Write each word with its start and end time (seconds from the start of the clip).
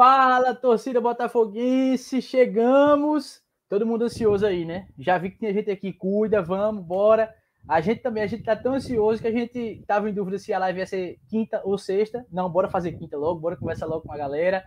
Fala, 0.00 0.54
torcida 0.54 0.98
botafoguense, 0.98 2.22
chegamos. 2.22 3.42
Todo 3.68 3.84
mundo 3.84 4.06
ansioso 4.06 4.46
aí, 4.46 4.64
né? 4.64 4.88
Já 4.98 5.18
vi 5.18 5.30
que 5.30 5.38
tem 5.38 5.52
gente 5.52 5.70
aqui, 5.70 5.92
cuida, 5.92 6.40
vamos, 6.40 6.82
bora. 6.82 7.30
A 7.68 7.82
gente 7.82 8.00
também, 8.00 8.22
a 8.22 8.26
gente 8.26 8.42
tá 8.42 8.56
tão 8.56 8.72
ansioso 8.72 9.20
que 9.20 9.28
a 9.28 9.30
gente 9.30 9.84
tava 9.86 10.08
em 10.08 10.14
dúvida 10.14 10.38
se 10.38 10.54
a 10.54 10.58
live 10.58 10.78
ia 10.78 10.86
ser 10.86 11.18
quinta 11.28 11.60
ou 11.66 11.76
sexta. 11.76 12.24
Não, 12.32 12.48
bora 12.48 12.70
fazer 12.70 12.92
quinta 12.92 13.18
logo, 13.18 13.40
bora 13.40 13.58
conversar 13.58 13.84
logo 13.84 14.00
com 14.06 14.12
a 14.14 14.16
galera. 14.16 14.64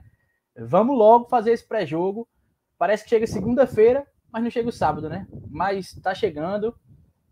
Vamos 0.55 0.95
logo 0.95 1.27
fazer 1.27 1.53
esse 1.53 1.67
pré-jogo. 1.67 2.29
Parece 2.77 3.03
que 3.03 3.09
chega 3.09 3.25
segunda-feira, 3.25 4.05
mas 4.31 4.43
não 4.43 4.51
chega 4.51 4.69
o 4.69 4.71
sábado, 4.71 5.09
né? 5.09 5.25
Mas 5.49 5.95
tá 5.95 6.13
chegando. 6.13 6.75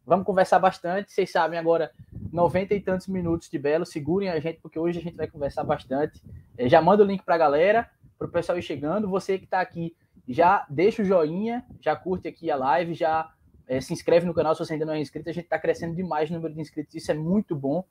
Vamos 0.06 0.26
conversar 0.26 0.60
bastante. 0.60 1.12
Vocês 1.12 1.32
sabem 1.32 1.60
agora, 1.60 1.92
90 2.32 2.74
e 2.74 2.82
tantos 2.82 3.08
minutos 3.08 3.50
de 3.50 3.60
Belo. 3.60 3.86
Segurem 3.86 4.30
a 4.30 4.40
gente, 4.40 4.60
porque 4.60 4.80
hoje 4.80 5.00
a 5.00 5.02
gente 5.02 5.16
vai 5.16 5.28
conversar 5.28 5.64
bastante. 5.64 6.22
É, 6.58 6.68
já 6.68 6.82
manda 6.82 7.04
o 7.04 7.06
link 7.06 7.24
para 7.24 7.36
a 7.36 7.38
galera, 7.38 7.90
para 8.18 8.28
o 8.28 8.32
pessoal 8.32 8.58
ir 8.58 8.64
chegando. 8.64 9.08
Você 9.08 9.38
que 9.38 9.46
está 9.46 9.62
aqui, 9.62 9.96
já 10.28 10.66
deixa 10.70 11.02
o 11.02 11.06
joinha, 11.06 11.64
já 11.80 11.96
curte 11.96 12.28
aqui 12.28 12.50
a 12.50 12.56
live, 12.56 12.94
já 12.94 13.32
é, 13.68 13.80
se 13.80 13.94
inscreve 13.94 14.26
no 14.26 14.34
canal 14.34 14.56
se 14.56 14.66
você 14.66 14.74
ainda 14.74 14.86
não 14.86 14.94
é 14.94 15.00
inscrito. 15.00 15.30
A 15.30 15.34
gente 15.34 15.46
está 15.46 15.60
crescendo 15.60 15.96
demais 15.96 16.30
o 16.30 16.34
número 16.34 16.54
de 16.54 16.62
inscritos, 16.62 16.96
isso 16.96 17.12
é 17.12 17.16
muito 17.16 17.56
bom. 17.56 17.86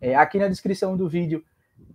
É, 0.00 0.14
aqui 0.14 0.38
na 0.38 0.48
descrição 0.48 0.96
do 0.96 1.08
vídeo 1.08 1.44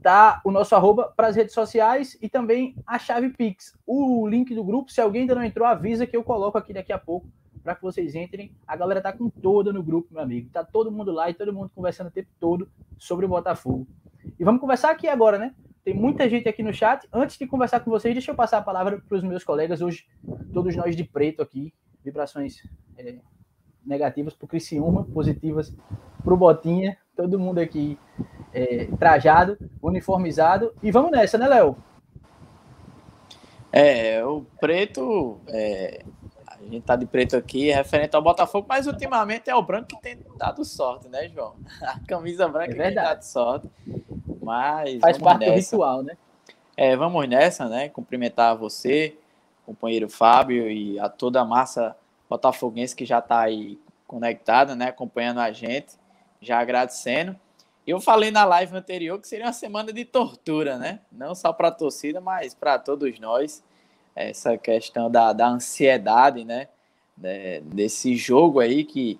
tá 0.01 0.41
o 0.43 0.51
nosso 0.51 0.76
arroba 0.76 1.12
para 1.15 1.27
as 1.27 1.35
redes 1.35 1.53
sociais 1.53 2.17
e 2.21 2.27
também 2.27 2.76
a 2.85 2.99
chave 2.99 3.29
Pix. 3.29 3.77
O 3.85 4.27
link 4.27 4.53
do 4.53 4.63
grupo, 4.63 4.91
se 4.91 4.99
alguém 4.99 5.21
ainda 5.21 5.35
não 5.35 5.43
entrou, 5.43 5.65
avisa 5.65 6.05
que 6.05 6.17
eu 6.17 6.23
coloco 6.23 6.57
aqui 6.57 6.73
daqui 6.73 6.91
a 6.91 6.99
pouco 6.99 7.27
para 7.63 7.75
que 7.75 7.81
vocês 7.81 8.15
entrem. 8.15 8.51
A 8.67 8.75
galera 8.75 9.01
tá 9.01 9.13
com 9.13 9.29
toda 9.29 9.71
no 9.71 9.83
grupo, 9.83 10.13
meu 10.13 10.21
amigo. 10.21 10.49
Tá 10.51 10.63
todo 10.63 10.91
mundo 10.91 11.11
lá 11.11 11.29
e 11.29 11.33
todo 11.33 11.53
mundo 11.53 11.71
conversando 11.73 12.07
o 12.07 12.11
tempo 12.11 12.29
todo 12.39 12.70
sobre 12.97 13.25
o 13.25 13.29
Botafogo. 13.29 13.87
E 14.39 14.43
vamos 14.43 14.61
conversar 14.61 14.91
aqui 14.91 15.07
agora, 15.07 15.37
né? 15.37 15.53
Tem 15.84 15.93
muita 15.93 16.29
gente 16.29 16.47
aqui 16.47 16.61
no 16.61 16.73
chat. 16.73 17.07
Antes 17.11 17.37
de 17.37 17.47
conversar 17.47 17.79
com 17.79 17.89
vocês, 17.89 18.13
deixa 18.13 18.31
eu 18.31 18.35
passar 18.35 18.59
a 18.59 18.61
palavra 18.61 19.01
para 19.07 19.17
os 19.17 19.23
meus 19.23 19.43
colegas. 19.43 19.81
Hoje, 19.81 20.05
todos 20.53 20.76
nós 20.76 20.95
de 20.95 21.04
preto 21.04 21.41
aqui. 21.41 21.73
Vibrações 22.04 22.63
é, 22.98 23.15
negativas 23.85 24.34
para 24.34 24.45
o 24.45 24.48
Criciúma, 24.48 25.04
positivas 25.05 25.76
para 26.23 26.34
o 26.34 26.37
Botinha. 26.37 26.98
Todo 27.15 27.39
mundo 27.39 27.59
aqui 27.59 27.98
é, 28.54 28.85
trajado, 28.98 29.57
uniformizado. 29.82 30.73
E 30.84 30.91
vamos 30.91 31.12
nessa, 31.12 31.37
né, 31.37 31.48
Léo? 31.48 31.76
É, 33.71 34.23
o 34.26 34.45
preto 34.59 35.39
é, 35.48 36.04
a 36.62 36.70
gente 36.70 36.84
tá 36.84 36.95
de 36.95 37.05
preto 37.05 37.35
aqui, 37.35 37.71
referente 37.71 38.15
ao 38.15 38.21
Botafogo, 38.21 38.65
mas 38.70 38.87
ultimamente 38.87 39.49
é 39.49 39.55
o 39.55 39.62
branco 39.62 39.87
que 39.87 40.01
tem 40.01 40.20
dado 40.37 40.63
sorte, 40.63 41.07
né, 41.07 41.27
João? 41.29 41.55
A 41.81 41.99
camisa 42.07 42.48
branca 42.48 42.73
é 42.73 42.87
tem 42.87 42.93
dado 42.93 43.21
sorte. 43.23 43.70
Mas. 44.41 44.99
Faz 44.99 45.17
parte 45.17 45.39
nessa. 45.39 45.51
do 45.51 45.57
ritual, 45.57 46.04
né? 46.04 46.17
É, 46.77 46.95
vamos 46.95 47.27
nessa, 47.27 47.67
né? 47.67 47.89
Cumprimentar 47.89 48.55
você, 48.55 49.17
companheiro 49.65 50.09
Fábio, 50.09 50.70
e 50.70 50.99
a 50.99 51.09
toda 51.09 51.41
a 51.41 51.45
massa 51.45 51.95
botafoguense 52.29 52.95
que 52.95 53.05
já 53.05 53.20
está 53.20 53.41
aí 53.41 53.79
conectada, 54.07 54.76
né? 54.76 54.87
Acompanhando 54.87 55.39
a 55.39 55.51
gente, 55.51 55.95
já 56.39 56.59
agradecendo. 56.59 57.37
Eu 57.85 57.99
falei 57.99 58.32
na 58.32 58.45
live 58.45 58.76
anterior 58.76 59.20
que 59.20 59.27
seria 59.27 59.48
uma 59.48 59.54
semana 59.54 59.91
de 59.91 60.05
tortura, 60.05 60.77
né? 60.77 60.99
Não 61.12 61.34
só 61.34 61.51
para 61.51 61.70
a 61.70 61.71
torcida, 61.71 62.21
mas 62.21 62.54
para 62.54 62.77
todos 62.77 63.20
nós 63.20 63.63
essa 64.16 64.57
questão 64.57 65.09
da, 65.09 65.34
da 65.34 65.47
ansiedade, 65.47 66.44
né? 66.45 66.67
desse 67.63 68.16
jogo 68.16 68.59
aí 68.59 68.84
que 68.84 69.19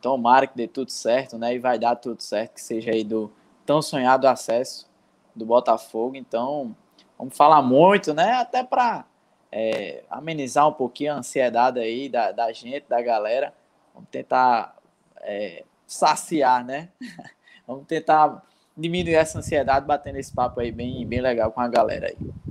tomara 0.00 0.46
que 0.46 0.56
dê 0.56 0.66
tudo 0.66 0.90
certo, 0.90 1.38
né? 1.38 1.54
E 1.54 1.58
vai 1.58 1.78
dar 1.78 1.94
tudo 1.96 2.20
certo, 2.20 2.54
que 2.54 2.60
seja 2.60 2.90
aí 2.90 3.04
do 3.04 3.32
tão 3.64 3.80
sonhado 3.80 4.26
acesso 4.26 4.90
do 5.34 5.46
Botafogo. 5.46 6.16
Então, 6.16 6.74
vamos 7.16 7.36
falar 7.36 7.62
muito, 7.62 8.12
né? 8.12 8.32
Até 8.32 8.64
para 8.64 9.04
é, 9.50 10.02
amenizar 10.10 10.68
um 10.68 10.72
pouquinho 10.72 11.12
a 11.12 11.16
ansiedade 11.16 11.78
aí 11.78 12.08
da, 12.08 12.32
da 12.32 12.52
gente, 12.52 12.84
da 12.88 13.00
galera. 13.00 13.54
Vamos 13.94 14.08
tentar 14.10 14.76
é, 15.20 15.62
saciar, 15.86 16.64
né? 16.64 16.88
vamos 17.66 17.86
tentar 17.86 18.42
diminuir 18.76 19.14
essa 19.14 19.38
ansiedade, 19.38 19.86
batendo 19.86 20.18
esse 20.18 20.34
papo 20.34 20.58
aí 20.60 20.72
bem, 20.72 21.06
bem 21.06 21.20
legal 21.20 21.52
com 21.52 21.60
a 21.60 21.68
galera 21.68 22.08
aí. 22.08 22.41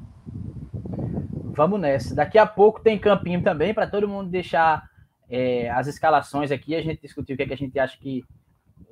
Vamos 1.54 1.80
nessa. 1.80 2.16
Daqui 2.16 2.38
a 2.38 2.46
pouco 2.46 2.82
tem 2.82 2.98
campinho 2.98 3.44
também 3.44 3.74
para 3.74 3.86
todo 3.86 4.08
mundo 4.08 4.30
deixar 4.30 4.84
é, 5.30 5.70
as 5.70 5.88
escalações 5.88 6.50
aqui. 6.50 6.76
A 6.76 6.82
gente 6.82 7.02
discutiu 7.02 7.34
o 7.34 7.38
que, 7.38 7.44
é 7.44 7.48
que 7.48 7.54
a 7.54 7.58
gente 7.58 7.78
acha 7.78 7.98
que. 7.98 8.24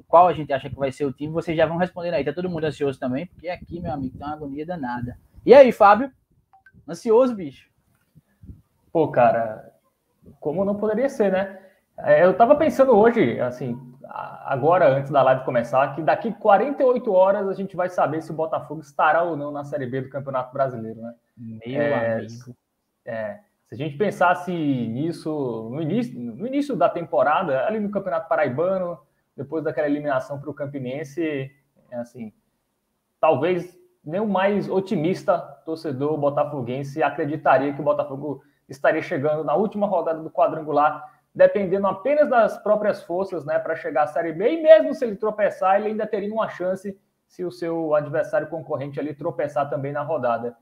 Qual 0.07 0.27
a 0.27 0.33
gente 0.33 0.51
acha 0.51 0.69
que 0.69 0.75
vai 0.75 0.91
ser 0.91 1.05
o 1.05 1.13
time. 1.13 1.31
Vocês 1.31 1.55
já 1.55 1.65
vão 1.65 1.77
respondendo 1.77 2.15
aí. 2.15 2.25
Tá 2.25 2.33
todo 2.33 2.49
mundo 2.49 2.65
ansioso 2.65 2.99
também, 2.99 3.27
porque 3.27 3.47
aqui, 3.47 3.79
meu 3.79 3.93
amigo, 3.93 4.17
tá 4.17 4.27
uma 4.27 4.35
agonia 4.35 4.65
danada. 4.65 5.17
E 5.45 5.53
aí, 5.53 5.71
Fábio? 5.71 6.11
Ansioso, 6.87 7.35
bicho? 7.35 7.69
Pô, 8.91 9.07
cara, 9.07 9.71
como 10.39 10.65
não 10.65 10.75
poderia 10.75 11.07
ser, 11.07 11.31
né? 11.31 11.59
É, 11.99 12.25
eu 12.25 12.33
tava 12.35 12.55
pensando 12.55 12.95
hoje, 12.97 13.39
assim, 13.39 13.77
agora, 14.45 14.89
antes 14.89 15.11
da 15.11 15.21
live 15.21 15.45
começar, 15.45 15.93
que 15.95 16.01
daqui 16.01 16.33
48 16.33 17.11
horas 17.11 17.47
a 17.47 17.53
gente 17.53 17.75
vai 17.75 17.89
saber 17.89 18.21
se 18.21 18.31
o 18.31 18.35
Botafogo 18.35 18.81
estará 18.81 19.21
ou 19.21 19.37
não 19.37 19.51
na 19.51 19.63
Série 19.63 19.85
B 19.85 20.01
do 20.01 20.09
Campeonato 20.09 20.51
Brasileiro, 20.51 21.01
né? 21.01 21.13
Meu 21.39 21.81
é, 21.81 22.13
amigo. 22.15 22.55
É, 23.05 23.39
se 23.65 23.75
a 23.75 23.77
gente 23.77 23.97
pensasse 23.97 24.51
nisso 24.51 25.69
no 25.71 25.81
início, 25.81 26.19
no 26.19 26.45
início 26.45 26.75
da 26.75 26.89
temporada, 26.89 27.65
ali 27.65 27.79
no 27.79 27.89
Campeonato 27.89 28.27
Paraibano, 28.27 28.99
depois 29.37 29.63
daquela 29.63 29.87
eliminação 29.87 30.39
para 30.39 30.49
o 30.49 30.53
Campinense, 30.53 31.49
é 31.91 31.95
assim, 31.95 32.33
talvez 33.19 33.77
nem 34.03 34.19
o 34.19 34.27
mais 34.27 34.69
otimista 34.69 35.37
torcedor 35.65 36.17
botafoguense 36.17 37.01
acreditaria 37.03 37.73
que 37.73 37.79
o 37.79 37.83
Botafogo 37.83 38.43
estaria 38.67 39.01
chegando 39.01 39.43
na 39.43 39.55
última 39.55 39.87
rodada 39.87 40.21
do 40.21 40.31
quadrangular, 40.31 41.19
dependendo 41.33 41.87
apenas 41.87 42.29
das 42.29 42.57
próprias 42.57 43.03
forças, 43.03 43.45
né, 43.45 43.59
para 43.59 43.75
chegar 43.75 44.03
à 44.03 44.07
Série 44.07 44.33
B. 44.33 44.51
E 44.51 44.61
mesmo 44.61 44.93
se 44.93 45.05
ele 45.05 45.15
tropeçar, 45.15 45.77
ele 45.77 45.89
ainda 45.89 46.07
teria 46.07 46.33
uma 46.33 46.49
chance 46.49 46.97
se 47.27 47.45
o 47.45 47.51
seu 47.51 47.93
adversário 47.93 48.47
concorrente 48.47 48.99
ali 48.99 49.13
tropeçar 49.13 49.69
também 49.69 49.91
na 49.91 50.01
rodada. 50.01 50.55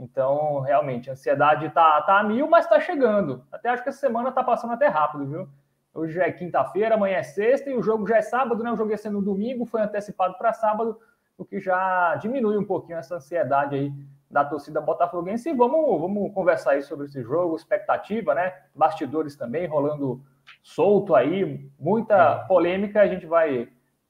Então, 0.00 0.60
realmente, 0.60 1.10
a 1.10 1.12
ansiedade 1.12 1.68
tá, 1.70 2.00
tá 2.02 2.18
a 2.18 2.22
mil, 2.24 2.48
mas 2.48 2.66
tá 2.66 2.80
chegando. 2.80 3.44
Até 3.52 3.68
acho 3.68 3.82
que 3.82 3.90
essa 3.90 3.98
semana 3.98 4.32
tá 4.32 4.42
passando 4.42 4.72
até 4.72 4.88
rápido, 4.88 5.26
viu? 5.26 5.48
Hoje 5.92 6.18
é 6.18 6.32
quinta-feira, 6.32 6.94
amanhã 6.94 7.18
é 7.18 7.22
sexta 7.22 7.68
e 7.68 7.76
o 7.76 7.82
jogo 7.82 8.06
já 8.06 8.16
é 8.16 8.22
sábado, 8.22 8.64
né? 8.64 8.72
O 8.72 8.76
jogo 8.76 8.90
ia 8.90 8.96
ser 8.96 9.10
no 9.10 9.20
domingo, 9.20 9.66
foi 9.66 9.82
antecipado 9.82 10.38
para 10.38 10.54
sábado, 10.54 10.98
o 11.36 11.44
que 11.44 11.60
já 11.60 12.14
diminui 12.16 12.56
um 12.56 12.64
pouquinho 12.64 12.98
essa 12.98 13.16
ansiedade 13.16 13.74
aí 13.74 13.92
da 14.30 14.42
torcida 14.42 14.80
botafoguense. 14.80 15.50
E 15.50 15.54
vamos, 15.54 16.00
vamos 16.00 16.32
conversar 16.32 16.72
aí 16.72 16.82
sobre 16.82 17.06
esse 17.06 17.22
jogo, 17.22 17.54
expectativa, 17.56 18.34
né? 18.34 18.54
Bastidores 18.74 19.36
também 19.36 19.66
rolando 19.66 20.22
solto 20.62 21.14
aí, 21.14 21.70
muita 21.78 22.46
polêmica. 22.46 23.02
A 23.02 23.06
gente 23.06 23.26
vai 23.26 23.68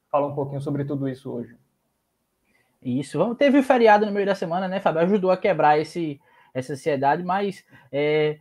falar 0.09 0.29
um 0.29 0.35
pouquinho 0.37 0.61
sobre 0.61 0.85
tudo 0.85 1.09
isso 1.09 1.33
hoje. 1.33 1.60
Isso. 2.83 3.35
Teve 3.35 3.59
o 3.59 3.63
feriado 3.63 4.07
no 4.07 4.13
meio 4.13 4.27
da 4.27 4.35
semana, 4.35 4.67
né, 4.67 4.81
Fábio? 4.81 5.03
Ajudou 5.03 5.31
a 5.31 5.37
quebrar 5.37 5.79
esse, 5.79 6.21
essa 6.55 6.73
ansiedade, 6.73 7.23
mas 7.23 7.65
é, 7.93 8.39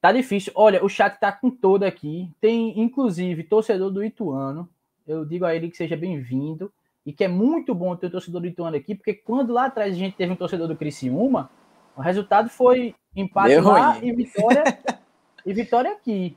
tá 0.00 0.12
difícil. 0.12 0.52
Olha, 0.54 0.84
o 0.84 0.88
chat 0.88 1.18
tá 1.18 1.32
com 1.32 1.50
todo 1.50 1.82
aqui. 1.82 2.30
Tem, 2.40 2.80
inclusive, 2.80 3.42
torcedor 3.42 3.90
do 3.90 4.04
Ituano. 4.04 4.68
Eu 5.06 5.24
digo 5.24 5.44
a 5.44 5.54
ele 5.54 5.68
que 5.68 5.76
seja 5.76 5.96
bem-vindo 5.96 6.72
e 7.04 7.12
que 7.12 7.24
é 7.24 7.28
muito 7.28 7.74
bom 7.74 7.96
ter 7.96 8.06
o 8.06 8.10
torcedor 8.10 8.40
do 8.40 8.46
Ituano 8.46 8.76
aqui, 8.76 8.94
porque 8.94 9.12
quando 9.12 9.52
lá 9.52 9.66
atrás 9.66 9.92
a 9.92 9.98
gente 9.98 10.16
teve 10.16 10.32
um 10.32 10.36
torcedor 10.36 10.68
do 10.68 10.76
Criciúma, 10.76 11.50
o 11.96 12.00
resultado 12.00 12.48
foi 12.48 12.94
empate 13.14 13.48
Deu 13.48 13.64
lá 13.64 13.92
ruim. 13.92 14.08
e 14.08 14.12
vitória 14.14 14.64
e 15.44 15.52
vitória 15.52 15.92
aqui. 15.92 16.36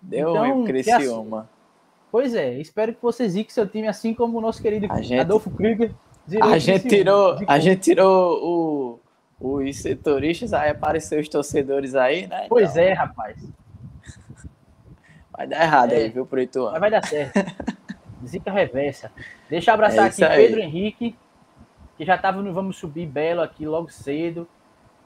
Deu 0.00 0.30
então, 0.30 0.54
ruim 0.54 0.64
Criciúma. 0.64 1.50
Pois 2.10 2.34
é, 2.34 2.58
espero 2.58 2.94
que 2.94 3.02
você 3.02 3.28
zique 3.28 3.52
seu 3.52 3.68
time 3.68 3.86
assim 3.86 4.14
como 4.14 4.38
o 4.38 4.40
nosso 4.40 4.62
querido 4.62 4.86
gente... 5.02 5.18
Adolfo 5.18 5.50
Krieger 5.50 5.94
a 6.42 6.58
gente 6.58 6.88
tirou, 6.88 7.38
a 7.46 7.58
gente 7.58 7.80
tirou 7.80 9.00
o, 9.40 9.58
os 9.58 9.76
setoristas, 9.76 10.52
aí 10.52 10.70
apareceu 10.70 11.20
os 11.20 11.28
torcedores 11.28 11.94
aí, 11.94 12.26
né? 12.26 12.46
Pois 12.48 12.70
então... 12.70 12.82
é, 12.82 12.92
rapaz. 12.92 13.36
Vai 15.36 15.46
dar 15.46 15.62
errado 15.62 15.92
é. 15.92 15.96
aí, 15.96 16.08
viu, 16.08 16.24
pro 16.24 16.40
Ituano. 16.40 16.72
Mas 16.72 16.80
vai 16.80 16.90
dar 16.90 17.06
certo. 17.06 17.34
Zica 18.26 18.50
reversa. 18.50 19.12
Deixa 19.48 19.70
eu 19.70 19.74
abraçar 19.74 20.06
é 20.06 20.08
aqui 20.08 20.24
aí. 20.24 20.46
Pedro 20.46 20.60
Henrique, 20.60 21.16
que 21.96 22.04
já 22.04 22.16
tava 22.16 22.42
no 22.42 22.52
Vamos 22.52 22.76
Subir 22.78 23.06
Belo 23.06 23.42
aqui 23.42 23.66
logo 23.66 23.90
cedo. 23.90 24.48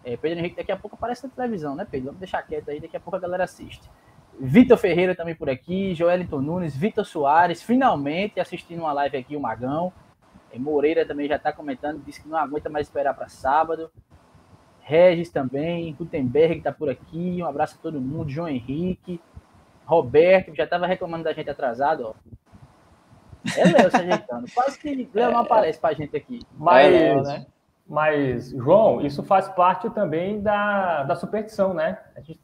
É, 0.05 0.17
Pedro 0.17 0.39
Henrique 0.39 0.56
daqui 0.56 0.73
a 0.73 0.77
pouco 0.77 0.97
aparece 0.97 1.25
na 1.25 1.31
televisão, 1.31 1.75
né, 1.75 1.87
Pedro? 1.91 2.06
Vamos 2.06 2.21
deixar 2.21 2.43
quieto 2.43 2.71
aí, 2.71 2.81
daqui 2.81 2.97
a 2.97 3.00
pouco 3.00 3.17
a 3.17 3.21
galera 3.21 3.45
assiste. 3.45 3.91
Vitor 4.39 4.79
Ferreira 4.79 5.15
também 5.15 5.35
por 5.35 5.50
aqui, 5.50 5.95
Joelito 5.95 6.41
Nunes, 6.41 6.75
Vitor 6.75 7.05
Soares, 7.05 7.62
finalmente 7.62 8.41
assistindo 8.41 8.81
uma 8.81 8.93
live 8.93 9.19
aqui, 9.19 9.37
o 9.37 9.41
Magão. 9.41 9.93
Moreira 10.58 11.06
também 11.06 11.29
já 11.29 11.37
está 11.37 11.52
comentando, 11.52 12.02
disse 12.05 12.23
que 12.23 12.29
não 12.29 12.37
aguenta 12.37 12.69
mais 12.69 12.87
esperar 12.87 13.14
para 13.14 13.29
sábado. 13.29 13.91
Regis 14.81 15.31
também, 15.31 15.94
Gutenberg 15.94 16.58
está 16.58 16.73
por 16.73 16.88
aqui, 16.88 17.38
um 17.41 17.47
abraço 17.47 17.76
a 17.79 17.82
todo 17.82 18.00
mundo, 18.00 18.31
João 18.31 18.49
Henrique, 18.49 19.20
Roberto, 19.85 20.55
já 20.55 20.64
estava 20.64 20.87
reclamando 20.87 21.25
da 21.25 21.32
gente 21.32 21.50
atrasado, 21.50 22.08
ó. 22.08 22.14
É 23.56 23.64
Léo 23.64 23.91
se 23.91 23.97
ajeitando. 23.97 24.47
Quase 24.55 24.79
que 24.79 25.08
Léo 25.14 25.32
não 25.32 25.41
aparece 25.41 25.79
para 25.79 25.91
a 25.91 25.94
gente 25.94 26.17
aqui. 26.17 26.41
Mas, 26.56 26.94
é, 26.94 27.23
né? 27.23 27.47
Mas, 27.87 28.50
João, 28.50 29.00
isso 29.00 29.23
faz 29.23 29.49
parte 29.49 29.91
também 29.91 30.41
da, 30.41 31.02
da 31.05 31.17
superstição, 31.17 31.75
né? 31.75 31.99
A 32.17 32.20
gente, 32.20 32.41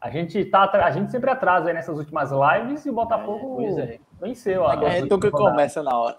a 0.00 0.10
gente, 0.10 0.44
tá, 0.46 0.70
a 0.72 0.90
gente 0.90 1.10
sempre 1.10 1.28
atrasa 1.28 1.72
nessas 1.72 1.98
últimas 1.98 2.30
lives 2.30 2.86
e 2.86 2.90
o 2.90 2.94
Botafogo 2.94 3.60
é, 3.60 3.80
é. 3.80 4.00
venceu. 4.20 4.62
Ó, 4.62 4.72
é 4.86 5.00
então 5.00 5.18
que 5.18 5.30
começa 5.30 5.82
na 5.82 5.98
hora. 5.98 6.18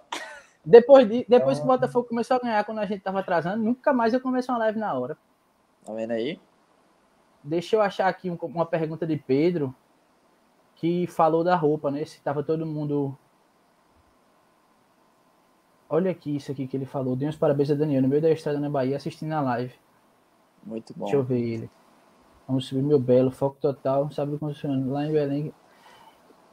Depois, 0.70 1.08
de, 1.08 1.26
depois 1.30 1.58
então... 1.58 1.68
que 1.68 1.74
o 1.74 1.78
Botafogo 1.78 2.10
começou 2.10 2.38
a 2.38 2.40
ganhar 2.42 2.64
quando 2.66 2.80
a 2.80 2.86
gente 2.86 3.02
tava 3.02 3.22
atrasando, 3.22 3.64
nunca 3.64 3.94
mais 3.94 4.14
eu 4.14 4.20
começo 4.20 4.52
uma 4.52 4.58
live 4.60 4.78
na 4.78 4.94
hora. 4.94 5.18
Tá 5.86 5.94
vendo 5.94 6.12
aí? 6.12 6.40
Deixa 7.42 7.78
eu 7.78 7.82
achar 7.82 8.08
aqui 8.08 8.30
um, 8.30 8.38
uma 8.42 8.66
pergunta 8.66 9.08
de 9.08 9.16
Pedro 9.16 9.74
que 10.76 11.08
falou 11.08 11.44
da 11.44 11.56
roupa, 11.56 11.90
né? 11.90 12.04
Se 12.04 12.22
tava 12.22 12.44
todo 12.44 12.66
mundo 12.66 13.18
Olha 15.90 16.12
aqui 16.12 16.36
isso 16.36 16.52
aqui 16.52 16.68
que 16.68 16.76
ele 16.76 16.86
falou. 16.86 17.16
Dê 17.16 17.26
uns 17.26 17.38
parabéns 17.38 17.72
a 17.72 17.76
Daniel 17.76 18.02
no 18.02 18.10
meio 18.10 18.22
da 18.22 18.30
estrada 18.30 18.60
na 18.60 18.70
Bahia 18.70 18.98
assistindo 18.98 19.32
a 19.32 19.40
live. 19.40 19.74
Muito 20.64 20.94
bom. 20.94 21.06
Deixa 21.06 21.16
eu 21.18 21.24
ver 21.24 21.40
ele. 21.40 21.72
Vamos 22.46 22.66
subir 22.66 22.82
meu 22.82 23.00
belo, 23.00 23.32
foco 23.32 23.58
total, 23.60 24.12
sabe 24.12 24.38
como 24.38 24.54
funciona. 24.54 24.86
Lá 24.92 25.06
em 25.06 25.12
Belém. 25.12 25.54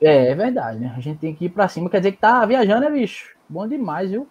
É, 0.00 0.29
é 0.29 0.35
verdade, 0.35 0.79
né? 0.79 0.93
A 0.96 1.00
gente 1.00 1.19
tem 1.19 1.35
que 1.35 1.46
ir 1.46 1.49
pra 1.49 1.69
cima. 1.69 1.88
Quer 1.88 1.99
dizer 1.99 2.12
que 2.12 2.19
tá 2.19 2.44
viajando, 2.44 2.81
né, 2.81 2.91
bicho? 2.91 3.35
Bom 3.49 3.67
demais, 3.67 4.11
viu? 4.11 4.29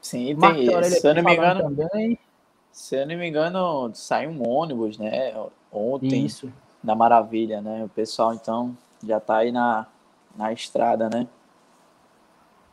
Sim, 0.00 0.36
tem. 0.36 0.82
Se 0.84 1.06
eu 1.06 1.14
não 1.14 1.22
me 1.22 1.34
engano. 1.34 1.74
Também. 1.74 2.18
Se 2.72 2.96
eu 2.96 3.06
não 3.06 3.16
me 3.16 3.28
engano, 3.28 3.90
saiu 3.94 4.30
um 4.30 4.48
ônibus, 4.48 4.98
né? 4.98 5.34
Ontem. 5.72 6.24
Isso. 6.24 6.52
Na 6.82 6.94
Maravilha, 6.94 7.60
né? 7.60 7.84
O 7.84 7.88
pessoal, 7.88 8.32
então, 8.32 8.76
já 9.04 9.20
tá 9.20 9.38
aí 9.38 9.52
na, 9.52 9.86
na 10.36 10.52
estrada, 10.52 11.10
né? 11.12 11.26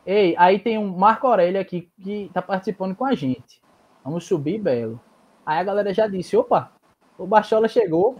Ei, 0.06 0.34
aí 0.38 0.58
tem 0.58 0.78
um 0.78 0.88
Marco 0.88 1.26
Aurélio 1.26 1.60
aqui 1.60 1.90
que 2.02 2.30
tá 2.32 2.40
participando 2.40 2.94
com 2.94 3.04
a 3.04 3.14
gente. 3.14 3.60
Vamos 4.02 4.24
subir, 4.24 4.58
Belo. 4.58 4.98
Aí 5.44 5.58
a 5.58 5.64
galera 5.64 5.92
já 5.92 6.06
disse: 6.06 6.34
opa, 6.36 6.72
o 7.18 7.26
Bachola 7.26 7.68
chegou. 7.68 8.16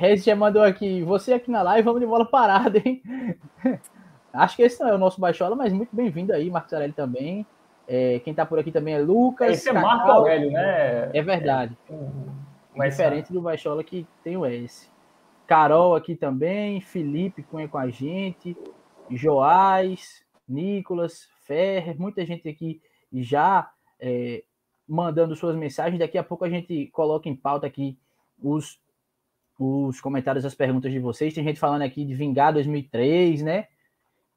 Rez 0.00 0.24
já 0.24 0.34
mandou 0.34 0.62
aqui, 0.62 1.02
você 1.02 1.34
aqui 1.34 1.50
na 1.50 1.60
live, 1.60 1.84
vamos 1.84 2.00
de 2.00 2.06
bola 2.06 2.24
parada, 2.24 2.80
hein? 2.82 3.02
Acho 4.32 4.56
que 4.56 4.62
esse 4.62 4.80
não 4.80 4.88
é 4.88 4.94
o 4.94 4.98
nosso 4.98 5.20
Bachola, 5.20 5.54
mas 5.54 5.74
muito 5.74 5.94
bem-vindo 5.94 6.32
aí, 6.32 6.50
Marcos 6.50 6.72
Aurélio 6.72 6.94
também. 6.94 7.46
É, 7.86 8.18
quem 8.20 8.32
tá 8.32 8.46
por 8.46 8.58
aqui 8.58 8.72
também 8.72 8.94
é 8.94 8.98
Lucas. 8.98 9.50
Esse 9.50 9.68
é 9.68 9.74
Marco 9.74 10.10
Aurélio, 10.10 10.52
né? 10.52 11.10
É 11.12 11.20
verdade. 11.22 11.76
É, 11.90 12.88
Diferente 12.88 13.30
do 13.30 13.42
Bachola 13.42 13.84
que 13.84 14.06
tem 14.24 14.38
o 14.38 14.46
S. 14.46 14.90
Carol 15.46 15.94
aqui 15.94 16.16
também, 16.16 16.80
Felipe 16.80 17.42
Cunha 17.42 17.68
com 17.68 17.76
a 17.76 17.90
gente, 17.90 18.56
Joás, 19.10 20.24
Nicolas, 20.48 21.28
Ferrer, 21.44 22.00
muita 22.00 22.24
gente 22.24 22.48
aqui 22.48 22.80
já 23.12 23.70
é, 24.00 24.44
mandando 24.88 25.36
suas 25.36 25.54
mensagens. 25.54 25.98
Daqui 25.98 26.16
a 26.16 26.24
pouco 26.24 26.46
a 26.46 26.48
gente 26.48 26.86
coloca 26.86 27.28
em 27.28 27.36
pauta 27.36 27.66
aqui 27.66 27.98
os, 28.42 28.80
os 29.62 30.00
comentários, 30.00 30.44
as 30.44 30.54
perguntas 30.54 30.90
de 30.90 30.98
vocês. 30.98 31.34
Tem 31.34 31.44
gente 31.44 31.60
falando 31.60 31.82
aqui 31.82 32.04
de 32.04 32.14
Vingar 32.14 32.52
2003, 32.52 33.42
né? 33.42 33.68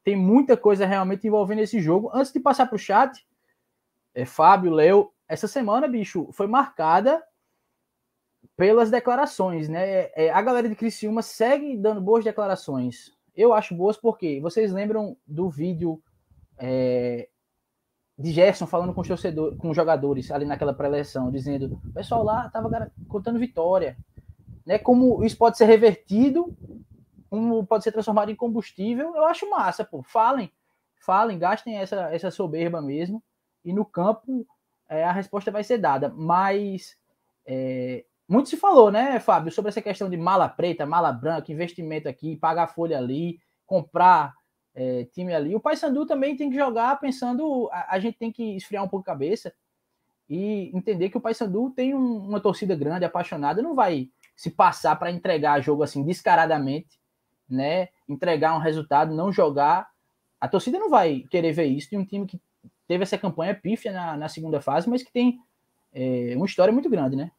Tem 0.02 0.14
muita 0.14 0.56
coisa 0.56 0.86
realmente 0.86 1.26
envolvendo 1.26 1.60
esse 1.60 1.80
jogo. 1.80 2.10
Antes 2.12 2.32
de 2.32 2.40
passar 2.40 2.66
para 2.66 2.76
o 2.76 2.78
chat, 2.78 3.26
é, 4.14 4.24
Fábio, 4.24 4.72
Léo, 4.72 5.10
essa 5.26 5.48
semana, 5.48 5.88
bicho, 5.88 6.28
foi 6.32 6.46
marcada 6.46 7.22
pelas 8.56 8.90
declarações, 8.90 9.68
né? 9.68 10.10
É, 10.14 10.30
a 10.30 10.42
galera 10.42 10.68
de 10.68 10.76
Criciúma 10.76 11.22
segue 11.22 11.76
dando 11.76 12.00
boas 12.00 12.22
declarações 12.22 13.14
eu 13.34 13.52
acho 13.52 13.74
boas 13.74 13.96
porque 13.96 14.40
vocês 14.40 14.72
lembram 14.72 15.16
do 15.26 15.50
vídeo 15.50 16.00
é, 16.56 17.28
de 18.16 18.30
Gerson 18.30 18.66
falando 18.66 18.94
com 18.94 19.00
os 19.00 19.08
com 19.58 19.70
os 19.70 19.76
jogadores 19.76 20.30
ali 20.30 20.44
naquela 20.44 20.72
pré-eleição, 20.72 21.30
dizendo: 21.30 21.80
o 21.84 21.92
pessoal 21.92 22.22
lá 22.22 22.46
estava 22.46 22.92
contando 23.08 23.38
vitória. 23.38 23.96
Né? 24.64 24.78
Como 24.78 25.24
isso 25.24 25.36
pode 25.36 25.58
ser 25.58 25.66
revertido, 25.66 26.56
como 27.28 27.66
pode 27.66 27.84
ser 27.84 27.92
transformado 27.92 28.30
em 28.30 28.36
combustível, 28.36 29.14
eu 29.14 29.24
acho 29.24 29.48
massa, 29.50 29.84
pô. 29.84 30.02
Falem, 30.02 30.52
falem, 31.00 31.38
gastem 31.38 31.76
essa, 31.76 32.14
essa 32.14 32.30
soberba 32.30 32.80
mesmo. 32.80 33.22
E 33.64 33.72
no 33.72 33.84
campo 33.84 34.46
é, 34.88 35.04
a 35.04 35.12
resposta 35.12 35.50
vai 35.50 35.64
ser 35.64 35.78
dada. 35.78 36.12
Mas 36.16 36.96
é, 37.46 38.04
muito 38.28 38.48
se 38.48 38.56
falou, 38.56 38.90
né, 38.90 39.20
Fábio, 39.20 39.52
sobre 39.52 39.68
essa 39.68 39.82
questão 39.82 40.08
de 40.08 40.16
mala 40.16 40.48
preta, 40.48 40.86
mala 40.86 41.12
branca, 41.12 41.52
investimento 41.52 42.08
aqui, 42.08 42.36
pagar 42.36 42.68
folha 42.68 42.98
ali, 42.98 43.38
comprar 43.66 44.34
é, 44.74 45.04
time 45.04 45.34
ali. 45.34 45.54
O 45.54 45.60
Paysandu 45.60 46.06
também 46.06 46.36
tem 46.36 46.50
que 46.50 46.56
jogar 46.56 46.98
pensando, 47.00 47.68
a, 47.70 47.94
a, 47.94 47.98
gente 47.98 48.18
tem 48.18 48.32
que 48.32 48.56
esfriar 48.56 48.82
um 48.82 48.88
pouco 48.88 49.08
a 49.08 49.12
cabeça 49.12 49.52
e 50.28 50.70
entender 50.74 51.10
que 51.10 51.18
o 51.18 51.20
Paysandu 51.20 51.70
tem 51.70 51.94
um, 51.94 52.18
uma 52.28 52.40
torcida 52.40 52.74
grande, 52.74 53.04
apaixonada, 53.04 53.62
não 53.62 53.74
vai 53.74 54.10
se 54.36 54.50
passar 54.50 54.96
para 54.96 55.10
entregar 55.10 55.60
jogo 55.60 55.82
assim 55.82 56.04
descaradamente, 56.04 57.00
né? 57.48 57.88
Entregar 58.08 58.54
um 58.54 58.60
resultado, 58.60 59.14
não 59.14 59.32
jogar. 59.32 59.88
A 60.40 60.48
torcida 60.48 60.78
não 60.78 60.90
vai 60.90 61.24
querer 61.30 61.52
ver 61.52 61.66
isso 61.66 61.90
de 61.90 61.96
um 61.96 62.04
time 62.04 62.26
que 62.26 62.40
teve 62.86 63.02
essa 63.02 63.18
campanha 63.18 63.54
pífia 63.54 63.92
na, 63.92 64.16
na 64.16 64.28
segunda 64.28 64.60
fase, 64.60 64.88
mas 64.88 65.02
que 65.02 65.12
tem 65.12 65.38
é, 65.92 66.34
uma 66.36 66.46
história 66.46 66.72
muito 66.72 66.90
grande, 66.90 67.16
né? 67.16 67.30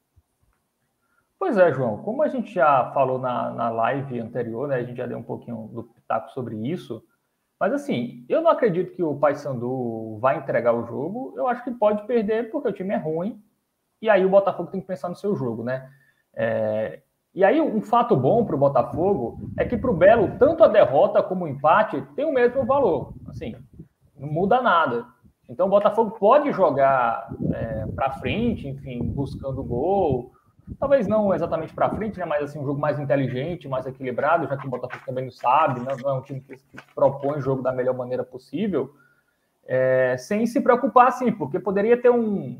Pois 1.38 1.57
é, 1.57 1.71
João. 1.74 1.97
Como 2.01 2.24
a 2.24 2.27
gente 2.27 2.53
já 2.53 2.92
falou 2.94 3.19
na, 3.19 3.51
na 3.51 3.69
live 3.69 4.19
anterior, 4.19 4.68
né? 4.68 4.77
A 4.77 4.83
gente 4.83 4.97
já 4.97 5.06
deu 5.06 5.18
um 5.18 5.24
pouquinho 5.24 5.69
do 5.74 5.83
pitaco 5.83 6.31
sobre 6.31 6.56
isso. 6.68 7.03
Mas 7.59 7.74
assim, 7.74 8.25
eu 8.27 8.42
não 8.42 8.51
acredito 8.51 8.95
que 8.95 9.03
o 9.03 9.15
Paysandu 9.15 10.18
vai 10.19 10.38
entregar 10.38 10.74
o 10.74 10.86
jogo. 10.86 11.33
Eu 11.36 11.47
acho 11.47 11.63
que 11.63 11.71
pode 11.71 12.06
perder 12.07 12.50
porque 12.50 12.69
o 12.69 12.74
time 12.74 12.94
é 12.94 12.97
ruim. 12.97 13.42
E 14.01 14.09
aí 14.09 14.25
o 14.25 14.30
Botafogo 14.30 14.71
tem 14.71 14.81
que 14.81 14.88
pensar 14.88 15.09
no 15.09 15.15
seu 15.15 15.36
jogo, 15.36 15.63
né? 15.63 15.89
É... 16.36 17.00
E 17.34 17.44
aí 17.44 17.60
um 17.60 17.82
fato 17.82 18.16
bom 18.16 18.46
para 18.46 18.56
o 18.56 18.60
Botafogo 18.60 19.52
é 19.58 19.66
que 19.66 19.78
para 19.78 19.92
o 19.92 19.96
Belo, 19.96 20.38
tanto 20.40 20.64
a 20.64 20.68
derrota 20.68 21.22
como 21.22 21.46
o 21.46 21.48
empate 21.48 22.02
tem 22.16 22.26
o 22.26 22.34
mesmo 22.34 22.66
valor. 22.66 23.14
Assim, 23.28 23.56
não 24.18 24.30
muda 24.30 24.62
nada. 24.62 25.06
Então 25.50 25.68
o 25.68 25.70
Botafogo 25.70 26.12
pode 26.12 26.52
jogar 26.52 27.30
é, 27.54 27.86
para 27.88 28.12
frente, 28.14 28.68
enfim, 28.68 29.04
buscando 29.04 29.64
gol, 29.64 30.32
talvez 30.80 31.08
não 31.08 31.34
exatamente 31.34 31.74
para 31.74 31.90
frente, 31.90 32.18
né, 32.18 32.26
mas 32.26 32.44
assim, 32.44 32.60
um 32.60 32.66
jogo 32.66 32.80
mais 32.80 33.00
inteligente, 33.00 33.68
mais 33.68 33.86
equilibrado, 33.86 34.48
já 34.48 34.58
que 34.58 34.66
o 34.66 34.70
Botafogo 34.70 35.04
também 35.06 35.26
não 35.26 35.31
sabe, 35.31 35.81
não, 35.81 35.96
não 35.98 36.10
é 36.10 36.14
um 36.14 36.22
time 36.22 36.42
que, 36.42 36.56
que 36.56 36.96
propõe 36.96 37.38
o 37.38 37.42
jogo 37.42 37.62
da 37.62 37.72
melhor 37.72 37.96
maneira 37.96 38.24
possível, 38.24 38.94
é, 39.68 40.16
sem 40.18 40.46
se 40.46 40.62
preocupar, 40.62 41.08
assim, 41.08 41.31
porque 41.31 41.60
poderia 41.60 42.00
ter 42.00 42.10
um, 42.10 42.60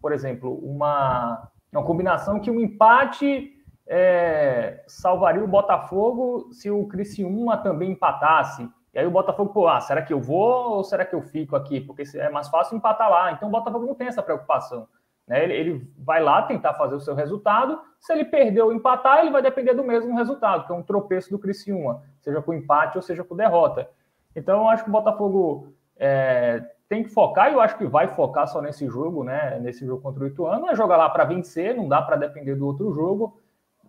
por 0.00 0.12
exemplo, 0.12 0.54
uma, 0.62 1.50
uma 1.78 1.84
combinação 1.84 2.40
que 2.40 2.50
um 2.50 2.60
empate 2.60 3.52
é, 3.86 4.82
salvaria 4.86 5.42
o 5.42 5.48
Botafogo 5.48 6.48
se 6.52 6.70
o 6.70 6.86
Criciúma 6.86 7.56
também 7.56 7.92
empatasse. 7.92 8.68
E 8.92 8.98
aí 8.98 9.06
o 9.06 9.10
Botafogo, 9.10 9.52
pô, 9.52 9.68
ah, 9.68 9.80
será 9.80 10.02
que 10.02 10.12
eu 10.12 10.20
vou 10.20 10.76
ou 10.76 10.84
será 10.84 11.04
que 11.04 11.14
eu 11.14 11.22
fico 11.22 11.54
aqui? 11.54 11.80
Porque 11.80 12.02
é 12.16 12.28
mais 12.28 12.48
fácil 12.48 12.76
empatar 12.76 13.10
lá. 13.10 13.32
Então 13.32 13.48
o 13.48 13.52
Botafogo 13.52 13.86
não 13.86 13.94
tem 13.94 14.08
essa 14.08 14.22
preocupação. 14.22 14.88
Né? 15.26 15.44
Ele, 15.44 15.54
ele, 15.54 15.92
vai 15.96 16.20
lá 16.20 16.42
tentar 16.42 16.74
fazer 16.74 16.96
o 16.96 17.00
seu 17.00 17.14
resultado. 17.14 17.80
Se 18.00 18.12
ele 18.12 18.24
perder 18.24 18.62
ou 18.62 18.72
empatar, 18.72 19.20
ele 19.20 19.30
vai 19.30 19.40
depender 19.40 19.74
do 19.74 19.84
mesmo 19.84 20.16
resultado, 20.16 20.66
que 20.66 20.72
é 20.72 20.74
um 20.74 20.82
tropeço 20.82 21.30
do 21.30 21.38
Criciúma, 21.38 22.02
seja 22.20 22.42
com 22.42 22.52
empate 22.52 22.98
ou 22.98 23.02
seja 23.02 23.22
com 23.22 23.36
derrota. 23.36 23.88
Então, 24.34 24.62
eu 24.62 24.68
acho 24.68 24.82
que 24.82 24.88
o 24.88 24.92
Botafogo 24.92 25.72
é, 25.96 26.64
tem 26.90 27.04
que 27.04 27.10
focar, 27.10 27.48
e 27.48 27.54
eu 27.54 27.60
acho 27.60 27.78
que 27.78 27.86
vai 27.86 28.08
focar 28.08 28.48
só 28.48 28.60
nesse 28.60 28.84
jogo, 28.88 29.22
né? 29.22 29.60
Nesse 29.60 29.86
jogo 29.86 30.02
contra 30.02 30.24
o 30.24 30.26
Ituano, 30.26 30.68
é 30.68 30.74
jogar 30.74 30.96
lá 30.96 31.08
para 31.08 31.22
vencer, 31.22 31.76
não 31.76 31.88
dá 31.88 32.02
para 32.02 32.16
depender 32.16 32.56
do 32.56 32.66
outro 32.66 32.92
jogo. 32.92 33.40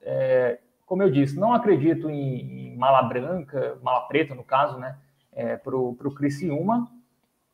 É, 0.04 0.60
como 0.86 1.02
eu 1.02 1.10
disse, 1.10 1.40
não 1.40 1.52
acredito 1.52 2.12
em, 2.12 2.74
em, 2.74 2.78
mala 2.78 3.02
branca, 3.02 3.76
mala 3.82 4.02
preta, 4.02 4.36
no 4.36 4.44
caso, 4.44 4.78
né? 4.78 4.96
É, 5.34 5.58
para 5.58 5.76
o 5.76 6.14
Criciúma. 6.16 6.88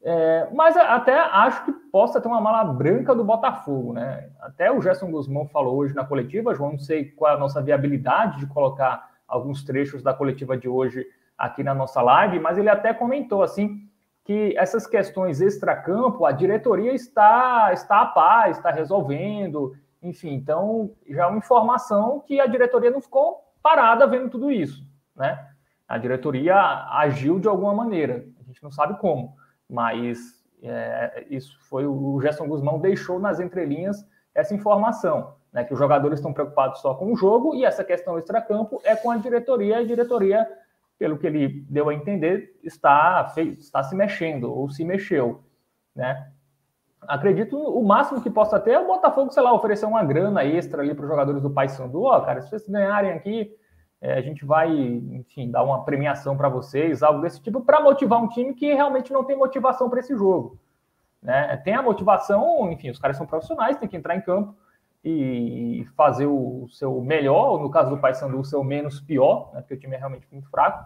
É, 0.04 0.50
mas 0.54 0.76
até 0.76 1.18
acho 1.18 1.64
que 1.64 1.72
possa 1.72 2.20
ter 2.20 2.28
uma 2.28 2.42
mala 2.42 2.66
branca 2.66 3.16
do 3.16 3.24
Botafogo, 3.24 3.94
né? 3.94 4.30
Até 4.42 4.70
o 4.70 4.82
Gerson 4.82 5.10
Guzmão 5.10 5.48
falou 5.48 5.78
hoje 5.78 5.96
na 5.96 6.04
coletiva, 6.04 6.54
João, 6.54 6.74
não 6.74 6.80
sei 6.80 7.06
qual 7.06 7.32
é 7.32 7.36
a 7.36 7.40
nossa 7.40 7.62
viabilidade 7.62 8.40
de 8.40 8.48
colocar 8.48 9.12
alguns 9.26 9.64
trechos 9.64 10.04
da 10.04 10.14
coletiva 10.14 10.58
de 10.58 10.68
hoje 10.68 11.06
aqui 11.38 11.64
na 11.64 11.74
nossa 11.74 12.02
live, 12.02 12.38
mas 12.38 12.58
ele 12.58 12.70
até 12.70 12.94
comentou 12.94 13.42
assim 13.42 13.88
que 14.28 14.54
essas 14.58 14.86
questões 14.86 15.42
extracampo, 15.42 16.26
a 16.26 16.32
diretoria 16.32 16.94
está 16.94 17.72
está 17.72 18.02
a 18.02 18.06
paz, 18.06 18.58
está 18.58 18.70
resolvendo, 18.70 19.74
enfim, 20.04 20.34
então 20.34 20.92
já 21.08 21.24
é 21.24 21.28
uma 21.28 21.38
informação 21.38 22.20
que 22.20 22.40
a 22.40 22.46
diretoria 22.46 22.92
não 22.92 23.02
ficou 23.02 23.40
parada 23.64 24.06
vendo 24.06 24.30
tudo 24.30 24.52
isso, 24.52 24.84
né? 25.16 25.48
A 25.88 25.98
diretoria 25.98 26.56
agiu 26.92 27.40
de 27.40 27.48
alguma 27.48 27.74
maneira, 27.74 28.26
a 28.40 28.44
gente 28.44 28.62
não 28.62 28.70
sabe 28.70 29.00
como 29.00 29.36
mas 29.70 30.46
é, 30.62 31.26
isso 31.30 31.58
foi 31.70 31.86
o 31.86 32.20
Gerson 32.22 32.48
Guzmão 32.48 32.80
deixou 32.80 33.20
nas 33.20 33.40
entrelinhas 33.40 34.06
essa 34.34 34.54
informação, 34.54 35.36
né, 35.52 35.64
que 35.64 35.74
os 35.74 35.80
jogadores 35.80 36.20
estão 36.20 36.34
preocupados 36.34 36.82
só 36.82 36.94
com 36.94 37.12
o 37.12 37.16
jogo 37.16 37.56
e 37.56 37.66
essa 37.66 37.84
questão 37.84 38.18
extracampo 38.18 38.80
é 38.84 38.96
com 38.96 39.10
a 39.10 39.18
diretoria. 39.18 39.80
A 39.80 39.84
diretoria, 39.84 40.48
pelo 40.98 41.18
que 41.18 41.28
ele 41.28 41.66
deu 41.70 41.90
a 41.90 41.94
entender, 41.94 42.58
está, 42.64 43.34
está 43.38 43.84
se 43.84 43.96
mexendo 43.96 44.52
ou 44.52 44.70
se 44.70 44.84
mexeu, 44.84 45.44
né? 45.96 46.32
acredito 47.08 47.58
o 47.58 47.84
máximo 47.84 48.22
que 48.22 48.30
possa 48.30 48.60
ter 48.60 48.72
é 48.72 48.80
o 48.80 48.88
Botafogo, 48.88 49.32
sei 49.32 49.44
lá, 49.44 49.54
oferecer 49.54 49.86
uma 49.86 50.04
grana 50.04 50.44
extra 50.44 50.82
ali 50.82 50.94
para 50.94 51.04
os 51.04 51.10
jogadores 51.10 51.42
do 51.42 51.50
Paysandu. 51.50 52.04
Ó, 52.04 52.20
cara, 52.22 52.42
se 52.42 52.50
vocês 52.50 52.68
ganharem 52.68 53.12
aqui, 53.12 53.56
é, 54.02 54.14
a 54.14 54.22
gente 54.22 54.46
vai, 54.46 54.72
enfim, 54.72 55.50
dar 55.52 55.64
uma 55.64 55.84
premiação 55.84 56.36
para 56.36 56.50
vocês, 56.50 57.02
algo 57.02 57.22
desse 57.22 57.42
tipo, 57.42 57.62
para 57.62 57.82
motivar 57.82 58.22
um 58.22 58.28
time 58.28 58.54
que 58.54 58.74
realmente 58.74 59.12
não 59.12 59.24
tem 59.24 59.38
motivação 59.38 59.90
para 59.90 60.00
esse 60.00 60.16
jogo. 60.16 60.60
Né? 61.22 61.58
Tem 61.64 61.74
a 61.74 61.82
motivação, 61.82 62.72
enfim, 62.72 62.90
os 62.90 63.00
caras 63.00 63.18
são 63.18 63.26
profissionais, 63.26 63.78
tem 63.78 63.90
que 63.90 63.98
entrar 63.98 64.16
em 64.16 64.22
campo 64.22 64.56
e 65.10 65.86
fazer 65.96 66.26
o 66.26 66.68
seu 66.70 67.00
melhor, 67.02 67.62
no 67.62 67.70
caso 67.70 67.90
do 67.90 67.98
Paysandu, 67.98 68.40
o 68.40 68.46
seu 68.46 68.64
menos 68.64 69.00
pior, 69.00 69.52
né? 69.54 69.62
porque 69.62 69.76
o 69.76 69.80
time 69.80 69.96
é 69.96 70.00
realmente 70.00 70.28
muito 70.32 70.50
fraco, 70.50 70.86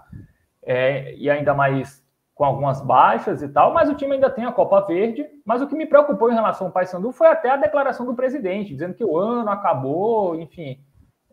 é, 0.62 1.16
e 1.16 1.30
ainda 1.30 1.54
mais 1.54 2.06
com 2.36 2.46
algumas 2.46 2.82
baixas 2.82 3.42
e 3.42 3.50
tal, 3.50 3.74
mas 3.74 3.90
o 3.90 3.96
time 3.96 4.14
ainda 4.14 4.30
tem 4.30 4.46
a 4.46 4.52
Copa 4.52 4.80
Verde. 4.82 5.28
Mas 5.46 5.62
o 5.62 5.68
que 5.68 5.76
me 5.76 5.86
preocupou 5.86 6.32
em 6.32 6.34
relação 6.34 6.68
ao 6.68 6.74
Paysandu 6.74 7.12
foi 7.12 7.28
até 7.28 7.50
a 7.50 7.56
declaração 7.56 8.06
do 8.06 8.16
presidente, 8.16 8.74
dizendo 8.74 8.94
que 8.94 9.04
o 9.04 9.18
ano 9.18 9.50
acabou, 9.50 10.36
enfim, 10.40 10.80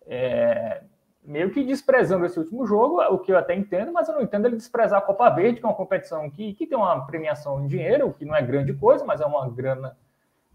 é, 0.07 0.83
meio 1.25 1.50
que 1.50 1.62
desprezando 1.62 2.25
esse 2.25 2.38
último 2.38 2.66
jogo, 2.66 3.02
o 3.02 3.18
que 3.18 3.33
eu 3.33 3.38
até 3.38 3.54
entendo, 3.54 3.92
mas 3.92 4.09
eu 4.09 4.14
não 4.14 4.23
entendo 4.23 4.47
ele 4.47 4.57
desprezar 4.57 4.99
a 4.99 5.02
Copa 5.02 5.28
Verde, 5.30 5.61
que 5.61 5.66
é 5.66 5.68
uma 5.68 5.75
competição 5.75 6.28
que, 6.30 6.54
que 6.54 6.66
tem 6.66 6.76
uma 6.76 7.07
premiação 7.07 7.62
em 7.62 7.66
dinheiro, 7.66 8.14
que 8.18 8.25
não 8.25 8.35
é 8.35 8.42
grande 8.42 8.73
coisa, 8.75 9.04
mas 9.04 9.21
é 9.21 9.26
uma 9.26 9.49
grana 9.49 9.97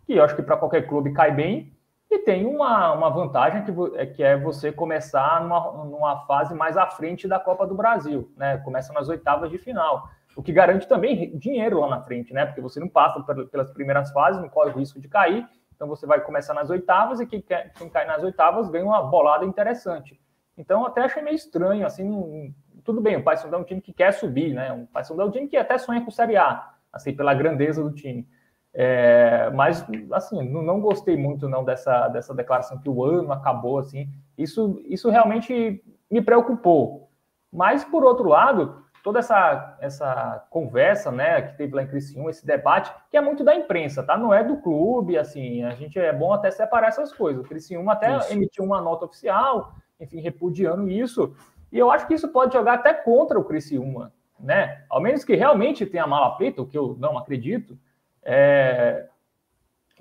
que 0.06 0.13
eu 0.13 0.24
acho 0.24 0.36
que 0.36 0.42
para 0.42 0.58
qualquer 0.58 0.88
clube 0.88 1.13
cai 1.13 1.32
bem. 1.32 1.74
E 2.13 2.20
tem 2.20 2.46
uma, 2.46 2.93
uma 2.93 3.10
vantagem 3.10 3.63
que, 3.63 3.72
é, 3.98 4.05
que 4.05 4.22
é 4.22 4.38
você 4.38 4.72
começar 4.72 5.41
numa, 5.41 5.84
numa 5.84 6.20
fase 6.27 6.53
mais 6.53 6.77
à 6.77 6.86
frente 6.86 7.27
da 7.27 7.39
Copa 7.39 7.65
do 7.65 7.74
Brasil, 7.74 8.32
né? 8.38 8.60
Começa 8.60 8.93
nas 8.93 9.10
oitavas 9.10 9.50
de 9.50 9.58
final 9.58 10.08
o 10.36 10.43
que 10.43 10.51
garante 10.51 10.88
também 10.88 11.36
dinheiro 11.38 11.79
lá 11.79 11.89
na 11.89 12.01
frente, 12.01 12.32
né? 12.32 12.46
Porque 12.46 12.62
você 12.62 12.79
não 12.79 12.88
passa 12.88 13.20
pelas 13.46 13.72
primeiras 13.72 14.12
fases, 14.12 14.39
não 14.39 14.48
corre 14.48 14.70
o 14.70 14.77
risco 14.77 15.00
de 15.00 15.08
cair, 15.08 15.43
então 15.75 15.88
você 15.88 16.05
vai 16.05 16.22
começar 16.22 16.53
nas 16.53 16.70
oitavas 16.70 17.20
e 17.20 17.25
quem, 17.25 17.41
quer, 17.41 17.74
quem 17.74 17.89
cai 17.89 18.05
nas 18.05 18.22
oitavas 18.24 18.70
ganha 18.70 18.86
uma 18.86 19.01
bolada 19.01 19.43
interessante. 19.43 20.20
Então 20.55 20.86
até 20.86 21.01
achei 21.01 21.24
meio 21.24 21.36
estranho, 21.36 21.84
assim, 21.84 22.03
não, 22.03 22.53
tudo 22.84 23.01
bem, 23.01 23.17
o 23.17 23.24
Paysandu 23.24 23.55
é 23.55 23.58
um 23.58 23.63
time 23.63 23.82
que 23.82 23.91
quer 23.91 24.13
subir, 24.13 24.53
né? 24.53 24.72
O 24.72 24.86
Paysandu 24.86 25.24
é 25.24 25.25
um 25.25 25.32
time 25.32 25.48
que 25.48 25.58
até 25.58 25.79
sonha 25.79 26.01
com 26.05 26.12
Série 26.12 26.38
A, 26.38 26.74
assim, 26.91 27.15
pela 27.15 27.34
grandeza 27.34 27.82
do 27.82 27.91
time. 27.91 28.27
É, 28.74 29.51
mas, 29.51 29.86
assim, 30.12 30.42
não, 30.50 30.82
gostei 30.82 31.15
muito 31.15 31.48
não 31.48 31.63
dessa, 31.63 32.08
dessa 32.08 32.34
declaração 32.34 32.80
que 32.80 32.89
o 32.89 33.03
ano 33.03 33.32
acabou, 33.32 33.77
assim, 33.77 34.10
isso, 34.38 34.82
isso 34.86 35.10
realmente 35.10 35.84
me 36.10 36.22
preocupou. 36.22 37.10
Mas, 37.51 37.84
por 37.84 38.03
outro 38.03 38.27
lado, 38.27 38.84
toda 39.03 39.20
essa, 39.20 39.77
essa 39.80 40.48
conversa, 40.50 41.12
né, 41.12 41.42
que 41.44 41.58
teve 41.58 41.75
lá 41.75 41.84
em 41.84 41.88
Criciúma, 41.88 42.32
esse 42.32 42.46
debate, 42.46 42.92
que 43.12 43.18
é 43.18 43.22
muito 43.22 43.44
da 43.44 43.53
imprensa, 43.53 44.01
tá? 44.01 44.18
Não 44.18 44.34
é 44.34 44.44
do 44.44 44.58
clube, 44.58 45.18
assim, 45.18 45.63
a 45.63 45.75
gente 45.75 46.00
é 46.00 46.12
bom 46.12 46.34
até 46.34 46.50
separar 46.50 46.88
essas 46.88 47.13
coisas. 47.13 47.44
O 47.44 47.48
Criciúma 47.48 47.94
até 47.94 48.18
isso. 48.18 48.34
emitiu 48.34 48.63
uma 48.63 48.82
nota 48.82 49.06
oficial, 49.06 49.75
enfim, 50.00 50.20
repudiando 50.20 50.89
isso, 50.89 51.36
e 51.72 51.77
eu 51.77 51.92
acho 51.92 52.08
que 52.08 52.13
isso 52.13 52.27
pode 52.30 52.53
jogar 52.53 52.75
até 52.75 52.94
contra 52.94 53.38
o 53.39 53.44
Criciúma, 53.44 54.12
né? 54.39 54.84
Ao 54.89 55.01
menos 55.01 55.24
que 55.24 55.36
realmente 55.36 55.86
tenha 55.86 56.08
mala 56.08 56.36
preta, 56.38 56.62
o 56.62 56.65
que 56.65 56.77
eu 56.77 56.96
não 57.00 57.18
acredito, 57.18 57.77
é, 58.25 59.08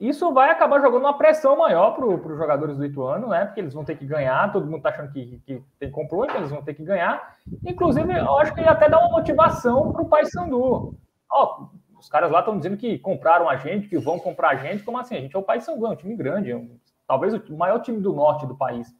isso 0.00 0.33
vai 0.33 0.50
acabar 0.50 0.81
jogando 0.81 1.02
uma 1.02 1.17
pressão 1.17 1.57
maior 1.57 1.93
para 1.93 2.07
os 2.07 2.38
jogadores 2.38 2.76
do 2.76 2.85
Ituano, 2.85 3.29
né? 3.29 3.45
Porque 3.45 3.61
eles 3.61 3.73
vão 3.73 3.85
ter 3.85 3.97
que 3.97 4.05
ganhar, 4.05 4.50
todo 4.52 4.64
mundo 4.64 4.79
está 4.79 4.88
achando 4.88 5.12
que, 5.12 5.41
que 5.47 5.62
tem 5.79 5.91
complô, 5.91 6.25
então 6.25 6.38
eles 6.38 6.50
vão 6.50 6.62
ter 6.62 6.75
que 6.75 6.83
ganhar. 6.83 7.37
Inclusive, 7.64 8.12
eu 8.12 8.38
acho 8.38 8.52
que 8.55 8.61
até 8.62 8.88
dá 8.88 8.99
uma 8.99 9.11
motivação 9.11 9.93
para 9.93 10.02
o 10.02 10.09
Paysandu. 10.09 10.97
Ó, 11.31 11.67
os 11.97 12.09
caras 12.09 12.33
lá 12.33 12.41
estão 12.41 12.57
dizendo 12.57 12.76
que 12.76 12.99
compraram 12.99 13.49
a 13.49 13.57
gente, 13.57 13.88
que 13.88 13.97
vão 13.97 14.19
comprar 14.19 14.50
a 14.50 14.57
gente. 14.57 14.83
Como 14.83 14.99
assim? 14.99 15.17
A 15.17 15.21
gente 15.21 15.37
é 15.37 15.38
o 15.38 15.43
Paysandu, 15.43 15.87
é 15.87 15.91
um 15.91 15.97
time 15.97 16.17
grande, 16.17 16.50
é 16.50 16.57
um, 16.57 16.76
talvez 17.07 17.33
o 17.35 17.57
maior 17.57 17.79
time 17.79 18.00
do 18.00 18.12
norte 18.12 18.45
do 18.45 18.57
país. 18.57 18.93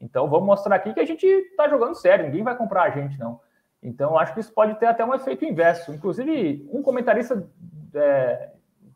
Então, 0.00 0.28
vamos 0.28 0.46
mostrar 0.46 0.74
aqui 0.74 0.92
que 0.92 1.00
a 1.00 1.04
gente 1.04 1.24
está 1.24 1.68
jogando 1.68 1.94
sério, 1.94 2.24
ninguém 2.24 2.42
vai 2.42 2.56
comprar 2.56 2.84
a 2.84 2.90
gente, 2.90 3.16
não. 3.20 3.38
Então, 3.80 4.18
acho 4.18 4.34
que 4.34 4.40
isso 4.40 4.52
pode 4.52 4.74
ter 4.80 4.86
até 4.86 5.04
um 5.04 5.14
efeito 5.14 5.44
inverso. 5.44 5.92
Inclusive, 5.92 6.68
um 6.72 6.82
comentarista 6.82 7.46
é, 7.94 8.50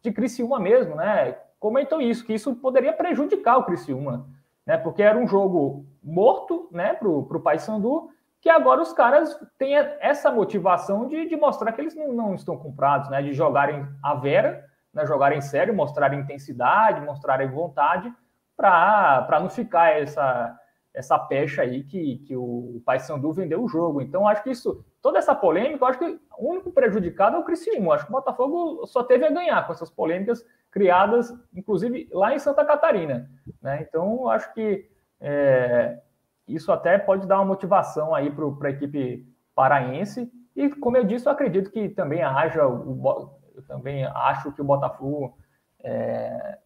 de 0.05 0.13
Criciúma 0.13 0.61
mesmo, 0.61 0.95
né? 0.95 1.35
Comentou 1.59 1.99
isso, 1.99 2.27
que 2.27 2.35
isso 2.35 2.55
poderia 2.57 2.93
prejudicar 2.93 3.57
o 3.57 3.65
Criciúma, 3.65 4.29
né? 4.67 4.77
Porque 4.77 5.03
era 5.03 5.19
um 5.19 5.27
jogo 5.27 5.87
morto, 6.03 6.69
né, 6.71 6.93
para 6.93 7.09
o 7.09 7.41
Paysandu, 7.41 8.11
que 8.39 8.51
agora 8.51 8.83
os 8.83 8.93
caras 8.93 9.35
têm 9.57 9.75
essa 9.75 10.31
motivação 10.31 11.09
de, 11.09 11.27
de 11.27 11.35
mostrar 11.35 11.73
que 11.73 11.81
eles 11.81 11.97
não, 11.97 12.13
não, 12.13 12.35
estão 12.35 12.55
comprados, 12.59 13.09
né? 13.09 13.23
De 13.23 13.33
jogarem 13.33 13.89
a 14.03 14.15
vera, 14.15 14.63
né, 14.93 15.07
jogarem 15.07 15.41
sério, 15.41 15.75
mostrarem 15.75 16.21
intensidade, 16.21 17.01
mostrarem 17.01 17.49
vontade, 17.49 18.13
para 18.55 19.41
não 19.41 19.49
ficar 19.49 19.99
essa, 19.99 20.55
essa 20.95 21.19
pecha 21.19 21.63
aí 21.63 21.83
que, 21.83 22.19
que 22.19 22.37
o 22.37 22.81
Paysandu 22.87 23.33
vendeu 23.33 23.63
o 23.63 23.69
jogo. 23.69 24.01
Então, 24.01 24.29
acho 24.29 24.45
que 24.45 24.51
isso 24.51 24.85
toda 25.03 25.19
essa 25.19 25.35
polêmica, 25.35 25.85
acho 25.85 25.99
que 25.99 26.21
o 26.39 26.51
único 26.51 26.71
prejudicado 26.71 27.37
é 27.37 27.39
o 27.41 27.45
Criciúma. 27.45 27.95
Acho 27.95 28.07
que 28.07 28.13
o 28.13 28.15
Botafogo 28.15 28.87
só 28.87 29.03
teve 29.03 29.27
a 29.27 29.31
ganhar 29.31 29.67
com 29.67 29.73
essas 29.73 29.91
polêmicas 29.91 30.47
criadas, 30.71 31.33
inclusive 31.53 32.09
lá 32.13 32.33
em 32.33 32.39
Santa 32.39 32.65
Catarina. 32.65 33.29
Né? 33.61 33.85
Então, 33.87 34.29
acho 34.29 34.55
que 34.55 34.89
é, 35.21 36.01
isso 36.47 36.71
até 36.71 36.97
pode 36.97 37.27
dar 37.27 37.37
uma 37.37 37.45
motivação 37.45 38.15
aí 38.15 38.31
para 38.31 38.69
a 38.69 38.71
equipe 38.71 39.27
paraense. 39.55 40.31
E, 40.55 40.71
como 40.71 40.97
eu 40.97 41.05
disse, 41.05 41.27
eu 41.27 41.33
acredito 41.33 41.71
que 41.71 41.89
também 41.89 42.23
haja, 42.23 42.67
o, 42.69 43.31
eu 43.57 43.63
também 43.67 44.05
acho 44.05 44.53
que 44.53 44.61
o 44.61 44.65
Botafogo 44.65 45.37
é, 45.83 46.59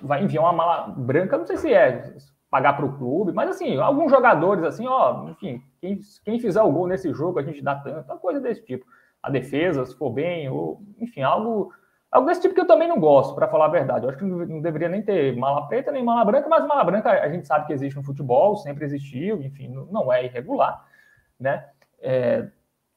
vai 0.00 0.24
enviar 0.24 0.44
uma 0.44 0.52
mala 0.52 0.88
branca, 0.88 1.36
não 1.36 1.46
sei 1.46 1.58
se 1.58 1.72
é 1.72 2.14
pagar 2.56 2.74
para 2.74 2.86
o 2.86 2.96
clube, 2.96 3.32
mas 3.32 3.50
assim, 3.50 3.76
alguns 3.76 4.10
jogadores 4.10 4.64
assim, 4.64 4.86
ó, 4.86 5.28
enfim, 5.28 5.62
quem, 5.78 6.00
quem 6.24 6.40
fizer 6.40 6.62
o 6.62 6.72
gol 6.72 6.86
nesse 6.86 7.12
jogo 7.12 7.38
a 7.38 7.42
gente 7.42 7.62
dá 7.62 7.74
tanto, 7.74 8.16
coisa 8.16 8.40
desse 8.40 8.64
tipo. 8.64 8.86
A 9.22 9.30
defesa, 9.30 9.84
se 9.84 9.94
for 9.94 10.08
bem, 10.08 10.48
ou 10.48 10.80
enfim, 10.98 11.20
algo, 11.20 11.70
algo 12.10 12.26
desse 12.26 12.40
tipo 12.40 12.54
que 12.54 12.60
eu 12.62 12.66
também 12.66 12.88
não 12.88 12.98
gosto, 12.98 13.34
para 13.34 13.46
falar 13.46 13.66
a 13.66 13.68
verdade. 13.68 14.06
Eu 14.06 14.08
acho 14.08 14.18
que 14.18 14.24
não 14.24 14.62
deveria 14.62 14.88
nem 14.88 15.02
ter 15.02 15.36
mala 15.36 15.68
preta 15.68 15.92
nem 15.92 16.02
mala 16.02 16.24
branca, 16.24 16.48
mas 16.48 16.66
mala 16.66 16.82
branca 16.82 17.10
a 17.10 17.28
gente 17.28 17.46
sabe 17.46 17.66
que 17.66 17.74
existe 17.74 17.96
no 17.96 18.02
futebol, 18.02 18.56
sempre 18.56 18.86
existiu, 18.86 19.42
enfim, 19.42 19.68
não 19.90 20.10
é 20.10 20.24
irregular, 20.24 20.82
né? 21.38 21.62
É, 22.00 22.48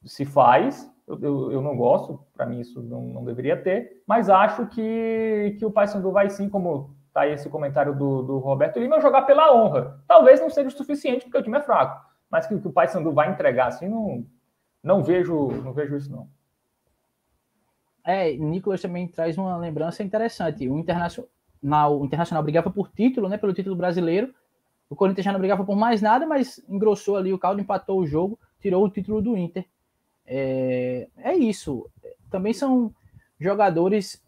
se 0.06 0.24
faz, 0.24 0.90
eu, 1.06 1.18
eu, 1.20 1.52
eu, 1.52 1.60
não 1.60 1.76
gosto, 1.76 2.18
para 2.32 2.46
mim 2.46 2.60
isso 2.60 2.82
não, 2.82 3.02
não 3.02 3.24
deveria 3.24 3.60
ter, 3.60 4.02
mas 4.06 4.30
acho 4.30 4.68
que, 4.68 5.56
que 5.58 5.66
o 5.66 5.70
Paysandu 5.70 6.10
vai 6.12 6.30
sim, 6.30 6.48
como 6.48 6.98
tá 7.12 7.22
aí 7.22 7.32
esse 7.32 7.48
comentário 7.48 7.94
do, 7.94 8.22
do 8.22 8.38
Roberto 8.38 8.78
Lima, 8.78 9.00
jogar 9.00 9.22
pela 9.22 9.54
honra. 9.54 10.00
Talvez 10.06 10.40
não 10.40 10.50
seja 10.50 10.68
o 10.68 10.72
suficiente, 10.72 11.24
porque 11.24 11.38
o 11.38 11.42
time 11.42 11.58
é 11.58 11.62
fraco. 11.62 12.04
Mas 12.30 12.46
que, 12.46 12.58
que 12.58 12.68
o 12.68 12.72
Paysandu 12.72 13.12
vai 13.12 13.30
entregar 13.30 13.68
assim, 13.68 13.88
não, 13.88 14.24
não 14.82 15.02
vejo, 15.02 15.48
não 15.48 15.72
vejo 15.72 15.96
isso, 15.96 16.10
não. 16.10 16.28
É, 18.04 18.32
Nicolas 18.32 18.80
também 18.80 19.06
traz 19.08 19.36
uma 19.36 19.56
lembrança 19.56 20.02
interessante. 20.02 20.68
O 20.68 20.78
Internacional, 20.78 22.00
o 22.00 22.04
Internacional 22.04 22.42
brigava 22.42 22.70
por 22.70 22.88
título, 22.88 23.28
né? 23.28 23.36
Pelo 23.36 23.52
título 23.52 23.76
brasileiro. 23.76 24.34
O 24.88 24.96
Corinthians 24.96 25.24
já 25.24 25.32
não 25.32 25.38
brigava 25.38 25.64
por 25.64 25.76
mais 25.76 26.00
nada, 26.00 26.26
mas 26.26 26.60
engrossou 26.68 27.16
ali 27.16 27.32
o 27.32 27.38
caldo, 27.38 27.60
empatou 27.60 28.00
o 28.00 28.06
jogo, 28.06 28.38
tirou 28.60 28.84
o 28.84 28.90
título 28.90 29.22
do 29.22 29.36
Inter. 29.36 29.64
É, 30.26 31.08
é 31.18 31.34
isso. 31.34 31.88
Também 32.30 32.52
são 32.52 32.92
jogadores 33.38 34.22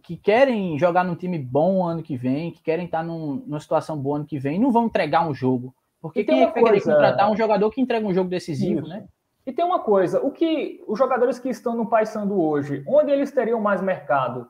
que 0.00 0.16
querem 0.16 0.78
jogar 0.78 1.04
num 1.04 1.14
time 1.14 1.38
bom 1.38 1.84
ano 1.84 2.02
que 2.02 2.16
vem, 2.16 2.50
que 2.50 2.62
querem 2.62 2.86
estar 2.86 3.02
num, 3.02 3.42
numa 3.46 3.60
situação 3.60 3.96
boa 3.96 4.16
ano 4.16 4.26
que 4.26 4.38
vem, 4.38 4.58
não 4.58 4.70
vão 4.70 4.86
entregar 4.86 5.26
um 5.26 5.34
jogo. 5.34 5.74
Porque 6.00 6.20
e 6.20 6.24
quem 6.24 6.42
é 6.42 6.46
que 6.46 6.60
vai 6.60 6.72
coisa... 6.72 6.92
contratar 6.92 7.30
um 7.30 7.36
jogador 7.36 7.70
que 7.70 7.80
entrega 7.80 8.06
um 8.06 8.12
jogo 8.12 8.28
decisivo, 8.28 8.80
Isso. 8.80 8.88
né? 8.88 9.06
E 9.46 9.52
tem 9.52 9.64
uma 9.64 9.78
coisa, 9.78 10.20
o 10.20 10.30
que 10.30 10.82
os 10.86 10.98
jogadores 10.98 11.38
que 11.38 11.50
estão 11.50 11.76
no 11.76 11.86
Paysandu 11.86 12.40
hoje, 12.40 12.82
onde 12.86 13.10
eles 13.10 13.30
teriam 13.30 13.60
mais 13.60 13.82
mercado? 13.82 14.48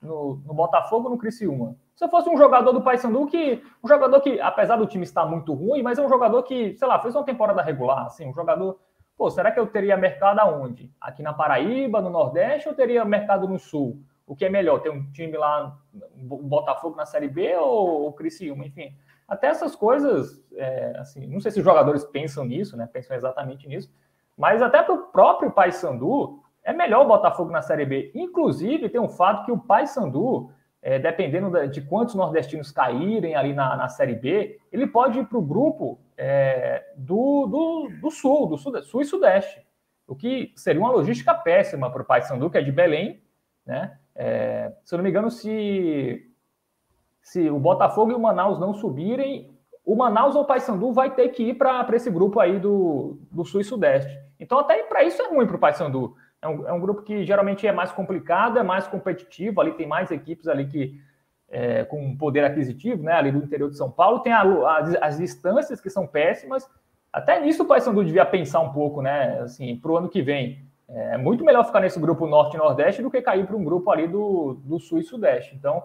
No, 0.00 0.40
no 0.46 0.54
Botafogo 0.54 1.04
ou 1.04 1.10
no 1.10 1.18
Criciúma? 1.18 1.74
Se 1.96 2.06
fosse 2.08 2.28
um 2.28 2.36
jogador 2.36 2.72
do 2.72 2.82
Paysandu 2.82 3.26
que 3.26 3.62
um 3.82 3.88
jogador 3.88 4.20
que, 4.20 4.38
apesar 4.40 4.76
do 4.76 4.86
time 4.86 5.02
estar 5.02 5.24
muito 5.26 5.52
ruim, 5.52 5.82
mas 5.82 5.98
é 5.98 6.02
um 6.04 6.08
jogador 6.08 6.42
que, 6.42 6.76
sei 6.76 6.86
lá, 6.86 6.98
fez 7.00 7.14
uma 7.14 7.24
temporada 7.24 7.62
regular, 7.62 8.06
assim, 8.06 8.28
um 8.28 8.34
jogador, 8.34 8.78
pô, 9.16 9.30
será 9.30 9.50
que 9.50 9.58
eu 9.58 9.66
teria 9.66 9.96
mercado 9.96 10.38
aonde? 10.38 10.92
Aqui 11.00 11.22
na 11.22 11.32
Paraíba, 11.32 12.00
no 12.00 12.10
Nordeste, 12.10 12.68
ou 12.68 12.74
teria 12.74 13.04
mercado 13.04 13.48
no 13.48 13.58
Sul? 13.58 13.98
O 14.26 14.34
que 14.34 14.44
é 14.44 14.48
melhor, 14.48 14.80
ter 14.80 14.90
um 14.90 15.10
time 15.12 15.36
lá, 15.36 15.78
o 15.94 16.42
Botafogo 16.42 16.96
na 16.96 17.06
Série 17.06 17.28
B 17.28 17.54
ou 17.56 18.08
o 18.08 18.12
Criciúma, 18.12 18.66
enfim. 18.66 18.92
Até 19.28 19.46
essas 19.46 19.76
coisas, 19.76 20.42
é, 20.54 20.96
assim, 20.98 21.26
não 21.26 21.40
sei 21.40 21.52
se 21.52 21.60
os 21.60 21.64
jogadores 21.64 22.04
pensam 22.04 22.44
nisso, 22.44 22.76
né? 22.76 22.88
Pensam 22.92 23.16
exatamente 23.16 23.68
nisso, 23.68 23.92
mas 24.36 24.60
até 24.60 24.82
para 24.82 24.94
o 24.94 25.06
próprio 25.08 25.52
Paysandu, 25.52 26.42
é 26.62 26.72
melhor 26.72 27.04
o 27.04 27.08
Botafogo 27.08 27.50
na 27.50 27.62
Série 27.62 27.86
B. 27.86 28.10
Inclusive, 28.14 28.88
tem 28.88 29.00
um 29.00 29.08
fato 29.08 29.44
que 29.44 29.52
o 29.52 29.58
Paysandu, 29.58 30.50
é, 30.82 30.98
dependendo 30.98 31.68
de 31.68 31.80
quantos 31.80 32.16
nordestinos 32.16 32.72
caírem 32.72 33.36
ali 33.36 33.54
na, 33.54 33.76
na 33.76 33.88
Série 33.88 34.16
B, 34.16 34.58
ele 34.72 34.88
pode 34.88 35.20
ir 35.20 35.26
para 35.26 35.38
o 35.38 35.42
grupo 35.42 36.00
é, 36.16 36.84
do, 36.96 37.46
do, 37.46 37.88
do, 38.00 38.10
Sul, 38.10 38.48
do 38.48 38.58
sul, 38.58 38.82
sul 38.82 39.00
e 39.00 39.04
Sudeste. 39.04 39.64
O 40.08 40.16
que 40.16 40.52
seria 40.56 40.80
uma 40.80 40.90
logística 40.90 41.32
péssima 41.34 41.90
para 41.90 42.02
o 42.02 42.04
Paysandu, 42.04 42.50
que 42.50 42.58
é 42.58 42.62
de 42.62 42.72
Belém, 42.72 43.22
né? 43.64 43.96
É, 44.16 44.72
se 44.84 44.94
eu 44.94 44.96
não 44.96 45.04
me 45.04 45.10
engano, 45.10 45.30
se, 45.30 46.30
se 47.20 47.50
o 47.50 47.58
Botafogo 47.58 48.10
e 48.10 48.14
o 48.14 48.20
Manaus 48.20 48.58
não 48.58 48.74
subirem, 48.74 49.54
o 49.84 49.94
Manaus 49.94 50.34
ou 50.34 50.42
o 50.42 50.46
Paysandu 50.46 50.92
vai 50.92 51.14
ter 51.14 51.28
que 51.28 51.50
ir 51.50 51.54
para 51.54 51.86
esse 51.94 52.10
grupo 52.10 52.40
aí 52.40 52.58
do, 52.58 53.18
do 53.30 53.44
Sul 53.44 53.60
e 53.60 53.64
Sudeste. 53.64 54.18
Então, 54.40 54.58
até 54.58 54.82
para 54.82 55.04
isso 55.04 55.22
é 55.22 55.28
ruim 55.28 55.46
para 55.46 55.56
o 55.56 55.60
Paysandu. 55.60 56.16
É 56.42 56.48
um, 56.48 56.68
é 56.68 56.72
um 56.72 56.80
grupo 56.80 57.02
que 57.02 57.24
geralmente 57.24 57.66
é 57.66 57.72
mais 57.72 57.92
complicado, 57.92 58.58
é 58.58 58.62
mais 58.62 58.86
competitivo, 58.86 59.60
ali 59.60 59.72
tem 59.72 59.86
mais 59.86 60.10
equipes 60.10 60.48
ali 60.48 60.66
que 60.66 61.00
é, 61.48 61.84
com 61.84 62.16
poder 62.16 62.44
aquisitivo, 62.44 63.02
né, 63.02 63.12
ali 63.12 63.30
do 63.30 63.38
interior 63.38 63.70
de 63.70 63.76
São 63.76 63.90
Paulo, 63.90 64.20
tem 64.20 64.32
a, 64.32 64.42
as, 64.42 64.94
as 64.96 65.18
distâncias 65.18 65.80
que 65.80 65.88
são 65.88 66.06
péssimas. 66.06 66.68
Até 67.12 67.40
nisso 67.40 67.62
o 67.62 67.66
Paysandu 67.66 68.04
devia 68.04 68.26
pensar 68.26 68.60
um 68.60 68.72
pouco, 68.72 69.00
né, 69.00 69.40
assim, 69.40 69.76
para 69.76 69.90
o 69.90 69.96
ano 69.96 70.08
que 70.08 70.20
vem. 70.22 70.65
É 70.88 71.16
muito 71.16 71.44
melhor 71.44 71.64
ficar 71.64 71.80
nesse 71.80 71.98
grupo 71.98 72.26
Norte 72.26 72.54
e 72.54 72.58
Nordeste 72.58 73.02
do 73.02 73.10
que 73.10 73.20
cair 73.20 73.46
para 73.46 73.56
um 73.56 73.64
grupo 73.64 73.90
ali 73.90 74.06
do, 74.06 74.54
do 74.64 74.78
Sul 74.78 75.00
e 75.00 75.04
Sudeste. 75.04 75.54
Então, 75.56 75.82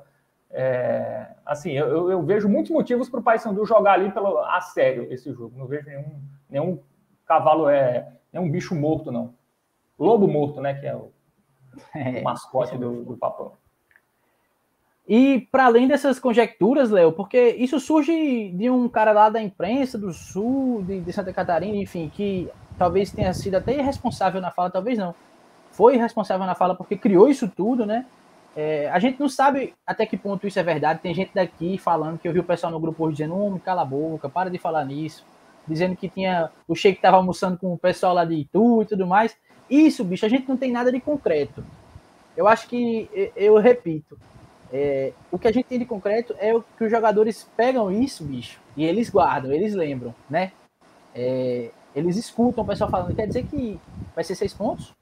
é, 0.51 1.27
assim, 1.45 1.71
eu, 1.71 2.11
eu, 2.11 2.21
vejo 2.21 2.47
muitos 2.47 2.71
motivos 2.71 3.09
para 3.09 3.19
o 3.19 3.23
Paysandu 3.23 3.65
jogar 3.65 3.93
ali 3.93 4.11
pelo, 4.11 4.37
a 4.39 4.61
sério 4.61 5.07
esse 5.11 5.31
jogo. 5.33 5.57
Não 5.57 5.65
vejo 5.65 5.87
nenhum, 5.87 6.21
nenhum 6.49 6.79
cavalo, 7.25 7.67
é, 7.67 8.11
nenhum 8.31 8.49
bicho 8.49 8.75
morto, 8.75 9.11
não. 9.11 9.33
Lobo 9.97 10.27
morto, 10.27 10.61
né, 10.61 10.75
que 10.75 10.85
é 10.85 10.95
o, 10.95 11.11
é, 11.95 12.19
o 12.19 12.23
mascote 12.23 12.77
do, 12.77 13.03
do 13.03 13.17
Papão. 13.17 13.53
E 15.07 15.47
para 15.51 15.65
além 15.65 15.87
dessas 15.87 16.19
conjecturas, 16.19 16.91
Léo, 16.91 17.11
porque 17.11 17.55
isso 17.57 17.79
surge 17.79 18.51
de 18.51 18.69
um 18.69 18.87
cara 18.87 19.11
lá 19.11 19.29
da 19.29 19.41
imprensa 19.41 19.97
do 19.97 20.13
Sul, 20.13 20.83
de, 20.83 21.01
de 21.01 21.11
Santa 21.11 21.33
Catarina, 21.33 21.75
enfim, 21.75 22.09
que 22.13 22.49
talvez 22.77 23.11
tenha 23.11 23.33
sido 23.33 23.55
até 23.55 23.77
irresponsável 23.77 24.41
na 24.41 24.51
fala, 24.51 24.69
talvez 24.69 24.97
não. 24.97 25.13
Foi 25.71 25.95
irresponsável 25.95 26.45
na 26.45 26.55
fala 26.55 26.75
porque 26.75 26.97
criou 26.97 27.29
isso 27.29 27.47
tudo, 27.47 27.85
né? 27.85 28.05
É, 28.55 28.89
a 28.89 28.99
gente 28.99 29.19
não 29.19 29.29
sabe 29.29 29.73
até 29.87 30.05
que 30.05 30.17
ponto 30.17 30.45
isso 30.45 30.59
é 30.59 30.63
verdade. 30.63 30.99
Tem 31.01 31.13
gente 31.13 31.31
daqui 31.33 31.77
falando 31.77 32.19
que 32.19 32.27
eu 32.27 32.33
vi 32.33 32.39
o 32.39 32.43
pessoal 32.43 32.71
no 32.71 32.79
grupo 32.79 33.05
hoje 33.05 33.17
dizendo: 33.17 33.37
homem, 33.37 33.59
cala 33.59 33.81
a 33.83 33.85
boca, 33.85 34.27
para 34.27 34.49
de 34.49 34.57
falar 34.57 34.83
nisso. 34.85 35.25
Dizendo 35.65 35.95
que 35.95 36.09
tinha 36.09 36.49
o 36.67 36.75
Sheik 36.75 36.97
estava 36.97 37.17
almoçando 37.17 37.57
com 37.57 37.73
o 37.73 37.77
pessoal 37.77 38.13
lá 38.13 38.25
de 38.25 38.35
Itu 38.35 38.81
e 38.81 38.85
tudo 38.85 39.07
mais. 39.07 39.37
Isso, 39.69 40.03
bicho, 40.03 40.25
a 40.25 40.29
gente 40.29 40.49
não 40.49 40.57
tem 40.57 40.71
nada 40.71 40.91
de 40.91 40.99
concreto. 40.99 41.63
Eu 42.35 42.47
acho 42.47 42.67
que, 42.67 43.09
eu 43.35 43.57
repito, 43.57 44.17
é, 44.71 45.11
o 45.29 45.37
que 45.37 45.47
a 45.47 45.51
gente 45.51 45.65
tem 45.65 45.79
de 45.79 45.85
concreto 45.85 46.35
é 46.39 46.53
o 46.55 46.61
que 46.61 46.83
os 46.83 46.91
jogadores 46.91 47.49
pegam 47.57 47.91
isso, 47.91 48.23
bicho, 48.23 48.59
e 48.75 48.85
eles 48.85 49.09
guardam, 49.09 49.51
eles 49.51 49.75
lembram, 49.75 50.15
né? 50.29 50.51
É, 51.13 51.71
eles 51.95 52.15
escutam 52.17 52.63
o 52.63 52.67
pessoal 52.67 52.89
falando, 52.89 53.15
quer 53.15 53.27
dizer 53.27 53.45
que 53.45 53.79
vai 54.15 54.23
ser 54.23 54.35
seis 54.35 54.53
pontos? 54.53 54.93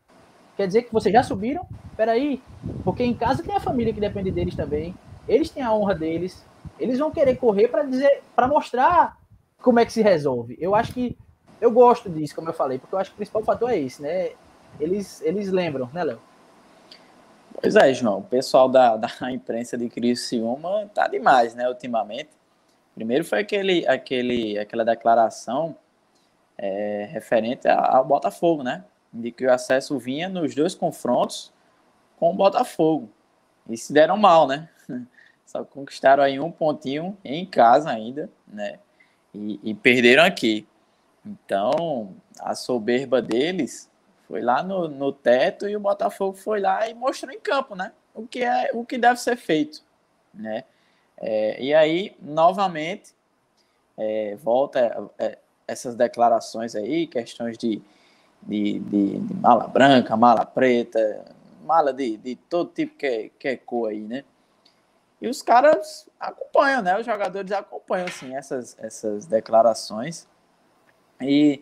Quer 0.57 0.67
dizer 0.67 0.83
que 0.83 0.93
vocês 0.93 1.13
já 1.13 1.23
subiram? 1.23 1.65
Peraí, 1.95 2.41
porque 2.83 3.03
em 3.03 3.13
casa 3.13 3.43
tem 3.43 3.55
a 3.55 3.59
família 3.59 3.93
que 3.93 3.99
depende 3.99 4.31
deles 4.31 4.55
também. 4.55 4.95
Eles 5.27 5.49
têm 5.49 5.63
a 5.63 5.73
honra 5.73 5.95
deles. 5.95 6.45
Eles 6.79 6.99
vão 6.99 7.11
querer 7.11 7.35
correr 7.35 7.67
para 7.67 7.83
dizer, 7.83 8.21
para 8.35 8.47
mostrar 8.47 9.17
como 9.61 9.79
é 9.79 9.85
que 9.85 9.93
se 9.93 10.01
resolve. 10.01 10.57
Eu 10.59 10.75
acho 10.75 10.93
que 10.93 11.17
eu 11.61 11.71
gosto 11.71 12.09
disso, 12.09 12.35
como 12.35 12.49
eu 12.49 12.53
falei, 12.53 12.79
porque 12.79 12.95
eu 12.95 12.99
acho 12.99 13.11
que 13.11 13.15
o 13.15 13.17
principal 13.17 13.43
fator 13.43 13.69
é 13.69 13.77
esse, 13.77 14.01
né? 14.01 14.31
Eles, 14.79 15.21
eles 15.21 15.49
lembram, 15.51 15.89
né, 15.93 16.03
Léo? 16.03 16.19
Pois 17.61 17.75
é, 17.75 17.93
João. 17.93 18.19
O 18.19 18.23
pessoal 18.23 18.69
da, 18.69 18.97
da 18.97 19.09
imprensa 19.31 19.77
de 19.77 19.89
Criciúma 19.89 20.89
tá 20.93 21.07
demais, 21.07 21.53
né, 21.53 21.67
ultimamente. 21.67 22.29
Primeiro 22.95 23.23
foi 23.23 23.39
aquele, 23.39 23.87
aquele, 23.87 24.57
aquela 24.57 24.83
declaração 24.83 25.75
é, 26.61 27.07
referente 27.09 27.67
ao 27.69 28.03
Botafogo, 28.03 28.63
né? 28.63 28.83
De 29.13 29.31
que 29.31 29.45
o 29.45 29.51
acesso 29.51 29.97
vinha 29.97 30.27
nos 30.27 30.53
dois 30.53 30.75
confrontos 30.75 31.53
com 32.17 32.31
o 32.31 32.35
Botafogo. 32.35 33.09
E 33.67 33.77
se 33.77 33.93
deram 33.93 34.17
mal, 34.17 34.45
né? 34.45 34.67
Só 35.45 35.63
conquistaram 35.63 36.21
aí 36.21 36.37
um 36.37 36.51
pontinho 36.51 37.17
em 37.23 37.45
casa 37.45 37.89
ainda, 37.89 38.29
né? 38.45 38.77
E, 39.33 39.59
e 39.63 39.73
perderam 39.73 40.23
aqui. 40.23 40.67
Então, 41.25 42.13
a 42.39 42.53
soberba 42.53 43.21
deles 43.21 43.89
foi 44.27 44.41
lá 44.41 44.61
no, 44.61 44.89
no 44.89 45.13
teto 45.13 45.67
e 45.67 45.75
o 45.75 45.79
Botafogo 45.79 46.35
foi 46.35 46.59
lá 46.59 46.89
e 46.89 46.93
mostrou 46.93 47.33
em 47.33 47.39
campo, 47.39 47.73
né? 47.73 47.93
O 48.13 48.27
que 48.27 48.43
é 48.43 48.69
o 48.73 48.85
que 48.85 48.97
deve 48.97 49.19
ser 49.19 49.37
feito, 49.37 49.81
né? 50.33 50.65
É, 51.17 51.61
e 51.61 51.73
aí, 51.73 52.15
novamente, 52.21 53.13
é, 53.97 54.35
volta 54.35 55.09
é, 55.17 55.37
essas 55.69 55.95
declarações 55.95 56.75
aí, 56.75 57.05
questões 57.05 57.57
de, 57.57 57.81
de, 58.41 58.79
de, 58.79 59.19
de, 59.19 59.33
mala 59.35 59.67
branca, 59.67 60.17
mala 60.17 60.45
preta, 60.45 61.25
mala 61.63 61.93
de, 61.93 62.17
de 62.17 62.35
todo 62.35 62.71
tipo 62.71 62.95
que 62.97 63.05
é, 63.05 63.29
que 63.37 63.47
é 63.47 63.55
cor 63.55 63.91
aí, 63.91 64.01
né? 64.01 64.23
E 65.21 65.27
os 65.27 65.41
caras 65.41 66.09
acompanham, 66.19 66.81
né? 66.81 66.97
Os 66.97 67.05
jogadores 67.05 67.51
acompanham, 67.51 68.07
assim, 68.07 68.35
essas, 68.35 68.75
essas 68.79 69.25
declarações. 69.25 70.27
E, 71.21 71.61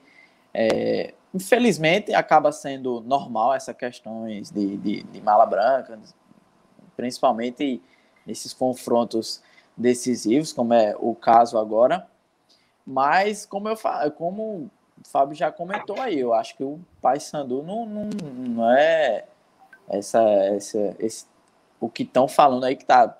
é, 0.54 1.14
infelizmente, 1.34 2.14
acaba 2.14 2.52
sendo 2.52 3.02
normal 3.02 3.54
essas 3.56 3.76
questões 3.76 4.52
de, 4.52 4.78
de, 4.78 5.04
de 5.04 5.22
mala 5.22 5.46
branca, 5.46 6.00
principalmente 6.96 7.82
nesses 8.26 8.54
confrontos 8.54 9.42
decisivos, 9.76 10.54
como 10.54 10.74
é 10.74 10.96
o 11.00 11.16
caso 11.16 11.58
agora. 11.58 12.08
Mas, 12.90 13.46
como 13.46 13.68
eu 13.68 13.76
como 14.14 14.72
o 14.98 15.08
Fábio 15.10 15.36
já 15.36 15.52
comentou 15.52 16.00
aí, 16.00 16.18
eu 16.18 16.34
acho 16.34 16.56
que 16.56 16.64
o 16.64 16.80
Paysandu 17.02 17.62
não, 17.62 17.86
não, 17.86 18.10
não 18.34 18.72
é 18.72 19.26
essa, 19.90 20.22
essa, 20.22 20.96
esse, 20.98 21.26
o 21.82 21.90
que 21.90 22.04
estão 22.04 22.30
falando 22.30 22.64
aí 22.64 22.78
que 22.78 22.84
está 22.84 23.18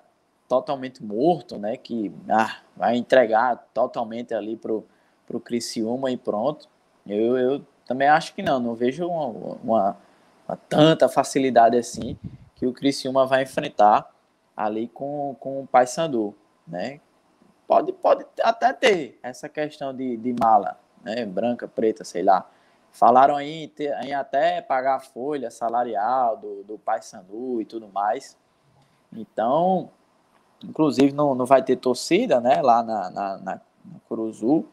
totalmente 0.48 1.04
morto, 1.04 1.58
né? 1.58 1.76
Que 1.76 2.10
ah, 2.30 2.56
vai 2.74 2.96
entregar 2.96 3.68
totalmente 3.74 4.32
ali 4.32 4.56
pro, 4.56 4.86
pro 5.26 5.38
Criciúma 5.38 6.10
e 6.10 6.16
pronto. 6.16 6.66
Eu, 7.06 7.36
eu 7.36 7.62
também 7.86 8.08
acho 8.08 8.34
que 8.34 8.42
não, 8.42 8.58
não 8.58 8.74
vejo 8.74 9.06
uma, 9.06 9.26
uma, 9.62 9.96
uma 10.48 10.56
tanta 10.68 11.10
facilidade 11.10 11.76
assim 11.76 12.18
que 12.56 12.66
o 12.66 12.72
Criciúma 12.72 13.26
vai 13.26 13.42
enfrentar 13.42 14.10
ali 14.56 14.88
com, 14.88 15.36
com 15.38 15.60
o 15.60 15.66
Paysandu, 15.66 16.34
né? 16.66 17.00
Pode, 17.68 17.92
pode 17.92 18.24
até 18.42 18.72
ter 18.72 19.20
essa 19.22 19.46
questão 19.46 19.94
de, 19.94 20.16
de 20.16 20.34
mala, 20.40 20.80
né? 21.04 21.26
branca, 21.26 21.68
preta, 21.68 22.02
sei 22.02 22.22
lá. 22.22 22.48
Falaram 22.90 23.36
aí 23.36 23.70
em 24.02 24.14
até 24.14 24.62
pagar 24.62 24.96
a 24.96 25.00
folha 25.00 25.50
salarial 25.50 26.38
do, 26.38 26.64
do 26.64 26.78
Paysandu 26.78 27.60
e 27.60 27.66
tudo 27.66 27.86
mais. 27.86 28.38
Então, 29.12 29.90
inclusive 30.64 31.12
não, 31.12 31.34
não 31.34 31.44
vai 31.44 31.62
ter 31.62 31.76
torcida, 31.76 32.40
né, 32.40 32.62
lá 32.62 32.82
na, 32.82 33.10
na, 33.10 33.36
na, 33.36 33.60
na 33.84 34.00
Curuzu. 34.08 34.64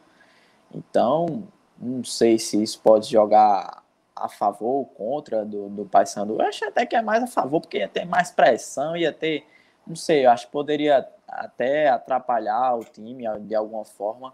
Então, 0.74 1.44
não 1.78 2.02
sei 2.02 2.40
se 2.40 2.64
isso 2.64 2.80
pode 2.82 3.12
jogar 3.12 3.84
a 4.16 4.30
favor 4.30 4.70
ou 4.70 4.86
contra 4.86 5.44
do, 5.44 5.68
do 5.68 5.86
Paysandu. 5.86 6.36
Eu 6.36 6.48
acho 6.48 6.64
até 6.64 6.86
que 6.86 6.96
é 6.96 7.02
mais 7.02 7.22
a 7.22 7.28
favor, 7.28 7.60
porque 7.60 7.80
ia 7.80 7.90
ter 7.90 8.06
mais 8.06 8.32
pressão, 8.32 8.96
ia 8.96 9.12
ter, 9.12 9.46
não 9.86 9.98
sei, 9.98 10.26
eu 10.26 10.32
acho 10.32 10.46
que 10.46 10.54
poderia 10.54 11.06
até 11.28 11.90
atrapalhar 11.90 12.76
o 12.76 12.84
time 12.84 13.26
de 13.42 13.56
alguma 13.56 13.86
forma. 13.86 14.34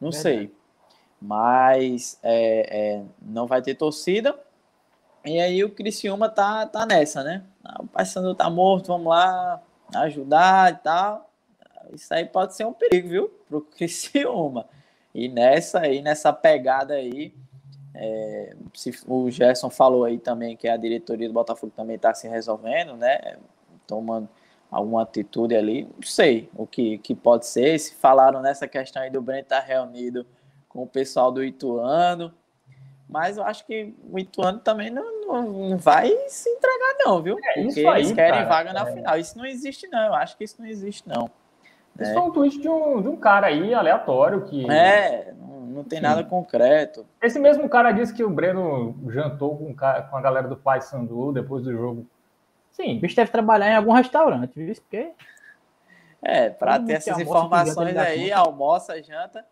Não 0.00 0.10
Verdade. 0.10 0.22
sei. 0.22 0.54
Mas 1.20 2.18
é, 2.22 2.96
é, 2.96 3.04
não 3.22 3.46
vai 3.46 3.62
ter 3.62 3.74
torcida. 3.74 4.38
E 5.24 5.40
aí 5.40 5.64
o 5.64 5.70
Criciúma 5.70 6.28
tá, 6.28 6.66
tá 6.66 6.84
nessa, 6.84 7.24
né? 7.24 7.44
Ah, 7.64 7.82
o 7.82 7.86
Paysandu 7.86 8.34
tá 8.34 8.50
morto, 8.50 8.88
vamos 8.88 9.06
lá 9.06 9.62
ajudar 9.94 10.72
e 10.72 10.76
tal. 10.76 11.30
Isso 11.92 12.12
aí 12.12 12.26
pode 12.26 12.54
ser 12.54 12.66
um 12.66 12.72
perigo, 12.72 13.08
viu? 13.08 13.28
Pro 13.48 13.62
Criciúma. 13.76 14.66
E 15.14 15.28
nessa 15.28 15.80
aí, 15.80 16.02
nessa 16.02 16.32
pegada 16.32 16.94
aí, 16.94 17.32
é, 17.94 18.54
se, 18.74 18.90
o 19.06 19.30
Gerson 19.30 19.70
falou 19.70 20.04
aí 20.04 20.18
também 20.18 20.56
que 20.56 20.68
a 20.68 20.76
diretoria 20.76 21.28
do 21.28 21.34
Botafogo 21.34 21.72
também 21.74 21.96
está 21.96 22.12
se 22.12 22.28
resolvendo, 22.28 22.96
né? 22.96 23.38
Tomando 23.86 24.28
alguma 24.74 25.02
atitude 25.02 25.54
ali, 25.54 25.84
não 25.84 26.02
sei 26.02 26.50
o 26.56 26.66
que, 26.66 26.98
que 26.98 27.14
pode 27.14 27.46
ser. 27.46 27.78
Se 27.78 27.94
falaram 27.94 28.42
nessa 28.42 28.66
questão 28.66 29.02
aí 29.02 29.08
do 29.08 29.22
Breno 29.22 29.42
estar 29.42 29.60
tá 29.60 29.66
reunido 29.66 30.26
com 30.68 30.82
o 30.82 30.86
pessoal 30.86 31.30
do 31.30 31.44
Ituano, 31.44 32.34
mas 33.08 33.36
eu 33.36 33.44
acho 33.44 33.64
que 33.64 33.94
o 34.10 34.18
Ituano 34.18 34.58
também 34.58 34.90
não, 34.90 35.26
não, 35.28 35.42
não 35.70 35.78
vai 35.78 36.10
se 36.26 36.48
entregar, 36.48 36.96
não, 37.06 37.22
viu? 37.22 37.36
É, 37.40 37.62
Porque 37.62 37.86
aí, 37.86 38.00
eles 38.00 38.12
querem 38.12 38.32
cara, 38.32 38.48
vaga 38.48 38.72
na 38.72 38.88
é... 38.88 38.92
final. 38.92 39.16
Isso 39.16 39.38
não 39.38 39.46
existe, 39.46 39.86
não. 39.86 40.06
Eu 40.06 40.14
acho 40.14 40.36
que 40.36 40.42
isso 40.42 40.56
não 40.60 40.66
existe, 40.66 41.08
não. 41.08 41.30
Isso 42.00 42.10
é. 42.10 42.12
foi 42.12 42.22
um 42.22 42.30
tweet 42.32 42.60
de 42.60 42.68
um, 42.68 43.00
de 43.00 43.08
um 43.08 43.16
cara 43.16 43.46
aí, 43.46 43.72
aleatório, 43.72 44.42
que. 44.42 44.68
É, 44.68 45.32
não, 45.38 45.60
não 45.60 45.84
tem 45.84 46.00
Sim. 46.00 46.04
nada 46.04 46.24
concreto. 46.24 47.06
Esse 47.22 47.38
mesmo 47.38 47.68
cara 47.68 47.92
disse 47.92 48.12
que 48.12 48.24
o 48.24 48.30
Breno 48.30 48.96
jantou 49.06 49.56
com, 49.56 49.72
com 49.72 50.16
a 50.16 50.20
galera 50.20 50.48
do 50.48 50.56
Pai 50.56 50.80
Sandu 50.80 51.30
depois 51.30 51.62
do 51.62 51.70
jogo 51.70 52.04
Sim, 52.74 52.98
o 52.98 53.00
bicho 53.00 53.14
deve 53.14 53.30
trabalhar 53.30 53.70
em 53.70 53.76
algum 53.76 53.92
restaurante, 53.92 54.52
viu? 54.56 54.74
Porque. 54.74 55.12
É, 56.20 56.50
para 56.50 56.80
ter 56.80 56.94
essas 56.94 57.20
informações 57.20 57.96
aí, 57.96 58.32
almoça, 58.32 59.00
janta. 59.02 59.46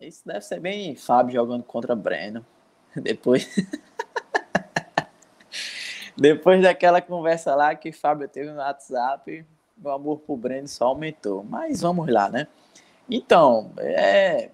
Isso 0.00 0.26
deve 0.26 0.40
ser 0.40 0.60
bem 0.60 0.96
Fábio 0.96 1.34
jogando 1.34 1.62
contra 1.62 1.94
Breno. 1.94 2.44
Depois. 2.96 3.54
Depois 6.16 6.62
daquela 6.62 7.02
conversa 7.02 7.54
lá 7.54 7.74
que 7.74 7.92
Fábio 7.92 8.28
teve 8.28 8.50
no 8.50 8.58
WhatsApp, 8.58 9.44
meu 9.76 9.92
amor 9.92 10.20
pro 10.20 10.36
Breno 10.36 10.68
só 10.68 10.86
aumentou. 10.86 11.44
Mas 11.44 11.82
vamos 11.82 12.10
lá, 12.10 12.30
né? 12.30 12.46
Então, 13.10 13.72
é, 13.78 14.48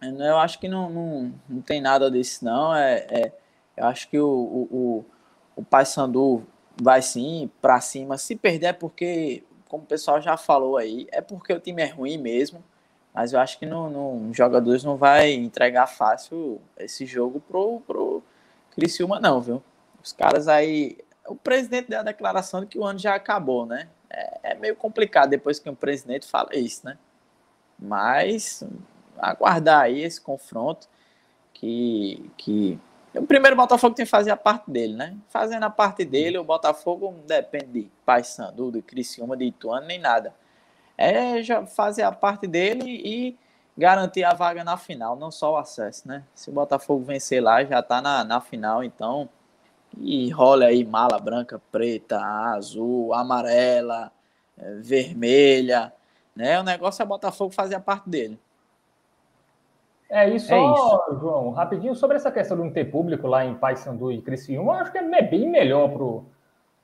eu 0.00 0.38
acho 0.38 0.60
que 0.60 0.68
não, 0.68 0.88
não, 0.88 1.34
não 1.48 1.62
tem 1.62 1.80
nada 1.80 2.08
disso, 2.10 2.44
não. 2.44 2.76
É, 2.76 3.06
é 3.10 3.32
eu 3.76 3.86
acho 3.86 4.08
que 4.08 4.18
o, 4.18 4.28
o, 4.28 4.68
o, 4.70 5.04
o 5.56 5.64
Paysandu 5.64 6.46
vai 6.80 7.02
sim 7.02 7.50
para 7.60 7.80
cima. 7.80 8.16
Se 8.16 8.36
perder 8.36 8.66
é 8.66 8.72
porque, 8.72 9.42
como 9.68 9.82
o 9.82 9.86
pessoal 9.86 10.20
já 10.20 10.36
falou 10.36 10.76
aí, 10.76 11.06
é 11.10 11.20
porque 11.20 11.52
o 11.52 11.60
time 11.60 11.82
é 11.82 11.86
ruim 11.86 12.18
mesmo. 12.18 12.62
Mas 13.12 13.32
eu 13.32 13.40
acho 13.40 13.58
que 13.58 13.66
não, 13.66 13.90
não, 13.90 14.30
os 14.30 14.36
jogadores 14.36 14.84
não 14.84 14.96
vai 14.96 15.32
entregar 15.32 15.86
fácil 15.86 16.60
esse 16.78 17.04
jogo 17.04 17.40
pro, 17.40 17.80
pro 17.80 18.22
Criciúma, 18.70 19.18
não, 19.18 19.40
viu? 19.40 19.62
Os 20.02 20.12
caras 20.12 20.46
aí. 20.46 20.98
O 21.26 21.34
presidente 21.34 21.88
deu 21.90 22.00
a 22.00 22.04
declaração 22.04 22.60
de 22.60 22.66
que 22.66 22.78
o 22.78 22.84
ano 22.84 22.98
já 22.98 23.14
acabou, 23.14 23.66
né? 23.66 23.88
É, 24.08 24.52
é 24.52 24.54
meio 24.54 24.76
complicado 24.76 25.30
depois 25.30 25.58
que 25.58 25.68
um 25.68 25.74
presidente 25.74 26.26
fala 26.26 26.54
isso, 26.54 26.86
né? 26.86 26.96
Mas 27.78 28.64
aguardar 29.18 29.82
aí 29.82 30.00
esse 30.00 30.20
confronto 30.20 30.88
que, 31.52 32.30
que 32.36 32.78
o 33.18 33.26
primeiro 33.26 33.56
Botafogo 33.56 33.94
tem 33.94 34.04
que 34.04 34.10
fazer 34.10 34.30
a 34.30 34.36
parte 34.36 34.70
dele, 34.70 34.94
né? 34.94 35.16
Fazendo 35.28 35.64
a 35.64 35.70
parte 35.70 36.04
dele, 36.04 36.38
o 36.38 36.44
Botafogo 36.44 37.12
não 37.16 37.26
depende 37.26 37.66
de 37.66 37.90
Paysandu, 38.04 38.72
de 38.72 38.82
Criciúma, 38.82 39.36
de 39.36 39.44
Ituano, 39.44 39.86
nem 39.86 39.98
nada 39.98 40.34
é 40.98 41.40
já 41.40 41.64
fazer 41.64 42.02
a 42.02 42.10
parte 42.10 42.48
dele 42.48 43.00
e 43.04 43.38
garantir 43.76 44.24
a 44.24 44.34
vaga 44.34 44.64
na 44.64 44.76
final, 44.76 45.14
não 45.14 45.30
só 45.30 45.52
o 45.52 45.56
acesso, 45.56 46.08
né? 46.08 46.24
Se 46.34 46.50
o 46.50 46.52
Botafogo 46.52 47.04
vencer 47.04 47.40
lá, 47.40 47.64
já 47.64 47.80
tá 47.80 48.02
na, 48.02 48.24
na 48.24 48.40
final, 48.40 48.82
então. 48.82 49.28
E 49.96 50.28
rola 50.30 50.66
aí 50.66 50.84
mala 50.84 51.18
branca, 51.20 51.62
preta, 51.70 52.20
azul, 52.20 53.14
amarela, 53.14 54.10
é, 54.58 54.74
vermelha, 54.74 55.92
né? 56.34 56.58
O 56.58 56.64
negócio 56.64 57.00
é 57.00 57.04
o 57.04 57.08
Botafogo 57.08 57.54
fazer 57.54 57.76
a 57.76 57.80
parte 57.80 58.10
dele. 58.10 58.38
É, 60.10 60.28
e 60.28 60.40
só, 60.40 60.54
é 60.54 60.72
isso. 60.72 61.20
João, 61.20 61.50
rapidinho 61.50 61.94
sobre 61.94 62.16
essa 62.16 62.30
questão 62.30 62.56
de 62.56 62.62
não 62.62 62.72
ter 62.72 62.86
público 62.86 63.26
lá 63.26 63.44
em 63.44 63.54
Paysandu 63.54 64.10
e 64.10 64.22
Criciúma, 64.22 64.74
eu 64.74 64.78
acho 64.80 64.92
que 64.92 64.98
é 64.98 65.22
bem 65.22 65.48
melhor 65.48 65.90
pro 65.90 66.24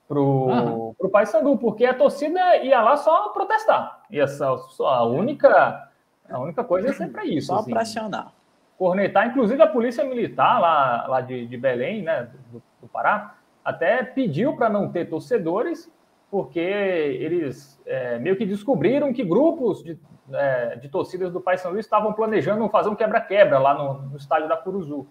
pro, 0.07 0.23
uhum. 0.23 0.95
pro 0.99 1.09
Paysandu, 1.09 1.57
porque 1.57 1.85
a 1.87 1.95
torcida 1.95 2.57
ia 2.59 2.81
lá 2.83 2.97
só 2.97 3.31
protestar. 3.31 4.03
Ia 4.11 4.29
só, 4.29 4.59
só 4.59 4.87
a 4.87 5.05
única 5.05 5.91
a 6.29 6.39
única 6.39 6.65
coisa 6.65 6.89
é 6.89 6.93
sempre 6.93 7.25
isso. 7.25 7.49
Só 7.49 7.57
assim, 7.57 7.71
pressionar. 7.71 8.33
Cornetar, 8.79 9.29
inclusive 9.29 9.63
a 9.63 9.67
polícia 9.67 10.05
militar 10.05 10.61
lá, 10.61 11.07
lá 11.07 11.21
de, 11.21 11.47
de 11.47 11.57
Belém, 11.57 12.03
né, 12.03 12.29
do, 12.51 12.63
do 12.81 12.89
Pará, 12.89 13.37
até 13.65 14.03
pediu 14.03 14.57
para 14.57 14.69
não 14.69 14.91
ter 14.91 15.09
torcedores, 15.09 15.91
porque 16.31 16.59
eles 16.59 17.81
é, 17.87 18.19
meio 18.19 18.37
que 18.37 18.45
descobriram 18.45 19.13
que 19.13 19.23
grupos 19.23 19.83
de, 19.83 19.99
é, 20.33 20.77
de 20.77 20.89
torcidas 20.89 21.33
do 21.33 21.41
Paysandu 21.41 21.79
estavam 21.79 22.13
planejando 22.13 22.69
fazer 22.69 22.89
um 22.89 22.95
quebra-quebra 22.95 23.59
lá 23.59 23.75
no, 23.75 24.03
no 24.11 24.17
estádio 24.17 24.49
da 24.49 24.57
Curuzu. 24.57 25.07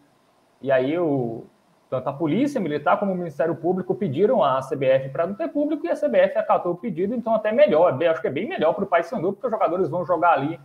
E 0.61 0.71
aí 0.71 0.97
o, 0.97 1.45
tanto 1.89 2.09
a 2.09 2.13
Polícia 2.13 2.59
Militar 2.59 2.97
como 2.97 3.11
o 3.11 3.15
Ministério 3.15 3.55
Público 3.55 3.93
pediram 3.93 4.43
à 4.43 4.59
CBF 4.61 5.09
para 5.09 5.27
não 5.27 5.35
ter 5.35 5.49
público 5.49 5.85
e 5.85 5.89
a 5.89 5.95
CBF 5.95 6.37
acatou 6.37 6.71
o 6.71 6.77
pedido, 6.77 7.13
então 7.13 7.35
até 7.35 7.51
melhor, 7.51 8.01
acho 8.03 8.21
que 8.21 8.27
é 8.27 8.31
bem 8.31 8.47
melhor 8.47 8.73
para 8.73 8.83
o 8.83 8.87
Paysandu, 8.87 9.33
porque 9.33 9.45
os 9.45 9.51
jogadores 9.51 9.89
vão 9.89 10.05
jogar 10.05 10.33
ali 10.33 10.59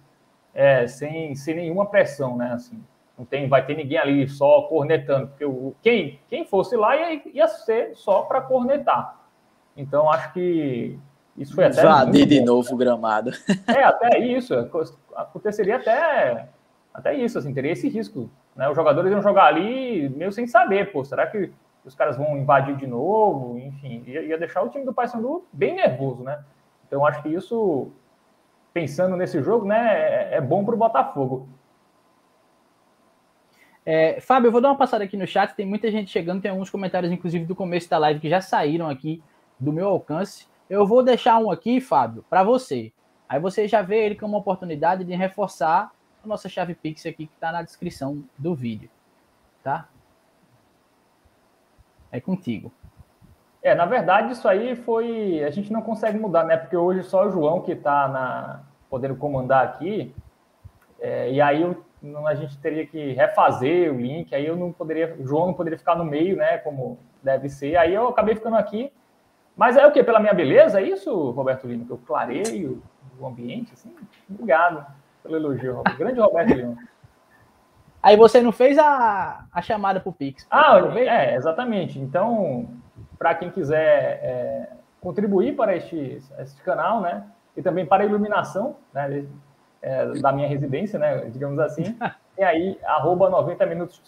é, 0.54 0.86
sem, 0.86 1.34
sem 1.34 1.54
nenhuma 1.54 1.86
pressão, 1.86 2.36
né? 2.36 2.52
Assim, 2.52 2.82
não 3.18 3.24
tem, 3.24 3.48
vai 3.48 3.66
ter 3.66 3.76
ninguém 3.76 3.98
ali 3.98 4.28
só 4.28 4.62
cornetando, 4.62 5.28
porque 5.28 5.44
o, 5.44 5.74
quem, 5.82 6.18
quem 6.28 6.46
fosse 6.46 6.76
lá 6.76 6.96
ia, 6.96 7.20
ia 7.26 7.48
ser 7.48 7.94
só 7.94 8.22
para 8.22 8.40
cornetar. 8.40 9.18
Então 9.76 10.10
acho 10.10 10.32
que 10.32 10.98
isso 11.38 11.54
foi 11.54 11.64
até. 11.64 11.82
Invadir 11.82 12.26
de 12.26 12.40
novo 12.40 12.74
o 12.74 12.76
gramado. 12.76 13.30
É, 13.66 13.84
até 13.84 14.18
isso. 14.18 14.54
Aconteceria 15.14 15.76
até, 15.76 16.48
até 16.92 17.14
isso, 17.14 17.38
assim, 17.38 17.54
teria 17.54 17.72
esse 17.72 17.88
risco 17.88 18.30
né? 18.58 18.68
Os 18.68 18.74
jogadores 18.74 19.12
iam 19.12 19.22
jogar 19.22 19.44
ali 19.44 20.08
meio 20.08 20.32
sem 20.32 20.48
saber, 20.48 20.90
pô, 20.90 21.04
será 21.04 21.28
que 21.28 21.52
os 21.84 21.94
caras 21.94 22.16
vão 22.16 22.36
invadir 22.36 22.76
de 22.76 22.88
novo? 22.88 23.56
Enfim, 23.56 24.02
ia, 24.04 24.22
ia 24.22 24.36
deixar 24.36 24.62
o 24.62 24.68
time 24.68 24.84
do 24.84 24.92
Paysandu 24.92 25.46
bem 25.52 25.76
nervoso, 25.76 26.24
né? 26.24 26.42
Então 26.84 27.06
acho 27.06 27.22
que 27.22 27.28
isso, 27.28 27.92
pensando 28.74 29.16
nesse 29.16 29.40
jogo, 29.40 29.64
né, 29.64 30.32
é, 30.32 30.34
é 30.34 30.40
bom 30.40 30.64
para 30.64 30.74
o 30.74 30.78
Botafogo. 30.78 31.48
É, 33.86 34.20
Fábio, 34.20 34.48
eu 34.48 34.52
vou 34.52 34.60
dar 34.60 34.70
uma 34.70 34.76
passada 34.76 35.04
aqui 35.04 35.16
no 35.16 35.26
chat, 35.26 35.54
tem 35.54 35.64
muita 35.64 35.88
gente 35.90 36.10
chegando, 36.10 36.42
tem 36.42 36.50
alguns 36.50 36.68
comentários, 36.68 37.12
inclusive, 37.12 37.46
do 37.46 37.54
começo 37.54 37.88
da 37.88 37.96
live 37.96 38.18
que 38.18 38.28
já 38.28 38.40
saíram 38.40 38.90
aqui 38.90 39.22
do 39.58 39.72
meu 39.72 39.86
alcance. 39.86 40.48
Eu 40.68 40.86
vou 40.86 41.02
deixar 41.02 41.38
um 41.38 41.50
aqui, 41.50 41.80
Fábio, 41.80 42.24
para 42.28 42.42
você. 42.42 42.92
Aí 43.28 43.40
você 43.40 43.66
já 43.66 43.82
vê 43.82 44.04
ele 44.04 44.14
como 44.14 44.34
uma 44.34 44.40
oportunidade 44.40 45.04
de 45.04 45.14
reforçar 45.14 45.92
a 46.22 46.26
nossa 46.26 46.48
chave 46.48 46.74
Pix 46.74 47.06
aqui 47.06 47.26
que 47.26 47.34
está 47.34 47.50
na 47.52 47.62
descrição 47.62 48.22
do 48.36 48.54
vídeo, 48.54 48.90
tá? 49.62 49.88
É 52.10 52.20
contigo. 52.20 52.72
É, 53.62 53.74
na 53.74 53.86
verdade, 53.86 54.32
isso 54.32 54.48
aí 54.48 54.76
foi. 54.76 55.42
A 55.42 55.50
gente 55.50 55.72
não 55.72 55.82
consegue 55.82 56.18
mudar, 56.18 56.44
né? 56.44 56.56
Porque 56.56 56.76
hoje 56.76 57.02
só 57.02 57.26
o 57.26 57.30
João 57.30 57.60
que 57.60 57.72
está 57.72 58.08
na... 58.08 58.62
podendo 58.88 59.16
comandar 59.16 59.64
aqui. 59.64 60.14
É, 61.00 61.30
e 61.30 61.40
aí 61.40 61.62
eu, 61.62 61.84
a 62.26 62.34
gente 62.34 62.56
teria 62.58 62.86
que 62.86 63.12
refazer 63.12 63.92
o 63.92 64.00
link, 64.00 64.34
aí 64.34 64.46
eu 64.46 64.56
não 64.56 64.72
poderia. 64.72 65.16
O 65.18 65.26
João 65.26 65.48
não 65.48 65.54
poderia 65.54 65.78
ficar 65.78 65.96
no 65.96 66.04
meio, 66.04 66.36
né? 66.36 66.58
Como 66.58 66.98
deve 67.22 67.48
ser. 67.48 67.76
Aí 67.76 67.92
eu 67.94 68.08
acabei 68.08 68.34
ficando 68.34 68.56
aqui. 68.56 68.92
Mas 69.58 69.76
é 69.76 69.84
o 69.84 69.90
quê? 69.90 70.04
Pela 70.04 70.20
minha 70.20 70.32
beleza? 70.32 70.80
É 70.80 70.84
isso, 70.84 71.30
Roberto 71.32 71.66
Lima? 71.66 71.84
Que 71.84 71.90
eu 71.90 71.98
clareio 71.98 72.80
o 73.18 73.26
ambiente? 73.26 73.72
Assim? 73.72 73.92
Obrigado 74.30 74.86
pelo 75.20 75.34
elogio, 75.34 75.82
grande 75.98 76.20
Roberto 76.20 76.54
Leão. 76.54 76.76
Aí 78.00 78.16
você 78.16 78.40
não 78.40 78.52
fez 78.52 78.78
a, 78.78 79.44
a 79.52 79.60
chamada 79.60 79.98
para 79.98 80.08
o 80.08 80.12
Pix. 80.12 80.46
Ah, 80.48 80.78
é, 80.94 81.34
exatamente. 81.34 81.98
Então, 81.98 82.68
para 83.18 83.34
quem 83.34 83.50
quiser 83.50 84.20
é, 84.22 84.68
contribuir 85.00 85.56
para 85.56 85.74
este, 85.74 86.22
este 86.38 86.62
canal, 86.62 87.00
né? 87.00 87.24
E 87.56 87.60
também 87.60 87.84
para 87.84 88.04
a 88.04 88.06
iluminação 88.06 88.76
né, 88.94 89.26
é, 89.82 90.06
da 90.20 90.30
minha 90.30 90.46
residência, 90.46 90.96
né? 90.96 91.24
Digamos 91.30 91.58
assim. 91.58 91.98
tem 92.36 92.44
aí, 92.44 92.78
arroba 92.84 93.28
90 93.28 93.66
minutos. 93.66 94.00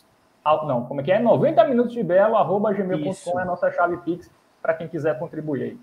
Não, 0.69 0.85
como 0.85 1.01
é 1.01 1.05
que 1.05 1.11
é? 1.11 1.19
90 1.19 1.65
minutos 1.65 1.93
de 1.93 2.05
belo, 2.05 2.37
arroba 2.37 2.73
gmail.com 2.73 3.41
é 3.41 3.43
a 3.43 3.45
nossa 3.45 3.73
chave 3.73 3.97
Pix 3.99 4.31
para 4.61 4.75
quem 4.75 4.89
quiser 4.89 5.19
contribuir 5.19 5.63
aí. 5.63 5.79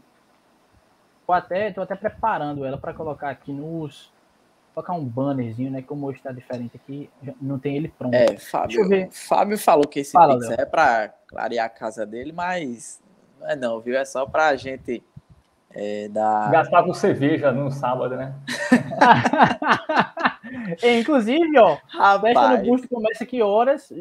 Tô 1.25 1.33
até, 1.33 1.71
tô 1.71 1.81
até 1.81 1.95
preparando 1.95 2.65
ela 2.65 2.77
para 2.77 2.93
colocar 2.93 3.29
aqui 3.29 3.51
nos, 3.51 4.13
colocar 4.73 4.93
um 4.93 5.03
bannerzinho, 5.03 5.71
né? 5.71 5.81
Como 5.81 6.05
hoje 6.05 6.19
está 6.19 6.31
diferente 6.31 6.75
aqui, 6.75 7.09
não 7.41 7.57
tem 7.57 7.75
ele 7.75 7.89
pronto. 7.89 8.13
É, 8.13 8.37
Fábio, 8.37 9.09
Fábio 9.11 9.57
falou 9.57 9.87
que 9.87 10.01
esse 10.01 10.11
Fala, 10.11 10.39
Pix 10.39 10.51
é 10.51 10.65
para 10.65 11.09
clarear 11.27 11.65
a 11.65 11.69
casa 11.69 12.05
dele, 12.05 12.31
mas 12.31 13.01
não 13.39 13.49
é 13.49 13.55
não, 13.55 13.81
viu? 13.81 13.97
É 13.97 14.05
só 14.05 14.25
para 14.25 14.47
a 14.47 14.55
gente 14.55 15.03
é, 15.71 16.07
dar... 16.09 16.51
Gastar 16.51 16.83
com 16.83 16.93
cerveja 16.93 17.51
no 17.51 17.71
sábado, 17.71 18.15
né? 18.15 18.33
Inclusive, 20.99 21.59
ó, 21.59 21.77
a 21.99 22.19
festa 22.19 22.57
no 22.57 22.63
busto 22.63 22.87
começa 22.87 23.25
que 23.25 23.41
horas? 23.41 23.91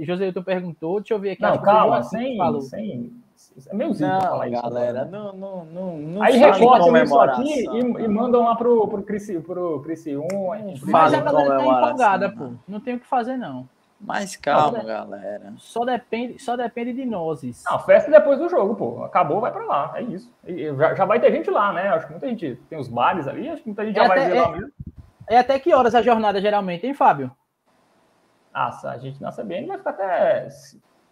José, 0.00 0.32
tu 0.32 0.42
perguntou, 0.42 1.00
deixa 1.00 1.14
eu 1.14 1.18
ver 1.18 1.32
aqui. 1.32 1.42
Não, 1.42 1.60
calma, 1.62 2.02
sem, 2.02 2.38
sem, 2.62 3.12
é 3.66 3.74
meio 3.74 3.92
zico 3.92 4.10
falar 4.20 4.48
isso. 4.48 4.62
Galera, 4.62 5.04
não, 5.04 5.32
não, 5.32 5.64
não, 5.64 5.96
não 5.98 6.22
Aí 6.22 6.36
recortam 6.36 6.96
isso 6.96 7.18
aqui 7.20 7.64
e, 7.68 7.78
e, 7.78 8.08
mandam 8.08 8.42
lá 8.42 8.56
pro, 8.56 8.88
pro, 8.88 9.02
Crisi, 9.02 9.38
pro 9.40 9.80
Criciúma. 9.82 10.58
Mas 10.86 11.14
a 11.14 11.20
galera 11.20 11.56
tá 11.56 11.64
empolgada, 11.64 12.30
pô. 12.30 12.52
Não 12.66 12.80
tem 12.80 12.94
o 12.94 13.00
que 13.00 13.06
fazer, 13.06 13.36
não. 13.36 13.68
Mas 14.00 14.36
calma, 14.36 14.80
só 14.80 14.86
galera. 14.86 15.52
Só 15.56 15.84
depende, 15.84 16.38
só 16.38 16.56
depende 16.56 16.92
de 16.92 17.06
nós. 17.06 17.62
Não, 17.64 17.78
festa 17.78 18.10
depois 18.10 18.38
do 18.38 18.48
jogo, 18.48 18.74
pô. 18.74 19.04
Acabou, 19.04 19.40
vai 19.40 19.52
pra 19.52 19.64
lá. 19.64 19.92
É 19.94 20.02
isso. 20.02 20.30
Já, 20.76 20.94
já 20.94 21.04
vai 21.04 21.20
ter 21.20 21.32
gente 21.32 21.48
lá, 21.48 21.72
né? 21.72 21.88
Acho 21.88 22.06
que 22.06 22.12
muita 22.12 22.28
gente 22.28 22.60
tem 22.68 22.78
os 22.78 22.88
bares 22.88 23.26
ali, 23.26 23.48
acho 23.48 23.62
que 23.62 23.68
muita 23.68 23.86
gente 23.86 23.98
é 23.98 24.04
já 24.04 24.12
até, 24.12 24.20
vai 24.20 24.30
ver 24.30 24.36
é, 24.36 24.42
lá 24.42 24.52
mesmo. 24.52 24.72
É 25.28 25.38
até 25.38 25.58
que 25.58 25.72
horas 25.72 25.94
a 25.94 26.02
jornada 26.02 26.40
geralmente, 26.40 26.86
hein, 26.86 26.92
Fábio? 26.92 27.30
Ah, 28.52 28.78
a 28.84 28.98
gente 28.98 29.22
na 29.22 29.32
CBN 29.32 29.66
vai 29.66 29.78
ficar 29.78 29.90
até 29.90 30.48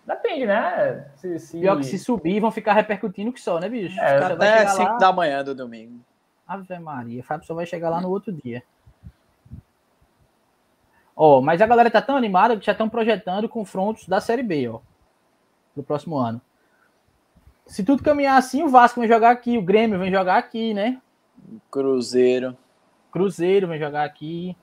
Depende, 0.06 0.46
né? 0.46 1.06
Se, 1.16 1.38
se... 1.38 1.60
Pior 1.60 1.76
que 1.76 1.84
se 1.84 1.98
subir, 1.98 2.40
vão 2.40 2.50
ficar 2.50 2.72
repercutindo 2.72 3.32
que 3.32 3.40
só, 3.40 3.60
né, 3.60 3.68
bicho? 3.68 3.98
É, 4.00 4.16
até 4.24 4.66
5 4.66 4.82
lá... 4.82 4.98
da 4.98 5.12
manhã 5.12 5.44
do 5.44 5.54
domingo. 5.54 6.00
Ave 6.46 6.78
Maria, 6.80 7.20
o 7.20 7.24
Fábio 7.24 7.46
só 7.46 7.54
vai 7.54 7.64
chegar 7.64 7.88
lá 7.88 8.00
no 8.00 8.10
outro 8.10 8.32
dia. 8.32 8.62
Ó, 11.14 11.40
mas 11.40 11.60
a 11.60 11.66
galera 11.66 11.90
tá 11.90 12.02
tão 12.02 12.16
animada 12.16 12.56
que 12.56 12.66
já 12.66 12.72
estão 12.72 12.88
projetando 12.88 13.48
confrontos 13.48 14.08
da 14.08 14.20
Série 14.20 14.42
B, 14.42 14.68
ó. 14.68 14.80
Do 15.74 15.82
próximo 15.82 16.16
ano. 16.16 16.40
Se 17.64 17.84
tudo 17.84 18.02
caminhar 18.02 18.36
assim, 18.36 18.64
o 18.64 18.68
Vasco 18.68 19.00
vem 19.00 19.08
jogar 19.08 19.30
aqui, 19.30 19.56
o 19.56 19.62
Grêmio 19.62 19.98
vem 19.98 20.10
jogar 20.10 20.36
aqui, 20.36 20.74
né? 20.74 21.00
Cruzeiro. 21.70 22.56
Cruzeiro 23.10 23.68
vem 23.68 23.78
jogar 23.78 24.04
aqui. 24.04 24.56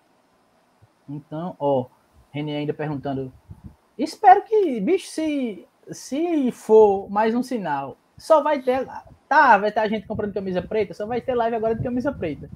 Então, 1.08 1.56
ó, 1.58 1.86
René 2.32 2.58
ainda 2.58 2.74
perguntando 2.74 3.32
Espero 4.00 4.44
bicho, 4.82 5.08
se, 5.08 5.66
se 5.90 6.52
for 6.52 7.10
mais 7.10 7.34
um 7.34 7.42
sinal, 7.42 7.98
só 8.18 8.44
vai 8.44 8.62
ter. 8.62 8.86
Tá, 9.30 9.58
vai 9.58 9.72
ter 9.72 9.80
a 9.80 9.88
gente 9.88 10.06
comprando 10.06 10.34
camisa 10.34 10.62
preta, 10.62 10.94
só 10.94 11.06
vai 11.06 11.22
ter 11.22 11.36
live 11.36 11.56
agora 11.56 11.76
de 11.76 11.84
camisa 11.84 12.12
preta. 12.12 12.50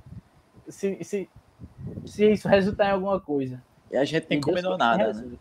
Se, 0.68 1.02
se, 1.04 1.30
se 2.06 2.32
isso 2.32 2.48
resultar 2.48 2.88
em 2.88 2.92
alguma 2.92 3.20
coisa. 3.20 3.62
E 3.92 3.96
a 3.96 4.04
gente 4.04 4.28
nem 4.30 4.42
combinou 4.42 4.78
nada, 4.78 5.14
né? 5.14 5.38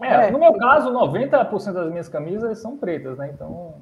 É, 0.00 0.26
é, 0.26 0.30
no 0.30 0.38
meu 0.38 0.52
caso, 0.54 0.92
90% 0.92 1.72
das 1.72 1.90
minhas 1.90 2.08
camisas 2.08 2.58
são 2.58 2.76
pretas, 2.76 3.18
né? 3.18 3.30
Então. 3.32 3.74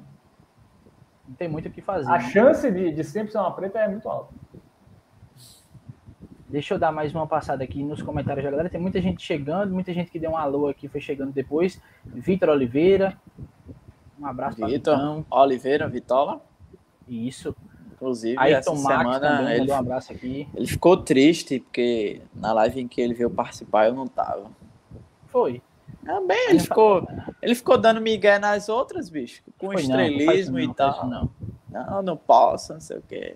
Não 1.27 1.35
tem 1.35 1.47
muito 1.47 1.67
o 1.67 1.71
que 1.71 1.81
fazer. 1.81 2.09
A 2.09 2.13
né? 2.13 2.29
chance 2.29 2.71
de, 2.71 2.91
de 2.91 3.03
sempre 3.03 3.31
ser 3.31 3.39
uma 3.39 3.51
preta 3.51 3.79
é 3.79 3.87
muito 3.87 4.07
alta. 4.07 4.33
Deixa 6.49 6.73
eu 6.73 6.79
dar 6.79 6.93
mais 6.93 7.13
uma 7.13 7.27
passada 7.27 7.61
aqui 7.61 7.83
nos 7.83 8.01
comentários 8.01 8.43
da 8.45 8.49
galera. 8.49 8.69
Tem 8.69 8.79
muita 8.79 9.01
gente 9.01 9.21
chegando, 9.21 9.73
muita 9.73 9.93
gente 9.93 10.09
que 10.09 10.17
deu 10.17 10.31
um 10.31 10.37
alô 10.37 10.67
aqui, 10.67 10.87
foi 10.87 11.01
chegando 11.01 11.33
depois. 11.33 11.81
Vitor 12.05 12.49
Oliveira. 12.49 13.19
Um 14.17 14.25
abraço 14.25 14.57
para 14.57 14.67
Vitor. 14.67 15.25
Oliveira, 15.29 15.89
Vitola. 15.89 16.41
Isso. 17.05 17.53
Inclusive, 17.91 18.37
Ayrton 18.37 18.73
essa 18.73 18.81
semana 18.81 19.19
também, 19.19 19.55
ele, 19.55 19.71
um 19.71 19.75
abraço 19.75 20.13
aqui. 20.13 20.47
ele 20.55 20.67
ficou 20.67 20.97
triste, 20.97 21.59
porque 21.59 22.21
na 22.35 22.53
live 22.53 22.81
em 22.81 22.87
que 22.87 23.01
ele 23.01 23.15
veio 23.15 23.29
participar 23.29 23.87
eu 23.87 23.95
não 23.95 24.05
tava. 24.05 24.51
Foi. 25.25 25.63
Também, 26.05 26.51
ele 26.51 26.59
ficou, 26.59 27.07
ele 27.41 27.55
ficou 27.55 27.75
dando 27.75 27.99
migué 27.99 28.37
nas 28.37 28.69
outras, 28.69 29.09
bicho, 29.09 29.41
com 29.57 29.71
foi 29.71 29.81
estrelismo 29.81 30.57
não, 30.57 30.63
não, 30.63 30.71
e 30.71 30.75
tal. 30.75 31.09
Não. 31.09 31.29
não, 31.71 32.01
não 32.03 32.17
posso, 32.17 32.73
não 32.73 32.79
sei 32.79 32.97
o 32.97 33.01
quê. 33.01 33.35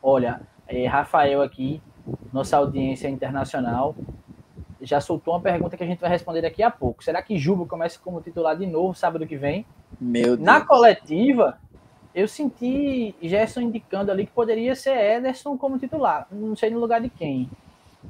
Olha, 0.00 0.40
é, 0.70 0.86
Rafael 0.86 1.42
aqui, 1.42 1.82
nossa 2.32 2.56
audiência 2.56 3.08
internacional, 3.08 3.94
já 4.80 5.00
soltou 5.00 5.34
uma 5.34 5.40
pergunta 5.40 5.76
que 5.76 5.82
a 5.82 5.86
gente 5.86 6.00
vai 6.00 6.08
responder 6.08 6.40
daqui 6.40 6.62
a 6.62 6.70
pouco. 6.70 7.04
Será 7.04 7.20
que 7.20 7.36
Juba 7.36 7.66
começa 7.66 7.98
como 7.98 8.20
titular 8.20 8.56
de 8.56 8.66
novo 8.66 8.94
sábado 8.94 9.26
que 9.26 9.36
vem? 9.36 9.66
Meu 10.00 10.36
Deus. 10.36 10.40
Na 10.40 10.60
coletiva, 10.64 11.58
eu 12.14 12.26
senti 12.26 13.14
Gerson 13.20 13.60
indicando 13.62 14.10
ali 14.10 14.24
que 14.24 14.32
poderia 14.32 14.74
ser 14.74 14.96
Ederson 14.96 15.58
como 15.58 15.78
titular. 15.78 16.26
Não 16.30 16.56
sei 16.56 16.70
no 16.70 16.78
lugar 16.78 17.00
de 17.00 17.10
quem. 17.10 17.50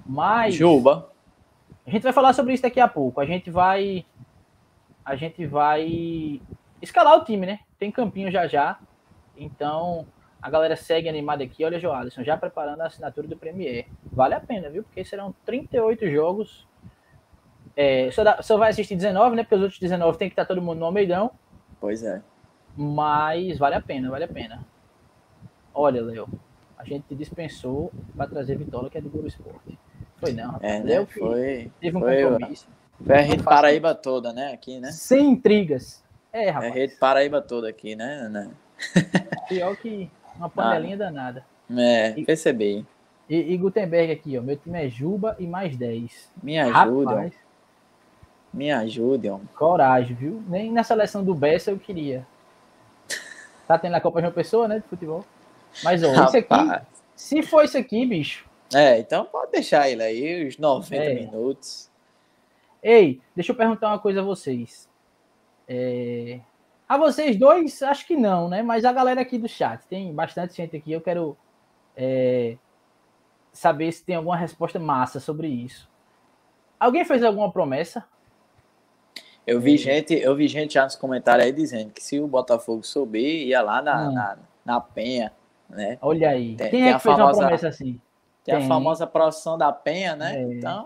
Mas. 0.06 0.54
Juba. 0.54 1.10
A 1.86 1.90
gente 1.90 2.02
vai 2.02 2.12
falar 2.12 2.34
sobre 2.34 2.52
isso 2.52 2.62
daqui 2.62 2.78
a 2.78 2.86
pouco. 2.86 3.20
A 3.20 3.26
gente 3.26 3.50
vai. 3.50 4.04
A 5.04 5.16
gente 5.16 5.44
vai 5.46 6.40
escalar 6.80 7.16
o 7.16 7.24
time, 7.24 7.46
né? 7.46 7.60
Tem 7.78 7.90
campinho 7.90 8.30
já 8.30 8.46
já. 8.46 8.78
Então, 9.36 10.06
a 10.42 10.50
galera 10.50 10.76
segue 10.76 11.08
animada 11.08 11.44
aqui. 11.44 11.64
Olha, 11.64 11.78
Joalisson, 11.78 12.22
já 12.22 12.36
preparando 12.36 12.80
a 12.80 12.86
assinatura 12.86 13.28
do 13.28 13.36
Premier. 13.36 13.86
Vale 14.10 14.34
a 14.34 14.40
pena, 14.40 14.70
viu? 14.70 14.82
Porque 14.82 15.04
serão 15.04 15.34
38 15.44 16.08
jogos. 16.10 16.66
É, 17.76 18.10
só, 18.10 18.24
dá, 18.24 18.42
só 18.42 18.56
vai 18.56 18.70
assistir 18.70 18.96
19, 18.96 19.36
né? 19.36 19.42
Porque 19.42 19.54
os 19.54 19.62
outros 19.62 19.80
19 19.80 20.18
tem 20.18 20.28
que 20.28 20.32
estar 20.32 20.46
todo 20.46 20.62
mundo 20.62 20.78
no 20.78 20.86
Almeidão. 20.86 21.30
Pois 21.80 22.02
é. 22.02 22.22
Mas 22.76 23.58
vale 23.58 23.74
a 23.74 23.80
pena, 23.80 24.10
vale 24.10 24.24
a 24.24 24.28
pena. 24.28 24.64
Olha, 25.74 26.02
Léo, 26.02 26.28
a 26.76 26.84
gente 26.84 27.14
dispensou 27.14 27.92
para 28.16 28.28
trazer 28.28 28.56
Vitória, 28.56 28.88
que 28.88 28.98
é 28.98 29.00
do 29.00 29.10
Globo 29.10 29.28
Esporte. 29.28 29.78
Foi 30.16 30.32
não, 30.32 30.52
rapaz. 30.52 30.72
É? 30.72 30.82
Léo 30.82 31.06
foi, 31.06 31.70
teve 31.80 31.96
um 31.96 32.00
foi, 32.00 32.22
compromisso. 32.22 32.68
Foi 33.04 33.16
a 33.16 33.20
rede 33.20 33.42
Paraíba 33.42 33.94
toda, 33.94 34.32
né? 34.32 34.52
Aqui, 34.52 34.80
né? 34.80 34.90
Sem 34.90 35.30
intrigas. 35.30 36.04
É, 36.32 36.50
rapaz. 36.50 36.66
É 36.66 36.70
a 36.70 36.74
rede 36.74 36.96
Paraíba 36.96 37.40
toda 37.40 37.68
aqui, 37.68 37.94
né? 37.94 38.28
né? 38.28 38.50
Pior 39.48 39.76
que 39.76 40.10
uma 40.40 40.48
panelinha 40.48 40.94
ah, 40.94 40.98
danada. 40.98 41.44
É, 41.70 42.18
e, 42.18 42.24
percebi. 42.24 42.84
E, 43.28 43.52
e, 43.52 43.56
Gutenberg 43.56 44.10
aqui, 44.10 44.38
ó. 44.38 44.42
Meu 44.42 44.56
time 44.56 44.84
é 44.84 44.88
Juba 44.88 45.36
e 45.38 45.46
mais 45.46 45.76
10. 45.76 46.32
Me 46.42 46.58
ajuda. 46.58 47.10
Rapaz, 47.10 47.32
me 48.52 48.72
ajude, 48.72 49.28
ó. 49.28 49.38
Coragem, 49.54 50.16
viu? 50.16 50.42
Nem 50.48 50.72
na 50.72 50.82
seleção 50.82 51.22
do 51.22 51.34
Bessa 51.34 51.70
eu 51.70 51.78
queria. 51.78 52.26
Tá 53.68 53.78
tendo 53.78 53.94
a 53.94 54.00
Copa 54.00 54.20
de 54.20 54.26
uma 54.26 54.32
Pessoa, 54.32 54.66
né? 54.66 54.80
De 54.80 54.88
futebol. 54.88 55.24
Mas, 55.84 56.02
ó, 56.02 56.10
Rapaz. 56.10 56.34
isso 56.34 56.36
aqui. 56.38 56.86
Se 57.14 57.42
for 57.42 57.64
isso 57.64 57.78
aqui, 57.78 58.04
bicho. 58.04 58.44
É, 58.74 58.98
então 58.98 59.24
pode 59.24 59.52
deixar 59.52 59.88
ele 59.88 60.02
aí, 60.02 60.48
os 60.48 60.58
90 60.58 60.96
é. 60.96 61.14
minutos. 61.14 61.88
Ei, 62.82 63.20
deixa 63.36 63.52
eu 63.52 63.56
perguntar 63.56 63.88
uma 63.88 63.98
coisa 64.00 64.20
a 64.20 64.24
vocês. 64.24 64.88
É, 65.68 66.40
a 66.90 66.98
vocês 66.98 67.36
dois, 67.36 67.84
acho 67.84 68.04
que 68.04 68.16
não, 68.16 68.48
né? 68.48 68.64
Mas 68.64 68.84
a 68.84 68.92
galera 68.92 69.20
aqui 69.20 69.38
do 69.38 69.46
chat, 69.46 69.86
tem 69.86 70.12
bastante 70.12 70.56
gente 70.56 70.76
aqui. 70.76 70.90
Eu 70.90 71.00
quero 71.00 71.36
é, 71.96 72.56
saber 73.52 73.92
se 73.92 74.04
tem 74.04 74.16
alguma 74.16 74.36
resposta 74.36 74.76
massa 74.80 75.20
sobre 75.20 75.46
isso. 75.46 75.88
Alguém 76.80 77.04
fez 77.04 77.22
alguma 77.22 77.48
promessa? 77.52 78.04
Eu 79.46 79.60
vi 79.60 79.76
gente, 79.76 80.14
eu 80.14 80.34
vi 80.34 80.48
gente 80.48 80.74
já 80.74 80.82
nos 80.82 80.96
comentários 80.96 81.46
aí 81.46 81.52
dizendo 81.52 81.92
que 81.92 82.02
se 82.02 82.18
o 82.18 82.26
Botafogo 82.26 82.82
subir, 82.82 83.46
ia 83.46 83.62
lá 83.62 83.80
na, 83.80 84.08
hum. 84.08 84.12
na, 84.12 84.38
na, 84.64 84.80
Penha, 84.80 85.32
né? 85.68 85.96
Olha 86.02 86.30
aí. 86.30 86.56
Tem, 86.56 86.70
Quem 86.70 86.88
é 86.88 86.94
que 86.94 86.98
fez 86.98 87.16
famosa, 87.16 87.38
uma 87.38 87.38
promessa 87.38 87.68
assim? 87.68 88.00
Tem, 88.42 88.56
tem, 88.56 88.64
a 88.64 88.66
famosa 88.66 89.06
procissão 89.06 89.56
da 89.56 89.70
Penha, 89.70 90.16
né? 90.16 90.42
É. 90.42 90.42
Então, 90.42 90.84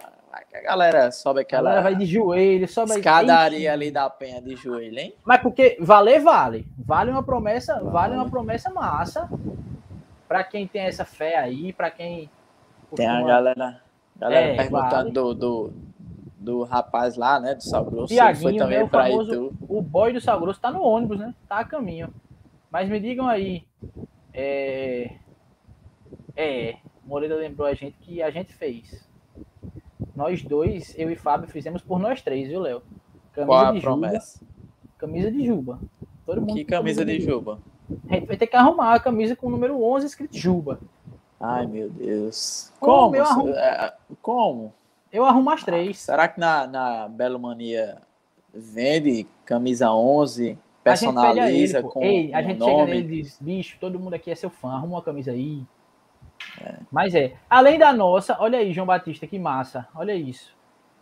a 0.53 0.61
galera 0.63 1.11
sobe 1.13 1.41
aquela. 1.41 1.71
A 1.71 1.75
galera 1.75 1.83
vai 1.83 1.95
de 1.95 2.07
joelho, 2.07 2.67
sobe 2.67 2.93
Escadaria 2.93 3.73
ali 3.73 3.91
da 3.91 4.11
penha 4.11 4.43
de 4.43 4.57
joelho, 4.57 4.99
hein? 4.99 5.15
Mas 5.25 5.41
porque 5.41 5.77
valer, 5.81 6.21
vale. 6.21 6.67
Vale 6.77 7.11
uma 7.11 7.23
promessa, 7.23 7.75
vale, 7.75 7.91
vale 7.91 8.15
uma 8.15 8.29
promessa 8.29 8.71
massa. 8.71 9.29
Para 10.27 10.43
quem 10.43 10.67
tem 10.67 10.83
essa 10.83 11.05
fé 11.05 11.37
aí, 11.39 11.73
para 11.73 11.91
quem. 11.91 12.29
Tem 12.97 13.07
a 13.07 13.23
galera, 13.23 13.81
galera 14.17 14.47
é, 14.47 14.57
perguntando 14.57 14.93
vale. 14.93 15.13
do, 15.13 15.35
do, 15.35 15.73
do 16.39 16.63
rapaz 16.65 17.17
lá, 17.17 17.39
né? 17.39 17.55
Do 17.55 17.63
Sal 17.63 17.85
Grosso. 17.85 18.13
Tiaguinho, 18.13 18.43
foi 18.43 18.57
também 18.57 18.79
né, 18.79 18.85
o 18.85 18.89
famoso, 18.89 19.53
O 19.69 19.83
boy 19.83 20.13
do 20.13 20.21
Sal 20.21 20.41
Grosso 20.41 20.61
tá 20.61 20.71
no 20.73 20.83
ônibus, 20.83 21.19
né? 21.19 21.35
Tá 21.49 21.59
a 21.59 21.65
caminho. 21.65 22.13
Mas 22.71 22.89
me 22.89 22.99
digam 22.99 23.29
aí. 23.29 23.65
É. 24.33 25.13
É. 26.37 26.77
Moreira 27.05 27.37
lembrou 27.37 27.69
a 27.69 27.75
gente 27.75 27.97
que 27.99 28.23
a 28.23 28.31
gente 28.31 28.55
fez 28.55 29.05
nós 30.17 30.43
dois, 30.43 30.95
eu 30.99 31.11
e 31.11 31.17
Fábio, 31.17 31.49
fizemos 31.49 31.83
por 31.83 31.99
nós 31.99 32.23
três, 32.23 32.49
viu, 32.49 32.61
Léo? 32.61 32.83
Camisa 33.33 33.47
Qual 33.47 33.67
a 33.67 33.73
de 33.73 33.81
promessa? 33.81 34.39
Juba. 34.39 34.51
Camisa 34.99 35.31
de 35.31 35.45
Juba. 35.47 35.79
Todo 36.25 36.41
mundo 36.41 36.55
que 36.55 36.65
camisa 36.65 37.05
de 37.05 37.21
Juba? 37.21 37.59
A 38.09 38.15
gente 38.15 38.27
vai 38.27 38.37
ter 38.37 38.47
que 38.47 38.57
arrumar 38.57 38.95
a 38.95 39.01
camisa 39.01 39.37
com 39.37 39.47
o 39.49 39.51
número 39.51 39.83
11 39.83 40.07
escrito 40.07 40.37
Juba. 40.37 40.81
Ai, 41.41 41.67
meu 41.67 41.91
Deus. 41.91 42.73
Como? 42.81 43.13
Como? 43.13 43.17
Eu 43.17 43.25
arrumo, 43.25 43.49
é, 43.51 43.95
Como? 44.23 44.75
Eu 45.13 45.25
arrumo 45.25 45.51
as 45.51 45.63
três. 45.63 45.99
será 45.99 46.27
que 46.29 46.41
na, 46.41 46.67
na 46.67 47.09
Belo 47.09 47.39
Mania 47.39 47.99
vende 48.53 49.27
camisa 49.45 49.91
11, 49.93 50.59
personaliza 50.83 51.81
a 51.81 51.83
com 51.83 52.03
Ei, 52.03 52.33
a 52.33 52.43
gente 52.43 52.59
nome? 52.59 52.73
chega 52.73 52.87
nele 52.87 53.19
e 53.19 53.23
diz, 53.23 53.39
bicho, 53.41 53.77
todo 53.81 53.99
mundo 53.99 54.15
aqui 54.15 54.31
é 54.31 54.35
seu 54.35 54.49
fã, 54.51 54.71
arruma 54.73 54.97
uma 54.97 55.03
camisa 55.03 55.33
aí. 55.33 55.63
É. 56.61 56.77
Mas 56.91 57.15
é. 57.15 57.35
Além 57.49 57.79
da 57.79 57.93
nossa, 57.93 58.37
olha 58.41 58.59
aí, 58.59 58.73
João 58.73 58.87
Batista, 58.87 59.27
que 59.27 59.39
massa. 59.39 59.89
Olha 59.95 60.15
isso. 60.15 60.55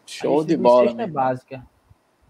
Show 0.06 0.44
de 0.44 0.56
bola. 0.56 0.90
É 1.00 1.06
básica. 1.06 1.64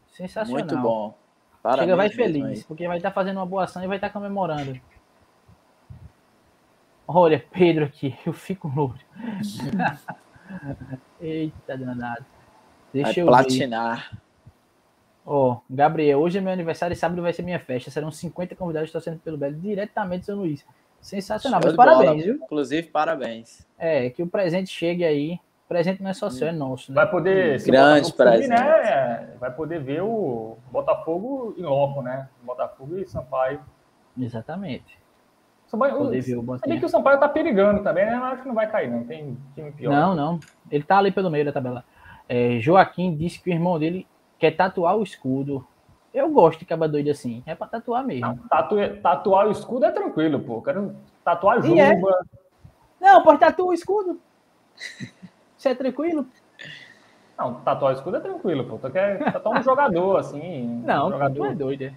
Sensacional. 0.09 0.59
Muito 0.59 0.79
bom. 0.79 1.15
Parabéns 1.63 1.85
Chega 1.85 1.97
vai 1.97 2.11
feliz, 2.11 2.65
porque 2.65 2.89
vai 2.89 2.97
estar 2.97 3.11
tá 3.11 3.15
fazendo 3.15 3.37
uma 3.37 3.47
boa 3.47 3.65
ação 3.65 3.83
e 3.85 3.87
vai 3.87 3.97
estar 3.97 4.09
tá 4.09 4.13
comemorando. 4.13 4.81
Olha, 7.07 7.45
Pedro 7.53 7.85
aqui, 7.85 8.17
eu 8.27 8.33
fico 8.33 8.69
louco. 8.69 8.99
Eita, 11.21 11.79
danado. 11.79 12.25
Deixa 12.93 13.13
vai 13.13 13.23
eu 13.23 13.27
platinar. 13.27 14.13
Ó, 15.25 15.53
oh, 15.53 15.61
Gabriel, 15.71 16.19
hoje 16.19 16.39
é 16.39 16.41
meu 16.41 16.53
aniversário 16.53 16.95
e 16.95 16.97
sábado 16.97 17.23
vai 17.23 17.33
ser 17.33 17.43
minha 17.43 17.61
festa. 17.61 17.91
Serão 17.91 18.11
50 18.11 18.57
convidados 18.57 18.91
torcendo 18.91 19.21
pelo 19.21 19.39
Belo 19.39 19.55
diretamente 19.55 20.21
de 20.21 20.27
São 20.27 20.37
Luís. 20.37 20.67
Sensacional, 21.03 21.61
mas 21.63 21.75
parabéns, 21.75 22.11
bola. 22.11 22.23
viu? 22.23 22.35
Inclusive, 22.37 22.89
parabéns. 22.89 23.67
É, 23.77 24.09
que 24.09 24.23
o 24.23 24.27
presente 24.27 24.71
chegue 24.71 25.05
aí. 25.05 25.35
O 25.67 25.69
presente 25.69 26.03
não 26.03 26.11
é 26.11 26.15
só 26.15 26.31
seu, 26.31 26.47
é 26.47 26.53
nosso. 26.53 26.93
Né? 26.93 26.95
Vai 26.95 27.11
poder. 27.11 27.61
Grande 27.65 28.13
presente. 28.13 28.49
Né, 28.49 29.35
vai 29.41 29.51
poder 29.51 29.83
ver 29.83 30.03
o 30.03 30.57
Botafogo 30.71 31.55
em 31.59 31.63
loco, 31.63 32.03
né? 32.03 32.29
Botafogo 32.43 32.99
e 32.99 33.07
Sampaio. 33.07 33.61
Exatamente. 34.17 35.03
Sampaio, 35.67 35.97
poder 35.97 36.21
ver 36.21 36.37
o 36.37 36.59
Sabia 36.59 36.79
que 36.79 36.85
o 36.85 36.89
Sampaio 36.89 37.19
tá 37.19 37.29
perigando 37.29 37.83
também, 37.83 38.05
né? 38.05 38.15
Mas 38.15 38.35
acho 38.35 38.43
que 38.43 38.49
não 38.49 38.55
vai 38.55 38.71
cair, 38.71 38.91
não. 38.91 39.05
Tem 39.05 39.37
time 39.55 39.73
pior. 39.73 39.91
Não, 39.91 40.15
não. 40.15 40.41
Ele 40.71 40.85
tá 40.85 40.99
ali 40.99 41.11
pelo 41.11 41.31
meio 41.31 41.47
da 41.47 41.53
tabela. 41.53 41.85
É, 42.29 42.61
Joaquim 42.61 43.17
disse 43.17 43.41
que 43.41 43.51
o 43.51 43.53
irmão 43.53 43.79
dele 43.79 44.07
quer 44.39 44.51
tatuar 44.53 44.97
o 44.97 45.03
escudo 45.03 45.67
eu 46.13 46.31
gosto 46.31 46.61
de 46.61 46.67
caba 46.67 46.89
doido 46.89 47.11
assim. 47.11 47.43
É 47.47 47.55
pra 47.55 47.67
tatuar 47.67 48.05
mesmo. 48.05 48.27
Não, 48.27 48.37
tatu, 48.49 48.77
tatuar 49.03 49.47
o 49.47 49.51
escudo 49.51 49.87
é 49.87 49.91
tranquilo, 49.91 50.41
pô. 50.41 50.61
Quero 50.61 50.95
tatuar 51.25 51.63
juba. 51.63 51.81
É. 51.81 52.01
Não, 53.01 53.23
pode 53.23 53.41
tatuar 53.41 53.69
o 53.69 53.73
escudo. 53.73 54.21
Isso 55.57 55.69
é 55.69 55.75
tranquilo? 55.75 56.27
Não, 57.39 57.55
tatuar 57.55 57.93
o 57.93 57.97
escudo 57.97 58.17
é 58.17 58.21
tranquilo, 58.21 58.65
pô. 58.65 58.79
Tu 58.79 58.91
quer 58.91 59.33
tatuar 59.33 59.59
um 59.59 59.63
jogador, 59.63 60.17
assim. 60.19 60.83
Não, 60.85 61.09
um 61.09 61.11
jogador. 61.13 61.47
é 61.47 61.55
doido. 61.55 61.85
É. 61.85 61.95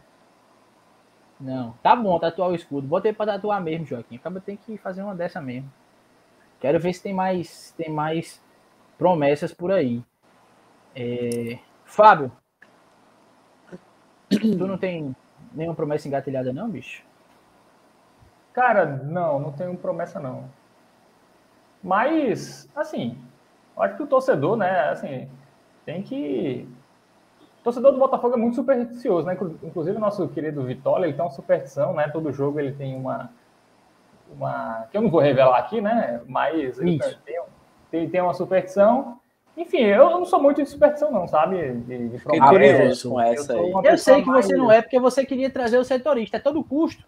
Não, 1.39 1.73
tá 1.84 1.95
bom 1.95 2.17
tatuar 2.17 2.49
o 2.49 2.56
escudo. 2.56 2.88
Botei 2.88 3.12
pra 3.12 3.25
tatuar 3.25 3.62
mesmo, 3.62 3.86
Joaquim. 3.86 4.15
Acaba 4.15 4.39
tem 4.39 4.56
que 4.56 4.78
fazer 4.78 5.04
uma 5.04 5.13
dessa 5.13 5.41
mesmo. 5.41 5.71
Quero 6.60 6.80
ver 6.80 6.93
se 6.93 7.04
tem 7.04 7.13
mais, 7.13 7.73
tem 7.78 7.89
mais 7.89 8.41
promessas 8.97 9.54
por 9.54 9.71
aí. 9.71 10.01
É... 10.95 11.60
Fábio, 11.84 12.32
Tu 14.39 14.67
não 14.67 14.78
tem 14.78 15.15
nenhuma 15.54 15.76
promessa 15.76 16.08
engatilhada, 16.08 16.52
não, 16.52 16.69
bicho? 16.69 17.04
Cara, 18.54 18.86
não, 18.86 19.39
não 19.39 19.52
tenho 19.52 19.76
promessa, 19.78 20.19
não. 20.19 20.45
Mas, 21.84 22.69
assim, 22.76 23.17
eu 23.76 23.84
acho 23.84 23.98
que 23.98 24.04
o 24.04 24.08
torcedor, 24.08 24.56
né, 24.56 24.89
assim, 24.89 25.30
tem 25.86 26.02
que. 26.02 26.67
O 27.60 27.63
torcedor 27.63 27.91
do 27.91 28.00
Botafogo 28.00 28.36
é 28.36 28.38
muito 28.38 28.56
supersticioso, 28.56 29.28
né? 29.28 29.38
Inclusive 29.63 29.98
o 29.98 30.00
nosso 30.00 30.28
querido 30.30 30.63
Vitória, 30.63 31.06
ele 31.06 31.13
tem 31.13 31.24
uma 31.24 31.32
superstição, 31.32 31.93
né? 31.93 32.08
Todo 32.10 32.32
jogo 32.32 32.60
ele 32.60 32.71
tem 32.71 32.95
uma. 32.95 33.30
uma 34.32 34.88
que 34.91 34.98
eu 34.98 35.02
não 35.02 35.10
vou 35.10 35.19
revelar 35.19 35.58
aqui, 35.60 35.82
né? 35.82 36.21
Mas 36.28 36.80
ele 36.80 37.00
tem, 37.00 37.41
tem, 37.91 38.10
tem 38.10 38.21
uma 38.21 38.34
superstição. 38.34 39.19
Enfim, 39.58 39.78
eu 39.78 40.10
não 40.10 40.26
sou 40.26 40.41
muito 40.41 40.62
de 40.62 40.70
superstição, 40.70 41.12
não, 41.12 41.28
sabe? 41.28 41.74
De, 41.74 42.10
de 42.10 42.20
Fiquei 42.20 42.39
curioso 42.39 43.10
com 43.10 43.22
essa 43.22 43.54
aí. 43.54 43.74
Eu 43.84 43.98
sei 43.98 44.22
que 44.22 44.30
você 44.30 44.56
não 44.56 44.72
é, 44.72 44.82
porque 44.82 45.00
você 45.00 45.26
queria 45.26 45.50
trazer 45.50 45.78
o 45.78 45.84
setorista, 45.84 46.38
é 46.38 46.39
todo 46.39 46.63
custo. 46.63 47.06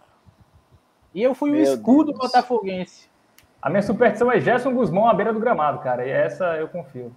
E 1.13 1.21
eu 1.21 1.35
fui 1.35 1.51
Meu 1.51 1.59
o 1.59 1.63
escudo 1.63 2.11
Deus. 2.11 2.17
botafoguense. 2.17 3.09
A 3.61 3.69
minha 3.69 3.81
superstição 3.81 4.31
é 4.31 4.39
Gerson 4.39 4.73
Guzmão 4.73 5.09
à 5.09 5.13
beira 5.13 5.33
do 5.33 5.39
gramado, 5.39 5.79
cara. 5.79 6.05
E 6.05 6.09
essa 6.09 6.55
eu 6.57 6.69
confio. 6.69 7.13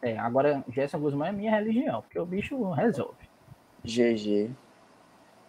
É, 0.00 0.16
agora 0.16 0.64
Gerson 0.68 0.98
Guzmão 0.98 1.26
é 1.26 1.32
minha 1.32 1.50
religião, 1.50 2.00
porque 2.00 2.18
o 2.18 2.24
bicho 2.24 2.70
resolve. 2.70 3.28
GG. 3.84 4.50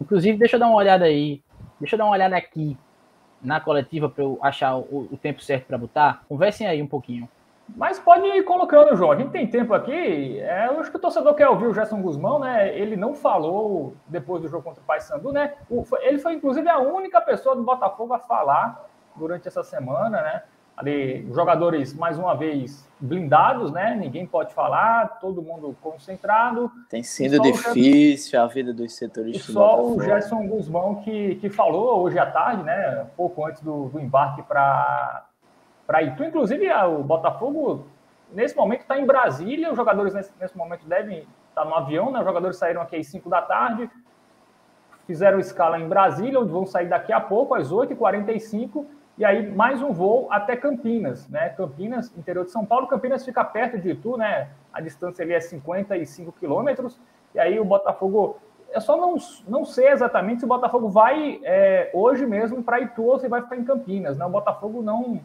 Inclusive, 0.00 0.36
deixa 0.36 0.56
eu 0.56 0.60
dar 0.60 0.66
uma 0.66 0.76
olhada 0.76 1.04
aí. 1.04 1.40
Deixa 1.80 1.94
eu 1.94 1.98
dar 1.98 2.04
uma 2.04 2.12
olhada 2.12 2.36
aqui 2.36 2.76
na 3.40 3.60
coletiva 3.60 4.08
para 4.08 4.24
eu 4.24 4.38
achar 4.42 4.76
o, 4.76 5.08
o 5.10 5.16
tempo 5.16 5.42
certo 5.42 5.66
para 5.66 5.78
botar. 5.78 6.24
Conversem 6.28 6.66
aí 6.66 6.82
um 6.82 6.86
pouquinho. 6.86 7.28
Mas 7.74 7.98
pode 7.98 8.26
ir 8.26 8.42
colocando, 8.44 8.94
João. 8.96 9.12
A 9.12 9.16
gente 9.16 9.30
tem 9.30 9.46
tempo 9.46 9.72
aqui. 9.72 10.38
É, 10.40 10.66
eu 10.66 10.80
acho 10.80 10.90
que 10.90 10.96
o 10.96 11.00
torcedor 11.00 11.34
quer 11.34 11.48
ouvir 11.48 11.66
o 11.66 11.74
Gerson 11.74 12.02
Guzmão, 12.02 12.38
né? 12.38 12.76
Ele 12.76 12.96
não 12.96 13.14
falou 13.14 13.94
depois 14.06 14.42
do 14.42 14.48
jogo 14.48 14.62
contra 14.62 14.82
o 14.82 14.86
Paysandu, 14.86 15.32
né? 15.32 15.54
O, 15.70 15.84
ele 16.00 16.18
foi, 16.18 16.34
inclusive, 16.34 16.68
a 16.68 16.78
única 16.78 17.20
pessoa 17.20 17.56
do 17.56 17.62
Botafogo 17.62 18.12
a 18.12 18.18
falar 18.18 18.86
durante 19.16 19.48
essa 19.48 19.62
semana, 19.62 20.20
né? 20.20 20.42
Ali, 20.76 21.28
jogadores, 21.32 21.94
mais 21.94 22.18
uma 22.18 22.34
vez, 22.34 22.88
blindados, 22.98 23.70
né? 23.70 23.94
Ninguém 23.94 24.26
pode 24.26 24.54
falar, 24.54 25.18
todo 25.20 25.42
mundo 25.42 25.76
concentrado. 25.82 26.70
Tem 26.88 27.02
sido 27.02 27.40
difícil 27.40 28.30
Gerson, 28.30 28.44
a 28.44 28.46
vida 28.46 28.72
dos 28.72 28.96
setoristas. 28.96 29.48
E 29.48 29.52
só 29.52 29.82
o 29.82 30.00
Gerson 30.02 30.46
Guzmão 30.46 30.96
que, 30.96 31.36
que 31.36 31.50
falou 31.50 32.02
hoje 32.02 32.18
à 32.18 32.26
tarde, 32.26 32.62
né? 32.62 33.06
Pouco 33.16 33.46
antes 33.46 33.62
do, 33.62 33.88
do 33.88 34.00
embarque 34.00 34.42
para 34.42 35.26
para 35.92 36.02
Itu. 36.02 36.24
Inclusive, 36.24 36.72
o 36.72 37.02
Botafogo, 37.02 37.84
nesse 38.32 38.56
momento, 38.56 38.80
está 38.80 38.98
em 38.98 39.04
Brasília. 39.04 39.70
Os 39.70 39.76
jogadores, 39.76 40.14
nesse, 40.14 40.32
nesse 40.40 40.56
momento, 40.56 40.86
devem 40.86 41.18
estar 41.50 41.62
tá 41.62 41.64
no 41.66 41.74
avião. 41.74 42.10
Né? 42.10 42.18
Os 42.18 42.24
jogadores 42.24 42.56
saíram 42.56 42.80
aqui 42.80 42.96
às 42.96 43.06
5 43.08 43.28
da 43.28 43.42
tarde, 43.42 43.90
fizeram 45.06 45.38
escala 45.38 45.78
em 45.78 45.86
Brasília, 45.86 46.40
onde 46.40 46.50
vão 46.50 46.64
sair 46.64 46.88
daqui 46.88 47.12
a 47.12 47.20
pouco, 47.20 47.54
às 47.54 47.70
8h45. 47.70 48.86
E 49.18 49.24
aí, 49.26 49.52
mais 49.52 49.82
um 49.82 49.92
voo 49.92 50.28
até 50.30 50.56
Campinas, 50.56 51.28
né? 51.28 51.50
Campinas, 51.50 52.10
interior 52.16 52.46
de 52.46 52.50
São 52.50 52.64
Paulo. 52.64 52.86
Campinas 52.86 53.22
fica 53.22 53.44
perto 53.44 53.78
de 53.78 53.90
Itu, 53.90 54.16
né? 54.16 54.48
A 54.72 54.80
distância 54.80 55.22
ali 55.22 55.34
é 55.34 55.40
55 55.40 56.32
quilômetros. 56.32 56.98
E 57.34 57.38
aí, 57.38 57.60
o 57.60 57.64
Botafogo 57.66 58.38
eu 58.72 58.80
só 58.80 58.96
não, 58.96 59.16
não 59.46 59.66
sei 59.66 59.88
exatamente 59.88 60.38
se 60.38 60.46
o 60.46 60.48
Botafogo 60.48 60.88
vai 60.88 61.38
é, 61.44 61.90
hoje 61.92 62.24
mesmo 62.24 62.62
para 62.62 62.80
Itu 62.80 63.02
ou 63.02 63.18
se 63.18 63.28
vai 63.28 63.42
ficar 63.42 63.56
em 63.56 63.64
Campinas. 63.64 64.16
Né? 64.16 64.24
O 64.24 64.30
Botafogo 64.30 64.80
não, 64.80 65.20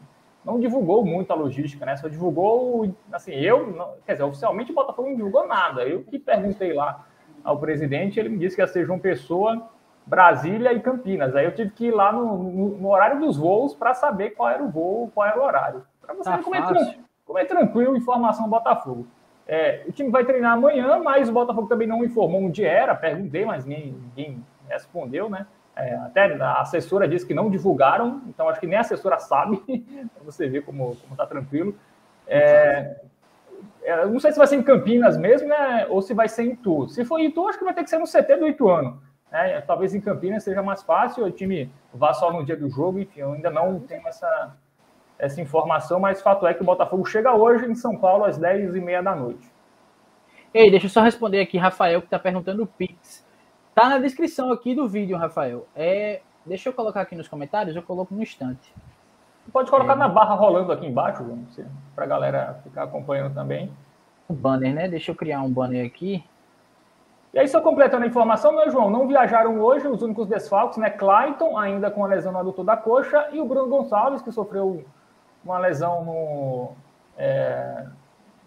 não 0.48 0.62
divulgou 0.62 1.06
muito 1.06 1.30
a 1.30 1.36
logística, 1.36 1.86
né? 1.86 1.98
Só 1.98 2.08
divulgou, 2.08 2.90
assim, 3.12 3.34
eu, 3.34 3.68
não, 3.68 3.96
quer 4.06 4.14
dizer, 4.14 4.24
oficialmente 4.24 4.72
o 4.72 4.76
Botafogo 4.76 5.10
não 5.10 5.16
divulgou 5.18 5.46
nada. 5.46 5.84
Eu 5.84 6.04
que 6.04 6.18
perguntei 6.18 6.72
lá 6.72 7.06
ao 7.44 7.60
presidente, 7.60 8.18
ele 8.18 8.30
me 8.30 8.38
disse 8.38 8.56
que 8.56 8.62
ia 8.62 8.68
ser 8.68 8.86
João 8.86 8.98
Pessoa, 8.98 9.70
Brasília 10.06 10.72
e 10.72 10.80
Campinas. 10.80 11.36
Aí 11.36 11.44
eu 11.44 11.54
tive 11.54 11.72
que 11.72 11.88
ir 11.88 11.92
lá 11.92 12.14
no, 12.14 12.38
no, 12.38 12.70
no 12.78 12.90
horário 12.90 13.20
dos 13.20 13.36
voos 13.36 13.76
para 13.76 13.94
saber 13.94 14.32
qual 14.32 14.50
era 14.50 14.64
o 14.64 14.70
voo, 14.70 15.12
qual 15.14 15.28
era 15.28 15.38
o 15.38 15.44
horário. 15.44 15.84
Para 16.02 16.14
você 16.14 16.30
tá 16.30 16.38
ver 16.38 16.44
como 16.44 16.56
é, 16.56 16.96
como 17.26 17.40
é, 17.40 17.44
tranquilo 17.44 17.98
informação 17.98 18.50
Botafogo. 18.50 19.06
É, 19.46 19.84
o 19.86 19.92
time 19.92 20.10
vai 20.10 20.24
treinar 20.24 20.54
amanhã, 20.54 20.98
mas 21.04 21.28
o 21.28 21.34
Botafogo 21.34 21.68
também 21.68 21.88
não 21.88 22.06
informou 22.06 22.42
onde 22.42 22.64
era. 22.64 22.96
Perguntei, 22.96 23.44
mas 23.44 23.66
ninguém, 23.66 23.94
ninguém 24.16 24.46
respondeu, 24.70 25.30
né? 25.30 25.46
É, 25.78 25.94
até 25.96 26.34
a 26.42 26.62
assessora 26.62 27.08
disse 27.08 27.26
que 27.26 27.36
não 27.36 27.52
divulgaram, 27.52 28.22
então 28.28 28.50
acho 28.50 28.60
que 28.60 28.66
nem 28.66 28.78
a 28.78 28.82
assessora 28.82 29.20
sabe, 29.20 29.58
para 30.14 30.24
você 30.26 30.50
ver 30.50 30.64
como 30.66 30.98
está 31.12 31.26
tranquilo. 31.28 31.76
É, 32.26 33.00
é, 33.84 34.06
não 34.08 34.20
sei 34.20 34.32
se 34.32 34.40
vai 34.40 34.48
ser 34.48 34.56
em 34.56 34.64
Campinas 34.64 35.18
mesmo, 35.18 35.48
né, 35.48 35.86
ou 35.88 36.02
se 36.02 36.16
vai 36.16 36.28
ser 36.28 36.44
em 36.44 36.54
Itu. 36.54 36.90
Se 36.90 37.06
for 37.06 37.20
em 37.20 37.28
Itu, 37.28 37.48
acho 37.48 37.60
que 37.60 37.64
vai 37.64 37.76
ter 37.76 37.84
que 37.84 37.92
ser 37.92 38.00
no 38.00 38.06
CT 38.06 38.38
do 38.38 38.48
Ituano. 38.48 39.00
Né? 39.32 39.62
Talvez 39.62 39.94
em 39.94 40.02
Campinas 40.02 40.44
seja 40.44 40.64
mais 40.64 40.82
fácil, 40.82 41.26
o 41.26 41.32
time 41.32 41.72
vá 41.94 42.12
só 42.12 42.34
no 42.34 42.44
dia 42.44 42.58
do 42.58 42.70
jogo, 42.70 43.00
enfim, 43.00 43.20
eu 43.20 43.34
ainda 43.34 43.52
não 43.52 43.80
tenho 43.80 44.08
essa, 44.08 44.56
essa 45.20 45.40
informação, 45.40 46.00
mas 46.00 46.24
fato 46.24 46.48
é 46.48 46.56
que 46.56 46.64
o 46.64 46.66
Botafogo 46.66 47.06
chega 47.06 47.36
hoje 47.36 47.66
em 47.68 47.76
São 47.76 47.96
Paulo 47.96 48.24
às 48.24 48.40
10h30 48.40 49.04
da 49.04 49.16
noite. 49.16 49.48
Ei, 50.52 50.72
deixa 50.72 50.88
eu 50.88 50.90
só 50.90 51.02
responder 51.02 51.40
aqui, 51.40 51.58
Rafael, 51.58 52.02
que 52.02 52.08
está 52.08 52.18
perguntando 52.18 52.64
o 52.64 52.68
Pix. 52.68 53.27
Tá 53.78 53.88
na 53.88 54.00
descrição 54.00 54.52
aqui 54.52 54.74
do 54.74 54.88
vídeo, 54.88 55.16
Rafael. 55.16 55.68
É, 55.76 56.22
deixa 56.44 56.68
eu 56.68 56.74
colocar 56.74 57.02
aqui 57.02 57.16
nos 57.16 57.28
comentários, 57.28 57.76
eu 57.76 57.84
coloco 57.84 58.12
no 58.12 58.24
instante. 58.24 58.74
Pode 59.54 59.70
colocar 59.70 59.94
é. 59.94 59.96
na 59.98 60.10
barra 60.10 60.34
rolando 60.34 60.72
aqui 60.72 60.88
embaixo, 60.88 61.24
para 61.94 62.06
a 62.06 62.08
galera 62.08 62.60
ficar 62.64 62.86
acompanhando 62.86 63.36
também. 63.36 63.72
O 64.28 64.34
banner, 64.34 64.74
né? 64.74 64.88
Deixa 64.88 65.12
eu 65.12 65.16
criar 65.16 65.44
um 65.44 65.52
banner 65.52 65.86
aqui. 65.86 66.26
E 67.32 67.38
aí, 67.38 67.48
só 67.48 67.62
completando 67.62 68.04
a 68.04 68.08
informação, 68.08 68.52
né, 68.56 68.68
João? 68.72 68.90
Não 68.90 69.08
viajaram 69.08 69.62
hoje 69.62 69.88
os 69.88 70.02
únicos 70.02 70.26
desfalques, 70.26 70.80
né? 70.80 70.90
Clayton, 70.90 71.56
ainda 71.56 71.92
com 71.92 72.04
a 72.04 72.08
lesão 72.08 72.32
no 72.32 72.40
adutor 72.40 72.66
da 72.66 72.76
coxa, 72.76 73.28
e 73.32 73.40
o 73.40 73.46
Bruno 73.46 73.70
Gonçalves, 73.70 74.24
que 74.24 74.32
sofreu 74.32 74.86
uma 75.46 75.60
lesão 75.60 76.04
no. 76.04 76.72
É, 77.16 77.86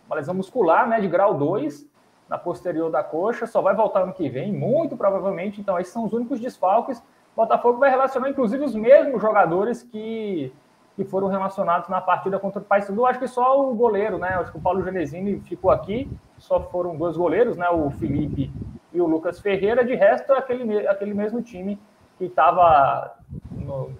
uma 0.08 0.16
lesão 0.16 0.34
muscular, 0.34 0.88
né? 0.88 1.00
De 1.00 1.06
grau 1.06 1.34
2 1.34 1.88
na 2.30 2.38
posterior 2.38 2.88
da 2.92 3.02
coxa, 3.02 3.44
só 3.44 3.60
vai 3.60 3.74
voltar 3.74 4.02
ano 4.02 4.12
que 4.12 4.28
vem, 4.28 4.52
muito 4.52 4.96
provavelmente. 4.96 5.60
Então, 5.60 5.76
esses 5.80 5.92
são 5.92 6.04
os 6.04 6.12
únicos 6.12 6.38
desfalques. 6.38 7.00
O 7.34 7.36
Botafogo 7.36 7.80
vai 7.80 7.90
relacionar, 7.90 8.30
inclusive, 8.30 8.64
os 8.64 8.72
mesmos 8.72 9.20
jogadores 9.20 9.82
que, 9.82 10.52
que 10.94 11.04
foram 11.04 11.26
relacionados 11.26 11.88
na 11.88 12.00
partida 12.00 12.38
contra 12.38 12.60
o 12.60 12.64
Paysandu. 12.64 13.04
Acho 13.04 13.18
que 13.18 13.26
só 13.26 13.68
o 13.68 13.74
goleiro, 13.74 14.16
né? 14.16 14.28
Acho 14.28 14.52
que 14.52 14.58
o 14.58 14.60
Paulo 14.60 14.84
Genesini 14.84 15.40
ficou 15.40 15.72
aqui. 15.72 16.08
Só 16.38 16.60
foram 16.60 16.96
dois 16.96 17.16
goleiros, 17.16 17.56
né? 17.56 17.68
O 17.68 17.90
Felipe 17.90 18.52
e 18.92 19.00
o 19.00 19.06
Lucas 19.06 19.40
Ferreira. 19.40 19.84
De 19.84 19.96
resto, 19.96 20.32
aquele, 20.32 20.86
aquele 20.86 21.12
mesmo 21.12 21.42
time 21.42 21.80
que 22.16 22.26
estava 22.26 23.12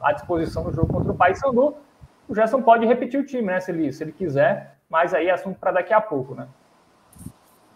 à 0.00 0.12
disposição 0.12 0.62
no 0.62 0.72
jogo 0.72 0.92
contra 0.92 1.10
o 1.10 1.16
Paysandu. 1.16 1.74
O 2.28 2.34
Gerson 2.34 2.62
pode 2.62 2.86
repetir 2.86 3.18
o 3.18 3.26
time, 3.26 3.42
né? 3.42 3.58
Se 3.58 3.72
ele, 3.72 3.92
se 3.92 4.04
ele 4.04 4.12
quiser, 4.12 4.76
mas 4.88 5.12
aí 5.12 5.26
é 5.26 5.32
assunto 5.32 5.58
para 5.58 5.72
daqui 5.72 5.92
a 5.92 6.00
pouco, 6.00 6.36
né? 6.36 6.46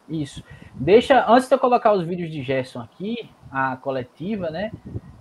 Isso. 0.08 0.44
Deixa, 0.74 1.24
antes 1.30 1.48
de 1.48 1.54
eu 1.54 1.58
colocar 1.58 1.92
os 1.92 2.04
vídeos 2.04 2.30
de 2.30 2.42
Gerson 2.42 2.80
aqui, 2.80 3.30
a 3.50 3.76
coletiva, 3.76 4.50
né? 4.50 4.70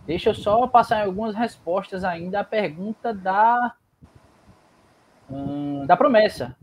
Deixa 0.06 0.32
eu 0.32 0.36
só 0.36 0.68
passar 0.68 1.06
algumas 1.06 1.36
respostas 1.36 2.04
ainda 2.04 2.42
à 2.42 2.44
pergunta 2.44 3.14
da 3.14 3.74
hum, 5.30 5.86
da 5.86 5.96
promessa. 5.96 6.56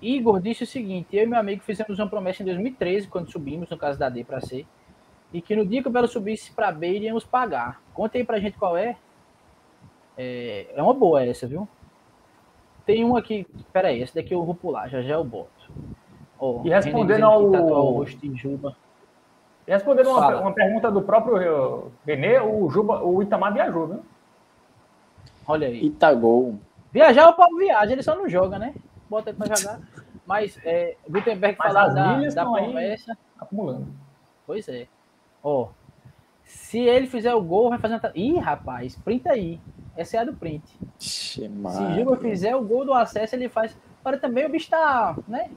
Igor 0.00 0.40
disse 0.40 0.62
o 0.62 0.66
seguinte: 0.66 1.16
eu 1.16 1.24
e 1.24 1.26
meu 1.26 1.38
amigo 1.38 1.62
fizemos 1.62 1.98
uma 1.98 2.08
promessa 2.08 2.42
em 2.42 2.46
2013, 2.46 3.08
quando 3.08 3.30
subimos, 3.30 3.68
no 3.68 3.76
caso 3.76 3.98
da 3.98 4.08
D 4.08 4.22
para 4.24 4.40
C, 4.40 4.64
e 5.32 5.40
que 5.40 5.56
no 5.56 5.66
dia 5.66 5.82
que 5.82 5.88
o 5.88 5.92
Belo 5.92 6.08
subisse 6.08 6.52
para 6.52 6.70
B, 6.70 6.88
iríamos 6.88 7.24
pagar. 7.24 7.82
Conta 7.92 8.18
aí 8.18 8.24
pra 8.24 8.38
gente 8.38 8.56
qual 8.56 8.76
é. 8.76 8.96
É, 10.16 10.66
é 10.74 10.82
uma 10.82 10.94
boa 10.94 11.24
essa, 11.24 11.46
viu? 11.46 11.68
Tem 12.84 13.04
um 13.04 13.16
aqui, 13.16 13.46
peraí, 13.72 14.02
esse 14.02 14.14
daqui 14.14 14.34
eu 14.34 14.44
vou 14.44 14.54
pular, 14.54 14.88
já 14.88 15.02
já 15.02 15.14
eu 15.14 15.24
boto. 15.24 15.70
Oh, 16.40 16.62
e 16.64 16.70
respondendo 16.70 17.24
ao. 17.24 18.06
Juba. 18.34 18.74
E 19.68 19.70
respondendo 19.70 20.08
uma, 20.08 20.40
uma, 20.40 20.52
pergunta 20.52 20.90
do 20.90 21.02
próprio 21.02 21.92
Renê, 22.06 22.40
o, 22.40 22.68
Juba, 22.70 23.04
o 23.04 23.22
Itamar 23.22 23.52
viajou, 23.52 23.86
né? 23.86 23.98
Olha 25.46 25.68
aí. 25.68 25.84
Itagol. 25.84 26.58
Viajar 26.90 27.28
o 27.28 27.34
Paulo 27.34 27.58
viaja, 27.58 27.92
ele 27.92 28.02
só 28.02 28.16
não 28.16 28.28
joga, 28.28 28.58
né? 28.58 28.74
Bota 29.08 29.30
ele 29.30 29.38
pra 29.38 29.54
jogar. 29.54 29.80
Mas 30.26 30.58
é, 30.64 30.96
Gutenberg 31.08 31.56
Mas 31.58 31.72
falar 31.72 31.88
da, 31.88 32.20
da 32.30 32.44
promessa. 32.44 33.16
Acumulando. 33.38 33.86
Pois 34.46 34.68
é. 34.68 34.86
Ó. 35.42 35.68
Se 36.44 36.80
ele 36.80 37.06
fizer 37.06 37.34
o 37.34 37.42
gol, 37.42 37.68
vai 37.68 37.78
fazer 37.78 37.94
uma. 37.94 38.12
Ih, 38.14 38.38
rapaz, 38.38 38.96
printa 38.96 39.32
aí. 39.32 39.60
Essa 39.96 40.16
é 40.16 40.20
a 40.20 40.24
do 40.24 40.34
print. 40.34 40.64
Se 40.98 41.48
Juba 41.96 42.16
fizer 42.16 42.56
o 42.56 42.64
gol 42.64 42.84
do 42.84 42.94
acesso, 42.94 43.36
ele 43.36 43.48
faz. 43.48 43.76
Agora 44.00 44.18
também 44.18 44.46
o 44.46 44.48
bicho 44.48 44.70
tá, 44.70 45.16
né? 45.28 45.50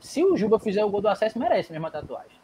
Se 0.00 0.24
o 0.24 0.36
Juba 0.36 0.58
fizer 0.58 0.84
o 0.84 0.90
gol 0.90 1.00
do 1.00 1.08
acesso, 1.08 1.38
merece 1.38 1.72
mesmo 1.72 1.86
a 1.86 1.90
tatuagem. 1.90 2.38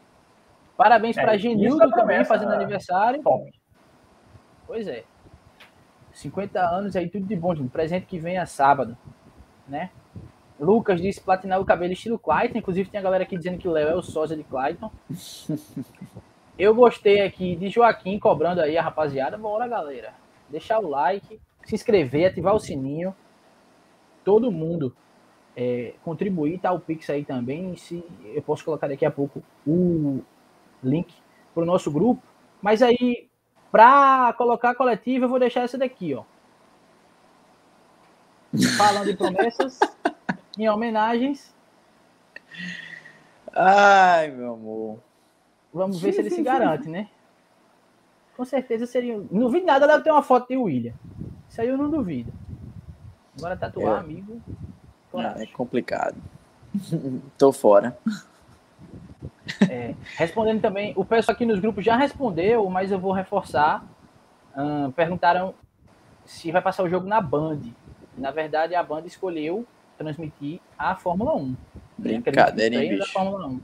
Parabéns 0.76 1.16
é, 1.16 1.22
para 1.22 1.36
Genildo 1.36 1.90
também 1.90 2.24
fazendo 2.24 2.52
aniversário. 2.52 3.22
Top. 3.22 3.50
Pois 4.66 4.88
é. 4.88 5.04
50 6.12 6.60
anos 6.60 6.96
aí, 6.96 7.08
tudo 7.08 7.26
de 7.26 7.36
bom, 7.36 7.54
gente. 7.54 7.70
Presente 7.70 8.06
que 8.06 8.18
vem 8.18 8.38
é 8.38 8.46
sábado, 8.46 8.96
né? 9.68 9.90
Lucas 10.58 11.00
disse 11.00 11.20
platinar 11.20 11.60
o 11.60 11.64
cabelo 11.64 11.92
estilo 11.92 12.18
Clayton. 12.18 12.58
Inclusive, 12.58 12.90
tem 12.90 12.98
a 12.98 13.02
galera 13.02 13.24
aqui 13.24 13.36
dizendo 13.36 13.58
que 13.58 13.68
o 13.68 13.72
Léo 13.72 13.88
é 13.88 13.94
o 13.94 14.02
sósia 14.02 14.36
de 14.36 14.44
Clayton. 14.44 14.90
Eu 16.56 16.72
gostei 16.72 17.20
aqui 17.22 17.56
de 17.56 17.68
Joaquim 17.68 18.18
cobrando 18.18 18.60
aí 18.60 18.78
a 18.78 18.82
rapaziada. 18.82 19.36
Bora, 19.36 19.66
galera. 19.66 20.14
Deixar 20.48 20.78
o 20.78 20.88
like, 20.88 21.40
se 21.64 21.74
inscrever, 21.74 22.30
ativar 22.30 22.54
o 22.54 22.60
sininho. 22.60 23.14
Todo 24.24 24.52
mundo 24.52 24.94
é, 25.56 25.94
contribuir, 26.02 26.58
tá 26.58 26.72
o 26.72 26.80
Pix 26.80 27.08
aí 27.10 27.24
também. 27.24 27.76
Se 27.76 28.04
eu 28.24 28.42
posso 28.42 28.64
colocar 28.64 28.88
daqui 28.88 29.04
a 29.04 29.10
pouco 29.10 29.42
o 29.66 30.20
link 30.82 31.14
para 31.54 31.62
o 31.62 31.66
nosso 31.66 31.90
grupo. 31.90 32.22
Mas 32.60 32.82
aí, 32.82 33.28
para 33.70 34.32
colocar 34.34 34.70
a 34.70 34.74
coletiva, 34.74 35.24
eu 35.24 35.28
vou 35.28 35.38
deixar 35.38 35.62
essa 35.62 35.78
daqui, 35.78 36.14
ó. 36.14 36.24
Falando 38.78 39.06
de 39.06 39.16
promessas, 39.16 39.78
em 40.58 40.68
homenagens. 40.68 41.54
Ai, 43.52 44.30
meu 44.30 44.54
amor. 44.54 44.98
Vamos 45.72 46.00
ver 46.00 46.12
se 46.12 46.20
ele 46.20 46.30
se 46.30 46.42
garante, 46.42 46.88
né? 46.88 47.08
Com 48.36 48.44
certeza 48.44 48.86
seria. 48.86 49.16
Não 49.16 49.40
duvido 49.40 49.66
nada 49.66 49.86
deve 49.86 50.04
ter 50.04 50.10
uma 50.10 50.22
foto 50.22 50.48
de 50.48 50.56
William. 50.56 50.94
Isso 51.48 51.60
aí 51.60 51.68
eu 51.68 51.76
não 51.76 51.90
duvido. 51.90 52.32
Agora 53.36 53.56
tatuar, 53.56 53.96
é. 53.96 54.00
amigo. 54.00 54.40
É 55.20 55.46
complicado. 55.46 56.16
Tô 57.38 57.52
fora. 57.52 57.96
É, 59.68 59.94
respondendo 60.16 60.60
também, 60.60 60.92
o 60.96 61.04
pessoal 61.04 61.34
aqui 61.34 61.44
nos 61.44 61.60
grupos 61.60 61.84
já 61.84 61.96
respondeu, 61.96 62.68
mas 62.70 62.90
eu 62.90 62.98
vou 62.98 63.12
reforçar. 63.12 63.84
Hum, 64.56 64.90
perguntaram 64.92 65.54
se 66.24 66.50
vai 66.50 66.62
passar 66.62 66.82
o 66.82 66.88
jogo 66.88 67.06
na 67.06 67.20
Band. 67.20 67.60
Na 68.16 68.30
verdade, 68.30 68.74
a 68.74 68.82
Band 68.82 69.02
escolheu 69.04 69.66
transmitir 69.98 70.60
a 70.78 70.94
Fórmula 70.94 71.34
1. 71.34 71.56
Brincadeira, 71.98 72.74
hein, 72.74 72.96
bicho? 72.96 73.12
Fórmula 73.12 73.46
1. 73.46 73.60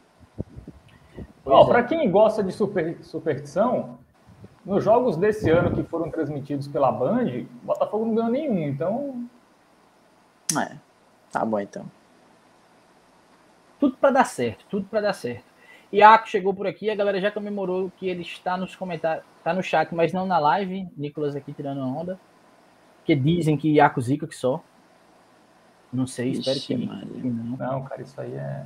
Oh, 1.44 1.66
Para 1.66 1.82
quem 1.82 2.10
gosta 2.10 2.42
de 2.42 2.52
super, 2.52 2.98
superstição, 3.02 3.98
nos 4.64 4.84
jogos 4.84 5.16
desse 5.16 5.50
ano 5.50 5.74
que 5.74 5.82
foram 5.82 6.10
transmitidos 6.10 6.68
pela 6.68 6.92
Band, 6.92 7.26
o 7.62 7.66
Botafogo 7.66 8.04
não 8.06 8.14
ganhou 8.14 8.30
nenhum, 8.30 8.68
então. 8.68 9.28
É, 10.58 10.76
tá 11.30 11.44
bom 11.44 11.60
então. 11.60 11.84
Tudo 13.78 13.96
para 13.96 14.10
dar 14.10 14.24
certo, 14.24 14.64
tudo 14.68 14.86
para 14.86 15.00
dar 15.00 15.12
certo. 15.12 15.44
Iaco 15.92 16.28
chegou 16.28 16.54
por 16.54 16.66
aqui, 16.66 16.88
a 16.88 16.94
galera 16.94 17.20
já 17.20 17.30
comemorou 17.30 17.90
que 17.96 18.08
ele 18.08 18.22
está 18.22 18.56
nos 18.56 18.76
comentários, 18.76 19.24
está 19.38 19.52
no 19.52 19.62
chat, 19.62 19.92
mas 19.94 20.12
não 20.12 20.26
na 20.26 20.38
live. 20.38 20.88
Nicolas 20.96 21.34
aqui 21.34 21.52
tirando 21.52 21.80
a 21.80 21.86
onda. 21.86 22.20
Que 23.04 23.16
dizem 23.16 23.56
que 23.56 23.72
Iaco 23.72 24.00
zica 24.00 24.26
que 24.26 24.36
só. 24.36 24.62
Não 25.92 26.06
sei, 26.06 26.30
Ixi, 26.30 26.40
espero 26.40 26.60
que, 26.60 26.86
que, 27.20 27.28
não. 27.28 27.56
Não, 27.56 27.84
cara, 27.84 28.02
isso 28.02 28.20
aí 28.20 28.32
é. 28.32 28.64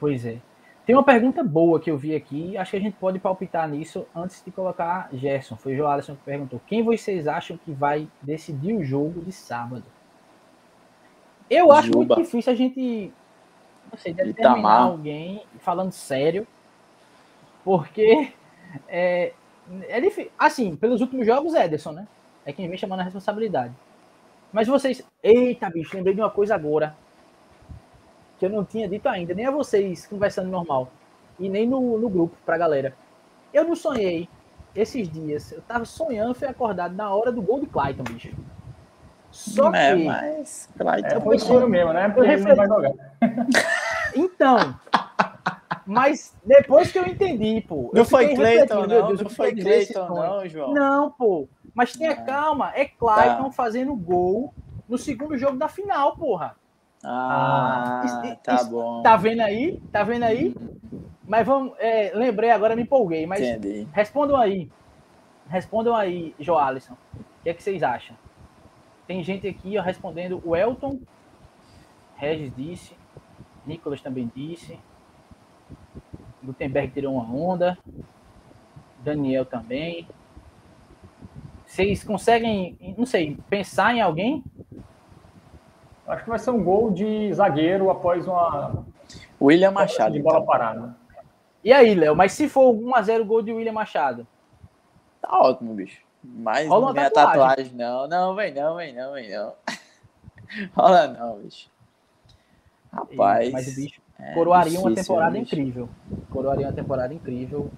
Pois 0.00 0.24
é. 0.24 0.38
Tem 0.86 0.94
uma 0.94 1.02
pergunta 1.02 1.42
boa 1.42 1.80
que 1.80 1.90
eu 1.90 1.98
vi 1.98 2.14
aqui, 2.14 2.56
acho 2.56 2.70
que 2.70 2.76
a 2.76 2.80
gente 2.80 2.96
pode 2.96 3.18
palpitar 3.18 3.68
nisso 3.68 4.06
antes 4.14 4.42
de 4.42 4.52
colocar 4.52 5.08
Gerson. 5.12 5.56
Foi 5.56 5.74
o 5.74 5.76
Joalisson 5.76 6.14
que 6.14 6.22
perguntou: 6.22 6.60
quem 6.66 6.82
vocês 6.82 7.26
acham 7.26 7.58
que 7.58 7.72
vai 7.72 8.08
decidir 8.22 8.72
o 8.72 8.84
jogo 8.84 9.20
de 9.20 9.32
sábado? 9.32 9.84
Eu 11.48 11.72
acho 11.72 11.86
Juba. 11.86 11.98
muito 11.98 12.16
difícil 12.16 12.52
a 12.52 12.56
gente 12.56 13.12
não 13.90 13.98
sei, 13.98 14.12
determinar 14.12 14.50
Itamar. 14.50 14.82
alguém 14.82 15.42
falando 15.60 15.92
sério, 15.92 16.46
porque 17.64 18.32
é, 18.88 19.32
é 19.88 20.00
difícil. 20.00 20.30
Assim, 20.38 20.76
pelos 20.76 21.00
últimos 21.00 21.26
jogos, 21.26 21.54
Ederson, 21.54 21.92
né? 21.92 22.06
É 22.44 22.52
quem 22.52 22.68
vem 22.68 22.78
chamando 22.78 23.00
a 23.00 23.04
responsabilidade. 23.04 23.74
Mas 24.52 24.66
vocês. 24.68 25.02
Eita, 25.22 25.70
bicho, 25.70 25.96
lembrei 25.96 26.14
de 26.14 26.20
uma 26.20 26.30
coisa 26.30 26.54
agora 26.54 26.96
que 28.38 28.44
eu 28.44 28.50
não 28.50 28.64
tinha 28.64 28.88
dito 28.88 29.08
ainda, 29.08 29.34
nem 29.34 29.46
a 29.46 29.50
vocês 29.50 30.06
conversando 30.06 30.50
normal, 30.50 30.90
e 31.38 31.48
nem 31.48 31.66
no, 31.66 31.98
no 31.98 32.08
grupo 32.08 32.36
pra 32.44 32.58
galera. 32.58 32.94
Eu 33.52 33.64
não 33.64 33.74
sonhei 33.74 34.28
esses 34.74 35.08
dias. 35.08 35.52
Eu 35.52 35.62
tava 35.62 35.84
sonhando, 35.84 36.34
fui 36.34 36.46
acordado 36.46 36.94
na 36.94 37.14
hora 37.14 37.32
do 37.32 37.40
gol 37.40 37.60
de 37.60 37.66
Clayton, 37.66 38.04
bicho. 38.04 38.30
Só 39.36 39.72
é, 39.74 39.94
que. 39.94 40.04
Mas 40.04 40.68
Clayton 40.78 41.16
é, 41.16 41.20
foi 41.20 41.38
sonho 41.38 41.68
mesmo, 41.68 41.92
né? 41.92 42.08
Porque 42.08 42.30
ele 42.30 42.44
não 42.44 42.56
vai 42.56 42.66
jogar. 42.66 42.92
Então. 44.14 44.74
Mas 45.84 46.34
depois 46.42 46.90
que 46.90 46.98
eu 46.98 47.06
entendi, 47.06 47.60
pô. 47.60 47.90
Não 47.92 48.04
foi 48.04 48.34
Clayton, 48.34 48.86
não. 48.86 48.86
Deus, 48.86 49.20
não 49.20 49.30
foi 49.30 49.54
Clayton, 49.54 50.08
não, 50.08 50.48
João. 50.48 50.72
Não, 50.72 51.10
pô. 51.10 51.46
Mas 51.74 51.92
tenha 51.92 52.16
calma. 52.16 52.72
É 52.74 52.86
Clayton 52.86 53.44
tá. 53.44 53.52
fazendo 53.52 53.94
gol 53.94 54.54
no 54.88 54.96
segundo 54.96 55.36
jogo 55.36 55.58
da 55.58 55.68
final, 55.68 56.16
porra. 56.16 56.56
Ah, 57.04 58.02
ah 58.02 58.36
tá 58.42 58.54
isso, 58.54 58.70
bom. 58.70 59.02
Tá 59.02 59.16
vendo 59.16 59.42
aí? 59.42 59.80
Tá 59.92 60.02
vendo 60.02 60.22
aí? 60.22 60.56
Mas 61.28 61.46
vamos. 61.46 61.74
É, 61.78 62.10
lembrei 62.14 62.50
agora, 62.50 62.74
me 62.74 62.82
empolguei. 62.82 63.26
Mas 63.26 63.40
Entendi. 63.40 63.86
respondam 63.92 64.36
aí. 64.36 64.70
Respondam 65.46 65.94
aí, 65.94 66.34
Joalisson. 66.40 66.94
O 67.14 67.42
que 67.42 67.50
é 67.50 67.54
que 67.54 67.62
vocês 67.62 67.82
acham? 67.82 68.16
Tem 69.06 69.22
gente 69.22 69.46
aqui 69.46 69.78
ó, 69.78 69.82
respondendo. 69.82 70.42
O 70.44 70.56
Elton. 70.56 71.00
Regis 72.16 72.52
disse. 72.56 72.96
Nicolas 73.66 74.00
também 74.00 74.30
disse. 74.34 74.78
Gutenberg 76.42 76.92
tirou 76.92 77.14
uma 77.14 77.24
onda. 77.24 77.78
Daniel 79.00 79.44
também. 79.44 80.06
Vocês 81.64 82.04
conseguem, 82.04 82.78
não 82.96 83.04
sei, 83.04 83.36
pensar 83.50 83.94
em 83.94 84.00
alguém? 84.00 84.42
Acho 86.06 86.22
que 86.22 86.30
vai 86.30 86.38
ser 86.38 86.50
um 86.50 86.62
gol 86.62 86.92
de 86.92 87.32
zagueiro 87.32 87.90
após 87.90 88.26
uma. 88.28 88.86
William 89.40 89.72
Machado. 89.72 90.12
De 90.12 90.22
bola 90.22 90.36
então. 90.36 90.46
parada. 90.46 90.96
E 91.64 91.72
aí, 91.72 91.94
Léo? 91.94 92.14
Mas 92.14 92.32
se 92.32 92.48
for 92.48 92.72
1x0 92.72 93.24
gol 93.24 93.42
de 93.42 93.52
William 93.52 93.72
Machado? 93.72 94.26
Tá 95.20 95.36
ótimo, 95.40 95.74
bicho. 95.74 96.05
Mas 96.34 96.68
Rola 96.68 96.86
não 96.86 96.94
vem 96.94 97.04
tatuagem. 97.04 97.30
a 97.30 97.48
tatuagem, 97.48 97.74
não. 97.74 98.08
Não, 98.08 98.34
vem 98.34 98.54
não, 98.54 98.76
vem 98.76 98.94
não, 98.94 99.12
vem 99.12 99.30
não. 99.30 99.52
Rola 100.76 101.06
não, 101.08 101.38
bicho. 101.38 101.70
Rapaz. 102.92 103.52
Mas 103.52 103.68
o 103.68 103.74
bicho 103.74 104.00
é 104.18 104.32
coroaria 104.32 104.80
uma 104.80 104.94
temporada 104.94 105.38
incrível. 105.38 105.88
Coroaria 106.30 106.66
uma 106.66 106.72
temporada 106.72 107.14
incrível. 107.14 107.70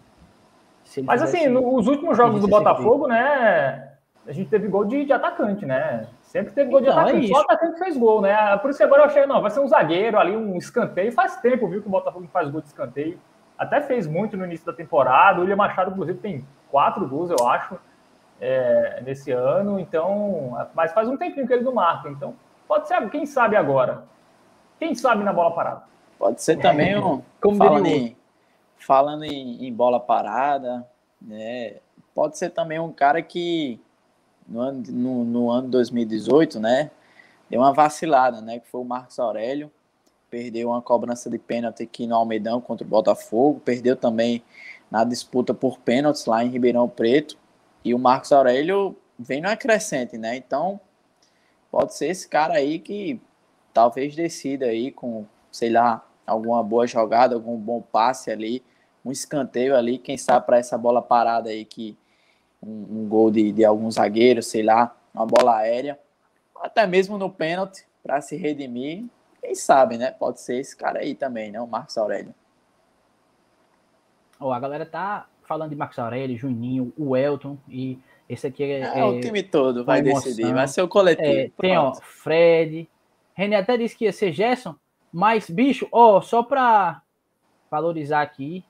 Mas 1.05 1.23
assim, 1.23 1.49
nos 1.49 1.87
últimos 1.87 2.17
jogos 2.17 2.41
do 2.41 2.49
Botafogo, 2.49 3.07
né? 3.07 3.93
A 4.27 4.33
gente 4.33 4.51
teve 4.51 4.69
gol 4.69 4.85
de, 4.85 5.07
de 5.07 5.13
atacante, 5.13 5.65
né? 5.65 6.07
Sempre 6.21 6.53
teve 6.53 6.71
gol 6.71 6.81
de 6.81 6.89
então, 6.89 6.99
atacante. 6.99 7.25
É 7.25 7.29
Só 7.29 7.41
o 7.41 7.45
atacante 7.45 7.79
fez 7.79 7.97
gol, 7.97 8.21
né? 8.21 8.57
Por 8.59 8.69
isso 8.69 8.79
que 8.79 8.85
agora 8.85 9.03
eu 9.03 9.07
achei, 9.07 9.27
não, 9.27 9.41
vai 9.41 9.51
ser 9.51 9.61
um 9.61 9.67
zagueiro 9.67 10.19
ali, 10.19 10.37
um 10.37 10.57
escanteio. 10.57 11.11
Faz 11.13 11.39
tempo, 11.39 11.67
viu, 11.67 11.81
que 11.81 11.89
o 11.89 11.91
Botafogo 11.91 12.29
faz 12.31 12.51
gol 12.51 12.61
de 12.61 12.67
escanteio. 12.67 13.19
Até 13.57 13.81
fez 13.81 14.07
muito 14.07 14.37
no 14.37 14.45
início 14.45 14.67
da 14.67 14.73
temporada. 14.73 15.39
O 15.39 15.41
William 15.41 15.57
Machado, 15.57 15.91
inclusive, 15.91 16.19
tem 16.19 16.45
quatro 16.71 17.09
gols, 17.09 17.31
eu 17.31 17.49
acho, 17.49 17.79
é, 18.41 19.03
nesse 19.05 19.31
ano. 19.31 19.79
Então, 19.79 20.57
mas 20.75 20.93
faz 20.93 21.09
um 21.09 21.17
tempinho 21.17 21.47
que 21.47 21.53
ele 21.53 21.65
não 21.65 21.75
marca. 21.75 22.09
Então, 22.09 22.35
pode 22.67 22.89
ser, 22.89 23.09
quem 23.11 23.27
sabe 23.27 23.57
agora. 23.57 24.05
Quem 24.79 24.95
sabe 24.95 25.25
na 25.25 25.33
bola 25.33 25.55
parada? 25.55 25.83
Pode 26.19 26.43
ser 26.43 26.57
também 26.59 26.97
um. 26.99 27.23
Como 27.41 27.57
falando, 27.57 27.87
em, 27.87 28.17
falando 28.79 29.25
em, 29.25 29.67
em, 29.67 29.73
bola 29.73 30.01
parada, 30.01 30.87
né? 31.21 31.77
Pode 32.15 32.39
ser 32.39 32.51
também 32.51 32.79
um 32.79 32.93
cara 32.93 33.23
que 33.23 33.81
no 34.47 34.61
ano, 34.61 34.83
no, 34.89 35.25
no 35.25 35.51
ano 35.51 35.69
2018, 35.69 36.59
né? 36.59 36.91
Deu 37.49 37.61
uma 37.61 37.73
vacilada, 37.73 38.41
né? 38.41 38.59
Que 38.59 38.69
foi 38.69 38.81
o 38.81 38.85
Marcos 38.85 39.19
Aurélio. 39.19 39.71
Perdeu 40.31 40.69
uma 40.69 40.83
cobrança 40.83 41.31
de 41.31 41.39
pênalti 41.39 41.83
aqui 41.83 42.07
no 42.07 42.17
Almeidão 42.17 42.61
contra 42.61 42.87
o 42.87 42.91
Botafogo. 42.91 43.61
Perdeu 43.65 43.97
também 43.97 44.43
na 44.91 45.05
disputa 45.05 45.55
por 45.55 45.79
pênaltis 45.79 46.27
lá 46.27 46.45
em 46.45 46.49
Ribeirão 46.49 46.89
Preto. 46.89 47.39
E 47.85 47.95
o 47.95 47.99
Marcos 47.99 48.33
Aurélio 48.33 48.97
vem 49.19 49.41
no 49.41 49.49
acrescente, 49.49 50.17
né? 50.17 50.37
Então, 50.37 50.81
pode 51.71 51.95
ser 51.95 52.09
esse 52.09 52.29
cara 52.29 52.55
aí 52.55 52.79
que 52.79 53.21
talvez 53.73 54.15
decida 54.15 54.67
aí 54.67 54.91
com, 54.91 55.25
sei 55.51 55.71
lá, 55.71 56.05
alguma 56.27 56.63
boa 56.63 56.87
jogada, 56.87 57.35
algum 57.35 57.57
bom 57.57 57.81
passe 57.81 58.31
ali, 58.31 58.63
um 59.05 59.11
escanteio 59.11 59.77
ali, 59.77 59.99
quem 59.99 60.17
sabe 60.17 60.47
para 60.47 60.59
essa 60.59 60.77
bola 60.77 61.01
parada 61.01 61.51
aí 61.51 61.65
que 61.65 61.97
um, 62.63 63.03
um 63.03 63.09
gol 63.09 63.31
de, 63.31 63.53
de 63.53 63.65
algum 63.65 63.91
zagueiro, 63.91 64.43
sei 64.43 64.63
lá, 64.63 64.97
uma 65.15 65.27
bola 65.27 65.57
aérea, 65.57 65.99
até 66.61 66.87
mesmo 66.87 67.17
no 67.17 67.31
pênalti 67.31 67.87
para 68.03 68.21
se 68.21 68.37
redimir, 68.37 69.05
quem 69.41 69.55
sabe, 69.55 69.97
né? 69.97 70.11
Pode 70.11 70.41
ser 70.41 70.59
esse 70.59 70.77
cara 70.77 71.01
aí 71.01 71.15
também, 71.15 71.51
né? 71.51 71.61
O 71.61 71.67
Marcos 71.67 71.97
Aurélio. 71.97 72.35
Oh, 74.41 74.53
a 74.53 74.61
galera 74.61 74.85
tá 74.87 75.27
falando 75.49 75.71
de 75.71 75.77
Marcos 75.77 75.99
Aurélio, 75.99 76.37
Juninho, 76.37 76.93
o 76.97 77.17
Elton 77.17 77.57
e 77.67 77.99
esse 78.29 78.47
aqui 78.47 78.63
é, 78.63 78.81
é, 78.81 78.99
é 78.99 79.05
o 79.05 79.19
time 79.21 79.43
todo 79.43 79.85
vai 79.85 80.03
decidir, 80.03 80.53
vai 80.53 80.69
ser 80.69 80.83
o 80.83 80.89
coletivo. 80.89 81.27
É, 81.27 81.51
tem 81.59 81.79
ó, 81.79 81.95
Fred, 81.95 82.87
René 83.35 83.57
até 83.57 83.79
disse 83.79 83.97
que 83.97 84.05
ia 84.05 84.13
ser 84.13 84.33
Gerson, 84.33 84.75
mas, 85.11 85.49
bicho, 85.49 85.89
ó, 85.91 86.21
só 86.21 86.43
para 86.43 87.01
valorizar 87.71 88.21
aqui 88.21 88.63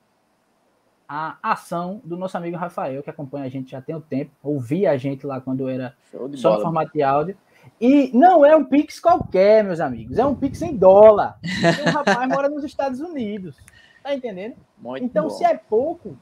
a 1.07 1.37
ação 1.41 1.99
do 2.05 2.15
nosso 2.15 2.37
amigo 2.37 2.55
Rafael, 2.55 3.03
que 3.03 3.09
acompanha 3.09 3.45
a 3.45 3.49
gente 3.49 3.71
já 3.71 3.81
tem 3.81 3.95
um 3.95 4.01
tempo, 4.01 4.31
ouvia 4.41 4.91
a 4.91 4.97
gente 4.97 5.25
lá 5.25 5.41
quando 5.41 5.67
era 5.67 5.93
só 6.35 6.55
no 6.55 6.61
formato 6.61 6.93
de 6.93 7.01
áudio. 7.01 7.35
E 7.81 8.11
não 8.13 8.45
é 8.45 8.55
um 8.55 8.63
Pix 8.63 8.99
qualquer, 8.99 9.63
meus 9.63 9.79
amigos, 9.79 10.17
é 10.17 10.25
um 10.25 10.35
Pix 10.35 10.61
em 10.61 10.77
dólar. 10.77 11.37
o 11.85 11.89
rapaz 11.89 12.29
mora 12.29 12.47
nos 12.47 12.63
Estados 12.63 13.01
Unidos. 13.01 13.57
Tá 14.01 14.13
entendendo? 14.13 14.55
Muito 14.77 15.03
então, 15.03 15.23
bom. 15.23 15.29
se 15.29 15.43
é 15.43 15.57
pouco, 15.57 16.17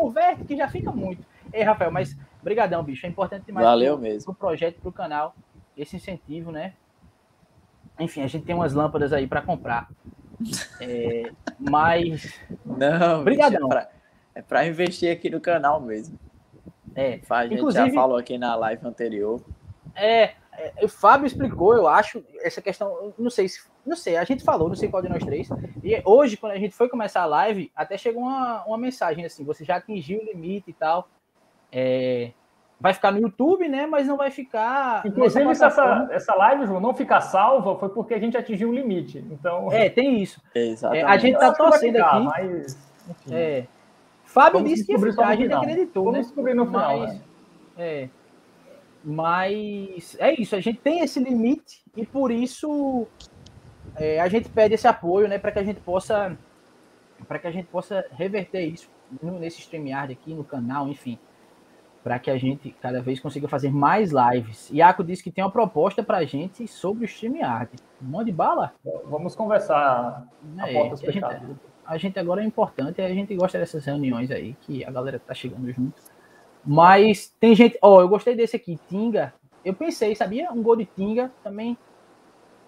converte 0.00 0.44
que 0.44 0.56
já 0.56 0.68
fica 0.68 0.90
muito. 0.90 1.24
Ei, 1.52 1.62
Rafael, 1.62 1.90
mas 1.90 2.16
brigadão, 2.42 2.82
bicho. 2.82 3.04
É 3.06 3.08
importante 3.08 3.44
demais 3.46 3.66
Valeu 3.66 3.94
pro, 3.94 4.02
mesmo. 4.02 4.24
pro 4.32 4.34
projeto, 4.34 4.80
pro 4.80 4.92
canal, 4.92 5.34
esse 5.76 5.96
incentivo, 5.96 6.50
né? 6.50 6.72
Enfim, 7.98 8.22
a 8.22 8.26
gente 8.26 8.46
tem 8.46 8.54
umas 8.54 8.72
lâmpadas 8.72 9.12
aí 9.12 9.26
para 9.26 9.42
comprar. 9.42 9.88
É, 10.80 11.30
mas 11.58 12.40
Não, 12.64 13.20
Obrigadão. 13.20 13.68
bicho, 13.68 13.88
é, 14.34 14.40
pra, 14.42 14.64
é 14.64 14.68
investir 14.68 15.12
aqui 15.12 15.28
no 15.28 15.40
canal 15.40 15.80
mesmo. 15.80 16.18
é, 16.94 17.20
A 17.28 17.46
gente 17.46 17.70
já 17.72 17.90
falou 17.90 18.16
aqui 18.16 18.38
na 18.38 18.54
live 18.54 18.86
anterior. 18.86 19.42
É, 19.94 20.34
é, 20.60 20.84
o 20.84 20.88
Fábio 20.88 21.26
explicou, 21.26 21.74
eu 21.74 21.88
acho, 21.88 22.22
essa 22.42 22.60
questão, 22.60 23.14
não 23.18 23.30
sei 23.30 23.48
se, 23.48 23.60
não 23.86 23.96
sei, 23.96 24.16
a 24.16 24.24
gente 24.24 24.44
falou, 24.44 24.68
não 24.68 24.76
sei 24.76 24.88
qual 24.90 25.02
de 25.02 25.08
nós 25.08 25.24
três, 25.24 25.48
e 25.82 26.00
hoje, 26.04 26.36
quando 26.36 26.52
a 26.52 26.58
gente 26.58 26.74
foi 26.74 26.88
começar 26.88 27.22
a 27.22 27.26
live, 27.26 27.72
até 27.74 27.96
chegou 27.96 28.22
uma, 28.22 28.62
uma 28.66 28.76
mensagem 28.76 29.24
assim, 29.24 29.42
você 29.42 29.64
já 29.64 29.76
atingiu 29.76 30.20
o 30.20 30.24
limite 30.24 30.70
e 30.70 30.74
tal, 30.74 31.08
é, 31.72 32.32
vai 32.78 32.92
ficar 32.92 33.10
no 33.10 33.20
YouTube, 33.20 33.68
né, 33.68 33.86
mas 33.86 34.06
não 34.06 34.18
vai 34.18 34.30
ficar... 34.30 35.06
Inclusive, 35.06 35.54
se 35.54 35.64
essa, 35.64 36.08
essa 36.10 36.34
live, 36.34 36.66
João, 36.66 36.80
não 36.80 36.94
ficar 36.94 37.22
salva, 37.22 37.78
foi 37.78 37.88
porque 37.88 38.12
a 38.12 38.18
gente 38.18 38.36
atingiu 38.36 38.68
o 38.68 38.74
limite. 38.74 39.24
Então, 39.30 39.72
É, 39.72 39.88
tem 39.88 40.22
isso. 40.22 40.42
Exatamente. 40.54 41.04
a 41.04 41.16
gente 41.16 41.38
tá 41.38 41.52
torcendo 41.52 41.94
ficar, 41.94 42.16
aqui. 42.16 42.24
Mas, 42.24 42.90
enfim, 43.08 43.34
É, 43.34 43.66
Fábio 44.24 44.60
Vamos 44.60 44.70
disse 44.70 44.86
que 44.86 44.92
ia 44.92 44.98
ficar, 44.98 45.28
a 45.28 45.34
gente 45.34 45.52
acreditou, 45.52 46.04
vamos 46.04 46.18
né? 46.18 46.24
descobrir 46.24 46.54
no 46.54 46.66
final. 46.66 47.00
Mas, 47.00 47.14
né? 47.14 47.20
é, 47.76 48.08
mas 49.02 50.16
é 50.18 50.34
isso, 50.40 50.54
a 50.56 50.60
gente 50.60 50.78
tem 50.80 51.00
esse 51.00 51.18
limite 51.18 51.82
e 51.96 52.04
por 52.04 52.30
isso 52.30 53.06
é, 53.96 54.20
a 54.20 54.28
gente 54.28 54.48
pede 54.48 54.74
esse 54.74 54.86
apoio, 54.86 55.28
né, 55.28 55.38
para 55.38 55.52
que 55.52 55.58
a 55.58 55.64
gente 55.64 55.80
possa 55.80 56.36
para 57.28 57.38
que 57.38 57.46
a 57.46 57.50
gente 57.50 57.66
possa 57.66 58.04
reverter 58.12 58.62
isso 58.62 58.88
nesse 59.22 59.60
StreamYard 59.60 60.12
aqui 60.12 60.34
no 60.34 60.42
canal, 60.44 60.88
enfim, 60.88 61.18
para 62.02 62.18
que 62.18 62.30
a 62.30 62.38
gente 62.38 62.70
cada 62.80 63.02
vez 63.02 63.20
consiga 63.20 63.46
fazer 63.46 63.70
mais 63.70 64.10
lives. 64.10 64.70
Iaco 64.70 65.04
disse 65.04 65.22
que 65.22 65.30
tem 65.30 65.44
uma 65.44 65.50
proposta 65.50 66.02
para 66.02 66.18
a 66.18 66.24
gente 66.24 66.66
sobre 66.66 67.04
o 67.04 67.06
StreamYard. 67.06 67.70
Mão 68.00 68.24
de 68.24 68.32
bala? 68.32 68.72
Vamos 69.04 69.34
conversar 69.34 70.26
a 70.58 70.68
É, 70.70 70.88
que 70.96 71.08
a 71.08 71.10
gente- 71.12 71.24
a 71.84 71.98
gente 71.98 72.18
agora 72.18 72.40
é 72.40 72.44
importante, 72.46 73.02
a 73.02 73.12
gente 73.12 73.34
gosta 73.34 73.58
dessas 73.58 73.84
reuniões 73.84 74.30
aí, 74.30 74.54
que 74.62 74.82
a 74.84 74.90
galera 74.90 75.18
tá 75.18 75.34
chegando 75.34 75.70
junto. 75.72 76.00
Mas 76.64 77.28
tem 77.40 77.54
gente, 77.54 77.78
ó, 77.82 78.00
eu 78.00 78.08
gostei 78.08 78.34
desse 78.36 78.56
aqui, 78.56 78.78
Tinga. 78.88 79.34
Eu 79.64 79.74
pensei, 79.74 80.14
sabia? 80.14 80.52
Um 80.52 80.62
gol 80.62 80.76
de 80.76 80.86
Tinga 80.86 81.34
também. 81.42 81.78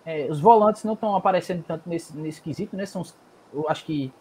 é, 0.05 0.31
os 0.31 0.41
volantes 0.41 0.85
não 0.85 0.95
estão 0.95 1.15
aparecendo 1.17 1.63
tanto 1.65 1.89
nesse, 1.89 2.17
nesse 2.17 2.43
quesito, 2.43 2.77
né? 2.77 2.87
São, 2.87 3.03
os- 3.03 3.17
eu 3.53 3.69
acho 3.69 3.85
que 3.85 4.13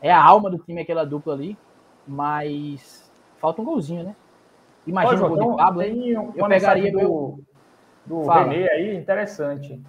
é 0.00 0.10
a 0.12 0.22
alma 0.22 0.50
do 0.50 0.58
time 0.58 0.82
aquela 0.82 1.04
dupla 1.06 1.34
ali, 1.34 1.58
mas 2.06 3.12
falta 3.40 3.62
um 3.62 3.64
golzinho, 3.64 4.04
né? 4.04 4.16
Imagina 4.86 5.16
João, 5.16 5.26
o 5.26 5.28
gol 5.28 5.38
de 5.38 5.46
Pablo, 5.56 5.82
tem 5.84 6.16
uma 6.18 6.48
pegaria 6.48 6.90
mensagem 6.90 6.92
meu- 6.92 7.10
do, 7.10 7.44
do 8.06 8.22
Fala. 8.26 8.52
Renê 8.52 8.70
aí, 8.70 8.96
interessante. 8.96 9.82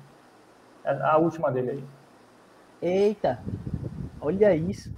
A, 0.86 1.14
a 1.14 1.18
última 1.18 1.52
dele 1.52 1.72
aí. 1.72 1.84
Eita, 2.82 3.42
olha 4.22 4.56
isso. 4.56 4.92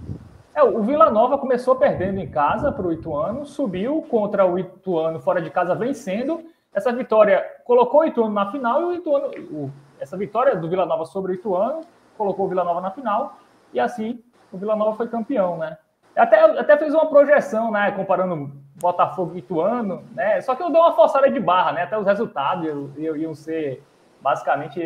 É, 0.54 0.62
o 0.62 0.82
Vila 0.82 1.10
Nova 1.10 1.38
começou 1.38 1.74
perdendo 1.76 2.18
em 2.20 2.28
casa 2.28 2.70
para 2.70 2.86
o 2.86 2.92
Ituano, 2.92 3.46
subiu 3.46 4.02
contra 4.10 4.44
o 4.46 4.58
Ituano 4.58 5.18
fora 5.20 5.40
de 5.40 5.50
casa 5.50 5.74
vencendo. 5.74 6.42
Essa 6.74 6.92
vitória 6.92 7.44
colocou 7.64 8.00
o 8.00 8.04
Ituano 8.04 8.32
na 8.34 8.50
final 8.50 8.80
e 8.82 8.84
o 8.84 8.92
Ituano, 8.94 9.28
o- 9.50 9.70
essa 9.98 10.16
vitória 10.16 10.54
do 10.56 10.68
Vila 10.68 10.84
Nova 10.84 11.04
sobre 11.06 11.32
o 11.32 11.34
Ituano 11.34 11.80
colocou 12.18 12.46
o 12.46 12.48
Vila 12.48 12.64
Nova 12.64 12.80
na 12.80 12.90
final 12.90 13.36
e 13.72 13.80
assim 13.80 14.22
o 14.52 14.58
Vila 14.58 14.76
Nova 14.76 14.94
foi 14.96 15.08
campeão, 15.08 15.56
né? 15.56 15.78
Até, 16.14 16.42
até 16.58 16.76
fez 16.76 16.92
uma 16.92 17.06
projeção, 17.06 17.70
né, 17.70 17.90
comparando 17.92 18.52
Botafogo 18.76 19.34
e 19.34 19.38
Ituano, 19.38 20.04
né? 20.14 20.38
Só 20.42 20.54
que 20.54 20.62
eu 20.62 20.70
dei 20.70 20.78
uma 20.80 20.92
forçada 20.94 21.30
de 21.30 21.40
barra, 21.40 21.72
né? 21.72 21.82
Até 21.84 21.98
os 21.98 22.06
resultados 22.06 22.66
iam- 22.98 23.16
iam 23.16 23.34
ser 23.34 23.82
basicamente 24.20 24.78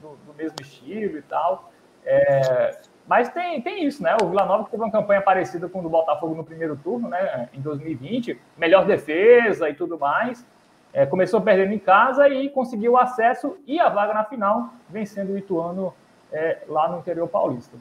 do, 0.00 0.16
do 0.26 0.34
mesmo 0.34 0.56
estilo 0.60 1.18
e 1.18 1.22
tal. 1.22 1.70
É, 2.04 2.78
mas 3.06 3.28
tem, 3.28 3.62
tem 3.62 3.84
isso, 3.84 4.02
né? 4.02 4.16
O 4.20 4.28
Vila 4.28 4.44
Nova 4.44 4.68
teve 4.68 4.82
uma 4.82 4.90
campanha 4.90 5.22
parecida 5.22 5.68
com 5.68 5.78
o 5.78 5.82
do 5.82 5.88
Botafogo 5.88 6.34
no 6.34 6.44
primeiro 6.44 6.76
turno, 6.76 7.08
né? 7.08 7.48
Em 7.54 7.60
2020, 7.60 8.38
melhor 8.56 8.84
defesa 8.84 9.70
e 9.70 9.74
tudo 9.74 9.98
mais. 9.98 10.44
É, 10.92 11.06
começou 11.06 11.40
perdendo 11.40 11.72
em 11.72 11.78
casa 11.78 12.28
e 12.28 12.48
conseguiu 12.48 12.92
o 12.92 12.96
acesso 12.96 13.58
e 13.66 13.78
a 13.78 13.88
vaga 13.88 14.14
na 14.14 14.24
final, 14.24 14.70
vencendo 14.88 15.32
o 15.32 15.38
Ituano 15.38 15.94
é, 16.32 16.62
lá 16.68 16.88
no 16.88 16.98
interior 16.98 17.28
paulista. 17.28 17.76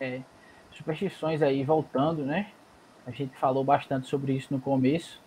É, 0.00 0.20
superstições 0.72 1.42
aí 1.42 1.62
voltando, 1.62 2.24
né? 2.24 2.50
A 3.06 3.10
gente 3.10 3.36
falou 3.36 3.62
bastante 3.62 4.06
sobre 4.06 4.32
isso 4.32 4.52
no 4.52 4.60
começo. 4.60 5.20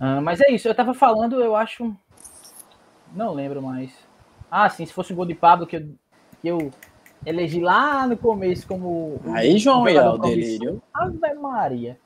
Ah, 0.00 0.20
mas 0.20 0.40
é 0.40 0.50
isso, 0.50 0.68
eu 0.68 0.74
tava 0.74 0.94
falando, 0.94 1.40
eu 1.40 1.56
acho. 1.56 1.94
Não 3.12 3.32
lembro 3.32 3.62
mais. 3.62 4.06
Ah, 4.50 4.68
sim, 4.68 4.84
se 4.84 4.92
fosse 4.92 5.12
o 5.12 5.16
gol 5.16 5.26
de 5.26 5.34
Pablo 5.34 5.66
que 5.66 5.76
eu, 5.76 5.88
que 6.40 6.48
eu 6.48 6.70
elegi 7.26 7.60
lá 7.60 8.06
no 8.06 8.16
começo 8.16 8.66
como. 8.66 8.88
o- 8.88 9.20
Aí, 9.34 9.58
João, 9.58 9.82
o 9.82 9.88
jogador 9.88 10.14
o 10.14 10.18
delírio. 10.18 10.82
Ave 10.94 11.34
Maria. 11.34 11.98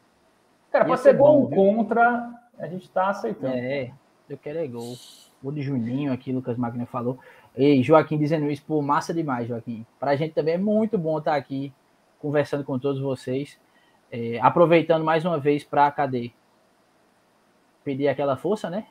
Cara, 0.70 0.84
pode 0.84 1.00
ser 1.00 1.10
ser 1.10 1.18
gol 1.18 1.42
bom, 1.42 1.46
viu? 1.48 1.56
contra, 1.56 2.30
a 2.58 2.66
gente 2.66 2.88
tá 2.90 3.08
aceitando. 3.10 3.54
É, 3.54 3.90
eu 4.28 4.38
quero 4.38 4.58
é 4.58 4.66
gol. 4.66 4.94
Gol 5.42 5.52
de 5.52 5.60
Juninho 5.62 6.12
aqui, 6.12 6.32
Lucas 6.32 6.56
Magno 6.56 6.86
falou. 6.86 7.18
Ei, 7.54 7.82
Joaquim 7.82 8.16
dizendo 8.16 8.50
isso, 8.50 8.64
pô, 8.66 8.80
massa 8.80 9.12
demais, 9.12 9.48
Joaquim. 9.48 9.84
Pra 10.00 10.16
gente 10.16 10.32
também 10.32 10.54
é 10.54 10.58
muito 10.58 10.96
bom 10.96 11.18
estar 11.18 11.34
aqui 11.34 11.72
conversando 12.18 12.64
com 12.64 12.78
todos 12.78 13.00
vocês. 13.00 13.58
É, 14.10 14.38
aproveitando 14.40 15.04
mais 15.04 15.24
uma 15.24 15.38
vez 15.38 15.64
pra 15.64 15.90
cadê? 15.90 16.30
Pedir 17.84 18.08
aquela 18.08 18.36
força, 18.36 18.70
né? 18.70 18.86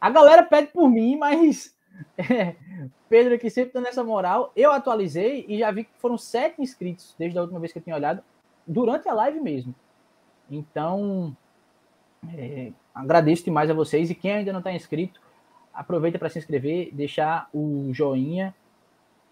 A 0.00 0.08
galera 0.10 0.42
pede 0.42 0.68
por 0.72 0.88
mim, 0.88 1.16
mas 1.16 1.76
é, 2.16 2.54
Pedro 3.08 3.34
aqui 3.34 3.50
sempre 3.50 3.72
dando 3.72 3.86
essa 3.86 4.04
moral. 4.04 4.52
Eu 4.54 4.72
atualizei 4.72 5.44
e 5.48 5.58
já 5.58 5.70
vi 5.70 5.84
que 5.84 5.90
foram 5.98 6.18
sete 6.18 6.60
inscritos 6.60 7.14
desde 7.18 7.38
a 7.38 7.42
última 7.42 7.60
vez 7.60 7.72
que 7.72 7.78
eu 7.78 7.82
tinha 7.82 7.96
olhado, 7.96 8.22
durante 8.66 9.08
a 9.08 9.14
live 9.14 9.40
mesmo. 9.40 9.74
Então, 10.50 11.36
é, 12.36 12.72
agradeço 12.94 13.44
demais 13.44 13.70
a 13.70 13.74
vocês. 13.74 14.10
E 14.10 14.14
quem 14.14 14.32
ainda 14.32 14.52
não 14.52 14.60
está 14.60 14.72
inscrito, 14.72 15.20
aproveita 15.72 16.18
para 16.18 16.28
se 16.28 16.38
inscrever, 16.38 16.90
deixar 16.92 17.48
o 17.52 17.90
joinha. 17.92 18.54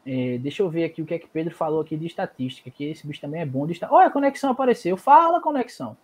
É, 0.04 0.38
deixa 0.38 0.62
eu 0.62 0.70
ver 0.70 0.84
aqui 0.84 1.02
o 1.02 1.06
que 1.06 1.14
é 1.14 1.18
que 1.18 1.26
Pedro 1.26 1.54
falou 1.54 1.80
aqui 1.80 1.96
de 1.96 2.06
estatística, 2.06 2.70
que 2.70 2.84
esse 2.84 3.04
bicho 3.06 3.20
também 3.20 3.40
é 3.40 3.46
bom 3.46 3.66
de 3.66 3.72
esta... 3.72 3.92
Olha, 3.92 4.06
a 4.06 4.10
conexão 4.10 4.50
apareceu. 4.50 4.96
Fala, 4.96 5.40
conexão. 5.40 5.96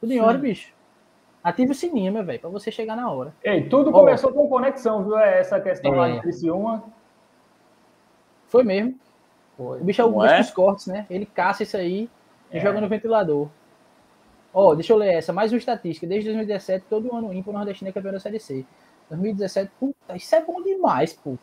Tudo 0.00 0.12
em 0.12 0.16
Sim. 0.16 0.22
ordem, 0.22 0.40
bicho. 0.40 0.72
Ative 1.44 1.72
o 1.72 1.74
sininho, 1.74 2.10
meu 2.10 2.24
velho, 2.24 2.40
para 2.40 2.48
você 2.48 2.70
chegar 2.72 2.96
na 2.96 3.10
hora. 3.10 3.34
Ei, 3.44 3.68
tudo 3.68 3.92
começou 3.92 4.32
com 4.32 4.48
conexão, 4.48 5.04
viu? 5.04 5.18
É 5.18 5.40
Essa 5.40 5.60
questão 5.60 5.92
lá 5.92 6.08
É. 6.08 6.12
de 6.14 6.20
Criciúma. 6.22 6.82
Foi 8.48 8.62
mesmo. 8.64 8.98
Foi. 9.54 9.78
O 9.80 9.84
bicho 9.84 10.00
é 10.00 10.04
o 10.06 10.12
bicho 10.20 10.32
é? 10.34 10.38
dos 10.38 10.50
cortes, 10.50 10.86
né? 10.86 11.06
Ele 11.10 11.26
caça 11.26 11.62
isso 11.62 11.76
aí 11.76 12.08
e 12.50 12.56
É. 12.56 12.60
joga 12.60 12.80
no 12.80 12.88
ventilador. 12.88 13.48
Ó, 14.54 14.74
deixa 14.74 14.92
eu 14.94 14.96
ler 14.96 15.12
essa. 15.14 15.32
Mais 15.34 15.52
uma 15.52 15.58
estatística. 15.58 16.06
Desde 16.06 16.28
2017, 16.30 16.86
todo 16.88 17.14
ano 17.14 17.32
ímpar 17.34 17.52
nordestino 17.52 17.90
é 17.90 17.92
campeão 17.92 18.12
da 18.12 18.20
Série 18.20 18.40
C. 18.40 18.64
2017, 19.10 19.70
puta, 19.78 20.16
isso 20.16 20.34
é 20.34 20.40
bom 20.40 20.62
demais, 20.62 21.12
pô. 21.12 21.36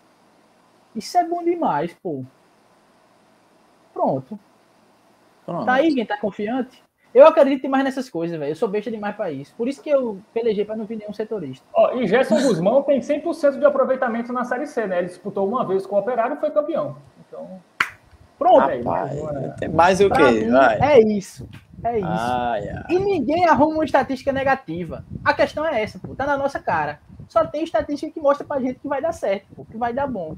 Isso 0.96 1.16
é 1.18 1.24
bom 1.24 1.44
demais, 1.44 1.94
pô. 2.02 2.24
Pronto. 3.94 4.40
Pronto. 5.46 5.66
Tá 5.66 5.74
aí 5.74 5.94
quem 5.94 6.06
tá 6.06 6.18
confiante? 6.18 6.84
Eu 7.14 7.28
acredito 7.28 7.68
mais 7.68 7.84
nessas 7.84 8.10
coisas, 8.10 8.40
velho. 8.40 8.52
Eu 8.52 8.56
sou 8.56 8.70
besta 8.70 8.90
demais 8.90 9.16
pra 9.16 9.30
isso. 9.32 9.54
Por 9.58 9.68
isso 9.68 9.82
que 9.82 9.90
eu 9.90 10.20
pelejei 10.34 10.64
pra 10.64 10.78
não 10.78 10.86
vir 10.86 10.98
nenhum 10.98 11.14
setorista. 11.14 11.66
Ó, 11.74 11.94
e 11.96 12.08
Gerson 12.08 12.42
Guzmão 12.42 12.82
tem 12.84 13.02
100% 13.02 13.60
de 13.60 13.66
aproveitamento 13.66 14.32
na 14.32 14.46
Série 14.46 14.66
C, 14.66 14.88
né? 14.88 15.00
Ele 15.00 15.08
disputou 15.08 15.46
uma 15.48 15.66
vez 15.66 15.86
com 15.86 15.96
o 15.96 16.00
Operário 16.00 16.38
e 16.38 16.40
foi 16.40 16.52
campeão. 16.52 16.96
Então, 17.28 17.60
Pronto. 18.40 18.62
aí, 18.62 18.82
mais 18.82 19.12
Rapaz, 19.20 19.22
uma- 19.22 19.50
tem 19.52 19.70
mais 19.70 20.00
o 20.00 20.10
quê? 20.10 20.24
mim, 20.46 20.50
Vai. 20.52 20.80
é 20.80 21.02
isso. 21.02 21.50
É 21.84 21.98
isso. 22.00 22.08
Ai, 22.08 22.70
ai. 22.70 22.84
E 22.90 23.00
ninguém 23.00 23.46
arruma 23.46 23.74
uma 23.76 23.84
estatística 23.86 24.32
negativa. 24.32 25.04
A 25.26 25.34
questão 25.34 25.66
é 25.66 25.82
essa, 25.82 26.00
pô. 26.00 26.16
Tá 26.16 26.26
na 26.26 26.38
nossa 26.38 26.60
cara. 26.60 27.00
Só 27.28 27.46
tem 27.46 27.64
estatística 27.64 28.12
que 28.12 28.20
mostra 28.22 28.46
pra 28.48 28.60
gente 28.62 28.80
que 28.80 28.88
vai 28.88 29.02
dar 29.02 29.12
certo, 29.12 29.48
pô, 29.56 29.66
que 29.66 29.78
vai 29.78 29.92
dar 29.94 30.08
bom. 30.08 30.36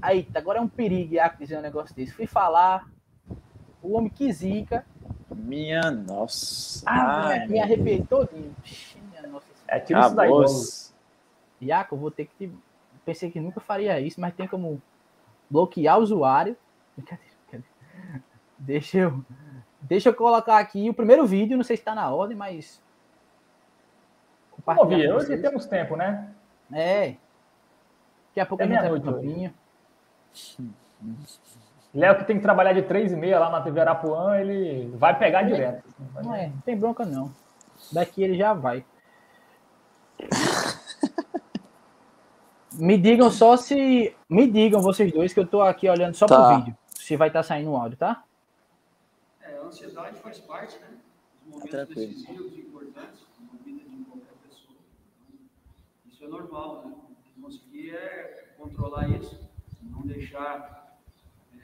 Aí, 0.00 0.28
agora 0.34 0.58
é 0.58 0.62
um 0.62 0.68
perigo 0.68 1.14
Iaco, 1.14 1.38
dizer 1.38 1.58
um 1.58 1.62
negócio 1.62 1.94
desse. 1.96 2.12
Fui 2.12 2.26
falar, 2.26 2.84
o 3.82 3.96
homem 3.96 4.10
que 4.10 4.30
zica. 4.32 4.84
Minha 5.36 5.90
nossa. 5.90 6.82
Ah, 6.86 7.28
Ai, 7.28 7.46
me 7.46 7.60
arrepiei 7.60 8.02
todinho. 8.02 8.54
Minha 9.10 9.26
nossa. 9.28 9.46
É, 9.68 9.78
tira 9.80 10.00
isso 10.06 10.14
daí. 10.14 10.30
Iaco, 11.60 11.96
vou 11.96 12.10
ter 12.10 12.26
que. 12.26 12.48
te- 12.48 12.54
Pensei 13.04 13.30
que 13.30 13.40
nunca 13.40 13.60
faria 13.60 14.00
isso, 14.00 14.20
mas 14.20 14.34
tem 14.34 14.48
como 14.48 14.82
bloquear 15.48 15.98
o 15.98 16.02
usuário. 16.02 16.56
Brincadeira, 16.96 17.32
brincadeira. 17.42 18.22
Deixa 18.58 18.98
eu. 18.98 19.24
Deixa 19.80 20.08
eu 20.08 20.14
colocar 20.14 20.58
aqui 20.58 20.90
o 20.90 20.94
primeiro 20.94 21.24
vídeo, 21.24 21.56
não 21.56 21.62
sei 21.64 21.76
se 21.76 21.84
tá 21.84 21.94
na 21.94 22.10
ordem, 22.10 22.36
mas. 22.36 22.82
Vamos 24.64 24.82
ouvir. 24.82 25.12
Hoje 25.12 25.36
temos 25.38 25.66
tempo, 25.66 25.94
né? 25.96 26.28
É. 26.72 27.14
Daqui 28.28 28.40
a 28.40 28.46
pouco 28.46 28.62
É 28.62 28.66
a 28.66 28.68
gente 28.68 28.76
vai 28.80 28.90
meia-noite 28.90 29.04
campinho. 29.04 29.54
Léo, 31.94 32.18
que 32.18 32.24
tem 32.24 32.36
que 32.36 32.42
trabalhar 32.42 32.72
de 32.74 32.82
três 32.82 33.10
e 33.12 33.16
meia 33.16 33.38
lá 33.38 33.50
na 33.50 33.60
TV 33.62 33.80
Arapuã, 33.80 34.38
ele 34.38 34.90
vai 34.96 35.18
pegar 35.18 35.42
Ele- 35.42 35.54
direto. 35.54 35.84
Não 36.22 36.34
é, 36.34 36.48
não 36.48 36.60
tem 36.60 36.76
bronca 36.76 37.04
não. 37.06 37.32
Daqui 37.92 38.22
ele 38.22 38.36
já 38.36 38.52
vai. 38.52 38.84
Me 42.72 42.98
digam 42.98 43.30
só 43.30 43.56
se. 43.56 44.14
Me 44.28 44.46
digam 44.50 44.80
vocês 44.82 45.10
dois 45.12 45.32
que 45.32 45.40
eu 45.40 45.46
tô 45.46 45.62
aqui 45.62 45.88
olhando 45.88 46.14
só 46.14 46.26
Tá. 46.26 46.36
pro 46.48 46.56
vídeo. 46.58 46.76
Se 46.90 47.16
vai 47.16 47.28
estar 47.28 47.42
saindo 47.42 47.70
o 47.70 47.76
áudio, 47.76 47.96
tá? 47.96 48.22
É, 49.40 49.56
a 49.58 49.62
ansiedade 49.62 50.18
faz 50.20 50.38
parte, 50.40 50.78
né? 50.80 50.88
Dos 51.44 51.52
momentos 51.54 51.70
Tranquilo. 51.70 52.08
decisivos 52.12 52.52
e 52.52 52.60
importantes 52.60 53.20
na 53.40 53.58
vida 53.64 53.80
de 53.88 53.96
qualquer 54.04 54.32
pessoa. 54.48 54.76
Isso 56.06 56.24
é 56.24 56.28
normal, 56.28 56.82
né? 56.84 56.92
O 56.92 57.14
que 57.34 57.40
conseguir 57.40 57.90
é 57.96 58.44
controlar 58.58 59.08
isso, 59.08 59.40
não 59.82 60.02
deixar 60.02 60.85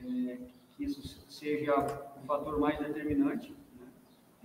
é, 0.05 0.39
que 0.77 0.85
isso 0.85 1.03
seja 1.29 1.75
o 2.23 2.27
fator 2.27 2.59
mais 2.59 2.79
determinante. 2.79 3.55
né? 3.79 3.87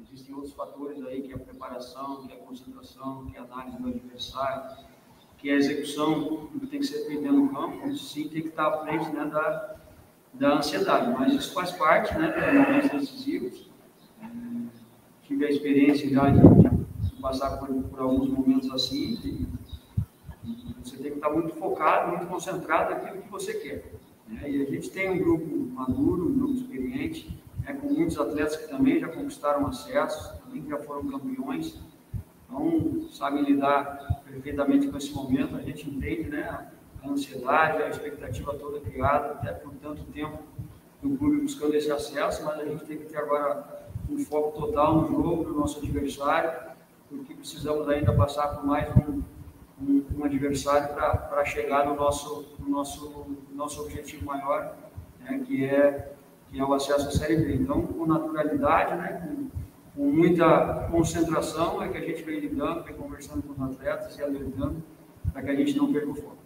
Existem 0.01 0.35
outros 0.35 0.53
fatores 0.53 1.03
aí, 1.05 1.21
que 1.21 1.31
é 1.31 1.35
a 1.35 1.39
preparação, 1.39 2.25
que 2.25 2.33
é 2.33 2.35
a 2.35 2.39
concentração, 2.39 3.25
que 3.25 3.37
é 3.37 3.39
a 3.39 3.43
análise 3.43 3.77
do 3.77 3.87
adversário, 3.89 4.85
que 5.37 5.49
é 5.49 5.53
a 5.53 5.57
execução 5.57 6.47
que 6.59 6.67
tem 6.67 6.79
que 6.79 6.85
ser 6.85 7.05
feito 7.05 7.31
do 7.31 7.49
campo. 7.49 7.87
Isso 7.87 8.05
sim 8.05 8.27
tem 8.27 8.41
que 8.41 8.49
estar 8.49 8.67
à 8.67 8.77
frente 8.85 9.09
né, 9.09 9.25
da, 9.25 9.75
da 10.33 10.57
ansiedade, 10.57 11.11
mas 11.11 11.33
isso 11.33 11.53
faz 11.53 11.71
parte 11.71 12.13
né, 12.17 12.31
dos 12.31 12.53
momentos 12.53 12.91
decisivos. 12.91 13.69
É, 14.21 14.27
tive 15.23 15.45
a 15.45 15.49
experiência 15.49 16.09
já 16.09 16.29
de, 16.29 16.39
de 16.39 17.21
passar 17.21 17.57
por, 17.57 17.67
por 17.67 17.99
alguns 17.99 18.29
momentos 18.29 18.71
assim, 18.71 19.19
e 19.23 19.47
você 20.83 20.97
tem 20.97 21.11
que 21.11 21.17
estar 21.17 21.29
muito 21.29 21.53
focado, 21.55 22.09
muito 22.15 22.27
concentrado 22.27 22.91
naquilo 22.91 23.21
que 23.21 23.29
você 23.29 23.53
quer. 23.53 23.91
Né? 24.27 24.49
E 24.49 24.61
a 24.61 24.65
gente 24.65 24.89
tem 24.89 25.09
um 25.09 25.17
grupo 25.17 25.45
maduro, 25.73 26.27
um 26.27 26.37
grupo 26.37 26.53
experiente, 26.55 27.37
né, 27.63 27.73
com 27.73 27.87
muitos 27.87 28.19
atletas 28.19 28.55
que 28.55 28.69
também 28.69 28.99
já 28.99 29.07
conquistaram 29.07 29.67
acesso, 29.67 30.37
também 30.43 30.65
já 30.67 30.77
foram 30.77 31.07
campeões, 31.07 31.79
então 32.45 33.07
sabem 33.11 33.43
lidar 33.43 34.21
perfeitamente 34.25 34.87
com 34.87 34.97
esse 34.97 35.13
momento. 35.13 35.55
A 35.55 35.61
gente 35.61 35.89
entende 35.89 36.29
né, 36.29 36.69
a 37.03 37.09
ansiedade, 37.09 37.83
a 37.83 37.89
expectativa 37.89 38.53
toda 38.55 38.79
criada, 38.79 39.33
até 39.33 39.51
por 39.51 39.73
tanto 39.75 40.03
tempo 40.05 40.39
do 41.01 41.17
clube 41.17 41.41
buscando 41.41 41.75
esse 41.75 41.91
acesso, 41.91 42.43
mas 42.43 42.59
a 42.59 42.65
gente 42.65 42.83
tem 42.85 42.97
que 42.97 43.05
ter 43.05 43.17
agora 43.17 43.87
um 44.09 44.17
foco 44.19 44.59
total 44.59 45.01
no 45.01 45.07
jogo, 45.07 45.43
no 45.49 45.59
nosso 45.59 45.79
adversário, 45.79 46.75
porque 47.09 47.33
precisamos 47.33 47.87
ainda 47.89 48.13
passar 48.13 48.47
por 48.55 48.65
mais 48.65 48.89
um, 48.95 49.21
um, 49.81 50.03
um 50.17 50.23
adversário 50.23 50.93
para 50.93 51.45
chegar 51.45 51.85
no 51.85 51.95
nosso, 51.95 52.45
no 52.59 52.69
nosso, 52.69 53.27
nosso 53.53 53.81
objetivo 53.81 54.25
maior, 54.25 54.75
né, 55.21 55.41
que, 55.45 55.65
é, 55.65 56.11
que 56.49 56.59
é 56.59 56.63
o 56.63 56.73
acesso 56.73 57.07
à 57.07 57.11
Série 57.11 57.37
B. 57.37 57.55
Então, 57.55 57.85
com 57.85 58.05
naturalidade, 58.05 58.95
né, 58.95 59.21
com, 59.23 59.49
com 59.95 60.11
muita 60.11 60.87
concentração, 60.91 61.81
é 61.81 61.89
que 61.89 61.97
a 61.97 62.01
gente 62.01 62.23
vem 62.23 62.39
lidando, 62.39 62.83
vem 62.83 62.95
conversando 62.95 63.43
com 63.43 63.53
os 63.53 63.71
atletas 63.71 64.17
e 64.17 64.23
alertando 64.23 64.83
para 65.31 65.41
que 65.41 65.49
a 65.49 65.55
gente 65.55 65.77
não 65.77 65.91
perca 65.91 66.09
o 66.09 66.15
foco. 66.15 66.37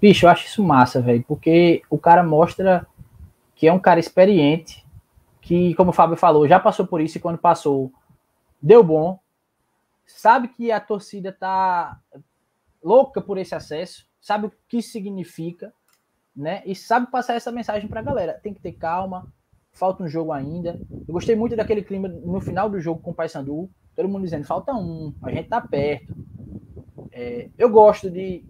Bicho, 0.00 0.26
eu 0.26 0.30
acho 0.30 0.46
isso 0.46 0.64
massa, 0.64 1.00
velho, 1.00 1.24
porque 1.28 1.82
o 1.88 1.96
cara 1.96 2.24
mostra 2.24 2.86
que 3.54 3.68
é 3.68 3.72
um 3.72 3.78
cara 3.78 4.00
experiente, 4.00 4.84
que, 5.40 5.74
como 5.74 5.90
o 5.90 5.92
Fábio 5.92 6.16
falou, 6.16 6.48
já 6.48 6.58
passou 6.58 6.84
por 6.84 7.00
isso 7.00 7.18
e 7.18 7.20
quando 7.20 7.38
passou, 7.38 7.92
deu 8.60 8.82
bom. 8.82 9.20
Sabe 10.14 10.48
que 10.48 10.70
a 10.70 10.80
torcida 10.80 11.32
tá 11.32 12.00
louca 12.82 13.20
por 13.20 13.38
esse 13.38 13.54
acesso, 13.54 14.06
sabe 14.20 14.46
o 14.46 14.52
que 14.68 14.82
significa, 14.82 15.72
né? 16.34 16.62
E 16.64 16.74
sabe 16.74 17.10
passar 17.10 17.34
essa 17.34 17.50
mensagem 17.50 17.88
pra 17.88 18.02
galera. 18.02 18.34
Tem 18.34 18.52
que 18.52 18.60
ter 18.60 18.72
calma, 18.72 19.32
falta 19.72 20.02
um 20.02 20.08
jogo 20.08 20.32
ainda. 20.32 20.80
Eu 20.90 21.12
gostei 21.14 21.34
muito 21.34 21.56
daquele 21.56 21.82
clima 21.82 22.08
no 22.08 22.40
final 22.40 22.68
do 22.68 22.80
jogo 22.80 23.00
com 23.00 23.10
o 23.10 23.14
Paysandu, 23.14 23.70
todo 23.96 24.08
mundo 24.08 24.24
dizendo, 24.24 24.44
falta 24.44 24.72
um, 24.72 25.14
a 25.22 25.30
gente 25.30 25.48
tá 25.48 25.60
perto. 25.60 26.14
É, 27.10 27.50
eu 27.58 27.68
gosto 27.68 28.10
de 28.10 28.44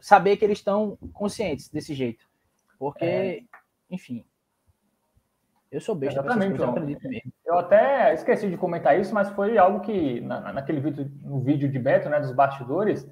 saber 0.00 0.36
que 0.36 0.44
eles 0.44 0.58
estão 0.58 0.96
conscientes 1.12 1.68
desse 1.68 1.94
jeito. 1.94 2.26
Porque, 2.78 3.04
É. 3.04 3.42
enfim. 3.90 4.24
Eu 5.74 5.80
sou 5.80 5.94
besta, 5.94 6.20
Exatamente, 6.20 6.52
eu 6.52 6.56
João. 6.58 6.70
acredito 6.70 7.08
mesmo. 7.08 7.32
Eu 7.44 7.58
até 7.58 8.14
esqueci 8.14 8.48
de 8.48 8.56
comentar 8.56 8.98
isso, 8.98 9.12
mas 9.12 9.28
foi 9.30 9.58
algo 9.58 9.80
que, 9.80 10.20
na- 10.20 10.52
naquele 10.52 10.80
vídeo, 10.80 11.10
no 11.22 11.40
vídeo 11.40 11.68
de 11.68 11.78
Beto, 11.78 12.08
né, 12.08 12.20
dos 12.20 12.30
bastidores, 12.32 13.04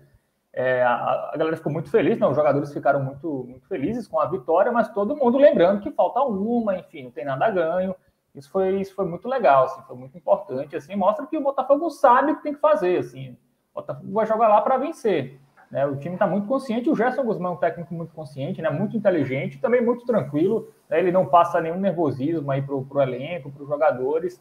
é, 0.52 0.82
a, 0.82 1.30
a 1.32 1.36
galera 1.36 1.56
ficou 1.56 1.72
muito 1.72 1.90
feliz, 1.90 2.18
né, 2.18 2.26
os 2.26 2.36
jogadores 2.36 2.72
ficaram 2.72 3.02
muito, 3.02 3.44
muito 3.48 3.66
felizes 3.66 4.06
com 4.06 4.20
a 4.20 4.26
vitória, 4.26 4.70
mas 4.70 4.88
todo 4.90 5.16
mundo 5.16 5.38
lembrando 5.38 5.80
que 5.80 5.90
falta 5.90 6.20
uma, 6.22 6.76
enfim, 6.76 7.04
não 7.04 7.10
tem 7.10 7.24
nada 7.24 7.46
a 7.46 7.50
ganho. 7.50 7.96
Isso 8.34 8.48
foi, 8.50 8.80
isso 8.80 8.94
foi 8.94 9.06
muito 9.06 9.28
legal, 9.28 9.64
assim, 9.64 9.82
foi 9.82 9.96
muito 9.96 10.16
importante, 10.16 10.76
assim, 10.76 10.94
mostra 10.94 11.26
que 11.26 11.36
o 11.36 11.42
Botafogo 11.42 11.90
sabe 11.90 12.32
o 12.32 12.36
que 12.36 12.42
tem 12.44 12.54
que 12.54 12.60
fazer, 12.60 12.96
assim, 12.98 13.32
o 13.72 13.80
Botafogo 13.80 14.12
vai 14.12 14.24
jogar 14.24 14.46
lá 14.48 14.60
para 14.62 14.76
vencer. 14.78 15.38
Né? 15.72 15.86
O 15.86 15.96
time 15.96 16.14
está 16.14 16.26
muito 16.26 16.46
consciente, 16.46 16.90
o 16.90 16.94
Gerson 16.94 17.24
Guzmão 17.24 17.52
é 17.52 17.54
um 17.54 17.58
técnico 17.58 17.94
muito 17.94 18.12
consciente, 18.12 18.60
né? 18.60 18.68
muito 18.68 18.94
inteligente, 18.94 19.58
também 19.58 19.80
muito 19.80 20.04
tranquilo, 20.04 20.70
né? 20.88 20.98
ele 20.98 21.10
não 21.10 21.24
passa 21.24 21.62
nenhum 21.62 21.80
nervosismo 21.80 22.50
aí 22.50 22.60
para 22.60 22.74
o 22.74 23.00
elenco, 23.00 23.50
para 23.50 23.62
os 23.62 23.68
jogadores. 23.68 24.40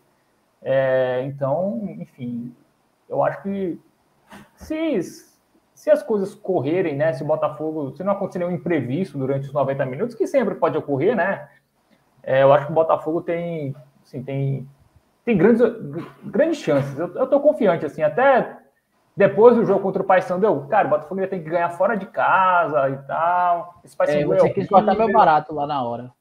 É, 0.61 1.23
então, 1.25 1.81
enfim, 1.97 2.53
eu 3.07 3.23
acho 3.23 3.41
que 3.41 3.79
se, 4.55 4.99
se 5.73 5.89
as 5.89 6.03
coisas 6.03 6.35
correrem, 6.35 6.95
né? 6.95 7.13
Se 7.13 7.23
o 7.23 7.25
Botafogo, 7.25 7.95
se 7.95 8.03
não 8.03 8.11
acontecer 8.11 8.39
nenhum 8.39 8.51
imprevisto 8.51 9.17
durante 9.17 9.47
os 9.47 9.53
90 9.53 9.85
minutos, 9.85 10.15
que 10.15 10.27
sempre 10.27 10.55
pode 10.55 10.77
ocorrer, 10.77 11.15
né? 11.15 11.49
É, 12.21 12.43
eu 12.43 12.53
acho 12.53 12.67
que 12.67 12.71
o 12.71 12.75
Botafogo 12.75 13.21
tem, 13.21 13.75
assim, 14.03 14.21
tem, 14.21 14.69
tem 15.25 15.35
grandes, 15.35 15.61
grandes 16.23 16.59
chances. 16.59 16.97
Eu, 16.99 17.27
tô 17.27 17.39
confiante, 17.39 17.85
assim, 17.85 18.03
até 18.03 18.57
depois 19.15 19.55
do 19.55 19.65
jogo 19.65 19.81
contra 19.81 20.01
o 20.01 20.05
Paysandu, 20.05 20.45
eu, 20.45 20.67
cara, 20.67 20.87
o 20.87 20.89
Botafogo 20.91 21.27
tem 21.27 21.43
que 21.43 21.49
ganhar 21.49 21.69
fora 21.71 21.95
de 21.95 22.05
casa 22.05 22.89
e 22.89 22.97
tal. 23.07 23.75
Esse 23.83 23.93
É, 23.95 23.97
Paysandu 23.97 24.27
você 24.39 24.49
quis 24.51 24.69
cortar 24.69 24.95
meu 24.95 25.11
barato 25.11 25.53
lá 25.53 25.67
na 25.67 25.83
hora. 25.83 26.11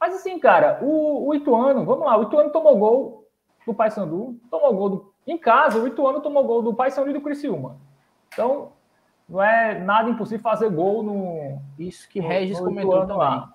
Mas 0.00 0.14
assim, 0.14 0.38
cara, 0.38 0.78
o, 0.82 1.28
o 1.28 1.34
Ituano, 1.34 1.84
vamos 1.84 2.04
lá, 2.06 2.16
o 2.16 2.22
Ituano 2.24 2.50
tomou 2.50 2.76
gol 2.76 3.28
do 3.66 3.72
Paysandu, 3.72 4.36
tomou 4.50 4.74
gol 4.74 4.88
do, 4.90 5.12
em 5.26 5.38
casa, 5.38 5.78
o 5.78 5.86
Ituano 5.86 6.20
tomou 6.20 6.44
gol 6.44 6.62
do 6.62 6.74
Paysandu 6.74 7.10
e 7.10 7.12
do 7.12 7.20
Criciúma. 7.20 7.76
Então, 8.32 8.72
não 9.28 9.40
é 9.40 9.78
nada 9.78 10.10
impossível 10.10 10.42
fazer 10.42 10.68
gol 10.70 11.02
no, 11.04 11.60
Isso 11.78 12.08
que 12.08 12.20
no- 12.20 12.26
Regis 12.26 12.58
no 12.58 12.64
comentou 12.66 12.90
Ituano 12.94 13.06
também. 13.06 13.18
lá. 13.28 13.54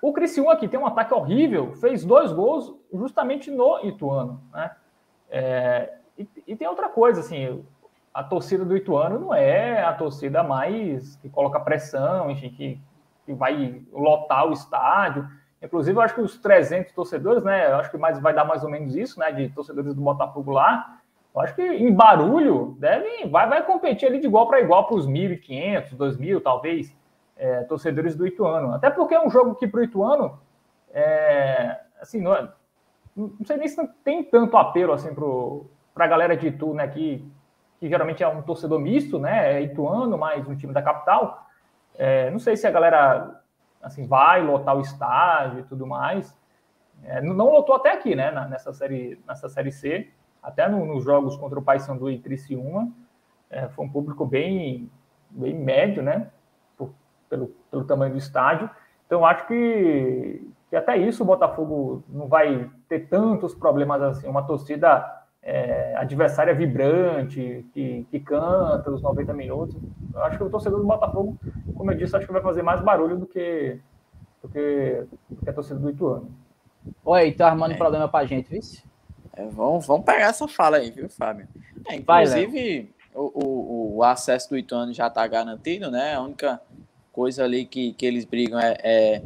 O 0.00 0.12
Criciúma 0.12 0.52
aqui 0.52 0.66
tem 0.68 0.78
um 0.80 0.86
ataque 0.86 1.12
horrível, 1.12 1.74
fez 1.74 2.04
dois 2.04 2.32
gols 2.32 2.72
justamente 2.92 3.50
no 3.50 3.80
Ituano, 3.80 4.40
né? 4.52 4.70
É, 5.28 5.97
e, 6.46 6.56
tem 6.56 6.66
outra 6.66 6.88
coisa, 6.88 7.20
assim, 7.20 7.64
a 8.12 8.24
torcida 8.24 8.64
do 8.64 8.76
Ituano 8.76 9.18
não 9.18 9.34
é 9.34 9.82
a 9.82 9.92
torcida 9.92 10.42
mais 10.42 11.16
que 11.16 11.28
coloca 11.28 11.60
pressão, 11.60 12.30
enfim, 12.30 12.50
que, 12.50 12.80
que 13.24 13.32
vai 13.32 13.82
lotar 13.92 14.46
o 14.46 14.52
estádio. 14.52 15.28
Inclusive, 15.62 15.96
eu 15.96 16.02
acho 16.02 16.14
que 16.14 16.20
os 16.20 16.38
300 16.38 16.92
torcedores, 16.92 17.42
né? 17.44 17.70
Eu 17.70 17.76
acho 17.76 17.90
que 17.90 17.96
mais, 17.96 18.18
vai 18.18 18.34
dar 18.34 18.44
mais 18.44 18.64
ou 18.64 18.70
menos 18.70 18.96
isso, 18.96 19.18
né? 19.18 19.30
De 19.32 19.48
torcedores 19.50 19.94
do 19.94 20.00
Botafogo 20.00 20.52
lá. 20.52 21.00
Eu 21.34 21.40
acho 21.40 21.54
que 21.54 21.62
em 21.62 21.92
barulho 21.92 22.76
deve, 22.78 23.26
vai, 23.28 23.48
vai 23.48 23.64
competir 23.64 24.08
ali 24.08 24.18
de 24.18 24.26
igual 24.26 24.48
para 24.48 24.60
igual 24.60 24.86
para 24.86 24.96
os 24.96 25.06
1.500, 25.06 25.94
2.000, 25.96 26.42
talvez, 26.42 26.96
é, 27.36 27.62
torcedores 27.64 28.16
do 28.16 28.26
Ituano. 28.26 28.74
Até 28.74 28.90
porque 28.90 29.14
é 29.14 29.24
um 29.24 29.30
jogo 29.30 29.54
que 29.54 29.66
para 29.66 29.80
o 29.80 29.84
Ituano, 29.84 30.40
é, 30.92 31.80
assim, 32.00 32.20
não, 32.20 32.34
é- 32.34 32.48
não 33.14 33.44
sei 33.44 33.56
nem 33.56 33.68
se 33.68 33.86
tem 34.02 34.24
tanto 34.24 34.56
apelo 34.56 34.92
assim 34.92 35.14
para 35.14 35.24
a 36.04 36.08
galera 36.08 36.36
de 36.36 36.48
Itu, 36.48 36.74
né? 36.74 36.86
Que, 36.88 37.24
que 37.78 37.88
geralmente 37.88 38.22
é 38.22 38.28
um 38.28 38.42
torcedor 38.42 38.78
misto, 38.78 39.18
né? 39.18 39.54
É 39.54 39.62
Ituano 39.62 40.16
mais 40.18 40.46
um 40.48 40.56
time 40.56 40.72
da 40.72 40.82
capital. 40.82 41.46
É, 41.96 42.30
não 42.30 42.38
sei 42.38 42.56
se 42.56 42.66
a 42.66 42.70
galera 42.70 43.40
assim 43.82 44.06
vai 44.06 44.42
lotar 44.42 44.76
o 44.76 44.80
estádio 44.80 45.60
e 45.60 45.62
tudo 45.64 45.86
mais. 45.86 46.36
É, 47.04 47.20
não, 47.20 47.50
lotou 47.50 47.76
até 47.76 47.92
aqui, 47.92 48.14
né? 48.14 48.30
nessa 48.48 48.72
série, 48.72 49.20
nessa 49.26 49.48
série 49.48 49.70
C, 49.70 50.10
até 50.42 50.68
no- 50.68 50.84
nos 50.84 51.04
jogos 51.04 51.36
contra 51.36 51.58
o 51.58 51.62
Paysandu 51.62 52.10
e 52.10 52.18
Criciúma, 52.18 52.90
é, 53.50 53.68
foi 53.68 53.84
um 53.84 53.88
público 53.88 54.26
bem, 54.26 54.90
bem 55.30 55.54
médio, 55.54 56.02
né? 56.02 56.28
Por- 56.76 56.92
pelo, 57.28 57.48
pelo 57.70 57.84
tamanho 57.84 58.12
do 58.12 58.18
estádio. 58.18 58.68
Então, 59.06 59.24
acho 59.24 59.46
que, 59.46 60.50
que 60.68 60.76
até 60.76 60.96
isso 60.96 61.22
o 61.22 61.26
Botafogo 61.26 62.02
não 62.08 62.26
vai 62.28 62.68
ter 62.88 63.08
tantos 63.08 63.54
problemas 63.54 64.02
assim. 64.02 64.28
Uma 64.28 64.42
torcida 64.42 65.17
é, 65.42 65.94
adversária 65.96 66.54
vibrante, 66.54 67.64
que, 67.72 68.06
que 68.10 68.20
canta 68.20 68.90
os 68.90 69.00
90 69.02 69.32
minutos. 69.34 69.76
Eu 70.12 70.22
acho 70.22 70.36
que 70.36 70.44
o 70.44 70.50
torcedor 70.50 70.80
do 70.80 70.86
Botafogo, 70.86 71.38
como 71.76 71.90
eu 71.92 71.96
disse, 71.96 72.16
acho 72.16 72.26
que 72.26 72.32
vai 72.32 72.42
fazer 72.42 72.62
mais 72.62 72.80
barulho 72.80 73.16
do 73.16 73.26
que, 73.26 73.78
do 74.42 74.48
que, 74.48 75.04
do 75.30 75.36
que 75.42 75.50
a 75.50 75.52
torcida 75.52 75.78
do 75.78 75.90
Ituano. 75.90 76.30
Olha, 77.04 77.34
tá 77.36 77.48
armando 77.48 77.72
É. 77.72 77.76
problema 77.76 78.08
pra 78.08 78.24
gente, 78.24 78.48
viu? 78.50 78.60
É, 79.36 79.46
vamos, 79.46 79.86
vamos 79.86 80.04
pegar 80.04 80.26
essa 80.28 80.48
fala 80.48 80.78
aí, 80.78 80.90
viu, 80.90 81.08
Fábio? 81.08 81.46
É, 81.86 82.00
Vai, 82.00 82.24
inclusive, 82.24 82.92
o, 83.14 83.30
o, 83.44 83.96
o 83.96 84.02
acesso 84.02 84.50
do 84.50 84.58
Ituano 84.58 84.92
já 84.92 85.06
está 85.06 85.26
garantido, 85.26 85.90
né? 85.90 86.14
A 86.14 86.20
única 86.20 86.60
coisa 87.12 87.44
ali 87.44 87.64
que, 87.64 87.92
que 87.92 88.04
eles 88.06 88.24
brigam 88.24 88.58
é, 88.58 88.76
é, 88.82 89.22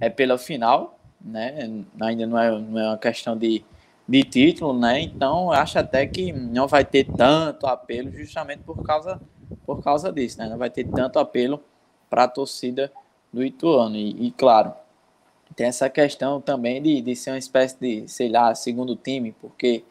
é 0.00 0.10
pela 0.10 0.38
final, 0.38 0.98
né? 1.20 1.82
Ainda 2.00 2.26
não 2.26 2.38
é, 2.38 2.50
não 2.58 2.78
é 2.78 2.88
uma 2.90 2.98
questão 2.98 3.36
de, 3.36 3.64
de 4.08 4.22
título, 4.22 4.78
né? 4.78 5.00
Então 5.00 5.50
acho 5.50 5.78
até 5.78 6.06
que 6.06 6.32
não 6.32 6.68
vai 6.68 6.84
ter 6.84 7.04
tanto 7.04 7.66
apelo 7.66 8.10
justamente 8.12 8.62
por 8.62 8.82
causa, 8.82 9.20
por 9.64 9.82
causa 9.82 10.12
disso, 10.12 10.38
né? 10.38 10.48
Não 10.48 10.58
vai 10.58 10.70
ter 10.70 10.84
tanto 10.84 11.18
apelo 11.18 11.62
para 12.08 12.24
a 12.24 12.28
torcida 12.28 12.92
do 13.32 13.44
Ituano. 13.44 13.96
E, 13.96 14.26
e, 14.26 14.30
claro, 14.30 14.72
tem 15.54 15.66
essa 15.66 15.90
questão 15.90 16.40
também 16.40 16.80
de, 16.82 17.00
de 17.00 17.16
ser 17.16 17.30
uma 17.30 17.38
espécie 17.38 17.78
de, 17.80 18.08
sei 18.08 18.28
lá, 18.28 18.54
segundo 18.54 18.94
time, 18.96 19.32
porque 19.32 19.84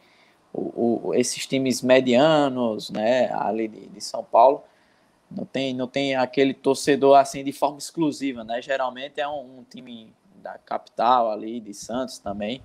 o, 0.52 1.08
o, 1.08 1.14
esses 1.14 1.46
times 1.46 1.82
medianos, 1.82 2.90
né, 2.90 3.30
ali 3.32 3.68
de, 3.68 3.86
de 3.88 4.00
São 4.00 4.24
Paulo, 4.24 4.62
não 5.30 5.44
tem, 5.44 5.74
não 5.74 5.86
tem 5.86 6.14
aquele 6.14 6.54
torcedor 6.54 7.16
assim 7.16 7.42
de 7.44 7.52
forma 7.52 7.78
exclusiva, 7.78 8.44
né? 8.44 8.62
Geralmente 8.62 9.20
é 9.20 9.28
um, 9.28 9.58
um, 9.58 9.64
time 9.68 10.12
da 10.36 10.56
capital 10.56 11.30
ali, 11.30 11.60
de 11.60 11.74
Santos 11.74 12.18
também, 12.18 12.62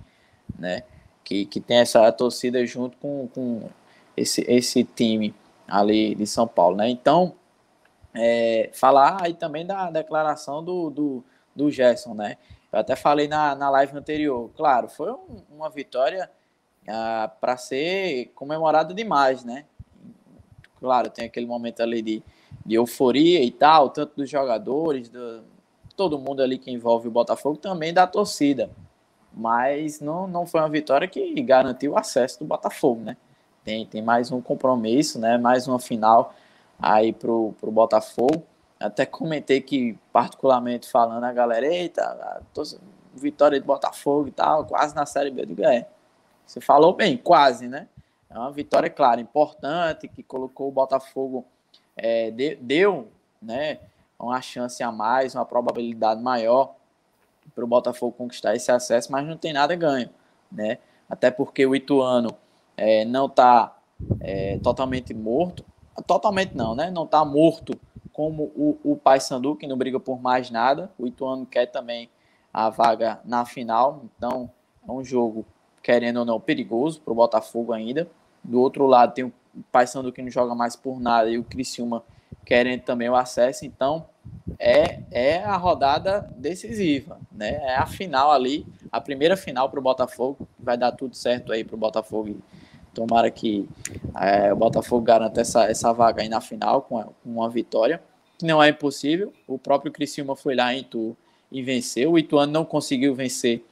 né? 0.58 0.84
Que, 1.24 1.46
que 1.46 1.60
tem 1.60 1.78
essa 1.78 2.10
torcida 2.12 2.64
junto 2.66 2.96
com, 2.98 3.28
com 3.28 3.68
esse, 4.16 4.44
esse 4.48 4.84
time 4.84 5.34
ali 5.68 6.14
de 6.14 6.26
São 6.26 6.46
Paulo, 6.46 6.76
né? 6.76 6.88
Então, 6.88 7.34
é, 8.14 8.70
falar 8.72 9.22
aí 9.22 9.34
também 9.34 9.64
da 9.64 9.90
declaração 9.90 10.62
do, 10.62 10.90
do, 10.90 11.24
do 11.54 11.70
Gerson, 11.70 12.14
né? 12.14 12.36
Eu 12.72 12.80
até 12.80 12.96
falei 12.96 13.28
na, 13.28 13.54
na 13.54 13.70
live 13.70 13.96
anterior, 13.96 14.50
claro, 14.56 14.88
foi 14.88 15.12
um, 15.12 15.42
uma 15.50 15.70
vitória 15.70 16.30
ah, 16.88 17.30
para 17.40 17.56
ser 17.56 18.32
comemorada 18.34 18.92
demais, 18.92 19.44
né? 19.44 19.64
Claro, 20.80 21.10
tem 21.10 21.26
aquele 21.26 21.46
momento 21.46 21.80
ali 21.80 22.02
de 22.02 22.22
de 22.64 22.74
euforia 22.74 23.42
e 23.42 23.50
tal, 23.50 23.90
tanto 23.90 24.16
dos 24.16 24.30
jogadores, 24.30 25.08
do, 25.08 25.42
todo 25.96 26.18
mundo 26.18 26.42
ali 26.42 26.58
que 26.58 26.70
envolve 26.70 27.08
o 27.08 27.10
Botafogo, 27.10 27.56
também 27.56 27.92
da 27.92 28.06
torcida. 28.06 28.70
Mas 29.34 30.00
não, 30.00 30.26
não 30.26 30.46
foi 30.46 30.60
uma 30.60 30.68
vitória 30.68 31.08
que 31.08 31.40
garantiu 31.42 31.92
o 31.92 31.98
acesso 31.98 32.38
do 32.38 32.44
Botafogo, 32.44 33.02
né? 33.02 33.16
Tem, 33.64 33.86
tem 33.86 34.02
mais 34.02 34.30
um 34.30 34.40
compromisso, 34.40 35.18
né? 35.18 35.38
Mais 35.38 35.66
uma 35.66 35.78
final 35.78 36.34
aí 36.78 37.12
pro, 37.12 37.54
pro 37.60 37.70
Botafogo. 37.70 38.42
Até 38.78 39.06
comentei 39.06 39.60
que, 39.60 39.96
particularmente 40.12 40.90
falando, 40.90 41.24
a 41.24 41.32
galera, 41.32 41.66
eita, 41.66 42.42
vitória 43.14 43.60
do 43.60 43.66
Botafogo 43.66 44.28
e 44.28 44.32
tal, 44.32 44.66
quase 44.66 44.94
na 44.94 45.06
Série 45.06 45.30
B. 45.30 45.46
do 45.46 45.64
é, 45.64 45.86
você 46.46 46.60
falou 46.60 46.92
bem, 46.92 47.16
quase, 47.16 47.68
né? 47.68 47.86
É 48.28 48.38
uma 48.38 48.50
vitória, 48.50 48.90
claro, 48.90 49.20
importante, 49.20 50.08
que 50.08 50.22
colocou 50.22 50.68
o 50.68 50.72
Botafogo 50.72 51.44
é, 51.96 52.30
de, 52.30 52.56
deu 52.56 53.08
né, 53.40 53.78
uma 54.18 54.40
chance 54.40 54.82
a 54.82 54.90
mais, 54.90 55.34
uma 55.34 55.44
probabilidade 55.44 56.22
maior 56.22 56.74
para 57.54 57.64
o 57.64 57.66
Botafogo 57.66 58.14
conquistar 58.16 58.54
esse 58.54 58.70
acesso, 58.70 59.10
mas 59.12 59.26
não 59.26 59.36
tem 59.36 59.52
nada 59.52 59.74
ganho, 59.74 60.10
né? 60.50 60.78
Até 61.08 61.30
porque 61.30 61.66
o 61.66 61.74
Ituano 61.74 62.30
é, 62.76 63.04
não 63.04 63.26
está 63.26 63.76
é, 64.20 64.58
totalmente 64.58 65.12
morto, 65.12 65.64
totalmente 66.06 66.56
não, 66.56 66.74
né? 66.74 66.90
Não 66.90 67.04
está 67.04 67.24
morto 67.24 67.78
como 68.12 68.44
o, 68.56 68.78
o 68.84 68.96
Paysandu, 68.96 69.56
que 69.56 69.66
não 69.66 69.76
briga 69.76 69.98
por 70.00 70.20
mais 70.20 70.50
nada. 70.50 70.90
O 70.98 71.06
Ituano 71.06 71.46
quer 71.46 71.66
também 71.66 72.08
a 72.52 72.68
vaga 72.70 73.20
na 73.24 73.44
final, 73.44 74.04
então 74.16 74.50
é 74.86 74.92
um 74.92 75.02
jogo, 75.02 75.44
querendo 75.82 76.18
ou 76.18 76.24
não, 76.24 76.40
perigoso 76.40 77.00
para 77.00 77.12
o 77.12 77.16
Botafogo 77.16 77.72
ainda. 77.72 78.08
Do 78.42 78.60
outro 78.60 78.86
lado 78.86 79.14
tem 79.14 79.24
o 79.24 79.32
Paysandu 79.70 80.12
que 80.12 80.22
não 80.22 80.30
joga 80.30 80.54
mais 80.54 80.76
por 80.76 81.00
nada 81.00 81.30
e 81.30 81.38
o 81.38 81.44
Criciúma 81.44 82.02
querendo 82.44 82.82
também 82.82 83.08
o 83.08 83.14
acesso, 83.14 83.64
então 83.64 84.06
é, 84.58 85.00
é 85.10 85.38
a 85.38 85.56
rodada 85.56 86.28
decisiva, 86.36 87.18
né? 87.30 87.54
É 87.62 87.76
a 87.76 87.86
final 87.86 88.30
ali, 88.30 88.66
a 88.90 89.00
primeira 89.00 89.36
final 89.36 89.68
para 89.70 89.80
o 89.80 89.82
Botafogo, 89.82 90.48
vai 90.58 90.76
dar 90.76 90.92
tudo 90.92 91.14
certo 91.14 91.52
aí 91.52 91.64
para 91.64 91.74
o 91.74 91.78
Botafogo 91.78 92.36
tomara 92.92 93.30
que 93.30 93.68
é, 94.20 94.52
o 94.52 94.56
Botafogo 94.56 95.02
garanta 95.02 95.40
essa, 95.40 95.64
essa 95.64 95.92
vaga 95.92 96.22
aí 96.22 96.28
na 96.28 96.40
final 96.40 96.82
com, 96.82 96.98
a, 96.98 97.04
com 97.04 97.12
uma 97.24 97.48
vitória, 97.48 98.02
que 98.38 98.46
não 98.46 98.62
é 98.62 98.68
impossível, 98.68 99.32
o 99.46 99.58
próprio 99.58 99.92
Criciúma 99.92 100.36
foi 100.36 100.54
lá 100.54 100.74
em 100.74 100.80
Itu 100.80 101.16
e 101.50 101.62
venceu, 101.62 102.12
o 102.12 102.18
Ituano 102.18 102.52
não 102.52 102.64
conseguiu 102.64 103.14
vencer 103.14 103.64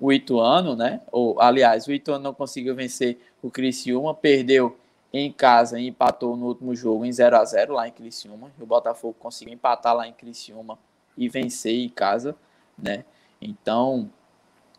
o 0.00 0.12
Ituano, 0.12 0.74
né? 0.74 1.00
Ou, 1.12 1.40
aliás, 1.40 1.86
o 1.86 1.92
Ituano 1.92 2.24
não 2.24 2.34
conseguiu 2.34 2.74
vencer 2.74 3.18
o 3.42 3.50
Criciúma, 3.50 4.14
perdeu 4.14 4.76
em 5.12 5.30
casa 5.30 5.78
empatou 5.78 6.36
no 6.36 6.46
último 6.46 6.74
jogo 6.74 7.04
em 7.04 7.12
0 7.12 7.36
a 7.36 7.44
0 7.44 7.74
lá 7.74 7.86
em 7.86 7.92
Criciúma. 7.92 8.50
O 8.58 8.64
Botafogo 8.64 9.14
conseguiu 9.18 9.52
empatar 9.52 9.94
lá 9.94 10.08
em 10.08 10.12
Criciúma 10.12 10.78
e 11.16 11.28
vencer 11.28 11.74
em 11.74 11.88
casa, 11.88 12.34
né? 12.78 13.04
Então, 13.40 14.10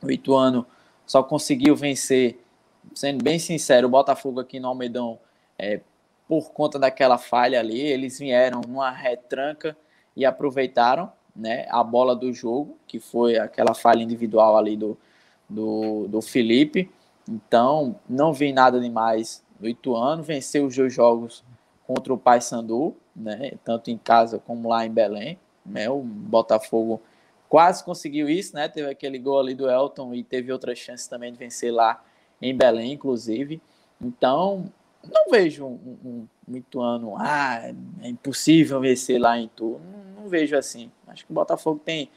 o 0.01 0.09
Ituano 0.09 0.65
só 1.05 1.21
conseguiu 1.21 1.75
vencer, 1.75 2.39
sendo 2.95 3.23
bem 3.23 3.37
sincero, 3.37 3.87
o 3.87 3.91
Botafogo 3.91 4.39
aqui 4.39 4.59
no 4.59 4.69
Almedão, 4.69 5.19
é, 5.59 5.81
por 6.27 6.51
conta 6.51 6.79
daquela 6.79 7.17
falha 7.17 7.59
ali, 7.59 7.79
eles 7.79 8.17
vieram 8.17 8.61
numa 8.61 8.89
retranca 8.89 9.77
e 10.15 10.25
aproveitaram, 10.25 11.11
né, 11.35 11.67
a 11.69 11.83
bola 11.83 12.15
do 12.15 12.31
jogo, 12.33 12.77
que 12.87 12.99
foi 12.99 13.37
aquela 13.37 13.73
falha 13.73 14.01
individual 14.01 14.57
ali 14.57 14.77
do, 14.77 14.97
do, 15.49 16.07
do 16.07 16.21
Felipe. 16.21 16.89
Então, 17.27 17.95
não 18.07 18.33
vi 18.33 18.51
nada 18.53 18.79
demais 18.79 19.42
no 19.63 19.69
Ituano, 19.69 20.21
venceu 20.21 20.65
os 20.65 20.75
dois 20.75 20.93
jogos 20.93 21.43
contra 21.87 22.13
o 22.13 22.17
Paysandu, 22.17 22.95
né, 23.15 23.53
tanto 23.63 23.89
em 23.89 23.97
casa 23.97 24.37
como 24.37 24.67
lá 24.67 24.85
em 24.85 24.91
Belém. 24.91 25.39
Né, 25.65 25.89
o 25.89 26.01
Botafogo 26.01 27.01
quase 27.47 27.83
conseguiu 27.83 28.29
isso, 28.29 28.53
né, 28.53 28.67
teve 28.67 28.89
aquele 28.89 29.17
gol 29.17 29.39
ali 29.39 29.55
do 29.55 29.69
Elton 29.69 30.13
e 30.13 30.23
teve 30.23 30.51
outras 30.51 30.77
chances 30.77 31.07
também 31.07 31.31
de 31.31 31.37
vencer 31.37 31.73
lá 31.73 32.03
em 32.41 32.55
Belém, 32.55 32.91
inclusive. 32.91 33.61
Então, 34.01 34.69
não 35.01 35.31
vejo 35.31 35.65
um, 35.65 35.97
um, 36.03 36.27
um 36.49 36.57
Ituano, 36.57 37.15
ah, 37.17 37.61
é 38.01 38.09
impossível 38.09 38.81
vencer 38.81 39.19
lá 39.19 39.37
em 39.37 39.45
Itu. 39.45 39.79
Não, 39.79 40.23
não, 40.23 40.29
vejo 40.29 40.57
assim. 40.57 40.91
Acho 41.07 41.25
que 41.25 41.31
o 41.31 41.35
Botafogo 41.35 41.79
tem 41.83 42.09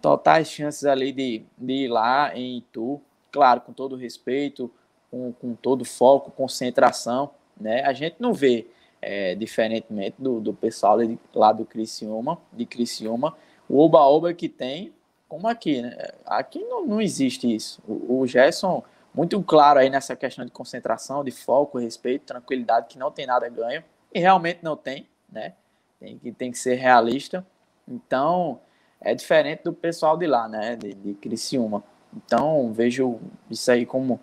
totais 0.00 0.48
chances 0.48 0.84
ali 0.84 1.10
de, 1.12 1.44
de 1.56 1.72
ir 1.72 1.88
lá 1.88 2.36
em 2.36 2.58
Itu. 2.58 3.00
Claro, 3.32 3.60
com 3.62 3.72
todo 3.72 3.96
respeito, 3.96 4.70
com, 5.10 5.32
com 5.32 5.54
todo 5.54 5.84
foco, 5.84 6.30
concentração, 6.30 7.30
né? 7.60 7.82
A 7.84 7.92
gente 7.92 8.16
não 8.18 8.32
vê, 8.32 8.66
é, 9.00 9.34
diferentemente 9.34 10.16
do, 10.18 10.40
do 10.40 10.52
pessoal 10.52 10.98
lá 11.34 11.52
do 11.52 11.64
Criciúma, 11.64 12.38
de 12.52 12.66
Criciúma, 12.66 13.36
o 13.68 13.78
oba-oba 13.78 14.32
que 14.32 14.48
tem, 14.48 14.92
como 15.28 15.46
aqui, 15.46 15.82
né? 15.82 15.96
Aqui 16.24 16.64
não, 16.64 16.86
não 16.86 17.00
existe 17.00 17.54
isso. 17.54 17.82
O, 17.86 18.20
o 18.20 18.26
Gerson, 18.26 18.82
muito 19.14 19.42
claro 19.42 19.78
aí 19.78 19.90
nessa 19.90 20.16
questão 20.16 20.44
de 20.44 20.50
concentração, 20.50 21.22
de 21.22 21.30
foco, 21.30 21.78
respeito, 21.78 22.26
tranquilidade, 22.26 22.86
que 22.88 22.98
não 22.98 23.10
tem 23.10 23.26
nada 23.26 23.48
ganho, 23.48 23.82
e 24.14 24.18
realmente 24.18 24.60
não 24.62 24.76
tem, 24.76 25.06
né? 25.30 25.54
Tem 26.00 26.18
que, 26.18 26.32
tem 26.32 26.50
que 26.50 26.58
ser 26.58 26.76
realista. 26.76 27.44
Então, 27.86 28.60
é 29.00 29.14
diferente 29.14 29.62
do 29.64 29.72
pessoal 29.72 30.16
de 30.16 30.26
lá, 30.26 30.48
né? 30.48 30.76
De, 30.76 30.94
de 30.94 31.14
Criciúma. 31.14 31.82
Então, 32.16 32.72
vejo 32.72 33.20
isso 33.50 33.70
aí 33.70 33.84
como 33.84 34.18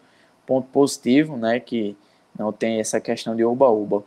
ponto 0.46 0.68
positivo, 0.70 1.38
né? 1.38 1.60
Que 1.60 1.96
não 2.38 2.52
tem 2.52 2.80
essa 2.80 3.00
questão 3.00 3.36
de 3.36 3.44
oba-oba. 3.44 4.04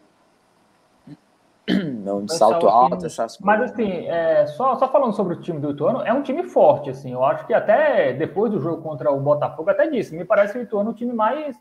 Não, 2.03 2.24
de 2.24 2.34
salto 2.34 2.66
alto, 2.66 3.05
essas 3.05 3.36
coisas. 3.36 3.41
Mas 3.41 3.61
assim, 3.70 4.07
é, 4.07 4.47
só, 4.47 4.74
só 4.76 4.89
falando 4.91 5.12
sobre 5.12 5.34
o 5.34 5.41
time 5.41 5.61
do 5.61 5.72
Ituano, 5.72 6.01
é 6.03 6.12
um 6.12 6.22
time 6.22 6.43
forte, 6.45 6.89
assim. 6.89 7.12
Eu 7.12 7.22
acho 7.22 7.47
que 7.47 7.53
até 7.53 8.12
depois 8.14 8.51
do 8.51 8.59
jogo 8.59 8.82
contra 8.82 9.11
o 9.11 9.20
Botafogo, 9.20 9.68
até 9.68 9.86
disse, 9.86 10.16
me 10.16 10.24
parece 10.24 10.55
que 10.55 10.59
o 10.61 10.62
Ituano 10.62 10.91
é 10.91 10.93
um 10.93 10.97
time 10.97 11.12
mais. 11.12 11.57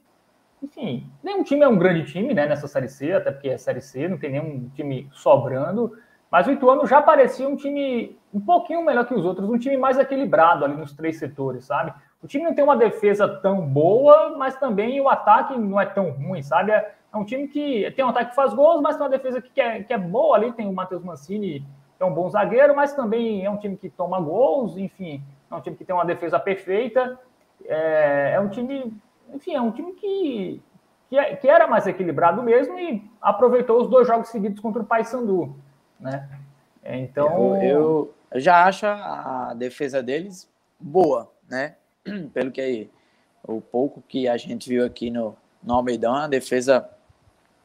Enfim, 0.63 1.09
nenhum 1.21 1.43
time 1.43 1.63
é 1.63 1.67
um 1.67 1.77
grande 1.77 2.05
time, 2.05 2.33
né, 2.33 2.47
nessa 2.47 2.67
Série 2.67 2.87
C, 2.87 3.11
até 3.13 3.31
porque 3.31 3.49
é 3.49 3.57
Série 3.57 3.81
C, 3.81 4.07
não 4.07 4.17
tem 4.17 4.31
nenhum 4.31 4.69
time 4.73 5.09
sobrando. 5.11 5.91
Mas 6.31 6.47
o 6.47 6.51
Ituano 6.51 6.87
já 6.87 7.01
parecia 7.01 7.47
um 7.47 7.55
time 7.55 8.17
um 8.33 8.39
pouquinho 8.39 8.83
melhor 8.83 9.05
que 9.05 9.13
os 9.13 9.25
outros, 9.25 9.49
um 9.49 9.57
time 9.57 9.77
mais 9.77 9.97
equilibrado 9.97 10.63
ali 10.63 10.75
nos 10.75 10.93
três 10.93 11.19
setores, 11.19 11.65
sabe? 11.65 11.93
O 12.21 12.27
time 12.27 12.43
não 12.43 12.53
tem 12.53 12.63
uma 12.63 12.75
defesa 12.75 13.27
tão 13.27 13.61
boa, 13.61 14.35
mas 14.37 14.55
também 14.55 14.99
o 14.99 15.07
ataque 15.07 15.57
não 15.57 15.79
é 15.79 15.85
tão 15.85 16.09
ruim, 16.09 16.41
sabe? 16.41 16.71
É, 16.71 16.93
é 17.13 17.17
um 17.17 17.23
time 17.23 17.47
que 17.47 17.89
tem 17.91 18.03
um 18.03 18.09
ataque 18.09 18.31
que 18.31 18.35
faz 18.35 18.53
gols, 18.53 18.81
mas 18.81 18.95
tem 18.95 19.03
uma 19.03 19.09
defesa 19.09 19.41
que 19.41 19.61
é, 19.61 19.83
que 19.83 19.93
é 19.93 19.97
boa 19.97 20.35
ali. 20.35 20.51
Tem 20.51 20.67
o 20.67 20.73
Matheus 20.73 21.03
Mancini, 21.03 21.59
que 21.95 22.03
é 22.03 22.05
um 22.05 22.13
bom 22.13 22.29
zagueiro, 22.29 22.75
mas 22.75 22.93
também 22.93 23.45
é 23.45 23.49
um 23.49 23.57
time 23.57 23.77
que 23.77 23.89
toma 23.89 24.19
gols, 24.19 24.77
enfim, 24.77 25.23
é 25.49 25.55
um 25.55 25.61
time 25.61 25.75
que 25.75 25.85
tem 25.85 25.95
uma 25.95 26.05
defesa 26.05 26.39
perfeita. 26.39 27.19
É, 27.65 28.33
é 28.33 28.39
um 28.39 28.49
time, 28.49 28.93
enfim, 29.33 29.53
é 29.53 29.61
um 29.61 29.71
time 29.71 29.93
que, 29.93 30.61
que, 31.09 31.17
é, 31.17 31.35
que, 31.35 31.47
era 31.47 31.67
mais 31.67 31.85
equilibrado 31.85 32.41
mesmo 32.41 32.77
e 32.79 33.03
aproveitou 33.21 33.81
os 33.81 33.89
dois 33.89 34.07
jogos 34.07 34.29
seguidos 34.29 34.59
contra 34.59 34.81
o 34.81 34.85
Paysandu, 34.85 35.55
né? 35.99 36.27
Então. 36.83 37.61
Eu, 37.63 38.13
eu 38.31 38.39
já 38.39 38.65
acho 38.65 38.85
a 38.85 39.53
defesa 39.55 40.01
deles 40.01 40.51
boa, 40.79 41.31
né? 41.49 41.75
pelo 42.33 42.51
que 42.51 42.89
o 43.47 43.61
pouco 43.61 44.03
que 44.07 44.27
a 44.27 44.37
gente 44.37 44.67
viu 44.67 44.85
aqui 44.85 45.09
no, 45.09 45.35
no 45.63 45.73
Almeidão, 45.73 46.13
a 46.13 46.27
defesa 46.27 46.89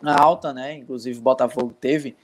alta, 0.05 0.53
né? 0.53 0.74
Inclusive 0.74 1.18
o 1.18 1.22
Botafogo 1.22 1.74
teve 1.80 2.16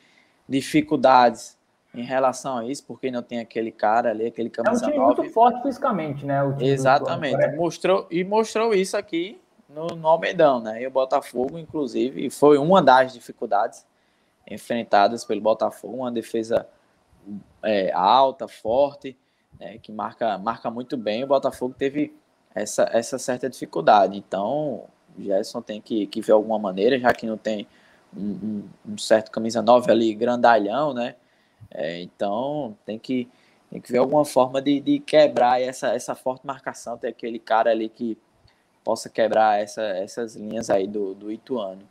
dificuldades 0.49 1.59
em 1.95 2.03
relação 2.03 2.59
a 2.59 2.65
isso, 2.65 2.85
porque 2.87 3.11
não 3.11 3.23
tem 3.23 3.41
aquele 3.41 3.73
cara 3.73 4.11
ali, 4.11 4.27
aquele 4.27 4.51
camisa 4.51 4.85
É 4.85 4.89
um 4.89 4.91
time 4.91 4.99
9. 4.99 5.17
muito 5.17 5.33
forte 5.33 5.63
fisicamente, 5.63 6.25
né? 6.25 6.43
do 6.45 6.63
Exatamente. 6.63 7.35
Ituano. 7.35 7.57
Mostrou, 7.57 8.07
e 8.11 8.25
mostrou 8.25 8.75
isso 8.75 8.97
aqui 8.97 9.41
no, 9.69 9.89
no 9.89 10.07
Almedão, 10.07 10.61
né? 10.61 10.83
E 10.83 10.87
o 10.87 10.91
Botafogo, 10.91 11.59
inclusive, 11.59 12.31
foi 12.31 12.59
uma 12.59 12.83
das 12.83 13.13
dificuldades 13.13 13.87
enfrentadas 14.49 15.25
pelo 15.25 15.41
Botafogo, 15.41 15.99
uma 15.99 16.13
defesa 16.13 16.67
é, 17.63 17.93
alta, 17.93 18.49
forte, 18.49 19.17
né? 19.59 19.79
que 19.79 19.93
marca, 19.93 20.39
marca 20.39 20.71
muito 20.71 20.97
bem. 20.97 21.25
O 21.25 21.27
Botafogo 21.27 21.75
teve 21.77 22.15
essa, 22.55 22.89
essa 22.93 23.19
certa 23.19 23.49
dificuldade. 23.49 24.17
Então, 24.17 24.85
o 25.17 25.23
Gerson 25.23 25.61
tem 25.63 25.81
que, 25.81 26.07
que 26.07 26.21
ver 26.21 26.33
alguma 26.33 26.59
maneira, 26.59 26.99
já 26.99 27.13
que 27.13 27.27
não 27.27 27.37
tem 27.37 27.67
um, 28.17 28.23
um- 28.87 28.93
um 28.93 28.99
certo 28.99 29.31
camisa 29.31 29.61
9 29.63 29.91
ali, 29.91 30.15
grandalhão, 30.15 30.95
né? 30.95 31.15
É, 31.71 32.01
então, 32.01 32.77
tem 32.87 32.99
que, 32.99 33.29
tem 33.71 33.81
que 33.81 33.91
ver 33.93 33.99
alguma 33.99 34.25
forma 34.25 34.63
de, 34.63 34.81
de 34.81 34.99
quebrar 35.01 35.61
essa, 35.61 35.89
essa 35.95 36.15
forte 36.15 36.47
marcação, 36.47 36.97
ter 36.97 37.09
aquele 37.09 37.39
cara 37.39 37.71
ali 37.71 37.89
que 37.89 38.17
possa 38.85 39.11
quebrar 39.11 39.61
essa, 39.61 39.83
essas 39.83 40.35
linhas 40.35 40.71
aí 40.71 40.87
do, 40.87 41.15
do 41.15 41.31
Ituano. 41.31 41.83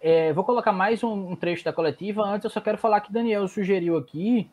É, 0.00 0.32
vou 0.34 0.44
colocar 0.44 0.70
mais 0.70 1.02
um, 1.02 1.30
um 1.30 1.34
trecho 1.34 1.64
da 1.64 1.72
coletiva. 1.72 2.22
Antes, 2.22 2.44
eu 2.44 2.50
só 2.50 2.60
quero 2.60 2.76
falar 2.76 3.00
que 3.00 3.10
Daniel 3.12 3.48
sugeriu 3.48 3.96
aqui 3.96 4.48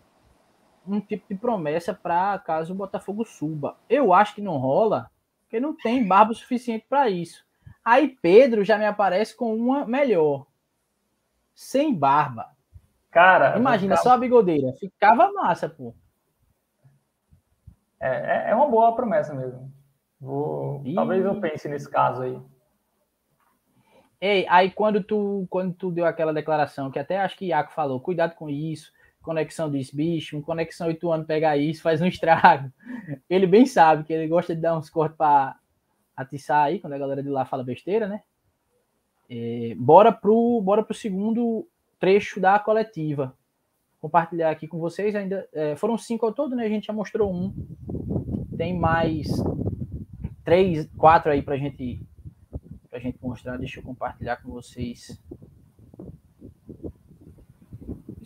um 0.86 1.00
tipo 1.00 1.26
de 1.30 1.36
promessa 1.36 1.94
para 1.94 2.38
caso 2.40 2.74
o 2.74 2.76
Botafogo 2.76 3.26
suba. 3.26 3.78
Eu 3.90 4.14
acho 4.14 4.36
que 4.36 4.42
não 4.42 4.58
rola, 4.58 5.10
porque 5.44 5.60
não 5.60 5.76
tem 5.76 6.08
barba 6.08 6.34
suficiente 6.34 6.86
para 6.90 7.10
isso. 7.10 7.46
Aí 7.84 8.10
Pedro 8.22 8.64
já 8.64 8.78
me 8.78 8.86
aparece 8.86 9.36
com 9.36 9.56
uma 9.56 9.86
melhor. 9.86 10.46
Sem 11.54 11.94
barba. 11.94 12.50
Cara, 13.10 13.58
Imagina 13.58 13.96
vou 13.96 14.04
só 14.04 14.12
a 14.12 14.18
bigodeira. 14.18 14.74
Ficava 14.80 15.32
massa, 15.32 15.68
pô. 15.68 15.94
É, 18.00 18.48
é- 18.48 18.52
é 18.52 18.56
uma 18.56 18.68
boa 18.68 18.96
promessa 18.96 19.34
mesmo. 19.34 19.72
Vou, 20.20 20.84
talvez 20.96 21.26
eu 21.26 21.40
pense 21.42 21.68
nesse 21.68 21.90
caso 21.90 22.22
aí. 22.22 22.40
Ei, 24.20 24.46
aí 24.48 24.70
quando 24.70 25.04
tu, 25.04 25.48
quando 25.50 25.74
tu 25.74 25.92
deu 25.92 26.06
aquela 26.06 26.32
declaração, 26.34 26.92
que 26.92 27.00
até 27.00 27.20
acho 27.20 27.36
que 27.36 27.48
Iaco 27.48 27.74
falou, 27.74 28.00
cuidado 28.00 28.36
com 28.36 28.48
isso, 28.48 28.94
conexão 29.22 29.70
desse 29.70 29.96
bicho, 29.96 30.38
um 30.38 30.42
conexão 30.42 30.88
oito 30.88 31.12
anos 31.12 31.28
pegar 31.28 31.58
isso, 31.58 31.82
faz 31.82 32.02
um 32.02 32.08
estrago. 32.08 32.72
Ele 33.30 33.48
bem 33.48 33.66
sabe 33.66 34.04
que 34.04 34.14
ele 34.14 34.28
gosta 34.28 34.56
de 34.56 34.62
dar 34.62 34.78
uns 34.78 34.90
cortes 34.90 35.18
para 35.18 35.56
atiçar 36.16 36.66
aí, 36.66 36.80
quando 36.80 36.94
a 36.94 36.98
galera 36.98 37.24
de 37.24 37.30
lá 37.30 37.46
fala 37.46 37.64
besteira, 37.64 38.08
né? 38.08 38.22
É, 39.30 39.74
bora, 39.78 40.12
pro, 40.12 40.62
bora 40.62 40.84
pro 40.84 40.94
segundo 40.94 41.68
trecho 42.00 42.40
da 42.40 42.60
coletiva. 42.60 43.34
Compartilhar 44.00 44.50
aqui 44.50 44.68
com 44.68 44.80
vocês, 44.80 45.16
ainda 45.16 45.48
é, 45.54 45.76
foram 45.76 45.98
cinco 45.98 46.26
ao 46.26 46.34
todo, 46.34 46.56
né? 46.56 46.66
A 46.66 46.70
gente 46.70 46.88
já 46.88 46.94
mostrou 46.94 47.34
um. 47.34 47.54
Tem 48.58 48.78
mais 48.78 49.28
três, 50.44 50.90
quatro 50.98 51.32
aí 51.32 51.42
pra 51.42 51.58
gente 51.58 52.04
para 52.90 53.00
a 53.00 53.02
gente 53.02 53.18
mostrar. 53.22 53.58
Deixa 53.58 53.80
eu 53.80 53.84
compartilhar 53.84 54.38
com 54.38 54.52
vocês. 54.52 55.18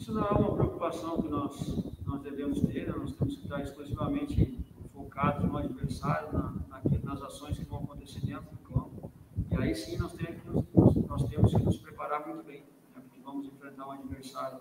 Isso 0.06 0.14
não 0.14 0.24
é 0.24 0.32
uma 0.34 0.53
preocupação 0.53 1.20
que 1.20 1.28
nós, 1.28 1.84
nós 2.06 2.22
devemos 2.22 2.62
ter, 2.62 2.86
né? 2.86 2.93
nós 2.95 3.12
temos 3.14 3.38
que 3.38 3.43
estar 3.45 3.60
exclusivamente 3.60 4.64
focados 4.93 5.43
no 5.43 5.58
adversário, 5.58 6.32
na, 6.32 6.53
nas 7.01 7.24
ações 7.24 7.58
que 7.58 7.66
vão 7.66 7.80
acontecer 7.80 8.24
dentro 8.24 8.45
do 8.51 8.72
campo. 8.72 9.12
E 9.49 9.58
aí 9.58 9.74
sim 9.74 9.97
nós 9.97 10.14
temos 10.14 10.64
nós 11.08 11.28
temos 11.28 11.51
que 11.51 11.64
nos 11.64 11.78
preparar 11.78 12.24
muito 12.28 12.45
bem, 12.45 12.60
né? 12.93 13.01
porque 13.01 13.20
vamos 13.26 13.47
enfrentar 13.47 13.88
um 13.88 13.91
adversário 13.93 14.60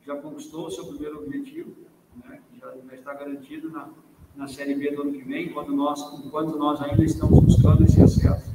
que 0.00 0.06
já 0.06 0.16
conquistou 0.16 0.68
o 0.68 0.70
seu 0.70 0.86
primeiro 0.86 1.24
objetivo, 1.24 1.76
né? 2.24 2.40
já, 2.58 2.74
já 2.88 2.94
está 2.94 3.12
garantido 3.12 3.70
na, 3.70 3.90
na 4.34 4.48
Série 4.48 4.76
B 4.76 4.92
do 4.92 5.02
ano 5.02 5.12
que 5.12 5.24
vem, 5.24 5.52
quando 5.52 5.74
nós, 5.74 6.00
enquanto 6.24 6.56
nós 6.56 6.80
ainda 6.80 7.04
estamos 7.04 7.38
buscando 7.40 7.84
esse 7.84 8.00
acesso. 8.00 8.50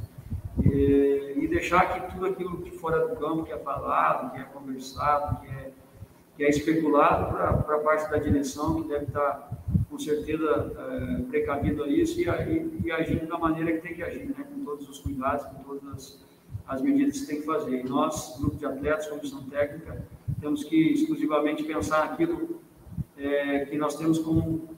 E, 0.60 1.36
e 1.40 1.46
deixar 1.46 1.86
que 1.86 2.12
tudo 2.12 2.26
aquilo 2.26 2.62
que 2.62 2.72
fora 2.72 3.06
do 3.06 3.14
campo, 3.14 3.44
que 3.44 3.52
é 3.52 3.58
falado, 3.58 4.32
que 4.32 4.40
é 4.40 4.42
conversado, 4.42 5.40
que 5.40 5.46
é 5.46 5.72
que 6.36 6.44
é 6.44 6.48
especulado 6.48 7.36
para 7.64 7.76
a 7.76 7.78
parte 7.80 8.10
da 8.10 8.18
direção, 8.18 8.82
que 8.82 8.88
deve 8.88 9.04
estar, 9.04 9.50
com 9.90 9.98
certeza, 9.98 10.72
é, 10.78 11.22
precavido 11.22 11.84
a 11.84 11.88
isso 11.88 12.20
e, 12.20 12.24
e, 12.24 12.86
e 12.86 12.90
agindo 12.90 13.26
da 13.26 13.38
maneira 13.38 13.72
que 13.72 13.80
tem 13.80 13.94
que 13.94 14.02
agir, 14.02 14.26
né? 14.26 14.44
com 14.52 14.64
todos 14.64 14.88
os 14.88 14.98
cuidados, 15.00 15.44
com 15.46 15.62
todas 15.62 15.88
as, 15.94 16.24
as 16.66 16.82
medidas 16.82 17.20
que 17.20 17.26
tem 17.26 17.40
que 17.40 17.46
fazer. 17.46 17.84
E 17.84 17.88
nós, 17.88 18.38
grupo 18.38 18.56
de 18.56 18.64
atletas, 18.64 19.06
comissão 19.06 19.42
técnica, 19.44 20.04
temos 20.40 20.64
que 20.64 20.92
exclusivamente 20.92 21.62
pensar 21.64 22.10
naquilo 22.10 22.60
é, 23.16 23.66
que 23.66 23.76
nós 23.76 23.96
temos 23.96 24.18
como 24.18 24.70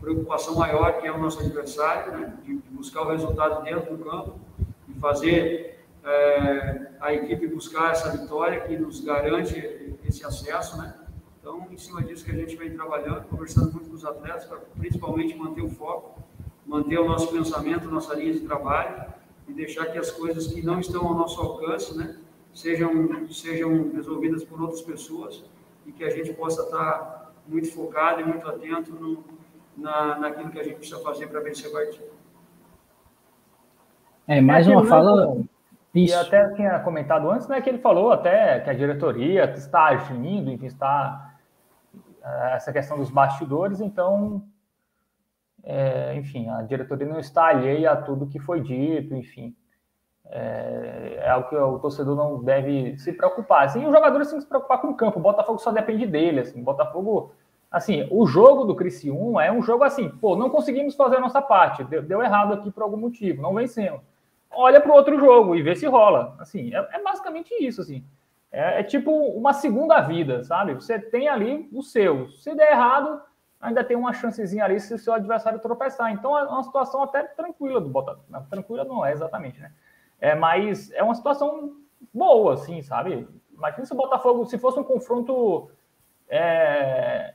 preocupação 0.00 0.56
maior, 0.56 1.00
que 1.00 1.06
é 1.06 1.12
o 1.12 1.18
nosso 1.18 1.40
adversário, 1.40 2.18
né? 2.18 2.34
de, 2.44 2.56
de 2.56 2.70
buscar 2.70 3.02
o 3.02 3.10
resultado 3.10 3.62
dentro 3.62 3.94
do 3.94 4.02
campo, 4.02 4.40
de 4.88 4.94
fazer 4.98 5.77
é, 6.08 6.90
a 7.00 7.12
equipe 7.12 7.46
buscar 7.48 7.92
essa 7.92 8.10
vitória 8.16 8.60
que 8.60 8.76
nos 8.78 9.00
garante 9.00 9.96
esse 10.06 10.24
acesso, 10.24 10.78
né? 10.78 10.94
Então, 11.38 11.66
em 11.70 11.76
cima 11.76 12.02
disso 12.02 12.24
que 12.24 12.30
a 12.30 12.34
gente 12.34 12.56
vem 12.56 12.74
trabalhando, 12.74 13.24
conversando 13.28 13.72
muito 13.72 13.90
com 13.90 13.94
os 13.94 14.04
atletas, 14.04 14.44
para 14.44 14.58
principalmente 14.78 15.36
manter 15.36 15.62
o 15.62 15.68
foco, 15.68 16.22
manter 16.66 16.98
o 16.98 17.06
nosso 17.06 17.28
pensamento, 17.30 17.90
nossa 17.90 18.14
linha 18.14 18.32
de 18.32 18.40
trabalho 18.40 19.04
e 19.46 19.52
deixar 19.52 19.86
que 19.86 19.98
as 19.98 20.10
coisas 20.10 20.46
que 20.46 20.62
não 20.62 20.80
estão 20.80 21.06
ao 21.06 21.14
nosso 21.14 21.40
alcance, 21.40 21.96
né, 21.96 22.16
sejam 22.54 22.90
sejam 23.30 23.90
resolvidas 23.92 24.44
por 24.44 24.60
outras 24.60 24.80
pessoas 24.80 25.44
e 25.86 25.92
que 25.92 26.04
a 26.04 26.10
gente 26.10 26.32
possa 26.32 26.62
estar 26.62 27.32
muito 27.46 27.72
focado 27.72 28.20
e 28.20 28.24
muito 28.24 28.46
atento 28.46 28.92
no, 28.92 29.24
na, 29.76 30.18
naquilo 30.18 30.50
que 30.50 30.58
a 30.58 30.64
gente 30.64 30.76
precisa 30.76 31.00
fazer 31.00 31.28
para 31.28 31.40
vencer 31.40 31.70
a 31.70 31.72
partida. 31.72 32.08
É, 34.26 34.40
mais 34.40 34.66
É 34.68 34.70
uma 34.70 34.84
fala. 34.84 35.38
E 35.94 36.04
Isso. 36.04 36.18
até 36.18 36.48
tinha 36.54 36.78
comentado 36.80 37.30
antes, 37.30 37.48
né, 37.48 37.60
que 37.60 37.68
ele 37.68 37.78
falou 37.78 38.12
até 38.12 38.60
que 38.60 38.70
a 38.70 38.74
diretoria 38.74 39.44
está 39.52 39.86
agindo, 39.86 40.50
enfim, 40.50 40.66
está 40.66 41.34
eh, 42.22 42.52
essa 42.54 42.72
questão 42.72 42.98
dos 42.98 43.10
bastidores, 43.10 43.80
então, 43.80 44.42
é, 45.64 46.14
enfim, 46.16 46.48
a 46.50 46.62
diretoria 46.62 47.06
não 47.06 47.18
está 47.18 47.46
alheia 47.46 47.92
a 47.92 47.96
tudo 47.96 48.26
que 48.26 48.38
foi 48.38 48.60
dito, 48.60 49.14
enfim. 49.14 49.56
É, 50.30 51.20
é 51.22 51.30
algo 51.30 51.48
que 51.48 51.56
o 51.56 51.78
torcedor 51.78 52.14
não 52.14 52.44
deve 52.44 52.98
se 52.98 53.12
preocupar. 53.14 53.64
Assim, 53.64 53.86
os 53.86 53.92
jogadores 53.92 54.28
têm 54.28 54.36
que 54.36 54.42
se 54.42 54.48
preocupar 54.48 54.78
com 54.80 54.88
o 54.88 54.94
campo. 54.94 55.18
O 55.18 55.22
Botafogo 55.22 55.58
só 55.58 55.72
depende 55.72 56.06
dele. 56.06 56.40
Assim, 56.40 56.60
o 56.60 56.64
Botafogo, 56.64 57.32
assim, 57.70 58.06
o 58.10 58.26
jogo 58.26 58.64
do 58.64 58.76
Criciúma 58.76 59.42
é 59.42 59.50
um 59.50 59.62
jogo 59.62 59.84
assim, 59.84 60.10
pô, 60.10 60.36
não 60.36 60.50
conseguimos 60.50 60.94
fazer 60.94 61.16
a 61.16 61.20
nossa 61.20 61.40
parte, 61.40 61.82
deu, 61.84 62.02
deu 62.02 62.22
errado 62.22 62.52
aqui 62.52 62.70
por 62.70 62.82
algum 62.82 62.98
motivo, 62.98 63.40
não 63.40 63.54
vencemos 63.54 64.02
olha 64.50 64.80
para 64.80 64.90
o 64.90 64.94
outro 64.94 65.18
jogo 65.18 65.54
e 65.54 65.62
vê 65.62 65.74
se 65.74 65.86
rola. 65.86 66.36
Assim, 66.38 66.74
é, 66.74 66.88
é 66.92 67.02
basicamente 67.02 67.54
isso, 67.60 67.80
assim. 67.80 68.04
É, 68.50 68.80
é, 68.80 68.82
tipo 68.82 69.10
uma 69.10 69.52
segunda 69.52 70.00
vida, 70.00 70.42
sabe? 70.42 70.74
Você 70.74 70.98
tem 70.98 71.28
ali 71.28 71.68
o 71.72 71.82
seu. 71.82 72.30
Se 72.30 72.54
der 72.54 72.72
errado, 72.72 73.20
ainda 73.60 73.84
tem 73.84 73.96
uma 73.96 74.12
chancezinha 74.12 74.64
ali 74.64 74.80
se 74.80 74.94
o 74.94 74.98
seu 74.98 75.12
adversário 75.12 75.58
tropeçar. 75.58 76.12
Então 76.12 76.36
é 76.36 76.44
uma 76.44 76.62
situação 76.62 77.02
até 77.02 77.22
tranquila 77.22 77.80
do 77.80 77.88
Botafogo. 77.88 78.24
Tranquila 78.48 78.84
não 78.84 79.04
é 79.04 79.12
exatamente, 79.12 79.60
né? 79.60 79.72
É, 80.20 80.34
mas 80.34 80.90
é 80.92 81.02
uma 81.02 81.14
situação 81.14 81.76
boa, 82.12 82.54
assim, 82.54 82.82
sabe? 82.82 83.28
Imagina 83.52 83.84
se 83.84 83.92
o 83.92 83.96
Botafogo, 83.96 84.46
se 84.46 84.58
fosse 84.58 84.78
um 84.78 84.84
confronto, 84.84 85.70
é, 86.28 87.34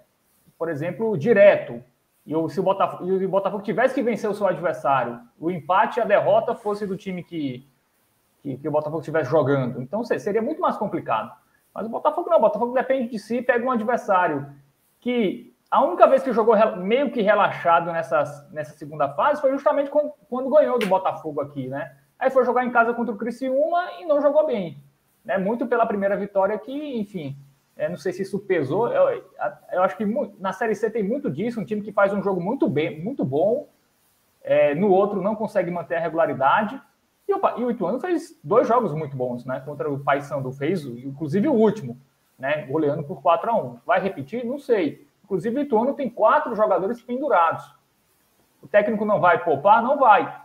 por 0.57 0.69
exemplo, 0.69 1.17
direto, 1.17 1.83
e 2.25 2.35
o, 2.35 2.47
se 2.47 2.59
o 2.59 2.63
Botafogo, 2.63 3.05
e 3.05 3.25
o 3.25 3.29
Botafogo 3.29 3.63
tivesse 3.63 3.93
que 3.93 4.01
vencer 4.01 4.29
o 4.29 4.33
seu 4.33 4.47
adversário, 4.47 5.19
o 5.39 5.51
empate 5.51 5.99
e 5.99 6.01
a 6.01 6.05
derrota 6.05 6.55
fosse 6.55 6.87
do 6.87 6.95
time 6.95 7.23
que, 7.23 7.67
que, 8.41 8.57
que 8.57 8.67
o 8.67 8.71
Botafogo 8.71 8.99
estivesse 8.99 9.29
jogando. 9.29 9.81
Então 9.81 10.03
seria 10.03 10.41
muito 10.41 10.61
mais 10.61 10.77
complicado. 10.77 11.31
Mas 11.73 11.85
o 11.85 11.89
Botafogo 11.89 12.29
não, 12.29 12.37
o 12.37 12.41
Botafogo 12.41 12.73
depende 12.73 13.09
de 13.09 13.19
si, 13.19 13.41
pega 13.41 13.65
um 13.65 13.71
adversário 13.71 14.47
que 14.99 15.53
a 15.69 15.83
única 15.83 16.07
vez 16.07 16.21
que 16.21 16.31
jogou 16.31 16.55
meio 16.77 17.11
que 17.11 17.21
relaxado 17.21 17.91
nessa, 17.91 18.47
nessa 18.51 18.77
segunda 18.77 19.09
fase 19.09 19.41
foi 19.41 19.51
justamente 19.51 19.89
quando, 19.89 20.13
quando 20.29 20.49
ganhou 20.49 20.77
do 20.77 20.85
Botafogo 20.85 21.41
aqui, 21.41 21.67
né? 21.67 21.97
Aí 22.17 22.29
foi 22.29 22.45
jogar 22.45 22.63
em 22.63 22.71
casa 22.71 22.93
contra 22.93 23.13
o 23.13 23.17
Criciúma 23.17 23.89
e 23.99 24.05
não 24.05 24.21
jogou 24.21 24.45
bem. 24.45 24.81
Né? 25.25 25.37
Muito 25.37 25.65
pela 25.65 25.85
primeira 25.85 26.15
vitória 26.15 26.57
que, 26.57 26.71
enfim, 26.97 27.35
é, 27.75 27.89
não 27.89 27.97
sei 27.97 28.13
se 28.13 28.21
isso 28.21 28.39
pesou. 28.39 28.87
Eu, 28.87 29.23
eu 29.71 29.83
acho 29.83 29.97
que 29.97 30.05
na 30.39 30.53
Série 30.53 30.75
C 30.75 30.89
tem 30.89 31.03
muito 31.03 31.29
disso. 31.29 31.59
Um 31.59 31.65
time 31.65 31.81
que 31.81 31.91
faz 31.91 32.13
um 32.13 32.21
jogo 32.21 32.39
muito 32.39 32.67
bem, 32.67 33.01
muito 33.03 33.25
bom, 33.25 33.67
é, 34.43 34.75
no 34.75 34.91
outro 34.91 35.21
não 35.21 35.35
consegue 35.35 35.71
manter 35.71 35.95
a 35.95 35.99
regularidade. 35.99 36.79
E 37.27 37.33
o, 37.33 37.39
e 37.57 37.63
o 37.63 37.71
Ituano 37.71 37.99
fez 37.99 38.39
dois 38.43 38.67
jogos 38.67 38.93
muito 38.93 39.15
bons, 39.15 39.45
né? 39.45 39.61
Contra 39.61 39.89
o 39.89 39.99
Paysandu 39.99 40.51
fez, 40.51 40.85
inclusive 40.85 41.47
o 41.47 41.53
último, 41.53 41.97
né? 42.37 42.65
Goleando 42.65 43.03
por 43.03 43.21
4 43.21 43.49
a 43.49 43.55
1 43.55 43.79
Vai 43.85 44.01
repetir? 44.01 44.45
Não 44.45 44.59
sei. 44.59 45.07
Inclusive 45.23 45.57
o 45.57 45.61
Ituano 45.61 45.93
tem 45.93 46.09
quatro 46.09 46.53
jogadores 46.55 47.01
pendurados. 47.01 47.73
O 48.61 48.67
técnico 48.67 49.05
não 49.05 49.19
vai 49.19 49.43
poupar? 49.43 49.81
Não 49.81 49.97
vai. 49.97 50.41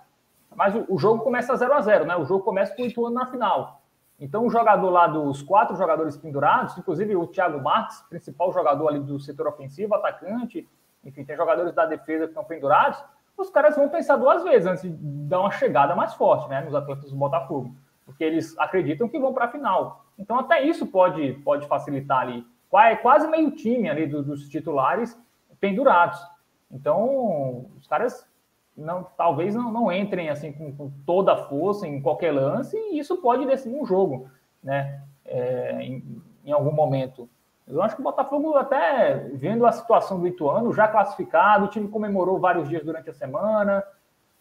Mas 0.55 0.75
o, 0.75 0.87
o 0.89 0.99
jogo 0.99 1.23
começa 1.23 1.55
0 1.55 1.75
a 1.75 1.81
0 1.81 2.07
né? 2.07 2.17
O 2.17 2.25
jogo 2.25 2.45
começa 2.45 2.75
com 2.75 2.83
o 2.83 2.87
Ituano 2.87 3.15
na 3.15 3.27
final. 3.27 3.78
Então, 4.21 4.45
o 4.45 4.51
jogador 4.51 4.91
lá 4.91 5.07
dos 5.07 5.43
quatro 5.43 5.77
jogadores 5.77 6.17
pendurados, 6.17 6.77
inclusive 6.77 7.15
o 7.15 7.27
Thiago 7.27 7.63
Marques, 7.63 8.01
principal 8.09 8.53
jogador 8.53 8.89
ali 8.89 9.01
do 9.01 9.21
setor 9.21 9.47
ofensivo, 9.47 9.95
atacante, 9.95 10.69
enfim, 11.05 11.25
tem 11.25 11.37
jogadores 11.37 11.73
da 11.73 11.87
defesa 11.87 12.25
que 12.25 12.31
estão 12.31 12.45
pendurados, 12.45 13.03
os 13.37 13.51
caras 13.51 13.77
vão 13.77 13.89
pensar 13.89 14.17
duas 14.17 14.43
vezes 14.43 14.67
antes 14.67 14.83
de 14.83 14.91
dar 15.29 15.41
uma 15.41 15.53
chegada 15.53 15.95
mais 15.95 16.15
forte 16.15 16.49
né, 16.49 16.61
nos 16.61 16.75
atletas 16.75 17.11
do 17.11 17.17
Botafogo, 17.17 17.73
porque 18.05 18.25
eles 18.25 18.59
acreditam 18.59 19.09
que 19.09 19.21
vão 19.21 19.33
para 19.33 19.45
a 19.45 19.49
final. 19.49 20.05
Então, 20.19 20.37
até 20.37 20.63
isso 20.63 20.87
pode, 20.87 21.35
pode 21.45 21.69
facilitar 21.69 22.23
ali. 22.23 22.45
Quase 23.01 23.29
meio 23.29 23.53
time 23.53 23.89
ali 23.89 24.07
dos 24.07 24.49
titulares 24.49 25.17
pendurados. 25.61 26.21
Então, 26.71 27.67
os 27.79 27.87
caras 27.87 28.29
não, 28.79 29.05
talvez 29.17 29.55
não, 29.55 29.73
não 29.73 29.93
entrem 29.93 30.31
assim 30.31 30.53
com, 30.53 30.73
com, 30.73 30.91
toda 31.05 31.33
a 31.33 31.37
força 31.37 31.87
em 31.87 32.01
qualquer 32.01 32.33
lance 32.33 32.77
e 32.77 32.99
isso 32.99 33.17
pode 33.17 33.45
decidir 33.45 33.75
um 33.75 33.85
jogo, 33.85 34.31
né? 34.63 35.03
É, 35.27 35.83
em, 35.83 36.23
em, 36.45 36.53
algum 36.53 36.73
momento. 36.73 37.29
Eu 37.67 37.83
acho 37.83 37.97
que 37.97 38.01
o 38.01 38.05
Botafogo, 38.05 38.57
até 38.57 39.15
vendo 39.35 39.67
a 39.67 39.73
situação 39.73 40.19
do 40.19 40.27
Ituano, 40.27 40.73
já 40.73 40.89
classificado, 40.89 41.67
o 41.67 41.69
time 41.69 41.89
comemorou 41.89 42.39
vários 42.39 42.69
dias 42.69 42.83
durante 42.83 43.11
a 43.11 43.13
semana, 43.13 43.85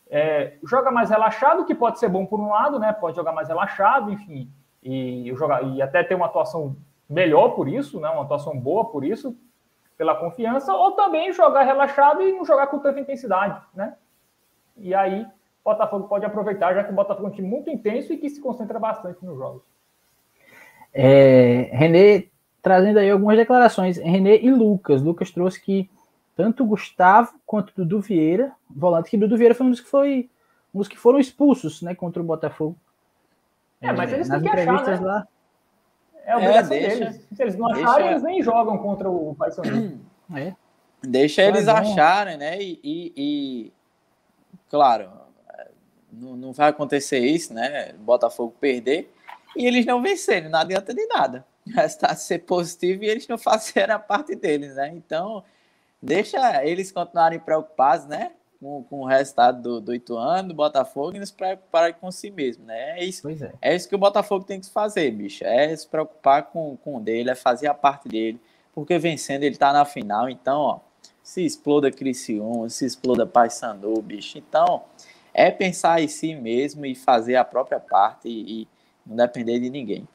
é, 0.10 0.54
joga 0.64 0.92
mais 0.92 1.10
relaxado, 1.10 1.66
que 1.66 1.76
pode 1.76 2.00
ser 2.00 2.08
bom 2.08 2.26
por 2.26 2.40
um 2.40 2.50
lado, 2.50 2.80
né? 2.80 2.94
Pode 2.94 3.18
jogar 3.18 3.34
mais 3.34 3.50
relaxado, 3.50 4.12
enfim, 4.12 4.50
e, 4.82 5.34
jogar, 5.36 5.64
e 5.64 5.82
até 5.82 6.04
ter 6.04 6.16
uma 6.16 6.28
atuação 6.28 6.78
melhor 7.10 7.50
por 7.50 7.68
isso, 7.68 8.00
né? 8.00 8.10
Uma 8.10 8.24
atuação 8.24 8.58
boa 8.58 8.86
por 8.86 9.04
isso, 9.04 9.36
pela 9.98 10.16
confiança, 10.16 10.74
ou 10.74 10.92
também 10.92 11.34
jogar 11.34 11.64
relaxado 11.64 12.22
e 12.22 12.32
não 12.32 12.46
jogar 12.46 12.68
com 12.68 12.80
tanta 12.80 13.00
intensidade, 13.00 13.60
né? 13.74 13.96
E 14.78 14.94
aí, 14.94 15.22
o 15.22 15.72
Botafogo 15.72 16.08
pode 16.08 16.26
aproveitar, 16.26 16.74
já 16.74 16.84
que 16.84 16.92
o 16.92 16.96
Botafogo 16.96 17.28
é 17.28 17.32
um 17.32 17.34
time 17.34 17.48
muito 17.48 17.70
intenso 17.70 18.14
e 18.14 18.18
que 18.18 18.30
se 18.30 18.42
concentra 18.42 18.80
bastante 18.80 19.24
nos 19.26 19.38
jogos. 19.38 19.64
É, 20.94 21.70
René 21.74 22.26
trazendo 22.62 23.00
aí 23.00 23.10
algumas 23.10 23.38
declarações. 23.38 23.98
René 23.98 24.38
e 24.38 24.52
Lucas. 24.52 25.02
Lucas 25.02 25.32
trouxe 25.32 25.62
que 25.62 25.90
tanto 26.36 26.66
Gustavo 26.66 27.34
quanto 27.46 27.74
Dudu 27.76 28.02
Vieira, 28.02 28.52
volante, 28.70 29.10
que 29.10 29.18
Dudu 29.18 29.38
Vieira 29.38 29.56
foi 29.56 29.66
um 29.66 29.70
dos 29.70 29.80
que 29.80 29.90
foi 29.90 30.30
um 30.74 30.80
dos 30.80 30.88
que 30.88 30.98
foram 30.98 31.18
expulsos, 31.18 31.82
né, 31.82 31.96
contra 31.96 32.22
o 32.22 32.26
Botafogo. 32.26 32.76
É, 33.82 33.92
mas 33.94 34.12
eles 34.12 34.30
é, 34.30 34.34
têm 34.34 34.42
que 34.42 34.60
achar, 34.60 34.86
né? 34.86 35.00
lá. 35.00 35.28
É 36.26 36.32
a 36.34 36.38
obrigação 36.38 36.76
é, 36.76 36.80
deixa, 36.80 37.00
deles. 37.00 37.28
Se 37.32 37.42
eles 37.42 37.58
não 37.58 37.68
deixa, 37.68 37.90
acharem, 37.90 38.08
eles 38.10 38.24
nem 38.24 38.42
jogam 38.44 38.78
contra 38.78 39.10
o 39.10 39.34
Paysandu. 39.36 40.00
É. 40.36 40.54
Deixa 41.02 41.42
eles 41.42 41.68
acharem, 41.70 42.38
né? 42.38 42.62
E, 42.62 42.80
e, 42.84 43.14
e, 43.16 43.74
claro, 44.70 45.10
não, 46.12 46.36
não 46.36 46.54
vai 46.54 46.70
acontecer 46.70 47.20
isso, 47.20 47.54
né? 47.54 47.94
Botafogo 47.94 48.56
perder 48.60 49.12
e 49.56 49.66
eles 49.66 49.86
não 49.86 50.02
vencerem, 50.02 50.50
não 50.50 50.60
adianta 50.60 50.94
de 50.94 51.06
nada. 51.08 51.46
O 51.66 51.72
resultado 51.72 52.18
ser 52.18 52.40
positivo 52.40 53.04
e 53.04 53.08
eles 53.08 53.28
não 53.28 53.38
fazerem 53.40 53.94
a 53.94 54.00
parte 54.00 54.36
deles, 54.36 54.76
né? 54.76 54.90
Então, 54.94 55.44
deixa 56.02 56.66
eles 56.66 56.92
continuarem 56.92 57.40
preocupados, 57.40 58.06
né? 58.06 58.32
Com, 58.60 58.84
com 58.84 59.02
o 59.02 59.06
resultado 59.06 59.62
do, 59.62 59.82
do 59.82 59.94
Ituano, 59.94 60.50
do 60.50 60.56
Botafogo 60.56 61.16
e 61.16 61.20
nos 61.20 61.30
preocuparem 61.30 61.94
com 61.94 62.12
si 62.12 62.32
mesmo, 62.32 62.66
né? 62.66 63.00
É 63.00 63.04
isso, 63.04 63.30
é. 63.30 63.54
é. 63.62 63.76
isso 63.76 63.88
que 63.88 63.96
o 63.96 64.00
Botafogo 64.00 64.46
tem 64.46 64.60
que 64.60 64.70
fazer, 64.70 65.12
bicho. 65.12 65.44
É 65.44 65.76
se 65.76 65.88
preocupar 65.88 66.44
com, 66.44 66.76
com 66.78 66.98
o 66.98 67.00
dele, 67.00 67.30
é 67.30 67.36
fazer 67.36 67.68
a 67.68 67.74
parte 67.74 68.08
dele, 68.08 68.42
porque 68.74 68.98
vencendo 68.98 69.44
ele 69.44 69.58
tá 69.58 69.72
na 69.72 69.86
final. 69.86 70.28
Então, 70.28 70.60
ó, 70.60 70.80
se 71.28 71.46
exploda 71.46 71.92
Criciúma, 71.92 72.70
se 72.70 72.86
exploda 72.86 73.28
Paysandu, 73.28 74.02
bicho. 74.02 74.38
Então, 74.38 74.84
é 75.34 75.52
pensar 75.52 76.02
em 76.02 76.08
si 76.08 76.34
mesmo 76.34 76.86
e 76.86 76.96
fazer 76.96 77.36
a 77.36 77.44
própria 77.44 77.82
parte 77.82 78.30
e, 78.30 78.62
e 78.62 78.68
não 79.06 79.18
depender 79.18 79.60
de 79.60 79.70
ninguém. 79.70 80.08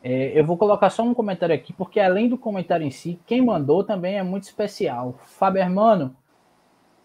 É, 0.00 0.38
eu 0.38 0.46
vou 0.46 0.56
colocar 0.56 0.90
só 0.90 1.02
um 1.02 1.12
comentário 1.12 1.52
aqui, 1.52 1.72
porque 1.72 1.98
além 1.98 2.28
do 2.28 2.38
comentário 2.38 2.86
em 2.86 2.90
si, 2.92 3.18
quem 3.26 3.44
mandou 3.44 3.82
também 3.82 4.16
é 4.16 4.22
muito 4.22 4.44
especial. 4.44 5.18
Fábio 5.26 5.60
Hermano, 5.60 6.16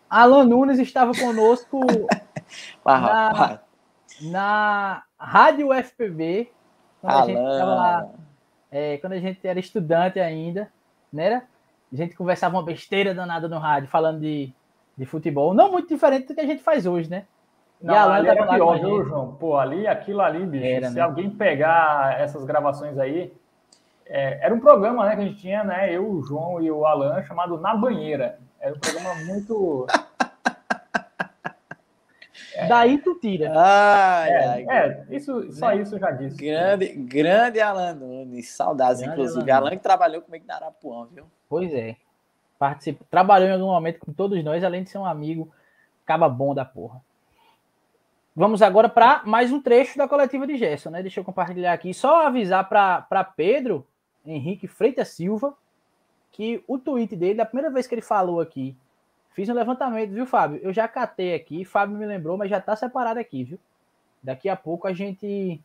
Alan 0.07 0.45
Nunes 0.45 0.77
estava 0.77 1.11
conosco 1.11 1.79
na, 2.85 3.61
na 4.21 5.03
Rádio 5.17 5.73
FPB, 5.73 6.51
quando 7.01 7.13
a 7.13 7.25
gente 7.25 7.39
estava 7.39 7.73
lá, 7.73 8.09
é, 8.69 8.97
quando 8.99 9.13
a 9.13 9.19
gente 9.19 9.39
era 9.43 9.59
estudante 9.59 10.19
ainda, 10.19 10.71
né? 11.11 11.47
A 11.93 11.95
gente 11.95 12.15
conversava 12.15 12.55
uma 12.55 12.63
besteira 12.63 13.13
danada 13.13 13.47
no 13.47 13.59
rádio, 13.59 13.87
falando 13.87 14.19
de, 14.19 14.51
de 14.97 15.05
futebol. 15.05 15.53
Não 15.53 15.71
muito 15.71 15.87
diferente 15.87 16.27
do 16.27 16.33
que 16.33 16.41
a 16.41 16.45
gente 16.45 16.63
faz 16.63 16.87
hoje, 16.87 17.09
né? 17.09 17.25
Não, 17.79 17.93
e 17.93 17.97
a 17.97 18.13
ali 18.13 18.27
era 18.29 18.47
pior, 18.47 18.79
viu, 18.79 19.05
João? 19.05 19.35
Pô, 19.35 19.57
ali, 19.57 19.85
aquilo 19.85 20.21
ali, 20.21 20.45
bicho. 20.45 20.65
Era, 20.65 20.89
se 20.89 20.95
né? 20.95 21.01
alguém 21.01 21.29
pegar 21.29 22.19
essas 22.19 22.45
gravações 22.45 22.97
aí, 22.97 23.31
é, 24.05 24.45
era 24.45 24.55
um 24.55 24.59
programa 24.59 25.05
né, 25.05 25.15
que 25.15 25.21
a 25.21 25.25
gente 25.25 25.39
tinha, 25.39 25.63
né? 25.63 25.93
Eu, 25.93 26.09
o 26.09 26.23
João 26.23 26.61
e 26.61 26.71
o 26.71 26.85
Alan, 26.85 27.21
chamado 27.23 27.59
Na 27.59 27.75
Banheira. 27.75 28.39
Era 28.59 28.73
um 28.73 28.79
programa 28.79 29.15
muito. 29.25 29.85
Daí 32.67 32.97
tu 32.99 33.15
tira. 33.19 33.51
Ai, 33.55 34.29
é, 34.29 34.45
ai, 34.45 34.65
é 34.67 35.05
isso, 35.09 35.51
só 35.53 35.69
né? 35.69 35.81
isso 35.81 35.95
eu 35.95 35.99
já 35.99 36.11
disse. 36.11 36.37
Grande, 36.37 36.87
grande 36.93 37.59
Alan 37.59 37.93
Nunes, 37.93 38.49
saudades, 38.51 39.01
grande 39.01 39.21
inclusive. 39.21 39.51
Alan. 39.51 39.67
Alan 39.67 39.77
que 39.77 39.83
trabalhou 39.83 40.21
comigo 40.21 40.45
na 40.47 40.55
Arapuã, 40.55 41.07
viu? 41.11 41.25
Pois 41.49 41.73
é. 41.73 41.95
Participa, 42.57 43.03
trabalhou 43.09 43.49
em 43.49 43.53
algum 43.53 43.67
momento 43.67 43.99
com 43.99 44.13
todos 44.13 44.41
nós, 44.43 44.63
além 44.63 44.83
de 44.83 44.89
ser 44.89 44.97
um 44.97 45.05
amigo, 45.05 45.51
acaba 46.03 46.29
bom 46.29 46.53
da 46.53 46.63
porra. 46.63 47.01
Vamos 48.35 48.61
agora 48.61 48.89
para 48.89 49.21
mais 49.25 49.51
um 49.51 49.61
trecho 49.61 49.97
da 49.97 50.07
coletiva 50.07 50.47
de 50.47 50.57
Gerson, 50.57 50.89
né? 50.89 51.01
Deixa 51.01 51.19
eu 51.19 51.23
compartilhar 51.23 51.73
aqui. 51.73 51.93
Só 51.93 52.25
avisar 52.25 52.67
para 52.67 53.23
Pedro 53.23 53.85
Henrique 54.25 54.67
Freitas 54.67 55.09
Silva 55.09 55.55
que 56.31 56.63
o 56.67 56.79
tweet 56.79 57.15
dele, 57.15 57.41
a 57.41 57.45
primeira 57.45 57.69
vez 57.69 57.85
que 57.85 57.93
ele 57.93 58.01
falou 58.01 58.41
aqui, 58.41 58.75
Fiz 59.33 59.49
um 59.49 59.53
levantamento, 59.53 60.11
viu, 60.11 60.25
Fábio? 60.25 60.59
Eu 60.61 60.71
já 60.71 60.87
catei 60.87 61.33
aqui, 61.33 61.65
Fábio 61.65 61.97
me 61.97 62.05
lembrou, 62.05 62.37
mas 62.37 62.49
já 62.49 62.61
tá 62.61 62.75
separado 62.75 63.19
aqui, 63.19 63.43
viu? 63.43 63.59
Daqui 64.21 64.47
a 64.47 64.55
pouco 64.55 64.87
a 64.87 64.93
gente. 64.93 65.61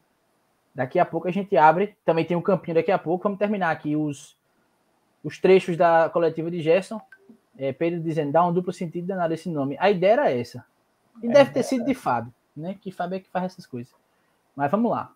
Daqui 0.75 0.99
a 0.99 1.05
pouco 1.05 1.29
a 1.29 1.31
gente 1.31 1.57
abre. 1.57 1.97
Também 2.05 2.25
tem 2.25 2.37
um 2.37 2.43
campinho 2.43 2.77
daqui 2.77 2.91
a 2.91 2.99
pouco. 2.99 3.25
Vamos 3.25 3.39
terminar 3.39 3.71
aqui 3.71 3.95
os, 3.95 4.37
os 5.23 5.39
trechos 5.39 5.77
da 5.77 6.09
coletiva 6.11 6.51
de 6.51 6.61
Gerson. 6.61 7.01
É, 7.59 7.73
Pedro 7.73 8.01
dizendo, 8.01 8.33
dá 8.33 8.47
um 8.47 8.53
duplo 8.53 8.73
sentido 8.73 9.07
danado 9.07 9.35
esse 9.35 9.49
nome. 9.49 9.77
A 9.79 9.91
ideia 9.91 10.13
era 10.13 10.31
essa. 10.31 10.65
E 11.23 11.27
é, 11.27 11.33
deve 11.33 11.51
ter 11.51 11.63
sido 11.63 11.85
de 11.85 11.95
Fábio, 11.95 12.33
né? 12.57 12.77
Que 12.81 12.91
Fábio 12.91 13.17
é 13.17 13.21
que 13.21 13.29
faz 13.29 13.47
essas 13.47 13.67
coisas. 13.67 13.93
Mas 14.57 14.71
vamos 14.71 14.91
lá 14.91 15.13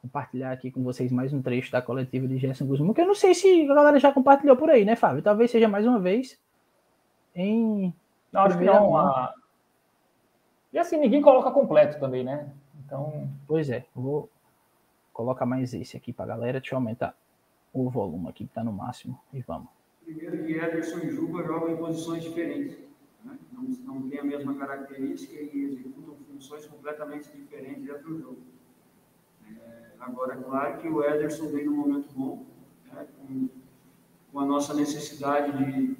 compartilhar 0.00 0.52
aqui 0.52 0.70
com 0.70 0.82
vocês 0.82 1.10
mais 1.10 1.32
um 1.32 1.42
trecho 1.42 1.72
da 1.72 1.82
coletiva 1.82 2.26
de 2.26 2.38
Gerson 2.38 2.66
Guzmão, 2.66 2.94
que 2.94 3.00
eu 3.00 3.06
não 3.06 3.14
sei 3.14 3.34
se 3.34 3.68
a 3.68 3.74
galera 3.74 3.98
já 3.98 4.12
compartilhou 4.12 4.56
por 4.56 4.70
aí, 4.70 4.84
né, 4.84 4.96
Fábio? 4.96 5.22
Talvez 5.22 5.50
seja 5.50 5.68
mais 5.68 5.86
uma 5.86 5.98
vez 5.98 6.38
em. 7.34 7.92
Não, 8.32 8.42
acho 8.42 8.58
que 8.58 8.64
não. 8.64 8.96
A... 8.96 9.34
E 10.72 10.78
assim, 10.78 10.96
ninguém 10.98 11.20
coloca 11.20 11.50
completo 11.50 11.98
também, 11.98 12.24
né? 12.24 12.50
Então. 12.84 13.28
Pois 13.46 13.70
é, 13.70 13.84
vou 13.94 14.30
colocar 15.12 15.46
mais 15.46 15.74
esse 15.74 15.96
aqui 15.96 16.12
para 16.12 16.26
a 16.26 16.36
galera. 16.36 16.60
Deixa 16.60 16.74
eu 16.74 16.78
aumentar 16.78 17.16
o 17.72 17.90
volume 17.90 18.28
aqui, 18.28 18.44
que 18.44 18.50
está 18.50 18.62
no 18.62 18.72
máximo. 18.72 19.18
E 19.32 19.40
vamos. 19.40 19.68
Primeiro 20.04 20.44
que 20.44 20.52
Ederson 20.52 20.98
e 20.98 21.10
Juba 21.10 21.42
jogam 21.42 21.70
em 21.70 21.76
posições 21.76 22.22
diferentes. 22.22 22.78
Né? 23.24 23.36
Não, 23.52 23.62
não 23.62 24.08
têm 24.08 24.20
a 24.20 24.24
mesma 24.24 24.54
característica 24.54 25.34
e 25.34 25.64
executam 25.64 26.14
funções 26.32 26.66
completamente 26.66 27.30
diferentes 27.30 27.84
dentro 27.84 28.14
do 28.14 28.20
jogo. 28.20 28.38
Agora, 30.00 30.36
claro 30.36 30.78
que 30.78 30.88
o 30.88 31.02
Ederson 31.02 31.48
vem 31.48 31.66
num 31.66 31.76
momento 31.76 32.08
bom, 32.14 32.44
né, 32.92 33.06
com, 33.18 33.48
com, 34.32 34.40
a 34.40 34.46
nossa 34.46 34.72
necessidade 34.74 35.52
de, 35.58 35.96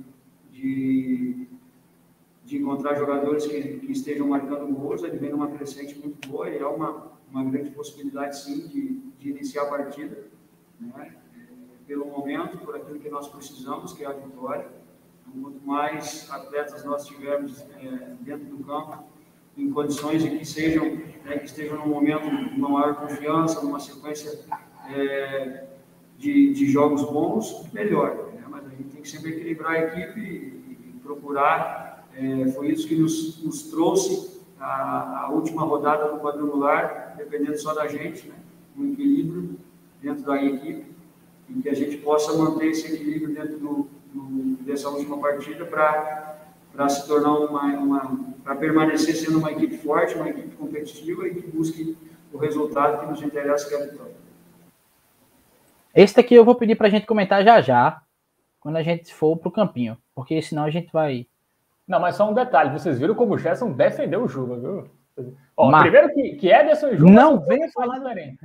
de, 0.50 1.48
de 2.44 2.56
encontrar 2.58 2.94
jogadores 2.94 3.46
que, 3.46 3.78
que, 3.80 3.92
estejam 3.92 4.28
marcando 4.28 4.72
gols, 4.72 5.02
ele 5.02 5.18
vem 5.18 5.30
numa 5.30 5.48
crescente 5.48 5.98
muito 5.98 6.28
boa 6.28 6.48
e 6.48 6.58
é 6.58 6.66
uma, 6.66 7.12
uma 7.30 7.44
grande 7.44 7.70
possibilidade, 7.70 8.38
sim, 8.38 8.66
de, 8.68 9.00
de 9.18 9.30
iniciar 9.30 9.62
a 9.62 9.66
partida, 9.66 10.26
né, 10.80 11.16
pelo 11.86 12.06
momento, 12.06 12.58
por 12.58 12.76
aquilo 12.76 12.98
que 12.98 13.08
nós 13.08 13.28
precisamos, 13.28 13.92
que 13.92 14.04
é 14.04 14.06
a 14.06 14.12
vitória. 14.12 14.68
Então, 15.20 15.42
quanto 15.42 15.66
mais 15.66 16.30
atletas 16.30 16.84
nós 16.84 17.06
tivermos 17.06 17.62
é, 17.62 18.14
dentro 18.20 18.44
do 18.46 18.64
campo, 18.64 19.04
em 19.58 19.70
condições 19.70 20.22
de 20.22 20.30
que 20.38 20.44
sejam, 20.44 20.84
né, 21.24 21.38
que 21.38 21.46
estejam 21.46 21.78
num 21.78 21.88
momento 21.88 22.30
de 22.30 22.58
uma 22.58 22.68
maior 22.68 22.94
confiança, 22.94 23.60
numa 23.60 23.80
sequência 23.80 24.38
é, 24.88 25.64
de, 26.16 26.52
de, 26.52 26.70
jogos 26.70 27.02
bons, 27.02 27.66
melhor. 27.72 28.30
Né? 28.34 28.44
Mas 28.48 28.66
a 28.66 28.70
gente 28.70 28.84
tem 28.84 29.02
que 29.02 29.08
sempre 29.08 29.30
equilibrar 29.30 29.72
a 29.72 29.78
equipe 29.80 30.20
e, 30.20 30.88
e 30.88 31.00
procurar. 31.02 32.08
É, 32.14 32.48
foi 32.52 32.68
isso 32.68 32.86
que 32.86 32.94
nos, 32.94 33.42
nos 33.42 33.64
trouxe 33.64 34.40
a, 34.60 35.24
a, 35.24 35.30
última 35.30 35.62
rodada 35.62 36.12
do 36.12 36.20
quadrangular, 36.20 37.14
dependendo 37.16 37.58
só 37.58 37.74
da 37.74 37.86
gente, 37.88 38.28
né? 38.28 38.34
um 38.76 38.92
equilíbrio 38.92 39.56
dentro 40.00 40.24
da 40.24 40.42
equipe 40.42 40.86
e 41.48 41.62
que 41.62 41.68
a 41.68 41.74
gente 41.74 41.96
possa 41.98 42.36
manter 42.36 42.68
esse 42.68 42.92
equilíbrio 42.92 43.34
dentro 43.34 43.58
do, 43.58 43.88
do, 44.12 44.56
dessa 44.62 44.88
última 44.88 45.18
partida 45.18 45.64
para 45.64 46.27
para 46.78 46.88
se 46.88 47.08
tornar 47.08 47.32
uma, 47.32 47.62
uma 47.76 48.20
para 48.44 48.54
permanecer 48.54 49.16
sendo 49.16 49.38
uma 49.38 49.50
equipe 49.50 49.76
forte, 49.78 50.14
uma 50.14 50.28
equipe 50.28 50.54
competitiva 50.54 51.26
e 51.26 51.34
que 51.34 51.50
busque 51.50 51.98
o 52.32 52.38
resultado 52.38 53.00
que 53.00 53.06
nos 53.06 53.20
interessa, 53.20 53.68
que 53.68 53.74
é 53.74 53.82
a 53.82 53.86
vitória. 53.86 54.14
Esse 55.92 56.20
aqui 56.20 56.36
eu 56.36 56.44
vou 56.44 56.54
pedir 56.54 56.76
para 56.76 56.86
a 56.86 56.90
gente 56.90 57.04
comentar 57.04 57.42
já 57.42 57.60
já, 57.60 58.00
quando 58.60 58.76
a 58.76 58.82
gente 58.84 59.12
for 59.12 59.36
para 59.36 59.48
o 59.48 59.52
campinho, 59.52 59.98
porque 60.14 60.40
senão 60.40 60.62
a 60.62 60.70
gente 60.70 60.92
vai. 60.92 61.26
Não, 61.84 61.98
mas 61.98 62.14
só 62.14 62.30
um 62.30 62.34
detalhe: 62.34 62.70
vocês 62.70 62.96
viram 62.96 63.16
como 63.16 63.34
o 63.34 63.38
Gerson 63.38 63.72
defendeu 63.72 64.22
o 64.22 64.28
Juba, 64.28 64.60
viu? 64.60 65.34
Ó, 65.56 65.72
Mar... 65.72 65.82
Primeiro 65.82 66.14
que, 66.14 66.36
que 66.36 66.46
Ederson 66.46 66.90
e 66.90 66.96
Juba. 66.96 67.10
Não 67.10 67.40
vem 67.40 67.68
falar 67.72 67.98
diferente. 67.98 68.38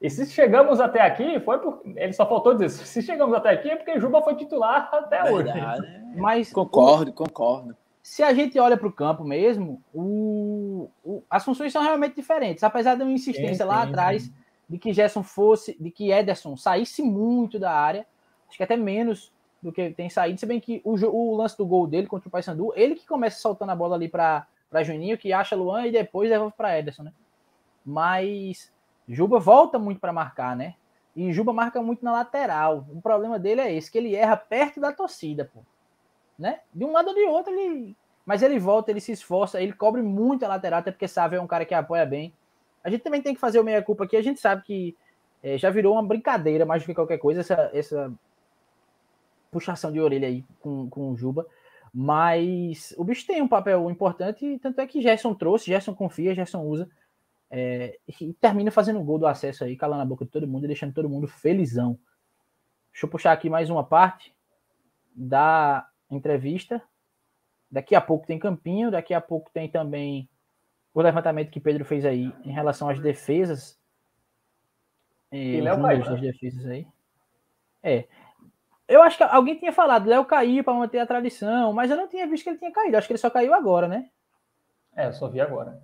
E 0.00 0.08
se 0.08 0.26
chegamos 0.26 0.80
até 0.80 1.00
aqui, 1.00 1.40
foi 1.40 1.58
por. 1.58 1.82
Ele 1.84 2.12
só 2.12 2.26
faltou 2.26 2.54
dizer: 2.54 2.70
se 2.86 3.02
chegamos 3.02 3.34
até 3.34 3.50
aqui 3.50 3.70
é 3.70 3.76
porque 3.76 3.98
Juba 3.98 4.22
foi 4.22 4.36
titular 4.36 4.88
até 4.92 5.22
Verdade. 5.22 5.82
hoje. 5.82 6.04
Mas 6.16 6.52
concordo, 6.52 7.12
concordo. 7.12 7.76
Se 8.02 8.22
a 8.22 8.32
gente 8.32 8.58
olha 8.58 8.76
para 8.76 8.88
o 8.88 8.92
campo 8.92 9.22
mesmo, 9.22 9.82
o, 9.92 10.88
o, 11.04 11.22
as 11.28 11.44
funções 11.44 11.72
são 11.72 11.82
realmente 11.82 12.14
diferentes. 12.14 12.64
Apesar 12.64 12.94
de 12.94 13.02
uma 13.02 13.12
insistência 13.12 13.64
sim, 13.64 13.70
lá 13.70 13.82
sim, 13.82 13.88
atrás 13.88 14.22
sim. 14.22 14.34
de 14.68 14.78
que 14.78 14.92
Gerson 14.94 15.22
fosse, 15.22 15.76
de 15.78 15.90
que 15.90 16.10
Ederson 16.10 16.56
saísse 16.56 17.02
muito 17.02 17.58
da 17.58 17.70
área, 17.70 18.06
acho 18.48 18.56
que 18.56 18.62
até 18.62 18.76
menos 18.76 19.30
do 19.62 19.72
que 19.72 19.90
tem 19.90 20.08
saído. 20.08 20.40
Se 20.40 20.46
bem 20.46 20.58
que 20.58 20.80
o, 20.84 20.92
o 20.94 21.36
lance 21.36 21.58
do 21.58 21.66
gol 21.66 21.86
dele 21.86 22.06
contra 22.06 22.28
o 22.28 22.30
Paysandu, 22.30 22.72
ele 22.74 22.94
que 22.94 23.06
começa 23.06 23.40
soltando 23.40 23.72
a 23.72 23.76
bola 23.76 23.96
ali 23.96 24.08
para 24.08 24.46
Juninho, 24.82 25.18
que 25.18 25.32
acha 25.32 25.56
Luan 25.56 25.86
e 25.86 25.92
depois 25.92 26.30
devolve 26.30 26.54
para 26.56 26.78
Ederson, 26.78 27.02
né? 27.02 27.12
Mas 27.84 28.72
Juba 29.08 29.38
volta 29.38 29.78
muito 29.78 30.00
para 30.00 30.12
marcar, 30.12 30.54
né? 30.54 30.74
E 31.16 31.32
Juba 31.32 31.52
marca 31.52 31.82
muito 31.82 32.04
na 32.04 32.12
lateral. 32.12 32.86
O 32.90 33.00
problema 33.00 33.38
dele 33.38 33.60
é 33.60 33.72
esse, 33.72 33.90
que 33.90 33.98
ele 33.98 34.14
erra 34.14 34.36
perto 34.36 34.80
da 34.80 34.92
torcida, 34.92 35.50
pô. 35.52 35.60
Né? 36.38 36.60
De 36.72 36.84
um 36.84 36.92
lado 36.92 37.08
ou 37.08 37.14
de 37.14 37.24
outro, 37.24 37.52
ele. 37.52 37.96
Mas 38.24 38.42
ele 38.42 38.58
volta, 38.58 38.90
ele 38.90 39.00
se 39.00 39.10
esforça, 39.10 39.60
ele 39.60 39.72
cobre 39.72 40.02
muito 40.02 40.44
a 40.44 40.48
lateral, 40.48 40.80
até 40.80 40.90
porque 40.90 41.08
sabe 41.08 41.36
é 41.36 41.40
um 41.40 41.46
cara 41.46 41.64
que 41.64 41.74
apoia 41.74 42.04
bem. 42.04 42.32
A 42.84 42.90
gente 42.90 43.02
também 43.02 43.22
tem 43.22 43.34
que 43.34 43.40
fazer 43.40 43.58
o 43.58 43.64
meia-culpa 43.64 44.04
aqui. 44.04 44.16
A 44.16 44.22
gente 44.22 44.38
sabe 44.38 44.62
que 44.62 44.96
é, 45.42 45.56
já 45.56 45.70
virou 45.70 45.94
uma 45.94 46.02
brincadeira 46.02 46.66
mais 46.66 46.82
do 46.82 46.86
que 46.86 46.94
qualquer 46.94 47.18
coisa, 47.18 47.40
essa, 47.40 47.70
essa 47.72 48.12
puxação 49.50 49.90
de 49.90 50.00
orelha 50.00 50.28
aí 50.28 50.44
com, 50.60 50.88
com 50.90 51.10
o 51.10 51.16
Juba. 51.16 51.46
Mas 51.92 52.94
o 52.98 53.04
bicho 53.04 53.26
tem 53.26 53.40
um 53.40 53.48
papel 53.48 53.90
importante, 53.90 54.58
tanto 54.62 54.80
é 54.80 54.86
que 54.86 55.00
Gerson 55.00 55.34
trouxe, 55.34 55.66
Gerson 55.66 55.94
confia, 55.94 56.34
Gerson 56.34 56.62
usa. 56.62 56.88
É, 57.50 57.98
e 58.20 58.32
termina 58.34 58.70
fazendo 58.70 59.00
o 59.00 59.04
gol 59.04 59.18
do 59.18 59.26
acesso 59.26 59.64
aí, 59.64 59.76
calando 59.76 60.02
a 60.02 60.06
boca 60.06 60.24
de 60.24 60.30
todo 60.30 60.46
mundo 60.46 60.64
e 60.64 60.68
deixando 60.68 60.92
todo 60.92 61.08
mundo 61.08 61.26
felizão. 61.26 61.98
Deixa 62.92 63.06
eu 63.06 63.10
puxar 63.10 63.32
aqui 63.32 63.48
mais 63.48 63.70
uma 63.70 63.84
parte 63.84 64.34
da 65.14 65.88
entrevista. 66.10 66.82
Daqui 67.70 67.94
a 67.94 68.00
pouco 68.00 68.26
tem 68.26 68.38
Campinho, 68.38 68.90
daqui 68.90 69.14
a 69.14 69.20
pouco 69.20 69.50
tem 69.52 69.68
também 69.68 70.28
o 70.92 71.00
levantamento 71.00 71.50
que 71.50 71.60
Pedro 71.60 71.84
fez 71.84 72.04
aí 72.04 72.32
em 72.44 72.50
relação 72.50 72.88
às 72.88 72.98
defesas. 72.98 73.78
E, 75.30 75.60
Léo 75.60 75.80
caiu, 75.80 76.04
das 76.04 76.20
defesas 76.20 76.66
aí. 76.66 76.86
É. 77.82 78.06
Eu 78.86 79.02
acho 79.02 79.18
que 79.18 79.22
alguém 79.22 79.58
tinha 79.58 79.72
falado, 79.72 80.08
Léo 80.08 80.24
caiu 80.24 80.64
para 80.64 80.72
manter 80.72 80.98
a 80.98 81.06
tradição, 81.06 81.72
mas 81.74 81.90
eu 81.90 81.96
não 81.96 82.08
tinha 82.08 82.26
visto 82.26 82.44
que 82.44 82.50
ele 82.50 82.58
tinha 82.58 82.72
caído. 82.72 82.96
Acho 82.96 83.06
que 83.06 83.12
ele 83.12 83.18
só 83.18 83.28
caiu 83.28 83.52
agora, 83.52 83.86
né? 83.86 84.10
É, 84.96 85.06
eu 85.06 85.12
só 85.12 85.28
vi 85.28 85.40
agora. 85.40 85.80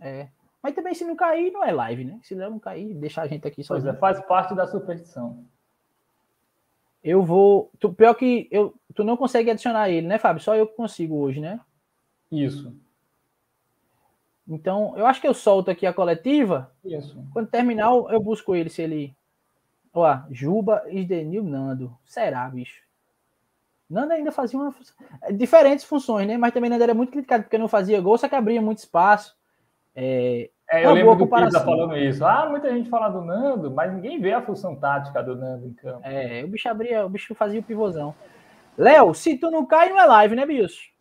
É. 0.00 0.28
Mas 0.62 0.74
também 0.74 0.94
se 0.94 1.04
não 1.04 1.14
cair, 1.14 1.50
não 1.52 1.64
é 1.64 1.72
live, 1.72 2.04
né? 2.04 2.18
Se 2.22 2.34
não 2.34 2.58
cair, 2.58 2.92
deixar 2.94 3.22
a 3.22 3.26
gente 3.26 3.46
aqui 3.46 3.62
só. 3.62 3.74
Pois 3.74 3.86
é, 3.86 3.92
faz 3.94 4.20
parte 4.20 4.54
da 4.54 4.66
superstição. 4.66 5.44
Eu 7.02 7.22
vou. 7.22 7.70
Tu, 7.78 7.92
pior 7.92 8.14
que 8.14 8.48
eu, 8.50 8.74
tu 8.94 9.04
não 9.04 9.16
consegue 9.16 9.50
adicionar 9.50 9.88
ele, 9.88 10.06
né, 10.06 10.18
Fábio? 10.18 10.42
Só 10.42 10.56
eu 10.56 10.66
consigo 10.66 11.16
hoje, 11.16 11.40
né? 11.40 11.60
Isso. 12.30 12.74
Então, 14.48 14.94
eu 14.96 15.06
acho 15.06 15.20
que 15.20 15.28
eu 15.28 15.34
solto 15.34 15.70
aqui 15.70 15.86
a 15.86 15.92
coletiva. 15.92 16.72
Isso. 16.84 17.22
Quando 17.32 17.48
terminar, 17.48 17.90
eu 17.90 18.20
busco 18.20 18.54
ele, 18.54 18.68
se 18.68 18.82
ele. 18.82 19.14
Ó, 19.94 20.18
Juba, 20.30 20.82
Isdenil, 20.88 21.44
Nando. 21.44 21.96
Será, 22.04 22.48
bicho? 22.48 22.82
Nando 23.88 24.12
ainda 24.12 24.32
fazia 24.32 24.58
uma. 24.58 24.74
Diferentes 25.32 25.84
funções, 25.84 26.26
né? 26.26 26.36
Mas 26.36 26.52
também 26.52 26.68
Nando 26.68 26.82
era 26.82 26.94
muito 26.94 27.12
criticado 27.12 27.44
porque 27.44 27.58
não 27.58 27.68
fazia 27.68 28.00
gol, 28.00 28.18
só 28.18 28.28
que 28.28 28.34
abria 28.34 28.60
muito 28.60 28.78
espaço. 28.78 29.37
É, 30.00 30.48
é 30.70 30.86
eu 30.86 30.92
lembro 30.92 31.16
do 31.16 31.26
Pisa 31.26 31.58
falando 31.58 31.96
isso. 31.96 32.24
Ah, 32.24 32.48
muita 32.48 32.70
gente 32.70 32.88
fala 32.88 33.08
do 33.08 33.20
Nando, 33.20 33.68
mas 33.68 33.92
ninguém 33.92 34.20
vê 34.20 34.32
a 34.32 34.40
função 34.40 34.76
tática 34.76 35.20
do 35.20 35.34
Nando 35.34 35.66
em 35.66 35.72
campo. 35.72 36.02
É, 36.04 36.44
o 36.44 36.48
bicho 36.48 36.68
abria, 36.68 37.04
o 37.04 37.08
bicho 37.08 37.34
fazia 37.34 37.58
o 37.58 37.64
pivôzão. 37.64 38.14
Léo, 38.76 39.12
se 39.12 39.36
tu 39.36 39.50
não 39.50 39.66
cai, 39.66 39.88
não 39.88 39.98
é 39.98 40.06
live, 40.06 40.36
né, 40.36 40.46
bicho? 40.46 40.92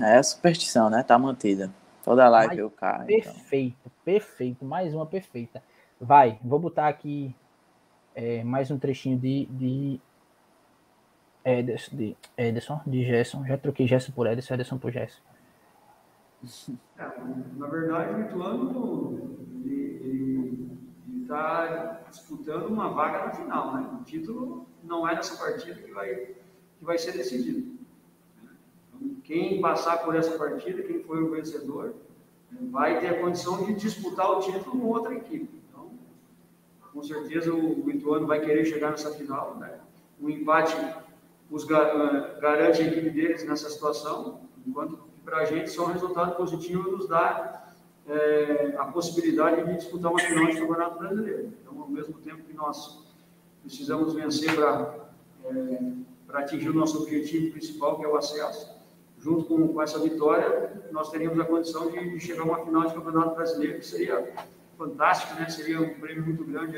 É 0.00 0.22
superstição, 0.22 0.88
né? 0.88 1.02
Tá 1.02 1.18
mantida. 1.18 1.70
Toda 2.02 2.26
live 2.30 2.48
mas 2.48 2.58
eu 2.58 2.70
caio. 2.70 3.06
Perfeito, 3.06 3.76
então. 3.80 3.92
perfeito. 4.02 4.64
Mais 4.64 4.94
uma 4.94 5.04
perfeita. 5.04 5.62
Vai, 6.00 6.38
vou 6.42 6.58
botar 6.58 6.88
aqui 6.88 7.36
é, 8.14 8.42
mais 8.42 8.70
um 8.70 8.78
trechinho 8.78 9.18
de, 9.18 9.44
de 9.50 10.00
Ederson, 11.44 11.94
de 11.94 12.16
Ederson, 12.38 12.80
de 12.86 13.04
Gerson. 13.04 13.44
Já 13.44 13.58
troquei 13.58 13.86
Gerson 13.86 14.12
por 14.12 14.26
Ederson, 14.26 14.54
Ederson 14.54 14.78
por 14.78 14.90
Gerson. 14.90 15.20
É, 16.98 17.10
na 17.56 17.66
verdade, 17.66 18.14
o 18.14 18.20
Ituano 18.26 19.36
está 21.22 22.02
disputando 22.08 22.66
uma 22.66 22.88
vaga 22.90 23.26
na 23.26 23.30
final. 23.32 23.74
Né? 23.74 23.98
O 24.00 24.04
título 24.04 24.66
não 24.84 25.08
é 25.08 25.14
nessa 25.14 25.36
partida 25.36 25.74
que 25.74 25.90
vai, 25.92 26.14
que 26.78 26.84
vai 26.84 26.98
ser 26.98 27.12
decidido. 27.12 27.76
Então, 28.88 29.16
quem 29.24 29.60
passar 29.60 29.98
por 30.04 30.14
essa 30.14 30.38
partida, 30.38 30.82
quem 30.82 31.02
foi 31.02 31.22
o 31.22 31.30
vencedor, 31.30 31.94
vai 32.70 33.00
ter 33.00 33.08
a 33.08 33.20
condição 33.20 33.64
de 33.64 33.74
disputar 33.74 34.30
o 34.30 34.40
título 34.40 34.78
com 34.78 34.86
outra 34.86 35.14
equipe. 35.14 35.60
Então, 35.68 35.90
com 36.92 37.02
certeza 37.02 37.52
o, 37.52 37.84
o 37.84 37.90
Ituano 37.90 38.26
vai 38.26 38.40
querer 38.40 38.64
chegar 38.64 38.90
nessa 38.90 39.10
final. 39.10 39.56
Né? 39.56 39.80
O 40.20 40.30
empate 40.30 40.76
os 41.50 41.68
eh, 41.70 42.38
garante 42.40 42.82
a 42.82 42.86
equipe 42.86 43.10
deles 43.10 43.44
nessa 43.44 43.70
situação, 43.70 44.40
enquanto 44.66 44.98
para 45.26 45.38
a 45.38 45.44
gente 45.44 45.70
só 45.70 45.86
um 45.86 45.92
resultado 45.92 46.36
positivo 46.36 46.88
nos 46.88 47.08
dá 47.08 47.72
é, 48.06 48.76
a 48.78 48.84
possibilidade 48.84 49.64
de 49.64 49.74
disputar 49.74 50.12
uma 50.12 50.20
final 50.20 50.46
de 50.46 50.60
campeonato 50.60 50.98
brasileiro. 51.00 51.52
Então, 51.60 51.82
ao 51.82 51.88
mesmo 51.88 52.14
tempo 52.20 52.44
que 52.44 52.54
nós 52.54 53.04
precisamos 53.60 54.14
vencer 54.14 54.54
para 54.54 54.94
é, 55.44 55.78
atingir 56.32 56.70
o 56.70 56.74
nosso 56.74 57.02
objetivo 57.02 57.50
principal, 57.50 57.98
que 57.98 58.04
é 58.04 58.08
o 58.08 58.16
acesso, 58.16 58.72
junto 59.18 59.46
com, 59.46 59.66
com 59.66 59.82
essa 59.82 59.98
vitória, 59.98 60.80
nós 60.92 61.10
teríamos 61.10 61.40
a 61.40 61.44
condição 61.44 61.90
de, 61.90 62.10
de, 62.10 62.20
chegar 62.20 62.42
a 62.42 62.44
uma 62.44 62.64
final 62.64 62.86
de 62.86 62.94
campeonato 62.94 63.34
brasileiro, 63.34 63.80
que 63.80 63.86
seria 63.86 64.32
fantástico, 64.78 65.34
né? 65.40 65.48
seria 65.48 65.80
um 65.80 65.94
prêmio 65.98 66.24
muito 66.24 66.44
grande 66.44 66.76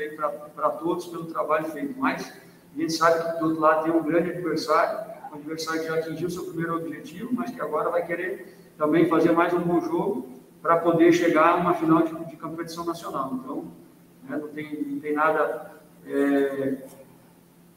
para 0.55 0.69
todos 0.71 1.05
pelo 1.05 1.25
trabalho 1.25 1.65
feito. 1.65 1.93
Mas 1.99 2.33
a 2.75 2.79
gente 2.79 2.93
sabe 2.93 3.31
que 3.33 3.39
do 3.39 3.45
outro 3.45 3.61
lado 3.61 3.83
tem 3.83 3.91
um 3.91 4.01
grande 4.01 4.31
adversário, 4.31 5.18
um 5.31 5.35
adversário 5.35 5.81
que 5.81 5.87
já 5.87 5.95
atingiu 5.95 6.29
seu 6.29 6.45
primeiro 6.45 6.77
objetivo, 6.77 7.29
mas 7.33 7.51
que 7.51 7.61
agora 7.61 7.89
vai 7.89 8.05
querer 8.05 8.57
também 8.77 9.07
fazer 9.07 9.31
mais 9.31 9.53
um 9.53 9.59
bom 9.59 9.79
jogo 9.81 10.29
para 10.61 10.77
poder 10.77 11.11
chegar 11.13 11.49
a 11.49 11.55
uma 11.55 11.73
final 11.73 12.03
de, 12.03 12.13
de 12.25 12.37
competição 12.37 12.85
nacional. 12.85 13.33
Então, 13.33 13.65
né, 14.27 14.37
não, 14.37 14.47
tem, 14.49 14.83
não 14.83 14.99
tem 14.99 15.13
nada 15.13 15.71
é, 16.05 16.77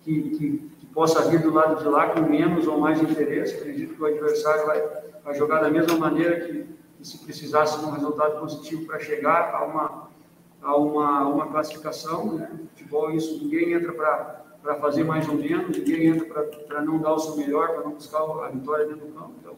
que, 0.02 0.22
que, 0.30 0.70
que, 0.78 0.86
possa 0.92 1.28
vir 1.30 1.40
do 1.40 1.52
lado 1.52 1.82
de 1.82 1.88
lá 1.88 2.10
com 2.10 2.20
menos 2.20 2.66
ou 2.66 2.78
mais 2.78 3.00
interesse. 3.00 3.56
Acredito 3.56 3.94
que 3.94 4.02
o 4.02 4.06
adversário 4.06 4.66
vai, 4.66 4.80
vai 5.24 5.34
jogar 5.34 5.60
da 5.60 5.70
mesma 5.70 5.96
maneira 5.96 6.40
que, 6.40 6.66
que 6.98 7.06
se 7.06 7.18
precisasse 7.18 7.80
de 7.80 7.86
um 7.86 7.90
resultado 7.92 8.38
positivo 8.38 8.84
para 8.84 8.98
chegar 8.98 9.54
a 9.54 9.64
uma, 9.64 10.08
a 10.60 10.76
uma, 10.76 11.28
uma 11.28 11.46
classificação. 11.48 12.34
Né? 12.34 12.50
Futebol, 12.70 13.10
isso 13.12 13.42
ninguém 13.42 13.72
entra 13.72 13.92
para 13.92 14.41
para 14.62 14.76
fazer 14.76 15.02
mais 15.02 15.28
ou 15.28 15.34
menos, 15.34 15.76
ninguém 15.76 16.06
entra 16.06 16.44
para 16.68 16.82
não 16.82 16.98
dar 16.98 17.14
o 17.14 17.18
seu 17.18 17.36
melhor, 17.36 17.68
para 17.70 17.82
não 17.82 17.92
buscar 17.92 18.20
a 18.20 18.48
vitória 18.48 18.86
dentro 18.86 19.06
do 19.06 19.12
campo. 19.12 19.32
Então, 19.40 19.56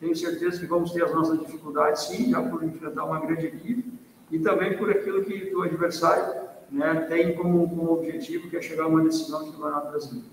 tenho 0.00 0.16
certeza 0.16 0.58
que 0.58 0.66
vamos 0.66 0.90
ter 0.90 1.04
as 1.04 1.14
nossas 1.14 1.38
dificuldades, 1.38 2.02
sim, 2.02 2.30
já 2.30 2.42
por 2.42 2.62
enfrentar 2.64 3.04
uma 3.04 3.20
grande 3.20 3.46
equipe 3.46 3.92
e 4.30 4.38
também 4.40 4.76
por 4.76 4.90
aquilo 4.90 5.24
que 5.24 5.54
o 5.54 5.62
adversário 5.62 6.42
né, 6.70 7.06
tem 7.08 7.36
como, 7.36 7.68
como 7.68 7.92
objetivo, 7.92 8.50
que 8.50 8.56
é 8.56 8.62
chegar 8.62 8.84
a 8.84 8.88
uma 8.88 9.02
decisão 9.02 9.44
do 9.44 9.52
Campeonato 9.52 9.90
Brasileiro. 9.90 10.32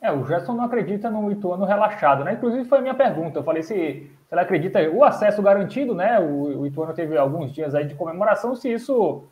É, 0.00 0.10
o 0.12 0.24
Gerson 0.24 0.54
não 0.54 0.64
acredita 0.64 1.10
no 1.10 1.30
Ituano 1.30 1.66
relaxado, 1.66 2.24
né? 2.24 2.32
Inclusive 2.32 2.64
foi 2.64 2.78
a 2.78 2.80
minha 2.80 2.94
pergunta. 2.94 3.38
Eu 3.38 3.44
falei 3.44 3.62
se, 3.62 3.74
se 3.74 4.32
ele 4.32 4.40
acredita 4.40 4.80
o 4.90 5.04
acesso 5.04 5.42
garantido, 5.42 5.94
né? 5.94 6.18
O, 6.18 6.60
o 6.60 6.66
Ituano 6.66 6.94
teve 6.94 7.18
alguns 7.18 7.52
dias 7.52 7.74
aí 7.74 7.86
de 7.86 7.94
comemoração, 7.94 8.56
se 8.56 8.72
isso 8.72 9.24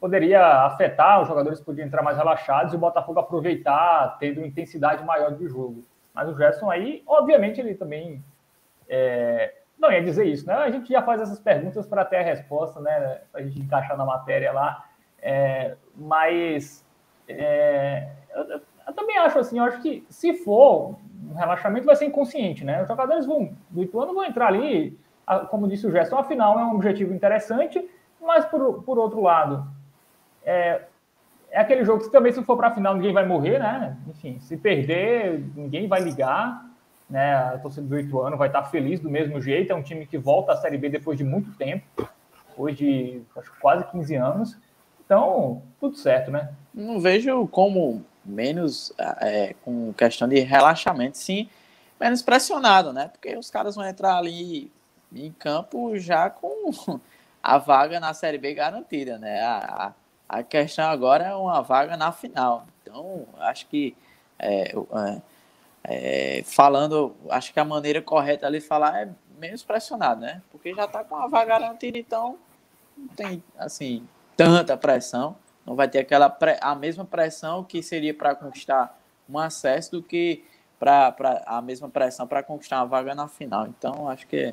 poderia 0.00 0.64
afetar, 0.64 1.20
os 1.20 1.28
jogadores 1.28 1.60
podiam 1.60 1.86
entrar 1.86 2.02
mais 2.02 2.16
relaxados 2.16 2.72
e 2.72 2.76
o 2.76 2.80
Botafogo 2.80 3.20
aproveitar, 3.20 4.16
tendo 4.18 4.44
intensidade 4.44 5.04
maior 5.04 5.32
do 5.32 5.46
jogo. 5.46 5.84
Mas 6.14 6.28
o 6.28 6.36
Gerson 6.36 6.70
aí, 6.70 7.02
obviamente, 7.06 7.60
ele 7.60 7.74
também 7.74 8.24
é, 8.88 9.54
não 9.78 9.92
ia 9.92 10.02
dizer 10.02 10.24
isso, 10.24 10.46
né? 10.46 10.54
A 10.54 10.70
gente 10.70 10.90
já 10.90 11.02
faz 11.02 11.20
essas 11.20 11.38
perguntas 11.38 11.86
para 11.86 12.04
ter 12.04 12.16
a 12.16 12.22
resposta, 12.22 12.80
né? 12.80 13.20
Para 13.30 13.42
a 13.42 13.44
gente 13.44 13.60
encaixar 13.60 13.96
na 13.96 14.04
matéria 14.04 14.52
lá. 14.52 14.84
É, 15.22 15.76
mas 15.94 16.84
é, 17.28 18.08
eu, 18.34 18.60
eu 18.86 18.92
também 18.94 19.18
acho 19.18 19.38
assim, 19.38 19.58
eu 19.58 19.64
acho 19.64 19.82
que 19.82 20.04
se 20.08 20.32
for 20.32 20.96
um 21.30 21.34
relaxamento 21.34 21.86
vai 21.86 21.94
ser 21.94 22.06
inconsciente, 22.06 22.64
né? 22.64 22.82
Os 22.82 22.88
jogadores 22.88 23.26
vão, 23.26 23.54
do 23.68 23.82
Ituano 23.82 24.14
vão 24.14 24.24
entrar 24.24 24.46
ali, 24.46 24.98
como 25.48 25.68
disse 25.68 25.86
o 25.86 25.90
Gerson, 25.90 26.16
afinal 26.16 26.58
é 26.58 26.64
um 26.64 26.74
objetivo 26.74 27.14
interessante, 27.14 27.88
mas 28.20 28.44
por, 28.46 28.82
por 28.82 28.98
outro 28.98 29.20
lado, 29.20 29.64
é, 30.44 30.82
é 31.50 31.60
aquele 31.60 31.84
jogo 31.84 32.04
que 32.04 32.10
também 32.10 32.32
se 32.32 32.42
for 32.42 32.56
para 32.56 32.68
a 32.68 32.74
final 32.74 32.94
ninguém 32.94 33.12
vai 33.12 33.26
morrer, 33.26 33.58
né? 33.58 33.96
Enfim, 34.08 34.38
se 34.40 34.56
perder, 34.56 35.44
ninguém 35.54 35.88
vai 35.88 36.00
ligar, 36.00 36.64
né? 37.08 37.34
A 37.34 37.58
torcida 37.58 37.86
do 37.86 37.98
Ituano 37.98 38.36
vai 38.36 38.48
estar 38.48 38.64
feliz 38.64 39.00
do 39.00 39.10
mesmo 39.10 39.40
jeito, 39.40 39.72
é 39.72 39.74
um 39.74 39.82
time 39.82 40.06
que 40.06 40.16
volta 40.16 40.52
à 40.52 40.56
Série 40.56 40.78
B 40.78 40.88
depois 40.88 41.18
de 41.18 41.24
muito 41.24 41.52
tempo, 41.56 41.84
depois 42.48 42.76
de 42.76 43.22
acho, 43.36 43.52
quase 43.60 43.84
15 43.90 44.14
anos. 44.14 44.56
Então, 45.04 45.62
tudo 45.80 45.96
certo, 45.96 46.30
né? 46.30 46.52
Não 46.72 47.00
vejo 47.00 47.48
como 47.48 48.04
menos 48.24 48.92
é, 49.20 49.54
com 49.64 49.92
questão 49.92 50.28
de 50.28 50.38
relaxamento, 50.40 51.18
sim, 51.18 51.48
menos 52.00 52.22
pressionado, 52.22 52.92
né? 52.92 53.08
Porque 53.08 53.36
os 53.36 53.50
caras 53.50 53.74
vão 53.74 53.84
entrar 53.84 54.16
ali 54.16 54.70
em 55.12 55.32
campo 55.32 55.98
já 55.98 56.30
com 56.30 56.70
a 57.42 57.58
vaga 57.58 57.98
na 57.98 58.14
Série 58.14 58.38
B 58.38 58.54
garantida, 58.54 59.18
né? 59.18 59.40
A, 59.42 59.86
a 59.86 59.92
questão 60.42 60.88
agora 60.88 61.24
é 61.24 61.34
uma 61.34 61.60
vaga 61.60 61.96
na 61.96 62.12
final. 62.12 62.66
Então, 62.82 63.26
acho 63.38 63.66
que 63.66 63.96
é, 64.38 64.72
é, 64.72 65.22
é, 65.84 66.42
falando, 66.44 67.14
acho 67.28 67.52
que 67.52 67.60
a 67.60 67.64
maneira 67.64 68.00
correta 68.00 68.46
ali 68.46 68.60
falar 68.60 69.02
é 69.02 69.08
menos 69.38 69.62
pressionado, 69.62 70.20
né? 70.20 70.42
Porque 70.50 70.74
já 70.74 70.84
está 70.84 71.02
com 71.02 71.16
a 71.16 71.26
vaga 71.26 71.58
garantida, 71.58 71.98
então 71.98 72.38
não 72.96 73.08
tem 73.08 73.42
assim 73.58 74.06
tanta 74.36 74.76
pressão. 74.76 75.36
Não 75.66 75.74
vai 75.74 75.88
ter 75.88 75.98
aquela 75.98 76.36
a 76.60 76.74
mesma 76.74 77.04
pressão 77.04 77.64
que 77.64 77.82
seria 77.82 78.14
para 78.14 78.34
conquistar 78.34 78.98
um 79.28 79.38
acesso 79.38 79.92
do 79.92 80.02
que 80.02 80.44
para 80.78 81.14
a 81.46 81.60
mesma 81.60 81.88
pressão 81.88 82.26
para 82.26 82.42
conquistar 82.42 82.78
uma 82.78 82.86
vaga 82.86 83.14
na 83.14 83.28
final. 83.28 83.66
Então, 83.66 84.08
acho 84.08 84.26
que 84.26 84.36
é 84.36 84.52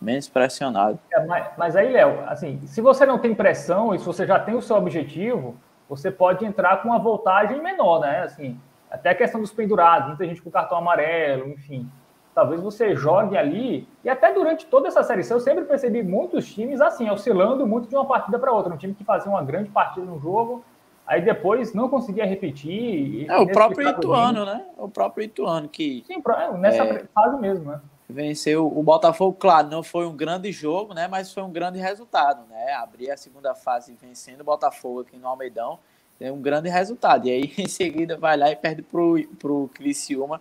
menos 0.00 0.28
pressionado. 0.28 0.98
É, 1.12 1.24
mas, 1.24 1.46
mas, 1.56 1.76
aí, 1.76 1.90
Léo, 1.90 2.20
assim, 2.26 2.60
se 2.66 2.80
você 2.80 3.06
não 3.06 3.18
tem 3.18 3.34
pressão 3.34 3.94
e 3.94 3.98
se 3.98 4.04
você 4.04 4.26
já 4.26 4.38
tem 4.38 4.54
o 4.54 4.62
seu 4.62 4.76
objetivo, 4.76 5.56
você 5.88 6.10
pode 6.10 6.44
entrar 6.44 6.82
com 6.82 6.88
uma 6.88 6.98
voltagem 6.98 7.60
menor, 7.62 8.00
né? 8.00 8.22
Assim, 8.22 8.58
até 8.90 9.10
a 9.10 9.14
questão 9.14 9.40
dos 9.40 9.52
pendurados, 9.52 10.08
muita 10.08 10.26
gente 10.26 10.42
com 10.42 10.50
cartão 10.50 10.78
amarelo, 10.78 11.48
enfim. 11.48 11.88
Talvez 12.34 12.60
você 12.60 12.94
jogue 12.94 13.36
ali, 13.36 13.88
e 14.04 14.10
até 14.10 14.32
durante 14.32 14.66
toda 14.66 14.88
essa 14.88 15.02
série 15.02 15.22
eu 15.30 15.40
sempre 15.40 15.64
percebi 15.64 16.02
muitos 16.02 16.52
times 16.52 16.82
assim, 16.82 17.08
oscilando 17.08 17.66
muito 17.66 17.88
de 17.88 17.96
uma 17.96 18.04
partida 18.04 18.38
para 18.38 18.52
outra. 18.52 18.74
Um 18.74 18.76
time 18.76 18.94
que 18.94 19.04
fazia 19.04 19.30
uma 19.30 19.42
grande 19.42 19.70
partida 19.70 20.04
no 20.04 20.20
jogo, 20.20 20.62
aí 21.06 21.22
depois 21.22 21.72
não 21.72 21.88
conseguia 21.88 22.26
repetir. 22.26 23.30
É, 23.30 23.38
o 23.38 23.46
próprio 23.46 23.88
Ituano, 23.88 24.44
né? 24.44 24.66
O 24.76 24.88
próprio 24.88 25.24
Ituano 25.24 25.66
que. 25.66 26.04
Sim, 26.06 26.22
nessa 26.58 26.84
é... 26.84 27.04
fase 27.14 27.40
mesmo, 27.40 27.70
né? 27.70 27.80
Venceu 28.08 28.66
o 28.66 28.82
Botafogo, 28.82 29.36
claro, 29.38 29.68
não 29.68 29.82
foi 29.82 30.06
um 30.06 30.16
grande 30.16 30.52
jogo, 30.52 30.94
né, 30.94 31.08
mas 31.08 31.32
foi 31.32 31.42
um 31.42 31.50
grande 31.50 31.78
resultado, 31.78 32.46
né? 32.48 32.72
Abrir 32.74 33.10
a 33.10 33.16
segunda 33.16 33.54
fase 33.54 33.96
vencendo 34.00 34.40
o 34.42 34.44
Botafogo 34.44 35.00
aqui 35.00 35.16
no 35.16 35.26
Almeidão, 35.26 35.78
é 36.20 36.30
um 36.30 36.40
grande 36.40 36.68
resultado. 36.68 37.26
E 37.26 37.30
aí 37.30 37.52
em 37.58 37.68
seguida 37.68 38.16
vai 38.16 38.36
lá 38.36 38.50
e 38.50 38.56
perde 38.56 38.82
pro 38.82 39.22
pro 39.38 39.70
Criciúma 39.74 40.40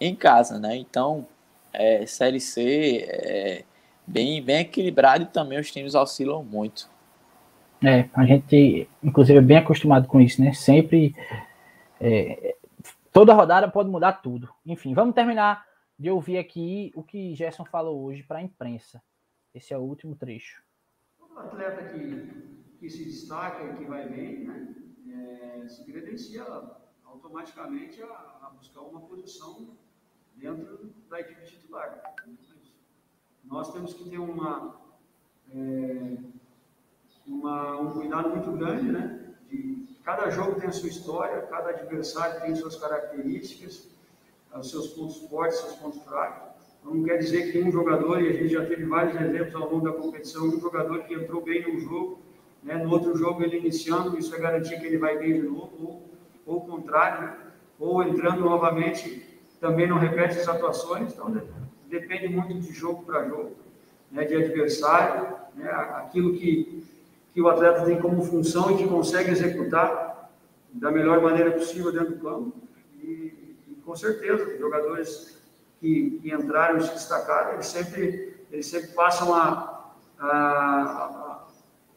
em 0.00 0.14
casa, 0.14 0.58
né? 0.58 0.76
Então, 0.76 1.26
é, 1.72 2.04
série 2.06 2.40
C 2.40 3.06
é 3.08 3.64
bem 4.06 4.42
bem 4.42 4.60
equilibrado 4.60 5.24
e 5.24 5.26
também 5.26 5.60
os 5.60 5.70
times 5.70 5.94
oscilam 5.94 6.42
muito. 6.42 6.90
É, 7.84 8.08
a 8.14 8.24
gente 8.24 8.88
inclusive 9.02 9.38
é 9.38 9.42
bem 9.42 9.58
acostumado 9.58 10.08
com 10.08 10.20
isso, 10.20 10.42
né? 10.42 10.52
Sempre 10.54 11.14
é, 12.00 12.56
toda 13.12 13.34
rodada 13.34 13.68
pode 13.68 13.90
mudar 13.90 14.12
tudo. 14.12 14.48
Enfim, 14.66 14.94
vamos 14.94 15.14
terminar 15.14 15.64
de 15.98 16.10
ouvir 16.10 16.38
aqui 16.38 16.92
o 16.94 17.02
que 17.02 17.34
Gerson 17.34 17.64
falou 17.64 18.02
hoje 18.02 18.22
para 18.22 18.38
a 18.38 18.42
imprensa. 18.42 19.02
Esse 19.54 19.74
é 19.74 19.78
o 19.78 19.82
último 19.82 20.16
trecho. 20.16 20.62
O 21.20 21.38
atleta 21.38 21.84
que, 21.88 22.64
que 22.78 22.90
se 22.90 23.04
destaca 23.04 23.64
e 23.64 23.76
que 23.76 23.84
vai 23.84 24.08
bem, 24.08 24.44
né, 24.44 24.74
é, 25.08 25.68
se 25.68 25.84
credencia 25.84 26.44
automaticamente 27.04 28.02
a, 28.02 28.06
a, 28.06 28.50
buscar 28.56 28.80
uma 28.80 29.00
posição 29.02 29.76
dentro 30.34 30.92
da 31.08 31.20
equipe 31.20 31.44
titular. 31.44 32.14
Nós 33.44 33.72
temos 33.72 33.92
que 33.92 34.08
ter 34.08 34.18
uma, 34.18 34.80
é, 35.50 36.16
uma, 37.26 37.80
um 37.80 37.92
cuidado 37.92 38.30
muito 38.30 38.50
grande, 38.52 38.90
né? 38.90 39.34
De, 39.48 39.86
cada 40.02 40.30
jogo 40.30 40.58
tem 40.58 40.68
a 40.68 40.72
sua 40.72 40.88
história, 40.88 41.42
cada 41.42 41.70
adversário 41.70 42.40
tem 42.40 42.54
suas 42.54 42.76
características 42.76 43.91
os 44.58 44.70
seus 44.70 44.88
pontos 44.88 45.16
fortes, 45.28 45.58
seus 45.58 45.74
pontos 45.76 46.02
fracos. 46.02 46.52
Não 46.84 47.02
quer 47.04 47.18
dizer 47.18 47.52
que 47.52 47.62
um 47.62 47.70
jogador, 47.70 48.20
e 48.20 48.28
a 48.28 48.32
gente 48.32 48.48
já 48.48 48.64
teve 48.64 48.84
vários 48.84 49.20
exemplos 49.20 49.54
ao 49.54 49.70
longo 49.70 49.84
da 49.84 49.92
competição, 49.92 50.46
um 50.46 50.60
jogador 50.60 51.04
que 51.04 51.14
entrou 51.14 51.40
bem 51.40 51.62
num 51.62 51.78
jogo, 51.78 52.18
né, 52.62 52.76
no 52.76 52.90
outro 52.90 53.16
jogo 53.16 53.42
ele 53.42 53.58
iniciando, 53.58 54.18
isso 54.18 54.34
é 54.34 54.38
garantia 54.38 54.78
que 54.78 54.86
ele 54.86 54.98
vai 54.98 55.18
bem 55.18 55.40
de 55.40 55.46
novo, 55.46 56.02
ou, 56.44 56.56
o 56.56 56.60
contrário, 56.60 57.34
ou 57.78 58.02
entrando 58.02 58.40
novamente, 58.40 59.26
também 59.60 59.86
não 59.86 59.98
repete 59.98 60.38
as 60.38 60.48
atuações, 60.48 61.12
então 61.12 61.32
depende 61.88 62.28
muito 62.28 62.54
de 62.54 62.72
jogo 62.72 63.04
para 63.04 63.28
jogo, 63.28 63.52
né, 64.10 64.24
de 64.24 64.34
adversário, 64.34 65.36
né, 65.54 65.70
aquilo 65.70 66.34
que, 66.34 66.84
que 67.32 67.40
o 67.40 67.48
atleta 67.48 67.84
tem 67.84 68.00
como 68.00 68.22
função 68.22 68.72
e 68.72 68.76
que 68.76 68.88
consegue 68.88 69.30
executar 69.30 70.30
da 70.72 70.90
melhor 70.90 71.20
maneira 71.20 71.52
possível 71.52 71.92
dentro 71.92 72.16
do 72.16 72.20
campo. 72.20 72.52
E, 73.02 73.41
com 73.84 73.96
certeza, 73.96 74.58
jogadores 74.58 75.38
que, 75.80 76.18
que 76.22 76.32
entraram 76.32 76.78
e 76.78 76.82
se 76.82 76.92
destacaram, 76.92 77.54
eles 77.54 77.66
sempre, 77.66 78.36
eles 78.50 78.66
sempre 78.66 78.88
passam 78.92 79.34
a, 79.34 79.94
a, 80.18 80.28
a, 80.28 81.46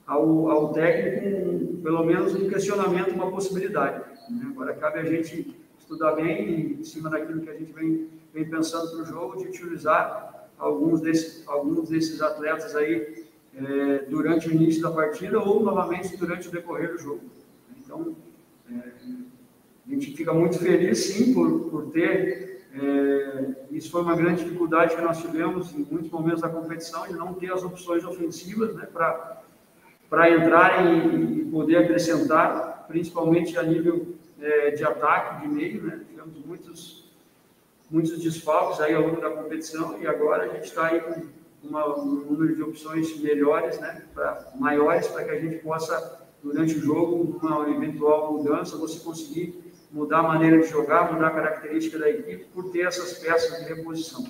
ao, 0.08 0.50
ao 0.50 0.74
técnico, 0.74 1.78
pelo 1.82 2.04
menos, 2.04 2.34
um 2.36 2.50
questionamento, 2.50 3.12
uma 3.12 3.30
possibilidade. 3.30 4.04
Né? 4.30 4.48
Agora, 4.50 4.74
cabe 4.74 5.00
a 5.00 5.06
gente 5.06 5.56
estudar 5.78 6.14
bem, 6.14 6.80
em 6.80 6.84
cima 6.84 7.10
daquilo 7.10 7.42
que 7.42 7.50
a 7.50 7.54
gente 7.54 7.72
vem, 7.72 8.10
vem 8.34 8.50
pensando 8.50 8.92
para 8.92 9.02
o 9.02 9.06
jogo, 9.06 9.38
de 9.38 9.48
utilizar 9.48 10.50
alguns, 10.58 11.02
desse, 11.02 11.44
alguns 11.48 11.90
desses 11.90 12.22
atletas 12.22 12.76
aí 12.76 13.26
é, 13.56 14.00
durante 14.10 14.50
o 14.50 14.52
início 14.52 14.82
da 14.82 14.92
partida 14.92 15.40
ou 15.40 15.64
novamente 15.64 16.18
durante 16.18 16.48
o 16.48 16.52
decorrer 16.52 16.92
do 16.92 16.98
jogo. 16.98 17.22
Então, 17.78 18.16
é, 18.72 18.92
a 19.88 19.90
gente 19.92 20.16
fica 20.16 20.34
muito 20.34 20.58
feliz, 20.58 20.98
sim, 21.06 21.34
por, 21.34 21.70
por 21.70 21.92
ter. 21.92 22.66
É, 22.74 23.56
isso 23.72 23.92
foi 23.92 24.02
uma 24.02 24.16
grande 24.16 24.44
dificuldade 24.44 24.96
que 24.96 25.02
nós 25.02 25.22
tivemos 25.22 25.74
em 25.74 25.86
muitos 25.90 26.10
momentos 26.12 26.42
da 26.42 26.50
competição, 26.50 27.08
de 27.08 27.14
não 27.14 27.34
ter 27.34 27.52
as 27.54 27.64
opções 27.64 28.04
ofensivas 28.04 28.76
né, 28.76 28.88
para 28.92 30.30
entrar 30.30 30.86
e, 30.86 31.42
e, 31.42 31.46
poder 31.46 31.78
acrescentar, 31.78 32.86
principalmente 32.88 33.58
a 33.58 33.64
nível 33.64 34.16
é, 34.42 34.72
de 34.72 34.84
ataque, 34.84 35.48
de 35.48 35.54
meio. 35.54 35.84
Né? 35.84 36.02
Tivemos 36.10 36.46
muitos, 36.46 37.12
muitos 37.90 38.22
desfalques 38.22 38.82
aí 38.82 38.94
ao 38.94 39.04
longo 39.04 39.22
da 39.22 39.30
competição 39.30 40.02
e 40.02 40.08
agora 40.08 40.44
a 40.44 40.48
gente 40.50 40.66
está 40.66 40.88
aí 40.88 41.00
com 41.00 41.22
uma, 41.64 41.98
um 41.98 42.06
número 42.06 42.56
de 42.56 42.64
opções 42.64 43.18
melhores, 43.20 43.80
né, 43.80 44.04
pra, 44.14 44.52
maiores, 44.56 45.08
para 45.08 45.24
que 45.24 45.32
a 45.32 45.40
gente 45.40 45.58
possa, 45.58 46.28
durante 46.44 46.76
o 46.76 46.82
jogo, 46.82 47.40
uma 47.42 47.70
eventual 47.70 48.34
mudança, 48.34 48.78
você 48.78 49.00
conseguir 49.00 49.65
mudar 49.96 50.20
a 50.20 50.24
maneira 50.24 50.60
de 50.60 50.68
jogar, 50.68 51.14
mudar 51.14 51.28
a 51.28 51.32
característica 51.32 51.98
da 51.98 52.10
equipe 52.10 52.44
por 52.54 52.70
ter 52.70 52.82
essas 52.82 53.18
peças 53.18 53.58
de 53.60 53.74
reposição. 53.74 54.26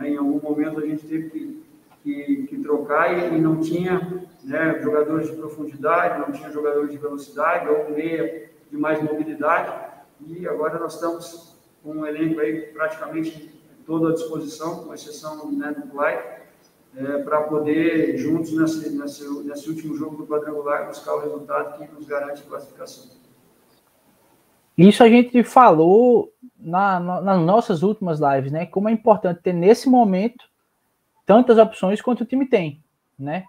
É, 0.00 0.08
em 0.08 0.16
algum 0.16 0.40
momento 0.40 0.80
a 0.80 0.86
gente 0.86 1.06
teve 1.06 1.28
que, 1.28 1.62
que, 2.02 2.46
que 2.46 2.58
trocar 2.62 3.12
e, 3.12 3.36
e, 3.36 3.38
não 3.38 3.60
tinha 3.60 4.24
né, 4.42 4.80
jogadores 4.82 5.28
de 5.28 5.36
profundidade, 5.36 6.18
não 6.18 6.32
tinha 6.32 6.50
jogadores 6.50 6.90
de 6.90 6.96
velocidade 6.96 7.68
ou 7.68 7.90
meia 7.90 8.50
de 8.70 8.76
mais 8.78 9.02
mobilidade 9.02 9.92
e 10.26 10.48
agora 10.48 10.78
nós 10.78 10.94
estamos 10.94 11.60
com 11.82 11.90
um 11.90 12.06
elenco 12.06 12.40
aí 12.40 12.62
praticamente 12.72 13.52
todo 13.84 14.08
à 14.08 14.12
disposição, 14.12 14.84
com 14.84 14.94
exceção 14.94 15.52
né, 15.52 15.74
do 15.76 15.88
Clyde, 15.88 16.22
é, 16.96 17.18
para 17.18 17.42
poder, 17.42 18.16
juntos 18.16 18.52
nesse, 18.56 18.90
nesse, 18.90 19.28
nesse 19.44 19.68
último 19.68 19.94
jogo 19.94 20.16
do 20.16 20.26
quadrangular, 20.26 20.86
buscar 20.86 21.16
o 21.16 21.20
resultado 21.20 21.78
que 21.78 21.92
nos 21.92 22.06
garante 22.06 22.42
classificação. 22.44 23.21
Isso 24.82 25.04
a 25.04 25.08
gente 25.08 25.44
falou 25.44 26.32
na, 26.58 26.98
na, 26.98 27.20
nas 27.20 27.40
nossas 27.40 27.84
últimas 27.84 28.18
lives, 28.18 28.50
né? 28.50 28.66
Como 28.66 28.88
é 28.88 28.92
importante 28.92 29.40
ter 29.40 29.52
nesse 29.52 29.88
momento 29.88 30.44
tantas 31.24 31.56
opções 31.56 32.02
quanto 32.02 32.22
o 32.22 32.26
time 32.26 32.46
tem, 32.46 32.82
né? 33.16 33.44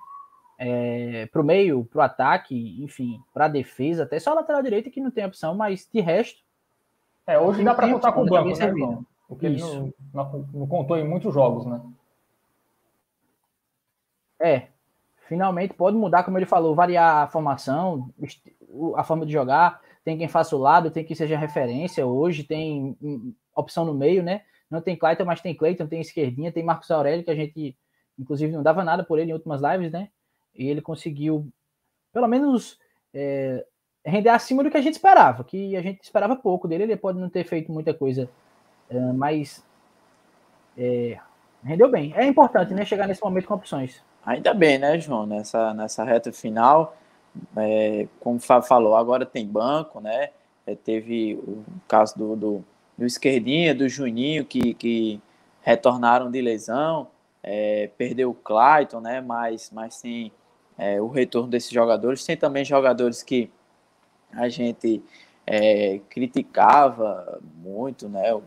É, 0.60 1.26
para 1.32 1.42
o 1.42 1.44
meio, 1.44 1.86
para 1.86 2.00
o 2.00 2.02
ataque, 2.02 2.84
enfim, 2.84 3.20
para 3.34 3.46
a 3.46 3.50
defesa, 3.50 4.04
até 4.04 4.20
só 4.20 4.32
a 4.32 4.36
lateral 4.36 4.62
direita 4.62 4.92
que 4.92 5.02
não 5.02 5.10
tem 5.10 5.26
opção, 5.26 5.56
mas 5.56 5.90
de 5.92 6.00
resto. 6.00 6.40
É, 7.26 7.40
hoje 7.40 7.64
dá 7.64 7.74
para 7.74 7.92
contar 7.92 8.12
com 8.12 8.22
o 8.22 8.26
banco, 8.26 8.58
né, 8.58 8.66
irmão? 8.66 9.06
Porque 9.28 9.48
ele 9.48 9.60
não, 9.60 9.94
não, 10.14 10.50
não, 10.54 10.68
contou 10.68 10.98
em 10.98 11.08
muitos 11.08 11.34
jogos, 11.34 11.66
né? 11.66 11.82
É, 14.40 14.68
finalmente 15.28 15.74
pode 15.74 15.98
mudar, 15.98 16.24
como 16.24 16.38
ele 16.38 16.46
falou, 16.46 16.76
variar 16.76 17.24
a 17.24 17.28
formação, 17.28 18.10
a 18.96 19.04
forma 19.04 19.26
de 19.26 19.34
jogar 19.34 19.82
tem 20.04 20.18
quem 20.18 20.28
faça 20.28 20.56
o 20.56 20.60
lado, 20.60 20.92
tem 20.92 21.04
quem 21.04 21.16
seja 21.16 21.38
referência. 21.38 22.06
Hoje 22.06 22.44
tem 22.44 22.98
opção 23.56 23.86
no 23.86 23.94
meio, 23.94 24.22
né? 24.22 24.42
Não 24.70 24.82
tem 24.82 24.96
Clayton, 24.96 25.26
mas 25.26 25.42
tem 25.42 25.56
Clayton, 25.56 25.88
tem 25.88 26.02
esquerdinha, 26.02 26.52
tem 26.52 26.64
Marcos 26.64 26.90
Aurélio, 26.92 27.24
que 27.24 27.32
a 27.32 27.36
gente, 27.36 27.78
inclusive, 28.18 28.52
não 28.52 28.64
dava 28.64 28.84
nada 28.84 29.04
por 29.04 29.20
ele 29.20 29.32
em 29.32 29.34
últimas 29.34 29.62
lives, 29.62 29.92
né? 29.92 30.10
E 30.56 30.68
ele 30.68 30.82
conseguiu, 30.82 31.48
pelo 32.12 32.28
menos, 32.28 32.80
é, 33.14 33.66
render 34.06 34.30
acima 34.30 34.64
do 34.64 34.70
que 34.70 34.78
a 34.78 34.82
gente 34.82 34.96
esperava, 34.96 35.44
que 35.44 35.76
a 35.76 35.82
gente 35.82 36.04
esperava 36.04 36.36
pouco 36.36 36.68
dele. 36.68 36.84
Ele 36.84 36.98
pode 36.98 37.20
não 37.20 37.30
ter 37.30 37.44
feito 37.44 37.72
muita 37.72 37.94
coisa, 37.94 38.30
é, 38.90 39.00
mas 39.14 39.64
é, 40.78 41.18
rendeu 41.64 41.90
bem. 41.90 42.14
É 42.16 42.26
importante, 42.26 42.74
né? 42.74 42.84
Chegar 42.84 43.08
nesse 43.08 43.24
momento 43.24 43.48
com 43.48 43.54
opções. 43.54 44.04
Ainda 44.26 44.54
bem, 44.54 44.78
né, 44.78 45.00
João? 45.00 45.26
Nessa, 45.26 45.74
nessa 45.74 46.04
reta 46.04 46.32
final, 46.32 46.96
é, 47.58 48.08
como 48.20 48.38
o 48.38 48.40
Fábio 48.40 48.68
falou, 48.68 48.96
agora 48.96 49.26
tem 49.26 49.48
banco, 49.48 50.00
né? 50.00 50.30
É, 50.66 50.76
teve 50.76 51.36
o 51.36 51.64
caso 51.88 52.18
do, 52.18 52.36
do, 52.36 52.66
do, 52.98 53.06
Esquerdinha, 53.06 53.76
do 53.76 53.88
Juninho, 53.90 54.46
que, 54.46 54.74
que 54.74 55.22
retornaram 55.62 56.32
de 56.32 56.42
lesão. 56.42 57.08
É, 57.42 57.90
perdeu 57.98 58.30
o 58.30 58.34
Clayton, 58.34 59.02
né? 59.02 59.20
Mas, 59.20 59.70
mas 59.74 60.02
tem 60.02 60.32
é, 60.78 61.02
o 61.02 61.08
retorno 61.08 61.50
desses 61.50 61.72
jogadores. 61.72 62.24
Tem 62.24 62.38
também 62.38 62.64
jogadores 62.64 63.22
que 63.22 63.52
a 64.32 64.48
gente 64.50 65.04
é, 65.46 66.00
criticava 66.10 67.40
muito, 67.56 68.08
né? 68.08 68.40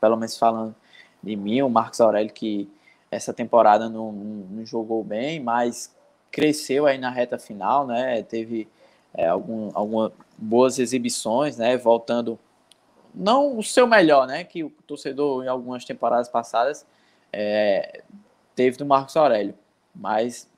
Pelo 0.00 0.16
menos 0.16 0.36
falando 0.36 0.74
de 1.22 1.36
mim, 1.36 1.62
o 1.62 1.70
Marcos 1.70 2.00
Aurélio, 2.00 2.32
que 2.32 2.68
essa 3.10 3.32
temporada 3.32 3.88
não, 3.88 4.10
não, 4.10 4.66
jogou 4.66 5.04
bem, 5.04 5.38
mas 5.38 5.94
cresceu 6.32 6.86
aí 6.86 6.98
na 6.98 7.10
reta 7.10 7.38
final, 7.38 7.86
né? 7.86 8.22
Teve 8.22 8.66
é, 9.14 9.26
algum, 9.26 9.70
algumas 9.74 10.12
boas 10.36 10.78
exibições, 10.78 11.58
né? 11.58 11.76
Voltando, 11.76 12.38
não 13.14 13.58
o 13.58 13.62
seu 13.62 13.86
melhor, 13.86 14.26
né? 14.26 14.42
Que 14.42 14.64
o 14.64 14.70
torcedor 14.86 15.44
em 15.44 15.48
algumas 15.48 15.84
temporadas 15.84 16.28
passadas 16.28 16.86
é, 17.32 18.02
teve 18.56 18.78
do 18.78 18.86
Marcos 18.86 19.16
Aurélio, 19.16 19.54
mas 19.94 20.48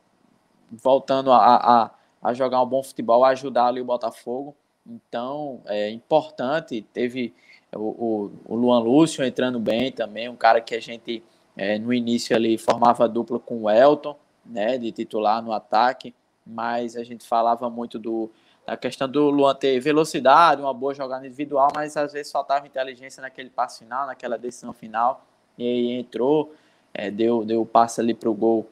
voltando 0.71 1.33
a, 1.33 1.57
a, 1.57 1.91
a, 2.23 2.35
jogar 2.35 2.63
um 2.63 2.67
bom 2.67 2.83
futebol, 2.83 3.25
a 3.25 3.31
ajudar 3.31 3.67
ali 3.67 3.81
o 3.81 3.85
Botafogo. 3.85 4.57
Então, 4.87 5.61
é 5.67 5.91
importante. 5.91 6.87
Teve 6.93 7.35
o, 7.75 7.81
o, 7.81 8.33
o 8.47 8.55
Luan 8.55 8.79
Lúcio 8.79 9.25
entrando 9.25 9.59
bem 9.59 9.91
também, 9.91 10.29
um 10.29 10.37
cara 10.37 10.61
que 10.61 10.75
a 10.75 10.81
gente 10.81 11.23
é, 11.57 11.79
no 11.79 11.93
início 11.93 12.35
ali 12.35 12.59
formava 12.59 13.09
dupla 13.09 13.39
com 13.39 13.63
o 13.63 13.71
Elton, 13.71 14.17
né, 14.45 14.79
de 14.79 14.93
titular 14.93 15.43
no 15.43 15.53
ataque, 15.53 16.15
mas 16.47 16.97
a 16.97 17.05
gente 17.05 17.27
falava 17.27 17.71
muito 17.71 17.99
do, 17.99 18.31
da 18.67 18.77
questão 18.77 19.09
do 19.09 19.31
Luan 19.31 19.55
ter 19.55 19.79
velocidade, 19.81 20.61
uma 20.61 20.75
boa 20.75 20.95
jogada 20.95 21.27
individual, 21.27 21.69
mas 21.75 21.97
às 21.97 22.13
vezes 22.13 22.31
faltava 22.31 22.67
inteligência 22.67 23.21
naquele 23.21 23.51
passe 23.51 23.81
final, 23.81 24.07
naquela 24.07 24.37
decisão 24.37 24.73
final, 24.73 25.25
e 25.57 25.63
aí 25.63 25.93
entrou, 25.93 26.55
é, 26.93 27.11
deu, 27.11 27.45
deu 27.45 27.63
o 27.63 27.67
passe 27.67 28.01
ali 28.01 28.15
para 28.15 28.29
o 28.29 28.35
gol 28.35 28.67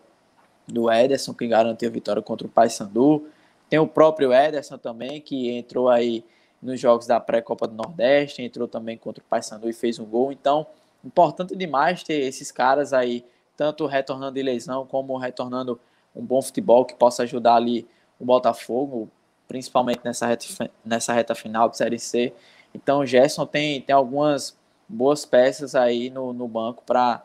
do 0.67 0.91
Ederson, 0.91 1.35
que 1.35 1.47
garantiu 1.47 1.89
a 1.89 1.93
vitória 1.93 2.23
contra 2.23 2.47
o 2.47 2.51
Paysandu. 2.51 3.27
Tem 3.69 3.79
o 3.79 3.87
próprio 3.87 4.33
Ederson 4.33 4.79
também, 4.79 5.21
que 5.21 5.51
entrou 5.51 5.89
aí 5.89 6.25
nos 6.61 6.81
jogos 6.81 7.07
da 7.07 7.19
pré-Copa 7.19 7.67
do 7.67 7.75
Nordeste, 7.75 8.43
entrou 8.43 8.69
também 8.69 8.97
contra 8.97 9.23
o 9.23 9.27
Paysandu 9.27 9.69
e 9.69 9.73
fez 9.73 9.99
um 9.99 10.05
gol. 10.05 10.31
Então, 10.31 10.67
importante 11.05 11.57
demais 11.57 12.03
ter 12.03 12.21
esses 12.21 12.53
caras 12.53 12.93
aí, 12.93 13.25
tanto 13.57 13.87
retornando 13.87 14.35
de 14.35 14.43
lesão, 14.43 14.87
como 14.87 15.17
retornando 15.17 15.79
um 16.15 16.25
bom 16.25 16.43
futebol 16.43 16.85
que 16.85 16.95
possa 16.95 17.23
ajudar 17.23 17.55
ali 17.55 17.87
o 18.19 18.25
Botafogo, 18.25 19.11
principalmente 19.49 20.01
nessa 20.05 20.27
reta, 20.27 20.71
nessa 20.85 21.13
reta 21.13 21.35
final 21.35 21.69
de 21.69 21.77
Série 21.77 21.99
C. 21.99 22.33
Então, 22.75 23.01
o 23.01 23.07
Gerson 23.07 23.47
tem, 23.47 23.81
tem 23.81 23.95
algumas 23.95 24.57
boas 24.89 25.25
peças 25.25 25.75
aí 25.75 26.11
no, 26.11 26.33
no 26.33 26.47
banco 26.47 26.83
para 26.85 27.23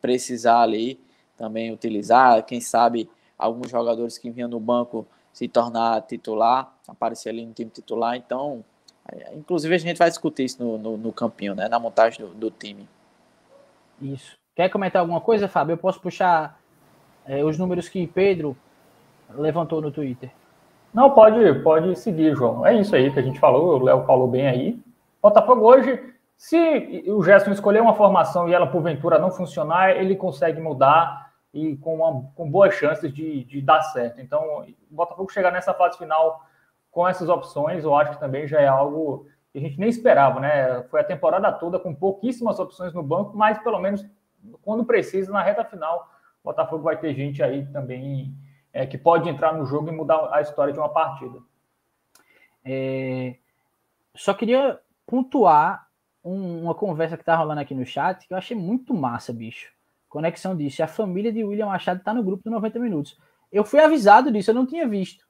precisar 0.00 0.60
ali 0.60 1.00
também 1.36 1.72
utilizar. 1.72 2.42
Quem 2.44 2.60
sabe 2.60 3.08
alguns 3.38 3.70
jogadores 3.70 4.18
que 4.18 4.30
vinham 4.30 4.48
no 4.48 4.60
banco 4.60 5.06
se 5.32 5.46
tornar 5.46 6.00
titular, 6.02 6.74
aparecer 6.88 7.28
ali 7.28 7.44
no 7.44 7.52
time 7.52 7.70
titular. 7.70 8.16
Então, 8.16 8.64
é, 9.12 9.34
inclusive 9.34 9.74
a 9.74 9.78
gente 9.78 9.98
vai 9.98 10.08
discutir 10.08 10.44
isso 10.44 10.62
no, 10.62 10.78
no, 10.78 10.96
no 10.96 11.12
campinho, 11.12 11.54
né, 11.54 11.68
na 11.68 11.78
montagem 11.78 12.24
do, 12.24 12.32
do, 12.34 12.50
time. 12.50 12.88
Isso. 14.00 14.36
Quer 14.56 14.70
comentar 14.70 15.00
alguma 15.00 15.20
coisa, 15.20 15.46
Fábio? 15.46 15.74
Eu 15.74 15.78
posso 15.78 16.00
puxar 16.00 16.58
é, 17.26 17.44
os 17.44 17.58
números 17.58 17.90
que 17.90 18.06
Pedro 18.06 18.56
levantou 19.28 19.82
no 19.82 19.92
Twitter. 19.92 20.30
Não, 20.94 21.10
pode, 21.10 21.60
pode 21.62 21.94
seguir, 21.98 22.34
João. 22.34 22.64
É 22.64 22.74
isso 22.74 22.96
aí 22.96 23.12
que 23.12 23.18
a 23.18 23.22
gente 23.22 23.38
falou, 23.38 23.78
o 23.78 23.84
Léo 23.84 24.06
falou 24.06 24.26
bem 24.26 24.46
aí. 24.46 24.80
Botafogo 25.20 25.60
hoje, 25.60 26.02
se 26.38 27.04
o 27.06 27.22
Gerson 27.22 27.50
escolher 27.50 27.82
uma 27.82 27.92
formação 27.92 28.48
e 28.48 28.54
ela 28.54 28.66
porventura 28.66 29.18
não 29.18 29.30
funcionar, 29.30 29.90
ele 29.90 30.16
consegue 30.16 30.58
mudar 30.58 31.32
e 31.52 31.76
com, 31.76 31.96
uma, 31.96 32.26
com 32.34 32.50
boas 32.50 32.72
chances 32.72 33.12
de, 33.12 33.44
de 33.44 33.60
dar 33.60 33.82
certo. 33.82 34.22
Então, 34.22 34.64
o 34.90 34.94
Botafogo 34.94 35.30
chegar 35.30 35.52
nessa 35.52 35.74
fase 35.74 35.98
final 35.98 36.40
com 36.90 37.06
essas 37.06 37.28
opções, 37.28 37.84
eu 37.84 37.94
acho 37.94 38.12
que 38.12 38.20
também 38.20 38.46
já 38.46 38.58
é 38.58 38.66
algo 38.66 39.26
que 39.52 39.58
a 39.58 39.60
gente 39.60 39.78
nem 39.78 39.90
esperava, 39.90 40.40
né? 40.40 40.82
Foi 40.84 41.00
a 41.00 41.04
temporada 41.04 41.52
toda 41.52 41.78
com 41.78 41.94
pouquíssimas 41.94 42.58
opções 42.58 42.94
no 42.94 43.02
banco, 43.02 43.36
mas 43.36 43.58
pelo 43.58 43.78
menos 43.78 44.02
quando 44.62 44.84
precisa, 44.84 45.32
na 45.32 45.42
reta 45.42 45.64
final, 45.64 46.10
o 46.42 46.48
Botafogo 46.48 46.82
vai 46.82 46.96
ter 46.96 47.14
gente 47.14 47.42
aí 47.42 47.66
também 47.66 48.34
é, 48.72 48.86
que 48.86 48.98
pode 48.98 49.28
entrar 49.28 49.52
no 49.54 49.66
jogo 49.66 49.88
e 49.88 49.92
mudar 49.92 50.28
a 50.32 50.40
história 50.40 50.72
de 50.72 50.78
uma 50.78 50.88
partida. 50.88 51.38
É, 52.64 53.36
só 54.14 54.34
queria 54.34 54.78
pontuar 55.06 55.88
um, 56.24 56.64
uma 56.64 56.74
conversa 56.74 57.16
que 57.16 57.24
tá 57.24 57.36
rolando 57.36 57.60
aqui 57.60 57.74
no 57.74 57.86
chat 57.86 58.26
que 58.26 58.34
eu 58.34 58.38
achei 58.38 58.56
muito 58.56 58.92
massa, 58.92 59.32
bicho. 59.32 59.72
Conexão 60.08 60.56
disse: 60.56 60.82
a 60.82 60.88
família 60.88 61.32
de 61.32 61.44
William 61.44 61.66
Machado 61.66 61.98
está 61.98 62.12
no 62.12 62.22
grupo 62.22 62.42
do 62.44 62.50
90 62.50 62.78
Minutos. 62.78 63.18
Eu 63.52 63.64
fui 63.64 63.80
avisado 63.80 64.32
disso, 64.32 64.50
eu 64.50 64.54
não 64.54 64.66
tinha 64.66 64.86
visto. 64.88 65.24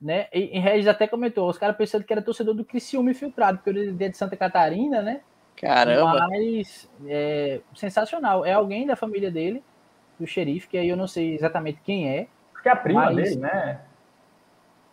Né? 0.00 0.26
E, 0.32 0.56
em 0.56 0.60
Regis 0.60 0.86
até 0.86 1.06
comentou: 1.06 1.48
os 1.48 1.58
caras 1.58 1.76
pensando 1.76 2.04
que 2.04 2.12
era 2.12 2.20
torcedor 2.20 2.54
do 2.54 2.64
Criciúma 2.64 3.10
infiltrado, 3.10 3.58
porque 3.58 3.70
ele 3.70 4.04
é 4.04 4.08
de 4.08 4.16
Santa 4.16 4.36
Catarina, 4.36 5.00
né? 5.00 5.22
Caramba! 5.56 6.28
Mas 6.28 6.88
é 7.06 7.60
sensacional. 7.74 8.44
É 8.44 8.52
alguém 8.52 8.86
da 8.86 8.96
família 8.96 9.30
dele, 9.30 9.62
do 10.18 10.26
xerife, 10.26 10.68
que 10.68 10.78
aí 10.78 10.88
eu 10.88 10.96
não 10.96 11.06
sei 11.06 11.34
exatamente 11.34 11.80
quem 11.84 12.08
é. 12.08 12.26
Acho 12.54 12.62
que 12.62 12.68
é 12.68 12.72
a 12.72 12.76
prima 12.76 13.04
mas... 13.06 13.16
dele, 13.16 13.36
né? 13.36 13.80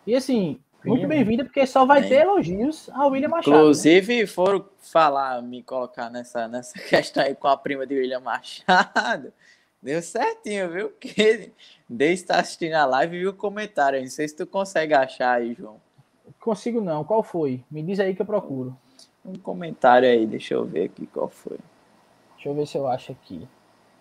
E 0.06 0.14
assim, 0.14 0.60
muito 0.84 1.06
bem-vinda, 1.06 1.44
porque 1.44 1.66
só 1.66 1.84
vai 1.84 2.08
ter 2.08 2.22
elogios 2.22 2.88
ao 2.90 3.10
William 3.10 3.28
Machado. 3.28 3.54
Né? 3.54 3.58
Inclusive, 3.58 4.20
né? 4.20 4.26
foram 4.26 4.64
falar, 4.78 5.42
me 5.42 5.62
colocar 5.62 6.08
nessa, 6.08 6.48
nessa 6.48 6.78
questão 6.88 7.22
aí 7.22 7.34
com 7.34 7.48
a 7.48 7.56
prima 7.56 7.86
de 7.86 7.94
William 7.94 8.20
Machado. 8.20 9.32
Deu 9.82 10.00
certinho, 10.02 10.70
viu? 10.70 10.88
Porque 10.98 11.52
desde 11.88 12.22
estar 12.22 12.38
assistindo 12.38 12.74
a 12.74 12.86
live 12.86 13.18
viu 13.18 13.30
o 13.30 13.34
comentário. 13.34 14.00
Não 14.00 14.08
sei 14.08 14.26
se 14.26 14.36
tu 14.36 14.46
consegue 14.46 14.94
achar 14.94 15.36
aí, 15.36 15.54
João. 15.54 15.80
Consigo 16.38 16.80
não. 16.80 17.04
Qual 17.04 17.22
foi? 17.22 17.62
Me 17.70 17.82
diz 17.82 18.00
aí 18.00 18.14
que 18.14 18.22
eu 18.22 18.26
procuro. 18.26 18.76
Um 19.24 19.34
comentário 19.34 20.08
aí, 20.08 20.26
deixa 20.26 20.54
eu 20.54 20.64
ver 20.64 20.84
aqui 20.84 21.06
qual 21.06 21.28
foi. 21.28 21.58
Deixa 22.34 22.48
eu 22.48 22.54
ver 22.54 22.66
se 22.66 22.78
eu 22.78 22.86
acho 22.86 23.12
aqui. 23.12 23.46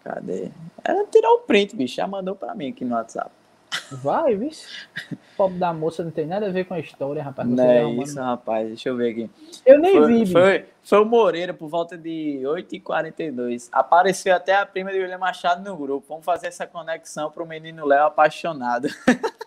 Cadê? 0.04 0.50
Ela 0.84 1.06
tirou 1.08 1.36
o 1.36 1.40
print, 1.40 1.76
bicho. 1.76 1.96
Já 1.96 2.08
mandou 2.08 2.36
pra 2.36 2.56
mim 2.56 2.70
aqui 2.70 2.86
no 2.86 2.96
WhatsApp. 2.96 3.32
Vai, 3.92 4.36
vixe. 4.36 4.88
O 5.12 5.18
pobre 5.38 5.58
da 5.58 5.74
moça 5.74 6.04
não 6.04 6.12
tem 6.12 6.26
nada 6.26 6.48
a 6.48 6.52
ver 6.52 6.66
com 6.66 6.74
a 6.74 6.80
história, 6.80 7.22
rapaz. 7.22 7.48
Não, 7.48 7.64
é 7.64 7.90
isso, 7.92 8.20
rapaz. 8.20 8.68
Deixa 8.68 8.90
eu 8.90 8.96
ver 8.96 9.12
aqui. 9.12 9.30
Eu 9.66 9.80
nem 9.80 9.96
foi, 9.96 10.08
vi, 10.08 10.32
foi, 10.32 10.66
foi, 10.82 11.00
o 11.00 11.06
Moreira, 11.06 11.54
por 11.54 11.70
volta 11.70 11.98
de 11.98 12.42
8h42. 12.44 13.70
Apareceu 13.72 14.36
até 14.36 14.56
a 14.56 14.66
prima 14.66 14.92
de 14.92 15.00
William 15.00 15.18
Machado 15.18 15.68
no 15.68 15.78
grupo. 15.78 16.06
Vamos 16.08 16.26
fazer 16.26 16.48
essa 16.48 16.66
conexão 16.66 17.30
pro 17.30 17.46
menino 17.46 17.86
Léo 17.86 18.06
apaixonado. 18.06 18.88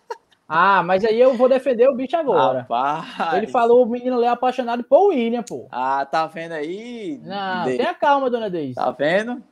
Ah, 0.54 0.82
mas 0.82 1.02
aí 1.02 1.18
eu 1.18 1.34
vou 1.34 1.48
defender 1.48 1.88
o 1.88 1.94
bicho 1.94 2.14
agora. 2.14 2.60
Rapaz. 2.60 3.32
Ele 3.34 3.46
falou 3.46 3.82
o 3.82 3.88
menino 3.88 4.18
Léo 4.18 4.32
apaixonado 4.32 4.84
por 4.84 5.08
William, 5.08 5.42
pô. 5.42 5.66
Ah, 5.72 6.04
tá 6.04 6.26
vendo 6.26 6.52
aí? 6.52 7.18
Não, 7.24 7.64
tenha 7.64 7.94
calma, 7.94 8.28
dona 8.28 8.50
Deise. 8.50 8.74
Tá 8.74 8.90
vendo? 8.90 9.42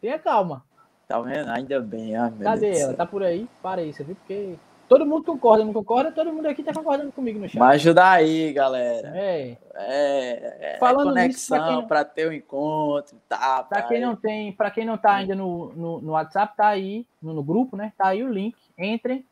Tenha 0.00 0.18
calma. 0.18 0.64
Tá 1.06 1.20
vendo? 1.20 1.50
Ainda 1.50 1.78
bem. 1.78 2.16
Ah, 2.16 2.32
Cadê 2.42 2.70
Deus 2.70 2.80
ela? 2.80 2.94
Tá 2.94 3.04
por 3.04 3.22
aí? 3.22 3.46
Para 3.62 3.82
aí, 3.82 3.92
você 3.92 4.02
viu? 4.02 4.16
Porque 4.16 4.54
todo 4.88 5.04
mundo 5.04 5.24
concorda, 5.24 5.62
não 5.62 5.74
concorda? 5.74 6.10
Todo 6.10 6.32
mundo 6.32 6.46
aqui 6.46 6.62
tá 6.62 6.72
concordando 6.72 7.12
comigo 7.12 7.38
no 7.38 7.46
chat. 7.46 7.58
Mas 7.58 7.82
ajuda 7.82 8.08
aí, 8.08 8.50
galera. 8.54 9.12
É. 9.14 9.58
É, 9.74 10.74
é 10.74 10.76
Falando 10.78 11.08
conexão 11.08 11.86
para 11.86 12.02
ter 12.02 12.28
o 12.28 12.30
um 12.30 12.32
encontro, 12.32 13.18
tá? 13.28 13.62
Para 13.62 13.82
quem 13.82 14.00
não 14.00 14.16
tem, 14.16 14.52
para 14.52 14.70
quem 14.70 14.86
não 14.86 14.96
tá 14.96 15.16
ainda 15.16 15.34
no, 15.34 15.70
no, 15.74 16.00
no 16.00 16.12
WhatsApp, 16.12 16.56
tá 16.56 16.68
aí 16.68 17.06
no, 17.20 17.34
no, 17.34 17.42
grupo, 17.42 17.76
né? 17.76 17.92
Tá 17.98 18.08
aí 18.08 18.22
o 18.24 18.32
link. 18.32 18.56
Entrem. 18.78 19.22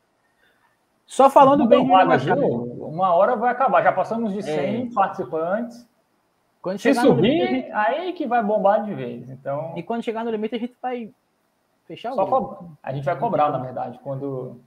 Só 1.13 1.29
falando 1.29 1.67
bem 1.67 1.87
vaga, 1.87 2.17
Uma 2.35 3.13
hora 3.13 3.35
vai 3.35 3.51
acabar. 3.51 3.83
Já 3.83 3.91
passamos 3.91 4.33
de 4.33 4.41
100 4.41 4.87
é. 4.87 4.93
participantes. 4.95 5.87
Quando 6.59 6.79
Se 6.79 6.91
subir, 6.95 7.45
limite, 7.45 7.71
aí 7.71 8.13
que 8.13 8.25
vai 8.25 8.41
bombar 8.41 8.83
de 8.83 8.95
vez. 8.95 9.29
Então. 9.29 9.73
E 9.75 9.83
quando 9.83 10.01
chegar 10.01 10.25
no 10.25 10.31
limite, 10.31 10.55
a 10.55 10.57
gente 10.57 10.75
vai 10.81 11.13
Fechar 11.85 12.13
Só 12.13 12.65
A 12.81 12.93
gente 12.93 13.05
vai 13.05 13.15
cobrar, 13.19 13.51
na 13.51 13.59
verdade, 13.59 13.99
quando. 14.03 14.59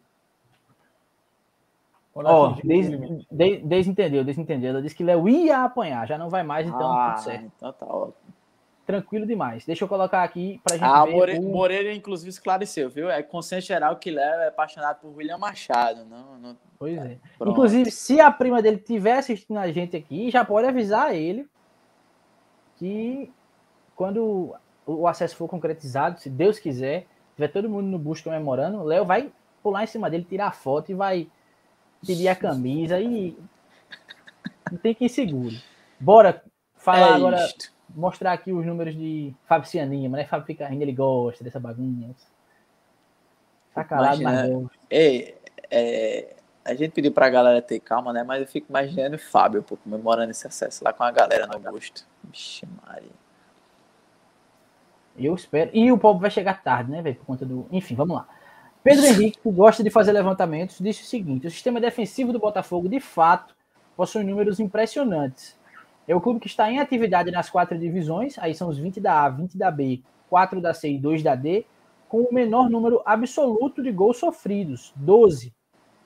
Ó, 2.15 2.51
oh, 2.51 2.55
desentendeu, 3.69 4.23
desentendeu. 4.23 4.71
Ela 4.71 4.83
disse 4.83 4.95
que 4.95 5.03
Léo 5.03 5.29
ia 5.29 5.65
apanhar, 5.65 6.07
já 6.07 6.17
não 6.17 6.31
vai 6.31 6.45
mais, 6.45 6.69
então 6.69 6.93
ah, 6.93 7.15
tudo 7.15 7.25
certo. 7.25 7.51
Então 7.57 7.73
tá 7.73 7.87
ótimo. 7.87 8.36
Tranquilo 8.87 9.27
demais. 9.27 9.67
Deixa 9.67 9.83
eu 9.83 9.89
colocar 9.89 10.23
aqui 10.23 10.61
pra 10.63 10.77
gente 10.77 10.87
ah, 10.87 11.05
ver. 11.05 11.11
More... 11.11 11.39
O... 11.39 11.43
Moreira, 11.43 11.93
inclusive, 11.93 12.31
esclareceu, 12.31 12.89
viu? 12.89 13.11
É 13.11 13.21
consenso 13.21 13.67
geral 13.67 13.97
que 13.97 14.13
Léo 14.13 14.41
é 14.43 14.49
apaixonado 14.49 15.01
por 15.01 15.17
William 15.17 15.39
Machado. 15.39 16.05
Não, 16.05 16.39
não... 16.39 16.57
Pois 16.79 16.97
é. 16.97 17.19
Pronto. 17.37 17.51
Inclusive, 17.51 17.91
se 17.91 18.21
a 18.21 18.31
prima 18.31 18.63
dele 18.63 18.77
estiver 18.77 19.19
assistindo 19.19 19.59
a 19.59 19.73
gente 19.73 19.97
aqui, 19.97 20.31
já 20.31 20.45
pode 20.45 20.69
avisar 20.69 21.13
ele 21.13 21.49
que 22.77 23.33
quando 23.97 24.55
o 24.87 25.09
acesso 25.09 25.35
for 25.35 25.49
concretizado, 25.49 26.21
se 26.21 26.31
Deus 26.31 26.59
quiser, 26.59 27.07
tiver 27.35 27.49
todo 27.49 27.69
mundo 27.69 27.87
no 27.89 27.99
bus 27.99 28.21
comemorando, 28.21 28.85
Léo 28.85 29.05
vai 29.05 29.33
pular 29.63 29.83
em 29.83 29.89
cima 29.89 30.09
dele, 30.09 30.25
tirar 30.25 30.55
foto 30.55 30.93
e 30.93 30.95
vai 30.95 31.29
pedir 32.07 32.29
a 32.29 32.37
camisa 32.37 33.01
e 33.01 33.37
não 34.71 34.79
tem 34.79 34.95
que 34.95 35.07
ir 35.07 35.09
seguro. 35.09 35.57
Bora 35.99 36.45
falar 36.77 37.11
é 37.11 37.15
agora, 37.15 37.45
isto. 37.45 37.73
Mostrar 37.95 38.33
aqui 38.33 38.53
os 38.53 38.65
números 38.65 38.95
de 38.95 39.35
Fábio 39.47 39.69
Cianima, 39.69 40.17
né? 40.17 40.25
Fábio 40.25 40.47
fica 40.47 40.67
rindo, 40.67 40.83
ele 40.83 40.93
gosta 40.93 41.43
dessa 41.43 41.61
bagunça. 41.61 42.27
Tá 43.75 43.85
calado, 43.85 44.23
mas 44.23 44.51
é, 44.91 45.35
é, 45.71 46.37
a 46.65 46.75
gente 46.75 46.93
pediu 46.93 47.13
pra 47.13 47.29
galera 47.29 47.61
ter 47.61 47.79
calma, 47.79 48.13
né? 48.13 48.23
Mas 48.23 48.41
eu 48.41 48.47
fico 48.47 48.67
imaginando 48.71 49.17
o 49.17 49.19
Fábio 49.19 49.63
pô, 49.63 49.77
comemorando 49.77 50.31
esse 50.31 50.47
acesso 50.47 50.83
lá 50.83 50.93
com 50.93 51.03
a 51.03 51.11
galera 51.11 51.47
no 51.47 51.61
gosto. 51.61 52.07
Vixe, 52.25 52.67
Maria. 52.85 53.11
Eu 55.19 55.35
espero. 55.35 55.71
E 55.73 55.91
o 55.93 55.99
povo 55.99 56.19
vai 56.19 56.31
chegar 56.31 56.63
tarde, 56.63 56.91
né, 56.91 57.01
velho? 57.03 57.17
Por 57.17 57.27
conta 57.27 57.45
do. 57.45 57.67
Enfim, 57.71 57.95
vamos 57.95 58.17
lá. 58.17 58.29
Pedro 58.83 59.05
Henrique, 59.07 59.39
que 59.39 59.51
gosta 59.51 59.83
de 59.83 59.91
fazer 59.91 60.13
levantamentos, 60.13 60.79
disse 60.81 61.03
o 61.03 61.07
seguinte: 61.07 61.47
o 61.47 61.51
sistema 61.51 61.81
defensivo 61.81 62.33
do 62.33 62.39
Botafogo, 62.39 62.89
de 62.89 63.01
fato, 63.01 63.55
possui 63.97 64.25
números 64.25 64.61
impressionantes. 64.61 65.57
É 66.09 66.15
o 66.15 66.21
clube 66.21 66.41
que 66.41 66.47
está 66.47 66.71
em 66.71 66.79
atividade 66.79 67.31
nas 67.31 67.51
quatro 67.51 67.79
divisões, 67.79 68.39
aí 68.39 68.55
são 68.55 68.69
os 68.69 68.79
20 68.79 69.01
da 69.01 69.25
A, 69.25 69.29
20 69.29 69.59
da 69.59 69.71
B, 69.71 70.03
4 70.31 70.61
da 70.61 70.73
C 70.73 70.91
e 70.91 70.99
2 70.99 71.23
da 71.23 71.35
D, 71.35 71.67
com 72.09 72.23
o 72.23 72.33
menor 72.33 72.71
número 72.71 73.03
absoluto 73.05 73.83
de 73.83 73.91
gols 73.91 74.19
sofridos, 74.19 74.93
12. 74.95 75.53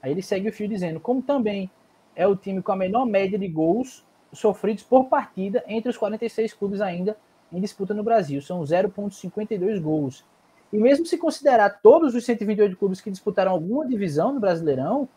Aí 0.02 0.10
ele 0.12 0.22
segue 0.22 0.48
o 0.48 0.52
fio 0.52 0.66
dizendo, 0.66 0.98
como 0.98 1.20
também 1.22 1.70
é 2.16 2.26
o 2.26 2.34
time 2.34 2.62
com 2.62 2.72
a 2.72 2.76
menor 2.76 3.04
média 3.04 3.38
de 3.38 3.48
gols 3.48 4.04
sofridos 4.32 4.82
por 4.82 5.06
partida 5.06 5.62
entre 5.66 5.90
os 5.90 5.98
46 5.98 6.54
clubes 6.54 6.80
ainda 6.80 7.16
em 7.52 7.60
disputa 7.60 7.92
no 7.92 8.02
Brasil, 8.02 8.40
são 8.40 8.60
0,52 8.62 9.80
gols. 9.80 10.24
E 10.72 10.78
mesmo 10.78 11.04
se 11.04 11.18
considerar 11.18 11.80
todos 11.82 12.14
os 12.14 12.24
128 12.24 12.76
clubes 12.76 13.00
que 13.00 13.10
disputaram 13.10 13.50
alguma 13.50 13.86
divisão 13.86 14.32
no 14.32 14.40
Brasileirão, 14.40 15.08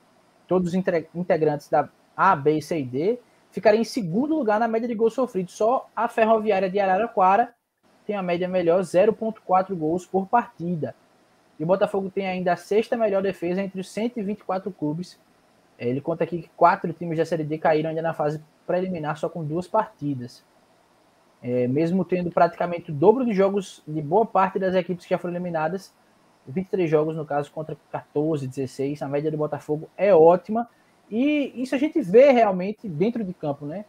todos 0.48 0.70
os 0.70 1.06
integrantes 1.14 1.70
da 1.70 1.88
A, 2.18 2.36
B, 2.36 2.60
C 2.60 2.80
e 2.80 2.84
D, 2.84 3.20
ficaria 3.54 3.80
em 3.80 3.86
segundo 3.86 4.36
lugar 4.36 4.60
na 4.60 4.68
média 4.68 4.88
de 4.88 4.96
gols 4.96 5.14
sofridos. 5.14 5.54
Só 5.54 5.88
a 5.96 6.08
Ferroviária 6.10 6.70
de 6.70 6.80
Araraquara 6.80 7.54
tem 8.06 8.16
a 8.16 8.22
média 8.22 8.48
melhor, 8.48 8.82
0,4 8.82 9.76
gols 9.76 10.06
por 10.06 10.28
partida. 10.28 10.96
E 11.58 11.64
o 11.64 11.68
Botafogo 11.68 12.10
tem 12.10 12.28
ainda 12.28 12.54
a 12.54 12.58
sexta 12.58 12.98
melhor 12.98 13.22
defesa 13.22 13.62
entre 13.62 13.80
os 13.80 13.90
124 13.90 14.72
clubes. 14.72 15.20
É, 15.78 15.88
ele 15.88 16.02
conta 16.02 16.24
aqui 16.24 16.42
que 16.42 16.50
quatro 16.58 16.92
times 16.92 17.18
da 17.18 17.26
Série 17.26 17.44
D 17.44 17.60
caíram 17.60 17.92
ainda 17.92 18.02
na 18.02 18.14
fase 18.14 18.44
preliminar 18.66 19.18
só 19.18 19.30
com 19.30 19.46
duas 19.46 19.68
partidas. 19.68 20.44
É, 21.42 21.68
mesmo 21.68 22.04
tendo 22.04 22.32
praticamente 22.32 22.90
o 22.90 22.94
dobro 22.94 23.24
de 23.24 23.34
jogos 23.34 23.84
de 23.88 24.02
boa 24.02 24.26
parte 24.26 24.58
das 24.58 24.74
equipes 24.74 25.06
que 25.06 25.12
já 25.12 25.20
foram 25.20 25.36
eliminadas, 25.36 25.94
23 26.48 26.90
jogos 26.90 27.16
no 27.16 27.26
caso 27.26 27.52
contra 27.52 27.78
14, 27.92 28.48
16, 28.48 29.02
a 29.02 29.08
média 29.08 29.30
do 29.30 29.38
Botafogo 29.38 29.88
é 29.96 30.14
ótima 30.14 30.68
e 31.16 31.62
isso 31.62 31.76
a 31.76 31.78
gente 31.78 32.02
vê 32.02 32.32
realmente 32.32 32.90
dentro 32.90 33.24
de 33.24 33.36
campo, 33.36 33.68
né? 33.68 33.86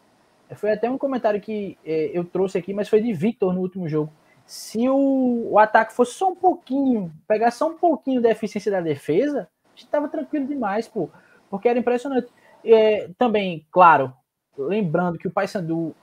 Foi 0.56 0.70
até 0.70 0.90
um 0.90 0.98
comentário 0.98 1.40
que 1.40 1.78
é, 1.82 2.10
eu 2.12 2.22
trouxe 2.22 2.59
aqui, 2.59 2.74
mas 2.74 2.86
foi 2.86 3.01
de 3.01 3.14
Vitor 3.14 3.55
no 3.55 3.62
último 3.62 3.88
jogo. 3.88 4.12
Se 4.44 4.86
o, 4.90 5.48
o 5.52 5.59
ataque 5.59 5.94
fosse 5.94 6.12
só 6.12 6.28
um 6.28 6.34
pouquinho, 6.36 7.10
pegar 7.26 7.51
só 7.51 7.68
um 7.68 7.78
pouquinho 7.78 8.20
da 8.20 8.28
eficiência 8.28 8.70
da 8.70 8.82
defesa, 8.82 9.48
a 9.64 9.70
gente 9.70 9.88
tava 9.88 10.06
tranquilo 10.06 10.46
demais, 10.46 10.86
pô, 10.86 11.09
porque 11.48 11.66
era 11.66 11.78
impressionante. 11.78 12.28
É, 12.62 13.09
também, 13.16 13.66
claro, 13.72 14.12
lembrando 14.59 15.16
que 15.18 15.26
o 15.26 15.30
Paysandu 15.30 15.96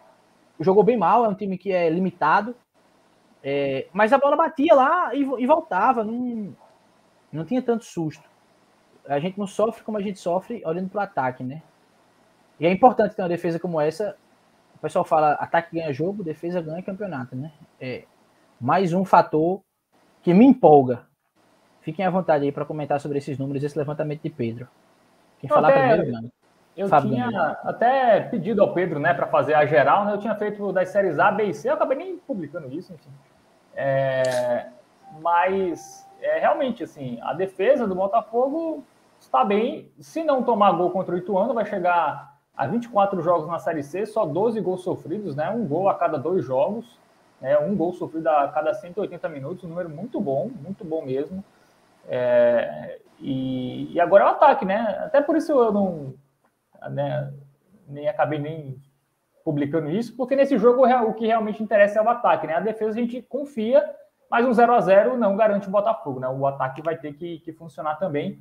jogou 0.59 0.83
bem 0.83 0.97
mal, 0.97 1.23
é 1.23 1.27
um 1.27 1.35
time 1.35 1.55
que 1.55 1.71
é 1.71 1.87
limitado, 1.87 2.55
é, 3.43 3.85
mas 3.93 4.11
a 4.11 4.17
bola 4.17 4.35
batia 4.35 4.73
lá 4.73 5.13
e, 5.13 5.19
e, 5.19 5.45
voltava, 5.45 6.03
não, 6.03 6.55
não 7.31 7.45
tinha 7.45 7.61
tanto 7.61 7.85
susto. 7.85 8.27
A 9.07 9.19
gente 9.19 9.37
não 9.39 9.47
sofre 9.47 9.83
como 9.83 9.97
a 9.97 10.01
gente 10.01 10.19
sofre 10.19 10.61
olhando 10.65 10.89
para 10.89 10.99
o 10.99 11.03
ataque, 11.03 11.43
né? 11.43 11.61
E 12.59 12.65
é 12.65 12.71
importante 12.71 13.15
ter 13.15 13.21
uma 13.21 13.29
defesa 13.29 13.59
como 13.59 13.81
essa. 13.81 14.15
O 14.75 14.79
pessoal 14.79 15.03
fala 15.03 15.33
ataque 15.33 15.75
ganha 15.75 15.91
jogo, 15.91 16.23
defesa 16.23 16.61
ganha 16.61 16.81
campeonato, 16.83 17.35
né? 17.35 17.51
É 17.79 18.03
mais 18.59 18.93
um 18.93 19.03
fator 19.03 19.61
que 20.21 20.33
me 20.33 20.45
empolga. 20.45 21.07
Fiquem 21.81 22.05
à 22.05 22.09
vontade 22.09 22.45
aí 22.45 22.51
para 22.51 22.63
comentar 22.63 22.99
sobre 22.99 23.17
esses 23.17 23.37
números, 23.37 23.63
esse 23.63 23.77
levantamento 23.77 24.21
de 24.21 24.29
Pedro. 24.29 24.67
Quem 25.39 25.49
falar 25.49 25.71
primeiro, 25.71 26.11
mano. 26.11 26.31
Eu 26.77 26.89
tinha 27.01 27.27
até 27.63 28.21
pedido 28.21 28.61
ao 28.61 28.73
Pedro, 28.73 28.97
né, 28.99 29.13
para 29.13 29.27
fazer 29.27 29.55
a 29.55 29.65
geral, 29.65 30.05
né? 30.05 30.13
Eu 30.13 30.19
tinha 30.19 30.35
feito 30.35 30.71
das 30.71 30.89
séries 30.89 31.19
A, 31.19 31.31
B 31.31 31.45
e 31.45 31.53
C, 31.53 31.69
eu 31.69 31.73
acabei 31.73 31.97
nem 31.97 32.17
publicando 32.17 32.71
isso, 32.71 32.93
enfim. 32.93 33.09
É, 33.75 34.67
mas 35.19 36.07
é, 36.21 36.39
realmente 36.39 36.83
assim, 36.83 37.19
a 37.21 37.33
defesa 37.33 37.87
do 37.87 37.95
Botafogo 37.95 38.85
está 39.21 39.45
bem. 39.45 39.91
Se 39.99 40.23
não 40.23 40.43
tomar 40.43 40.71
gol 40.73 40.91
contra 40.91 41.15
o 41.15 41.17
Ituano, 41.17 41.53
vai 41.53 41.65
chegar 41.65 42.37
a 42.55 42.67
24 42.67 43.21
jogos 43.21 43.47
na 43.47 43.59
Série 43.59 43.83
C, 43.83 44.05
só 44.05 44.25
12 44.25 44.59
gols 44.59 44.83
sofridos, 44.83 45.35
né? 45.35 45.49
Um 45.49 45.65
gol 45.65 45.87
a 45.87 45.95
cada 45.95 46.17
dois 46.17 46.43
jogos, 46.43 46.99
né? 47.39 47.57
Um 47.57 47.75
gol 47.75 47.93
sofrido 47.93 48.27
a 48.27 48.47
cada 48.49 48.73
180 48.73 49.29
minutos, 49.29 49.63
um 49.63 49.69
número 49.69 49.89
muito 49.89 50.19
bom, 50.19 50.51
muito 50.61 50.83
bom 50.83 51.03
mesmo. 51.03 51.43
É, 52.07 52.99
e, 53.19 53.93
e 53.93 53.99
agora 53.99 54.25
é 54.25 54.27
o 54.27 54.31
ataque, 54.31 54.65
né? 54.65 55.01
Até 55.05 55.21
por 55.21 55.35
isso 55.35 55.51
eu 55.51 55.71
não 55.71 56.13
né, 56.89 57.31
nem 57.87 58.07
acabei 58.07 58.39
nem 58.39 58.81
publicando 59.43 59.89
isso, 59.89 60.15
porque 60.15 60.35
nesse 60.35 60.57
jogo 60.57 60.85
o 60.85 61.13
que 61.13 61.25
realmente 61.25 61.63
interessa 61.63 61.99
é 61.99 62.01
o 62.01 62.09
ataque, 62.09 62.47
né? 62.47 62.55
A 62.55 62.59
defesa 62.59 62.91
a 62.91 63.01
gente 63.01 63.21
confia, 63.21 63.83
mas 64.29 64.45
um 64.45 64.53
0 64.53 64.73
a 64.73 64.81
0 64.81 65.17
não 65.17 65.35
garante 65.35 65.67
o 65.67 65.71
Botafogo, 65.71 66.19
né? 66.19 66.27
O 66.27 66.45
ataque 66.45 66.81
vai 66.81 66.97
ter 66.97 67.13
que, 67.13 67.39
que 67.39 67.53
funcionar 67.53 67.95
também. 67.95 68.39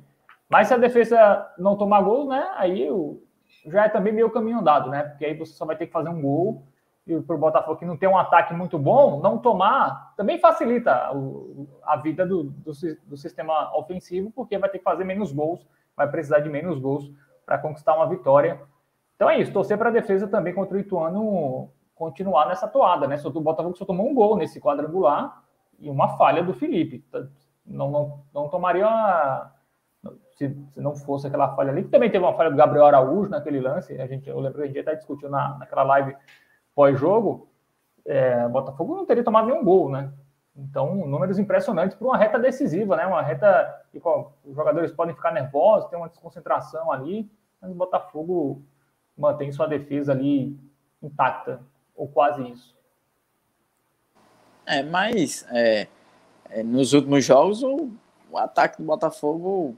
Mas 0.51 0.67
se 0.67 0.73
a 0.73 0.77
defesa 0.77 1.49
não 1.57 1.77
tomar 1.77 2.01
gol, 2.01 2.27
né? 2.27 2.51
Aí 2.57 2.91
o, 2.91 3.23
já 3.67 3.85
é 3.85 3.89
também 3.89 4.11
meio 4.11 4.29
caminho 4.29 4.59
andado, 4.59 4.89
né? 4.89 5.03
Porque 5.03 5.25
aí 5.25 5.33
você 5.33 5.53
só 5.53 5.65
vai 5.65 5.77
ter 5.77 5.87
que 5.87 5.93
fazer 5.93 6.09
um 6.09 6.21
gol 6.21 6.63
e 7.07 7.19
para 7.21 7.35
o 7.35 7.39
Botafogo 7.39 7.79
que 7.79 7.85
não 7.85 7.95
tem 7.97 8.09
um 8.09 8.17
ataque 8.17 8.53
muito 8.53 8.77
bom, 8.77 9.21
não 9.21 9.37
tomar 9.37 10.13
também 10.15 10.39
facilita 10.39 11.11
o, 11.15 11.67
a 11.83 11.95
vida 11.95 12.25
do, 12.25 12.43
do, 12.43 12.71
do 13.07 13.17
sistema 13.17 13.75
ofensivo, 13.75 14.29
porque 14.31 14.57
vai 14.57 14.69
ter 14.69 14.77
que 14.79 14.83
fazer 14.83 15.03
menos 15.03 15.31
gols, 15.31 15.65
vai 15.95 16.09
precisar 16.09 16.39
de 16.39 16.49
menos 16.49 16.77
gols 16.79 17.09
para 17.45 17.57
conquistar 17.57 17.95
uma 17.95 18.07
vitória. 18.07 18.61
Então 19.15 19.29
é 19.29 19.39
isso, 19.39 19.53
torcer 19.53 19.77
para 19.77 19.89
a 19.89 19.93
defesa 19.93 20.27
também 20.27 20.53
contra 20.53 20.75
o 20.75 20.79
Ituano 20.79 21.69
continuar 21.95 22.47
nessa 22.47 22.67
toada, 22.67 23.07
né? 23.07 23.15
O 23.23 23.41
Botafogo 23.41 23.77
só 23.77 23.85
tomou 23.85 24.09
um 24.09 24.13
gol 24.13 24.35
nesse 24.35 24.59
quadrangular 24.59 25.43
e 25.79 25.89
uma 25.89 26.17
falha 26.17 26.43
do 26.43 26.53
Felipe. 26.53 27.05
Não, 27.65 27.89
não, 27.89 28.23
não 28.33 28.49
tomaria 28.49 28.87
uma, 28.87 29.51
se, 30.47 30.57
se, 30.71 30.81
não 30.81 30.95
fosse 30.95 31.27
aquela 31.27 31.55
falha 31.55 31.71
ali, 31.71 31.83
que 31.83 31.89
também 31.89 32.09
teve 32.09 32.23
uma 32.23 32.33
falha 32.33 32.49
do 32.49 32.57
Gabriel 32.57 32.85
Araújo 32.85 33.29
naquele 33.29 33.59
lance, 33.59 33.99
a 33.99 34.07
gente, 34.07 34.29
eu 34.29 34.39
lembro 34.39 34.57
que 34.59 34.63
a 34.63 34.67
gente 34.67 34.79
até 34.79 34.95
discutiu 34.95 35.29
na, 35.29 35.57
naquela 35.57 35.83
live 35.83 36.15
pós-jogo, 36.73 37.47
é, 38.05 38.47
Botafogo 38.47 38.95
não 38.95 39.05
teria 39.05 39.23
tomado 39.23 39.47
nenhum 39.47 39.63
gol, 39.63 39.89
né? 39.89 40.11
Então, 40.55 41.07
números 41.07 41.39
impressionantes 41.39 41.95
para 41.95 42.07
uma 42.07 42.17
reta 42.17 42.37
decisiva, 42.37 42.95
né? 42.95 43.05
Uma 43.05 43.21
reta 43.21 43.85
que 43.91 44.01
os 44.43 44.55
jogadores 44.55 44.91
podem 44.91 45.15
ficar 45.15 45.31
nervosos, 45.31 45.89
tem 45.89 45.97
uma 45.97 46.09
desconcentração 46.09 46.91
ali, 46.91 47.31
mas 47.61 47.71
o 47.71 47.75
Botafogo 47.75 48.61
mantém 49.17 49.51
sua 49.51 49.67
defesa 49.67 50.11
ali 50.11 50.59
intacta, 51.01 51.61
ou 51.95 52.07
quase 52.07 52.41
isso. 52.49 52.75
É, 54.65 54.83
mas 54.83 55.45
é, 55.51 55.87
é, 56.49 56.63
nos 56.63 56.93
últimos 56.93 57.25
jogos 57.25 57.63
o, 57.63 57.89
o, 58.29 58.37
ataque 58.37 58.77
do 58.77 58.85
Botafogo, 58.85 59.75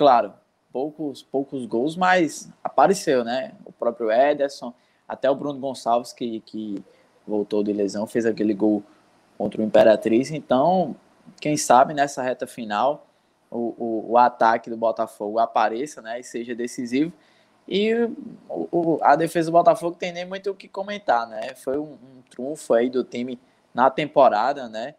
claro, 0.00 0.32
poucos, 0.72 1.22
poucos 1.22 1.66
gols, 1.66 1.94
mas 1.94 2.50
apareceu, 2.64 3.22
né? 3.22 3.52
O 3.66 3.70
próprio 3.70 4.10
Ederson, 4.10 4.72
até 5.06 5.30
o 5.30 5.34
Bruno 5.34 5.60
Gonçalves, 5.60 6.10
que, 6.10 6.40
que 6.40 6.82
voltou 7.28 7.62
de 7.62 7.70
lesão, 7.70 8.06
fez 8.06 8.24
aquele 8.24 8.54
gol 8.54 8.82
contra 9.36 9.60
o 9.60 9.64
Imperatriz. 9.64 10.30
Então, 10.30 10.96
quem 11.38 11.54
sabe 11.54 11.92
nessa 11.92 12.22
reta 12.22 12.46
final 12.46 13.06
o, 13.50 13.74
o, 13.76 14.12
o 14.12 14.16
ataque 14.16 14.70
do 14.70 14.76
Botafogo 14.78 15.38
apareça 15.38 16.00
né, 16.00 16.18
e 16.18 16.24
seja 16.24 16.54
decisivo. 16.54 17.12
E 17.68 17.92
o, 18.48 18.98
a 19.02 19.14
defesa 19.16 19.50
do 19.50 19.52
Botafogo 19.52 19.98
tem 19.98 20.12
nem 20.12 20.24
muito 20.24 20.50
o 20.50 20.54
que 20.54 20.66
comentar, 20.66 21.28
né? 21.28 21.54
Foi 21.56 21.76
um, 21.76 21.92
um 21.92 22.22
trunfo 22.30 22.72
aí 22.72 22.88
do 22.88 23.04
time 23.04 23.38
na 23.74 23.90
temporada, 23.90 24.66
né? 24.66 24.94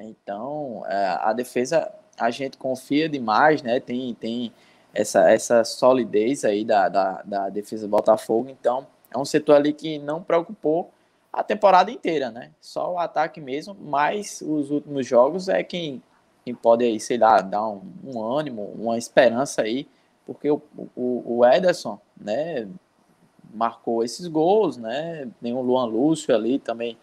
Então, 0.00 0.82
é, 0.86 1.18
a 1.20 1.34
defesa 1.34 1.92
a 2.18 2.30
gente 2.30 2.56
confia 2.56 3.08
demais, 3.08 3.62
né? 3.62 3.80
Tem, 3.80 4.14
tem 4.14 4.52
essa, 4.94 5.30
essa 5.30 5.64
solidez 5.64 6.44
aí 6.44 6.64
da, 6.64 6.88
da, 6.88 7.22
da 7.22 7.48
defesa 7.48 7.86
do 7.86 7.90
Botafogo. 7.90 8.48
Então, 8.50 8.86
é 9.12 9.18
um 9.18 9.24
setor 9.24 9.56
ali 9.56 9.72
que 9.72 9.98
não 9.98 10.22
preocupou 10.22 10.90
a 11.32 11.42
temporada 11.42 11.90
inteira, 11.90 12.30
né? 12.30 12.50
Só 12.60 12.94
o 12.94 12.98
ataque 12.98 13.40
mesmo, 13.40 13.74
mas 13.78 14.42
os 14.46 14.70
últimos 14.70 15.06
jogos 15.06 15.48
é 15.48 15.62
quem, 15.62 16.02
quem 16.44 16.54
pode 16.54 16.84
aí, 16.84 16.98
sei 16.98 17.18
lá, 17.18 17.40
dar 17.40 17.68
um, 17.68 17.82
um 18.04 18.22
ânimo, 18.22 18.72
uma 18.74 18.96
esperança 18.96 19.62
aí, 19.62 19.86
porque 20.24 20.50
o, 20.50 20.60
o, 20.96 21.38
o 21.38 21.46
Ederson, 21.46 22.00
né, 22.16 22.66
marcou 23.52 24.02
esses 24.02 24.26
gols, 24.26 24.76
né? 24.76 25.28
Tem 25.40 25.52
o 25.52 25.60
Luan 25.60 25.84
Lúcio 25.84 26.34
ali 26.34 26.58
também 26.58 26.96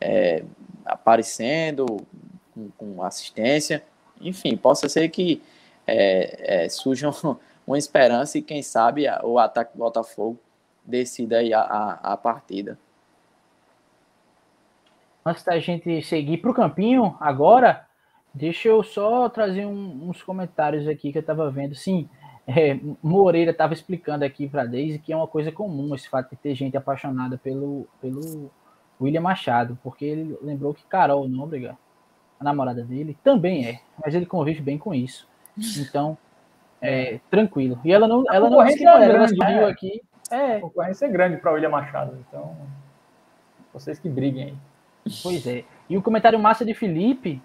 é, 0.00 0.44
aparecendo 0.84 1.98
com, 2.54 2.70
com, 2.76 3.02
assistência. 3.02 3.82
Enfim, 4.20 4.56
possa 4.56 4.88
ser 4.88 5.08
que 5.08 5.42
é, 5.86 6.64
é, 6.64 6.68
surja 6.68 7.10
uma 7.66 7.78
esperança 7.78 8.38
e 8.38 8.42
quem 8.42 8.62
sabe 8.62 9.06
o 9.22 9.38
ataque 9.38 9.72
do 9.72 9.78
Botafogo 9.78 10.38
decida 10.84 11.38
aí 11.38 11.52
a, 11.52 11.60
a, 11.60 12.12
a 12.12 12.16
partida. 12.16 12.78
Antes 15.24 15.44
da 15.44 15.58
gente 15.58 16.02
seguir 16.02 16.38
para 16.38 16.50
o 16.50 16.54
campinho, 16.54 17.16
agora, 17.20 17.86
deixa 18.32 18.68
eu 18.68 18.82
só 18.82 19.28
trazer 19.28 19.66
um, 19.66 20.08
uns 20.08 20.22
comentários 20.22 20.88
aqui 20.88 21.12
que 21.12 21.18
eu 21.18 21.20
estava 21.20 21.50
vendo. 21.50 21.74
Sim, 21.74 22.08
é, 22.46 22.78
Moreira 23.02 23.50
estava 23.50 23.74
explicando 23.74 24.24
aqui 24.24 24.48
para 24.48 24.62
a 24.62 24.66
Deise 24.66 24.98
que 24.98 25.12
é 25.12 25.16
uma 25.16 25.28
coisa 25.28 25.52
comum 25.52 25.94
esse 25.94 26.08
fato 26.08 26.30
de 26.30 26.36
ter 26.36 26.54
gente 26.54 26.76
apaixonada 26.76 27.38
pelo, 27.38 27.86
pelo 28.00 28.50
William 29.00 29.20
Machado, 29.20 29.78
porque 29.82 30.04
ele 30.04 30.38
lembrou 30.42 30.74
que 30.74 30.84
Carol 30.86 31.28
Nóbrega, 31.28 31.76
a 32.40 32.44
namorada 32.44 32.82
dele, 32.82 33.16
também 33.22 33.66
é, 33.66 33.80
mas 34.02 34.14
ele 34.14 34.24
convive 34.24 34.62
bem 34.62 34.78
com 34.78 34.94
isso. 34.94 35.28
Então, 35.78 36.16
é, 36.80 37.20
tranquilo. 37.30 37.78
E 37.84 37.92
ela 37.92 38.08
não, 38.08 38.24
ela 38.32 38.48
não 38.48 38.64
disse 38.64 38.84
ela, 38.84 39.04
ela 39.04 39.28
saiu 39.28 39.68
é. 39.68 39.70
aqui. 39.70 40.02
É. 40.30 40.56
A 40.56 40.60
concorrência 40.60 41.04
é 41.04 41.08
grande 41.10 41.36
para 41.36 41.52
William 41.52 41.68
Machado, 41.68 42.16
então 42.26 42.56
vocês 43.72 43.98
que 43.98 44.08
briguem 44.08 44.44
aí. 44.44 44.54
Pois 45.22 45.46
é. 45.46 45.64
E 45.88 45.98
o 45.98 46.02
comentário 46.02 46.38
massa 46.38 46.64
de 46.64 46.72
Felipe, 46.72 47.42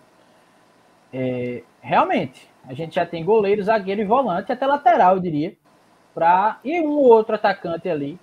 é, 1.13 1.63
realmente, 1.81 2.49
a 2.65 2.73
gente 2.73 2.95
já 2.95 3.05
tem 3.05 3.23
goleiro, 3.25 3.63
zagueiro 3.63 4.01
e 4.01 4.05
volante, 4.05 4.51
até 4.51 4.65
lateral, 4.65 5.15
eu 5.15 5.21
diria. 5.21 5.55
Pra, 6.13 6.59
e 6.63 6.79
um 6.79 6.99
outro 6.99 7.35
atacante 7.35 7.89
ali. 7.89 8.17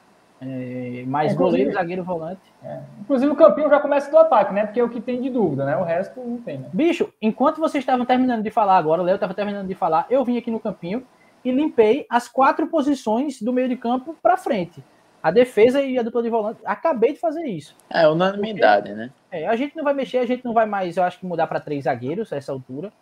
É, 0.45 1.05
mais 1.07 1.33
é, 1.33 1.35
goleiro, 1.37 1.73
zagueiro, 1.73 2.03
volante. 2.03 2.41
É. 2.65 2.81
Inclusive 3.01 3.31
o 3.31 3.37
campinho 3.37 3.71
já 3.71 3.79
começa 3.79 4.11
do 4.11 4.19
ataque, 4.19 4.53
né? 4.53 4.67
Porque 4.67 4.81
é 4.81 4.83
o 4.83 4.89
que 4.89 5.01
tem 5.01 5.23
de 5.23 5.31
dúvida, 5.31 5.65
né? 5.65 5.77
O 5.77 5.85
resto 5.85 6.21
não 6.21 6.39
tem, 6.39 6.59
né? 6.59 6.69
Bicho, 6.73 7.13
enquanto 7.23 7.61
vocês 7.61 7.83
estavam 7.83 8.05
terminando 8.05 8.43
de 8.43 8.51
falar 8.51 8.77
agora, 8.77 9.01
o 9.01 9.05
Léo 9.05 9.15
estava 9.15 9.35
terminando 9.35 9.69
de 9.69 9.75
falar, 9.75 10.05
eu 10.11 10.25
vim 10.25 10.37
aqui 10.37 10.51
no 10.51 10.59
campinho 10.59 11.07
e 11.45 11.53
limpei 11.53 12.07
as 12.11 12.27
quatro 12.27 12.67
posições 12.67 13.41
do 13.41 13.53
meio 13.53 13.69
de 13.69 13.77
campo 13.77 14.17
para 14.21 14.37
frente. 14.37 14.83
A 15.23 15.31
defesa 15.31 15.81
e 15.81 15.97
a 15.97 16.03
dupla 16.03 16.23
de 16.25 16.29
volante. 16.29 16.61
Acabei 16.65 17.13
de 17.13 17.21
fazer 17.21 17.45
isso. 17.45 17.77
É 17.89 18.09
unanimidade, 18.09 18.89
Porque, 18.89 18.99
né? 18.99 19.11
É, 19.31 19.47
a 19.47 19.55
gente 19.55 19.77
não 19.77 19.85
vai 19.85 19.95
mexer, 19.95 20.19
a 20.19 20.27
gente 20.27 20.45
não 20.45 20.53
vai 20.53 20.67
mais, 20.67 20.97
eu 20.97 21.05
acho 21.05 21.21
que 21.21 21.27
mudar 21.27 21.47
para 21.47 21.61
três 21.61 21.85
zagueiros 21.85 22.33
a 22.33 22.37
essa 22.37 22.51
altura. 22.51 22.93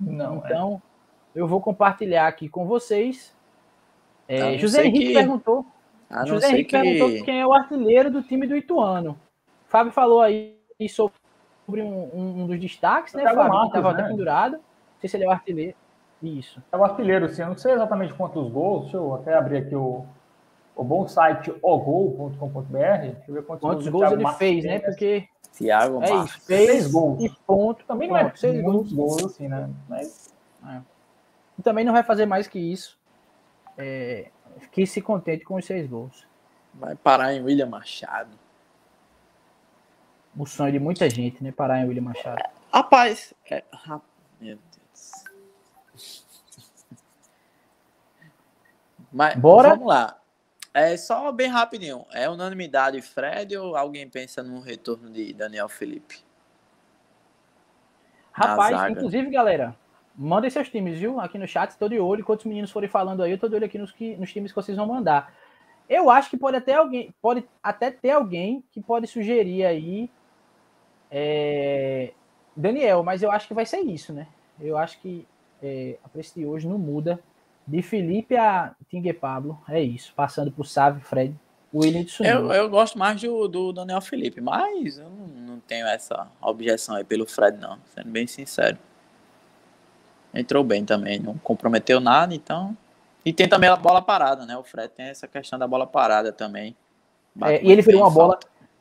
Não. 0.00 0.36
É. 0.36 0.38
Então, 0.38 0.80
é. 1.34 1.40
eu 1.40 1.46
vou 1.46 1.60
compartilhar 1.60 2.26
aqui 2.26 2.48
com 2.48 2.64
vocês. 2.64 3.36
É, 4.26 4.56
José 4.56 4.86
Henrique 4.86 5.08
que... 5.08 5.12
perguntou. 5.12 5.66
José 6.26 6.48
Henrique 6.50 6.70
que... 6.70 6.80
perguntou 6.80 7.24
quem 7.24 7.40
é 7.40 7.46
o 7.46 7.52
artilheiro 7.52 8.10
do 8.10 8.22
time 8.22 8.46
do 8.46 8.56
Ituano. 8.56 9.18
Fábio 9.66 9.92
falou 9.92 10.20
aí 10.20 10.56
sobre 10.88 11.82
um, 11.82 12.42
um 12.42 12.46
dos 12.46 12.60
destaques, 12.60 13.14
né, 13.14 13.24
Fábio? 13.24 13.38
Marcos, 13.38 13.72
que 13.72 13.78
estava 13.78 13.92
né? 13.92 14.08
pendurado. 14.08 14.52
Não 14.52 15.00
sei 15.00 15.10
se 15.10 15.16
ele 15.16 15.24
é 15.24 15.28
o 15.28 15.32
artilheiro. 15.32 15.76
Isso. 16.22 16.62
É 16.72 16.76
o 16.76 16.84
artilheiro, 16.84 17.28
sim. 17.28 17.42
Eu 17.42 17.48
não 17.48 17.56
sei 17.56 17.72
exatamente 17.72 18.14
quantos 18.14 18.48
gols. 18.50 18.82
Deixa 18.84 18.96
eu 18.96 19.14
até 19.14 19.34
abrir 19.34 19.58
aqui 19.58 19.74
o, 19.74 20.04
o 20.74 20.84
bom 20.84 21.06
site 21.06 21.52
ogol.com.br. 21.62 22.62
Deixa 22.70 23.24
eu 23.28 23.34
ver 23.34 23.44
quantos, 23.44 23.68
quantos 23.68 23.88
gols, 23.88 24.08
gols 24.08 24.20
ele 24.20 24.32
fez, 24.34 24.64
né? 24.64 24.78
Porque 24.78 25.28
Thiago 25.56 26.02
é 26.02 26.24
isso, 26.24 26.40
fez 26.42 26.70
seis 26.70 26.92
gols. 26.92 27.22
E 27.22 27.30
ponto. 27.46 27.84
Também 27.84 28.08
não 28.08 28.16
é 28.16 28.32
seis 28.34 28.62
muitos 28.62 28.92
gols, 28.92 29.24
assim, 29.24 29.48
né? 29.48 29.68
Mas... 29.88 30.34
É. 30.66 30.80
E 31.58 31.62
também 31.62 31.84
não 31.84 31.92
vai 31.92 32.02
fazer 32.02 32.26
mais 32.26 32.46
que 32.46 32.58
isso. 32.58 32.98
É, 33.76 34.30
que 34.70 34.86
se 34.86 35.00
contente 35.00 35.44
com 35.44 35.56
os 35.56 35.64
seis 35.64 35.88
gols. 35.88 36.26
Vai 36.74 36.94
parar 36.94 37.32
em 37.32 37.42
William 37.42 37.66
Machado. 37.66 38.38
O 40.36 40.44
sonho 40.44 40.72
de 40.72 40.78
muita 40.78 41.08
gente, 41.08 41.42
né? 41.42 41.50
Parar 41.50 41.80
em 41.80 41.88
William 41.88 42.02
Machado. 42.02 42.38
É, 42.38 42.50
rapaz, 42.72 43.32
é, 43.50 43.64
meu 44.40 44.58
Deus. 44.58 45.24
Mas 49.10 49.34
Bora? 49.36 49.70
vamos 49.70 49.86
lá. 49.86 50.18
É 50.74 50.94
só 50.98 51.32
bem 51.32 51.48
rapidinho. 51.48 52.04
É 52.12 52.28
unanimidade 52.28 53.00
Fred 53.00 53.56
ou 53.56 53.74
alguém 53.74 54.06
pensa 54.06 54.42
no 54.42 54.60
retorno 54.60 55.08
de 55.08 55.32
Daniel 55.32 55.70
Felipe? 55.70 56.22
Rapaz, 58.30 58.90
inclusive, 58.90 59.30
galera, 59.30 59.74
mandem 60.16 60.50
seus 60.50 60.68
times, 60.68 60.98
viu? 60.98 61.20
Aqui 61.20 61.38
no 61.38 61.46
chat, 61.46 61.70
estou 61.70 61.88
de 61.88 61.98
olho. 61.98 62.20
Enquanto 62.20 62.40
os 62.40 62.46
meninos 62.46 62.70
forem 62.70 62.88
falando 62.88 63.22
aí, 63.22 63.30
eu 63.30 63.34
estou 63.34 63.48
de 63.48 63.56
olho 63.56 63.66
aqui 63.66 63.78
nos, 63.78 63.92
que, 63.92 64.16
nos 64.16 64.32
times 64.32 64.52
que 64.52 64.56
vocês 64.56 64.76
vão 64.76 64.86
mandar. 64.86 65.32
Eu 65.88 66.10
acho 66.10 66.30
que 66.30 66.36
pode 66.36 66.56
até 66.56 66.74
alguém, 66.74 67.14
pode 67.22 67.44
até 67.62 67.90
ter 67.90 68.10
alguém 68.10 68.64
que 68.72 68.80
pode 68.80 69.06
sugerir 69.06 69.64
aí 69.64 70.10
é, 71.10 72.12
Daniel, 72.56 73.02
mas 73.02 73.22
eu 73.22 73.30
acho 73.30 73.46
que 73.46 73.54
vai 73.54 73.64
ser 73.64 73.80
isso, 73.80 74.12
né? 74.12 74.26
Eu 74.60 74.76
acho 74.76 75.00
que 75.00 75.26
é, 75.62 75.96
a 76.02 76.08
preço 76.08 76.34
de 76.34 76.44
hoje 76.44 76.66
não 76.66 76.78
muda 76.78 77.20
de 77.66 77.82
Felipe 77.82 78.36
a 78.36 78.74
Tingue 78.88 79.12
Pablo, 79.12 79.60
é 79.68 79.80
isso. 79.80 80.12
Passando 80.14 80.50
por 80.50 80.66
Sávio, 80.66 81.00
Fred, 81.00 81.34
William 81.74 82.04
de 82.04 82.16
eu, 82.24 82.52
eu 82.52 82.68
gosto 82.70 82.98
mais 82.98 83.20
do, 83.20 83.46
do 83.48 83.72
Daniel 83.72 84.00
Felipe, 84.00 84.40
mas 84.40 84.98
eu 84.98 85.10
não, 85.10 85.26
não 85.26 85.60
tenho 85.60 85.86
essa 85.86 86.28
objeção 86.40 86.96
aí 86.96 87.04
pelo 87.04 87.26
Fred, 87.26 87.58
não. 87.58 87.78
Sendo 87.94 88.10
bem 88.10 88.26
sincero. 88.26 88.78
Entrou 90.34 90.62
bem 90.62 90.84
também, 90.84 91.18
não 91.18 91.36
comprometeu 91.38 92.00
nada, 92.00 92.34
então. 92.34 92.76
E 93.24 93.32
tem 93.32 93.48
também 93.48 93.68
a 93.68 93.76
bola 93.76 94.00
parada, 94.00 94.46
né? 94.46 94.56
O 94.56 94.62
Fred 94.62 94.88
tem 94.88 95.06
essa 95.06 95.26
questão 95.26 95.58
da 95.58 95.66
bola 95.66 95.86
parada 95.86 96.32
também. 96.32 96.76
É, 97.42 97.62
e 97.62 97.72
ele 97.72 97.82
virou 97.82 98.02
uma 98.02 98.10
bola. 98.10 98.38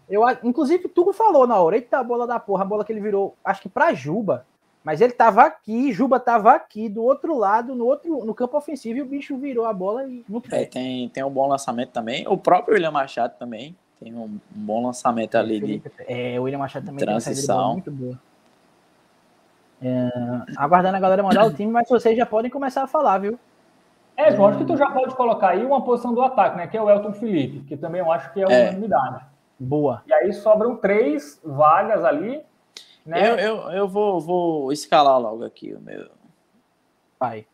Eu, 0.08 0.22
inclusive, 0.44 0.88
tu 0.88 1.12
falou 1.14 1.48
na 1.48 1.60
hora, 1.60 1.76
eita, 1.76 1.98
a 1.98 2.04
bola 2.04 2.28
da 2.28 2.40
porra, 2.40 2.64
a 2.64 2.66
bola 2.66 2.86
que 2.86 2.94
ele 2.94 3.02
virou, 3.02 3.36
acho 3.44 3.62
que 3.62 3.70
pra 3.70 3.94
Juba. 3.94 4.46
Mas 4.84 5.02
ele 5.02 5.14
tava 5.14 5.42
aqui, 5.42 5.92
Juba 5.92 6.20
tava 6.20 6.52
aqui, 6.52 6.88
do 6.88 7.04
outro 7.04 7.36
lado, 7.36 7.74
no 7.74 7.86
outro 7.86 8.24
no 8.24 8.36
campo 8.36 8.56
ofensivo, 8.56 9.00
e 9.00 9.02
o 9.02 9.06
bicho 9.06 9.36
virou 9.36 9.66
a 9.66 9.74
bola 9.74 10.08
e 10.08 10.24
no 10.30 10.40
pé. 10.40 10.62
É, 10.62 10.66
tem, 10.66 11.10
tem 11.10 11.24
um 11.24 11.32
bom 11.32 11.48
lançamento 11.48 11.90
também. 11.90 12.28
O 12.28 12.38
próprio 12.38 12.76
William 12.76 12.92
Machado 12.92 13.34
também 13.40 13.76
tem 14.00 14.14
um, 14.14 14.26
um 14.26 14.40
bom 14.54 14.86
lançamento 14.86 15.36
é, 15.36 15.40
ali 15.40 15.60
Felipe, 15.60 15.90
de 15.90 16.06
É, 16.08 16.40
o 16.40 16.44
William 16.44 16.60
Machado 16.60 16.86
também 16.86 17.04
transição. 17.04 17.64
tem 17.64 17.74
muito 17.74 17.92
boa. 17.92 18.20
É, 19.82 20.10
aguardando 20.58 20.98
a 20.98 21.00
galera 21.00 21.22
mandar 21.24 21.46
o 21.46 21.54
time, 21.54 21.72
mas 21.72 21.88
vocês 21.88 22.18
já 22.18 22.26
podem 22.26 22.50
começar 22.50 22.84
a 22.84 22.88
falar, 22.88 23.20
viu? 23.20 23.38
É, 24.18 24.32
João, 24.34 24.48
acho 24.48 24.60
que 24.60 24.66
tu 24.66 24.78
já 24.78 24.90
pode 24.90 25.14
colocar 25.16 25.50
aí 25.50 25.66
uma 25.66 25.84
posição 25.84 26.14
do 26.14 26.22
ataque, 26.22 26.58
né? 26.58 26.68
Que 26.68 26.78
é 26.78 26.82
o 26.82 26.90
Elton 26.90 27.14
Felipe, 27.14 27.60
que 27.68 27.76
também 27.76 28.00
eu 28.00 28.12
acho 28.12 28.32
que 28.34 28.42
é 28.42 28.46
uma 28.46 28.56
é. 28.56 28.64
unanimidade. 28.70 29.26
Boa. 29.60 30.04
E 30.08 30.14
aí 30.14 30.34
sobram 30.34 30.78
três 30.78 31.40
vagas 31.44 32.04
ali 32.04 32.42
né? 33.06 33.30
Eu, 33.30 33.36
eu, 33.38 33.72
eu 33.72 33.88
vou, 33.88 34.20
vou 34.20 34.72
escalar 34.72 35.20
logo 35.22 35.44
aqui 35.44 35.74
o 35.74 35.80
meu. 35.80 36.10
Pai. 37.20 37.46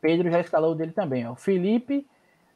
Pedro 0.00 0.28
já 0.28 0.40
escalou 0.40 0.72
o 0.72 0.74
dele 0.74 0.90
também, 0.90 1.26
ó. 1.26 1.36
Felipe, 1.36 2.04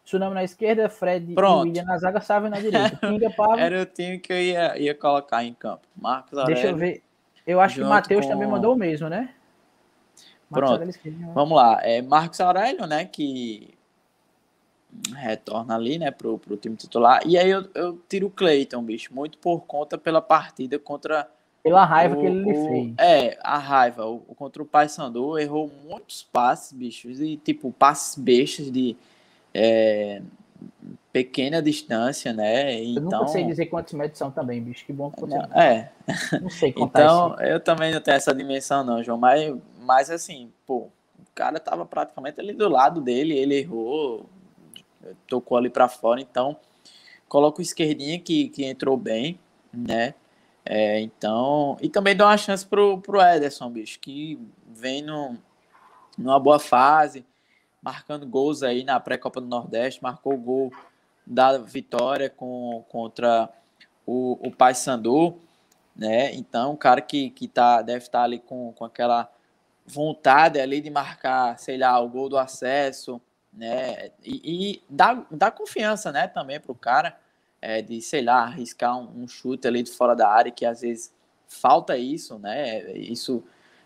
Tsunami 0.05 0.35
na 0.35 0.43
esquerda, 0.43 0.89
Fred 0.89 1.35
Pronto. 1.35 1.67
e 1.67 1.69
William 1.69 1.85
na 1.85 1.97
zaga, 1.99 2.21
Sávio 2.21 2.51
na 2.51 2.59
direita. 2.59 2.97
Pinga, 2.97 3.31
Pablo. 3.35 3.61
Era 3.61 3.83
o 3.83 3.87
time 3.87 4.19
que 4.19 4.33
eu 4.33 4.41
ia, 4.41 4.77
ia 4.77 4.95
colocar 4.95 5.45
em 5.45 5.55
campo. 5.55 5.87
Marcos 5.97 6.37
Aurélio. 6.37 6.55
Deixa 6.55 6.75
eu 6.75 6.77
ver. 6.77 7.03
Eu 7.47 7.61
acho 7.61 7.77
que 7.77 7.83
o 7.83 7.89
Matheus 7.89 8.25
com... 8.25 8.33
também 8.33 8.49
mandou 8.49 8.75
o 8.75 8.77
mesmo, 8.77 9.09
né? 9.09 9.31
Pronto. 10.51 10.87
Vamos 11.35 11.57
lá. 11.57 11.79
É 11.83 12.03
Marcos 12.03 12.41
Aurélio, 12.41 12.87
né? 12.87 13.05
Que 13.05 13.77
retorna 15.15 15.75
ali, 15.75 15.99
né, 15.99 16.11
pro, 16.11 16.39
pro 16.39 16.57
time 16.57 16.77
titular. 16.77 17.21
E 17.27 17.37
aí 17.37 17.51
eu, 17.51 17.69
eu 17.75 18.01
tiro 18.09 18.29
o 18.29 18.31
Cleiton, 18.31 18.83
bicho, 18.83 19.15
muito 19.15 19.37
por 19.39 19.61
conta 19.67 19.99
pela 19.99 20.23
partida 20.23 20.79
contra 20.79 21.29
pela 21.63 21.85
raiva 21.85 22.17
o, 22.17 22.21
que 22.21 22.27
ele 22.27 22.43
o, 22.43 22.69
fez. 22.69 22.95
É, 22.97 23.39
a 23.43 23.59
raiva. 23.59 24.07
O, 24.07 24.21
contra 24.37 24.63
o 24.63 24.67
Paysandu 24.67 25.37
errou 25.37 25.69
muitos 25.85 26.23
passes, 26.23 26.73
bichos, 26.73 27.21
e 27.21 27.37
tipo, 27.37 27.73
passes 27.73 28.17
bestas 28.17 28.71
de 28.71 28.97
é, 29.53 30.23
pequena 31.17 31.63
distância, 31.63 32.31
né? 32.31 32.75
Então, 32.75 33.03
eu 33.05 33.11
nunca 33.11 33.27
sei 33.29 33.45
dizer 33.45 33.67
quantos 33.67 33.95
metros 33.95 34.19
são 34.19 34.31
também, 34.31 34.61
bicho. 34.61 34.85
Que 34.85 34.93
bom 34.93 35.11
que 35.11 35.19
você 35.19 35.35
É. 35.55 35.91
Não 36.43 36.51
sei 36.51 36.71
contar 36.75 37.05
Então, 37.05 37.35
isso. 37.35 37.43
eu 37.43 37.59
também 37.59 37.93
não 37.95 38.03
tenho 38.03 38.17
essa 38.17 38.35
dimensão, 38.35 38.85
não, 38.85 39.03
João. 39.03 39.17
Mas, 39.17 39.57
mas 39.81 40.11
assim, 40.11 40.53
pô, 40.67 40.89
o 41.19 41.27
cara 41.35 41.59
tava 41.59 41.87
praticamente 41.87 42.39
ali 42.39 42.53
do 42.53 42.69
lado 42.69 43.01
dele, 43.01 43.35
ele 43.35 43.57
errou, 43.57 44.27
tocou 45.27 45.57
ali 45.57 45.71
para 45.71 45.89
fora, 45.89 46.21
então 46.21 46.55
coloca 47.29 47.61
o 47.61 47.63
esquerdinha 47.63 48.21
que, 48.21 48.51
que 48.51 48.67
entrou 48.67 48.97
bem, 48.99 49.41
né? 49.73 50.13
É, 50.65 51.01
então, 51.01 51.79
e 51.81 51.89
também 51.89 52.15
dá 52.15 52.27
uma 52.27 52.37
chance 52.37 52.67
pro, 52.67 52.99
pro 53.01 53.23
Ederson, 53.23 53.71
bicho, 53.71 53.99
que 54.01 54.39
vem 54.69 55.01
no, 55.01 55.39
numa 56.19 56.39
boa 56.39 56.59
fase. 56.59 57.25
marcando 57.81 58.27
gols 58.27 58.63
aí 58.63 58.85
na 58.85 59.01
pré-copa 59.01 59.41
do 59.41 59.47
Nordeste, 59.47 60.03
marcou 60.03 60.35
o 60.35 60.39
gol 60.39 60.73
da 61.27 61.59
vitória 61.59 62.31
com, 62.31 62.85
contra 62.89 63.49
o, 64.07 64.39
o 64.47 64.51
Paysandu, 64.51 65.39
né? 65.95 66.33
Então, 66.35 66.73
um 66.73 66.77
cara 66.77 67.01
que, 67.01 67.31
que 67.31 67.49
tá, 67.49 67.83
deve 67.83 68.05
estar 68.05 68.21
tá 68.21 68.25
ali 68.25 68.39
com, 68.39 68.73
com 68.75 68.85
aquela 68.85 69.31
vontade 69.87 70.61
ali 70.61 70.81
de 70.81 70.91
marcar, 70.91 71.59
sei 71.59 71.79
lá, 71.79 71.99
o 72.01 72.09
gol 72.09 72.29
do 72.29 72.39
acesso, 72.39 73.21
né? 73.53 74.11
E, 74.23 74.75
e 74.75 74.83
dá, 74.89 75.27
dá 75.31 75.51
confiança, 75.51 76.13
né, 76.13 76.29
também 76.29 76.61
para 76.61 76.73
o 76.73 76.75
cara, 76.75 77.19
é, 77.61 77.81
de, 77.81 78.01
sei 78.03 78.23
lá, 78.23 78.43
arriscar 78.43 78.99
um, 78.99 79.23
um, 79.23 79.29
chute 79.29 79.67
ali 79.67 79.83
de 79.83 79.91
fora 79.91 80.15
da 80.15 80.29
área, 80.29 80.53
que 80.53 80.67
às 80.67 80.83
vezes 80.83 81.13
falta 81.49 81.97
isso, 81.97 82.39
né? 82.39 82.93
Isso 82.93 83.43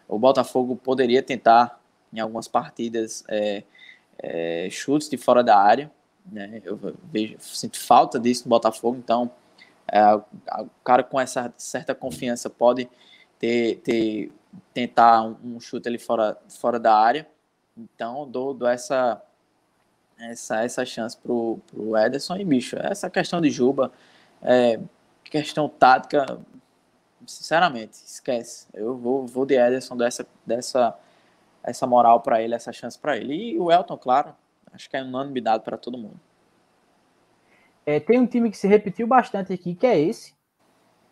o 0.09 0.19
Botafogo 0.19 0.75
poderia 0.75 1.23
tentar 1.23 1.81
em 2.13 2.19
algumas 2.19 2.49
partidas 2.49 3.23
é, 3.29 3.63
é, 4.19 4.69
chutes 4.71 5.09
de 5.09 5.17
fora 5.17 5.45
da 5.45 5.57
área, 5.57 5.91
né? 6.27 6.61
Eu 6.65 6.79
vejo, 7.05 7.37
sinto 7.41 7.79
falta 7.79 8.19
disso 8.19 8.45
no 8.45 8.51
Botafogo, 8.51 8.97
então 8.97 9.31
é, 9.87 10.15
o 10.15 10.71
cara 10.85 11.03
com 11.03 11.21
essa 11.21 11.53
certa 11.57 11.95
confiança 11.95 12.49
pode 12.49 12.89
ter, 13.39 13.77
ter 13.81 14.33
tentar 14.73 15.23
um, 15.23 15.61
chute 15.61 15.89
ali 15.89 15.99
fora, 15.99 16.37
fora 16.49 16.79
da 16.79 16.95
área. 16.97 17.27
Então, 17.77 18.29
dou, 18.29 18.53
dou 18.53 18.69
essa, 18.69 19.23
essa, 20.19 20.63
essa 20.63 20.85
chance 20.85 21.17
pro, 21.17 21.59
pro 21.67 21.97
Ederson 21.97 22.37
e, 22.37 22.45
bicho, 22.45 22.77
essa 22.79 23.09
questão 23.09 23.41
de 23.41 23.51
Juba, 23.51 23.93
é, 24.43 24.79
questão 25.25 25.69
tática, 25.69 26.39
sinceramente, 27.27 27.93
esquece. 27.93 28.67
Eu 28.75 28.97
vou, 28.97 29.27
vou 29.27 29.47
de 29.47 29.55
Ederson 29.55 29.97
dessa, 29.97 30.27
dessa 30.45 30.97
essa 31.63 31.87
moral 31.87 32.21
para 32.21 32.43
ele, 32.43 32.55
essa 32.55 32.73
chance 32.73 32.99
para 32.99 33.17
ele. 33.17 33.53
E 33.53 33.59
o 33.59 33.71
Elton, 33.71 33.97
claro, 33.97 34.35
acho 34.73 34.89
que 34.89 34.97
é 34.97 35.03
unanimidade 35.03 35.65
para 35.65 35.77
todo 35.77 35.99
mundo. 35.99 36.21
É, 37.85 37.99
tem 37.99 38.19
um 38.19 38.27
time 38.27 38.51
que 38.51 38.57
se 38.57 38.69
repetiu 38.69 39.07
bastante 39.07 39.53
aqui, 39.53 39.75
que 39.75 39.87
é 39.87 39.99
esse, 39.99 40.35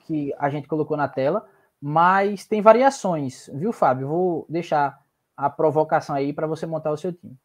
que 0.06 0.35
a 0.39 0.48
gente 0.48 0.68
colocou 0.68 0.97
na 0.97 1.09
tela, 1.09 1.48
mas 1.80 2.47
tem 2.47 2.60
variações, 2.60 3.48
viu, 3.55 3.72
Fábio? 3.72 4.09
Vou 4.09 4.47
deixar 4.48 5.01
a 5.36 5.48
provocação 5.48 6.16
aí 6.16 6.32
para 6.32 6.47
você 6.47 6.66
montar 6.66 6.90
o 6.90 6.97
seu 6.97 7.12
time. 7.12 7.39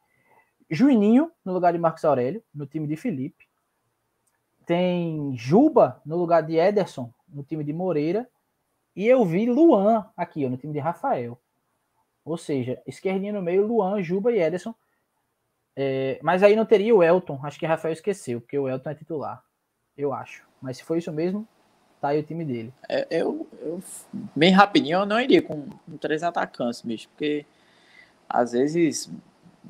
Juninho 0.69 1.31
no 1.45 1.53
lugar 1.53 1.72
de 1.72 1.80
Marcos 1.80 2.03
Aurélio, 2.03 2.44
no 2.53 2.65
time 2.65 2.88
de 2.88 2.95
Felipe. 2.95 3.48
Tem 4.65 5.35
Juba 5.35 6.02
no 6.06 6.18
lugar 6.18 6.41
de 6.41 6.56
Ederson, 6.56 7.14
no 7.27 7.44
time 7.44 7.64
de 7.64 7.73
Moreira. 7.73 8.27
E 8.95 9.07
eu 9.07 9.23
vi 9.26 9.45
Luan 9.45 10.10
aqui, 10.15 10.45
ó, 10.45 10.49
no 10.49 10.57
time 10.57 10.73
de 10.73 10.80
Rafael. 10.80 11.40
Ou 12.26 12.38
seja, 12.38 12.81
esquerdinha 12.88 13.34
no 13.34 13.41
meio, 13.41 13.68
Luan, 13.68 14.02
Juba 14.02 14.31
e 14.31 14.40
Ederson. 14.40 14.73
É, 15.76 16.20
mas 16.22 16.44
aí 16.44 16.56
não 16.56 16.66
teria 16.66 16.95
o 16.95 17.04
Elton. 17.04 17.40
Acho 17.44 17.60
que 17.60 17.66
Rafael 17.66 17.94
esqueceu, 17.94 18.41
porque 18.41 18.58
o 18.58 18.70
Elton 18.70 18.90
é 18.90 18.95
titular. 18.95 19.44
Eu 19.98 20.14
acho. 20.14 20.45
Mas 20.62 20.78
se 20.78 20.84
for 20.84 20.98
isso 20.98 21.12
mesmo, 21.12 21.48
tá 22.00 22.10
aí 22.10 22.20
o 22.20 22.24
time 22.24 22.45
dele. 22.45 22.74
É, 22.90 23.08
eu, 23.10 23.48
eu, 23.62 23.82
bem 24.36 24.52
rapidinho, 24.52 25.00
eu 25.00 25.06
não 25.06 25.20
iria 25.20 25.41
com, 25.41 25.70
com 25.70 25.98
três 25.98 26.24
atacantes, 26.24 26.82
bicho, 26.82 27.10
porque 27.10 27.45
às 28.28 28.52
vezes, 28.52 29.12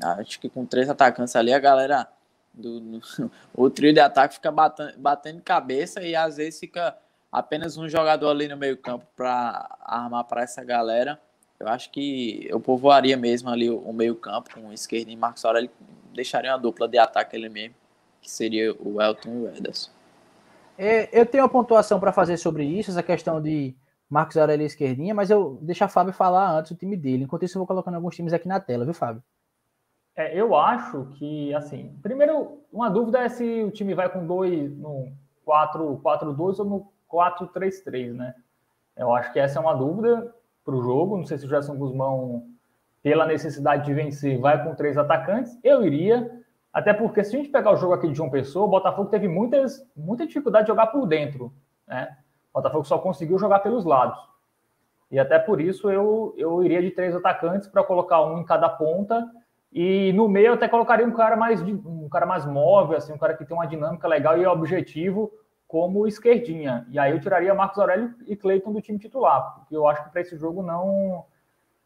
acho 0.02 0.40
que 0.40 0.50
com 0.50 0.66
três 0.66 0.90
atacantes 0.90 1.36
ali, 1.36 1.54
a 1.54 1.60
galera 1.60 2.08
do, 2.54 2.80
do 2.80 3.02
o 3.54 3.70
trio 3.70 3.94
de 3.94 4.00
ataque 4.00 4.36
fica 4.36 4.52
batendo, 4.52 4.94
batendo 4.98 5.42
cabeça 5.42 6.02
e 6.02 6.16
às 6.16 6.38
vezes 6.38 6.60
fica 6.60 6.98
apenas 7.32 7.78
um 7.78 7.90
jogador 7.90 8.30
ali 8.30 8.48
no 8.48 8.56
meio 8.56 8.78
campo 8.78 9.06
para 9.16 9.68
armar 9.82 10.24
para 10.26 10.44
essa 10.44 10.64
galera. 10.64 11.20
Eu 11.64 11.70
acho 11.70 11.90
que 11.92 12.46
eu 12.50 12.60
povoaria 12.60 13.16
mesmo 13.16 13.50
ali 13.50 13.70
o, 13.70 13.78
o 13.80 13.94
meio 13.94 14.16
campo 14.16 14.54
com 14.54 14.68
o 14.68 14.74
esquerdo 14.74 15.08
e 15.10 15.16
Marcos 15.16 15.46
Aurélio, 15.46 15.70
deixaria 16.14 16.52
uma 16.52 16.60
dupla 16.60 16.90
de 16.90 16.98
ataque 16.98 17.38
ali 17.38 17.48
mesmo, 17.48 17.74
que 18.22 18.30
seria 18.30 18.74
o 18.74 19.02
Elton 19.02 19.30
e 19.30 19.38
o 19.38 19.48
Ederson. 19.48 19.90
É, 20.78 21.08
eu 21.18 21.26
tenho 21.26 21.44
uma 21.44 21.50
pontuação 21.50 22.02
para 22.02 22.12
fazer 22.12 22.36
sobre 22.36 22.66
isso, 22.66 22.92
essa 22.92 23.02
questão 23.02 23.42
de 23.42 23.74
Marcos 24.10 24.36
Aurélio 24.36 24.66
esquerdinha, 24.66 25.16
mas 25.16 25.30
eu 25.30 25.58
deixo 25.62 25.86
a 25.86 25.88
Fábio 25.88 26.12
falar 26.12 26.52
antes 26.52 26.72
o 26.72 26.76
time 26.76 26.98
dele. 26.98 27.24
Enquanto 27.24 27.44
isso, 27.44 27.58
eu 27.58 27.62
vou 27.62 27.68
colocando 27.68 27.96
alguns 27.96 28.16
times 28.16 28.34
aqui 28.34 28.48
na 28.48 28.60
tela, 28.60 28.84
viu, 28.84 28.94
Fábio? 28.94 29.24
É, 30.18 30.38
eu 30.38 30.54
acho 30.56 31.06
que, 31.18 31.54
assim, 31.54 31.98
primeiro, 32.02 32.60
uma 32.74 32.90
dúvida 32.90 33.20
é 33.20 33.30
se 33.30 33.64
o 33.64 33.72
time 33.72 33.94
vai 33.94 34.10
com 34.10 34.28
dois 34.28 34.76
no 34.78 35.14
4-4-2 35.48 36.60
ou 36.60 36.66
no 36.66 36.92
4-3-3, 37.10 38.12
né? 38.12 38.36
Eu 38.98 39.16
acho 39.16 39.32
que 39.32 39.40
essa 39.40 39.60
é 39.60 39.62
uma 39.62 39.74
dúvida 39.74 40.34
para 40.64 40.76
o 40.76 40.82
jogo. 40.82 41.18
Não 41.18 41.26
sei 41.26 41.38
se 41.38 41.46
o 41.46 41.50
Gerson 41.50 41.76
Guzmão, 41.76 42.44
pela 43.02 43.26
necessidade 43.26 43.86
de 43.86 43.94
vencer, 43.94 44.40
vai 44.40 44.64
com 44.64 44.76
três 44.76 44.98
atacantes. 44.98 45.58
Eu 45.64 45.84
iria, 45.84 46.30
até 46.72 46.94
porque 46.94 47.24
se 47.24 47.36
a 47.36 47.40
gente 47.40 47.52
pegar 47.52 47.72
o 47.72 47.78
jogo 47.78 47.94
aqui 47.94 48.08
de 48.08 48.16
João 48.16 48.30
Pessoa, 48.30 48.66
o 48.66 48.70
Botafogo 48.70 49.10
teve 49.10 49.28
muitas, 49.28 49.86
muita 49.96 50.26
dificuldade 50.26 50.66
de 50.66 50.70
jogar 50.70 50.88
por 50.88 51.06
dentro. 51.06 51.54
Né? 51.88 52.16
O 52.54 52.60
Botafogo 52.60 52.86
só 52.86 52.98
conseguiu 52.98 53.38
jogar 53.38 53.60
pelos 53.60 53.86
lados. 53.86 54.20
E 55.12 55.20
até 55.20 55.38
por 55.38 55.62
isso 55.62 55.92
eu, 55.92 56.34
eu 56.38 56.64
iria 56.64 56.82
de 56.82 56.92
três 56.92 57.16
atacantes 57.16 57.68
para 57.68 57.84
colocar 57.84 58.24
um 58.26 58.40
em 58.40 58.46
cada 58.46 58.68
ponta. 58.68 59.30
E 59.72 60.12
no 60.14 60.28
meio 60.28 60.48
eu 60.48 60.54
até 60.54 60.68
colocaria 60.68 61.06
um 61.06 61.12
cara 61.12 61.36
mais 61.36 61.62
um 61.62 62.10
cara 62.10 62.26
mais 62.26 62.46
móvel, 62.46 62.98
assim, 62.98 63.14
um 63.14 63.18
cara 63.18 63.36
que 63.36 63.46
tem 63.46 63.56
uma 63.56 63.66
dinâmica 63.66 64.08
legal 64.08 64.38
e 64.38 64.46
objetivo 64.46 65.32
como 65.74 66.06
esquerdinha. 66.06 66.86
E 66.92 67.00
aí 67.00 67.12
eu 67.12 67.20
tiraria 67.20 67.52
Marcos 67.56 67.80
Aurélio 67.80 68.14
e 68.28 68.36
Cleiton 68.36 68.72
do 68.72 68.80
time 68.80 69.00
titular, 69.00 69.56
porque 69.56 69.76
eu 69.76 69.88
acho 69.88 70.04
que 70.04 70.12
para 70.12 70.22
esse 70.22 70.38
jogo 70.38 70.62
não 70.62 71.26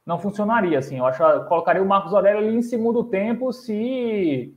não 0.05 0.19
funcionaria 0.19 0.77
assim. 0.77 0.97
Eu 0.97 1.05
acho 1.05 1.23
colocaria 1.45 1.81
o 1.81 1.85
Marcos 1.85 2.13
Aurélio 2.13 2.39
ali 2.39 2.53
em 2.53 2.61
segundo 2.61 3.05
tempo 3.05 3.53
se 3.53 4.53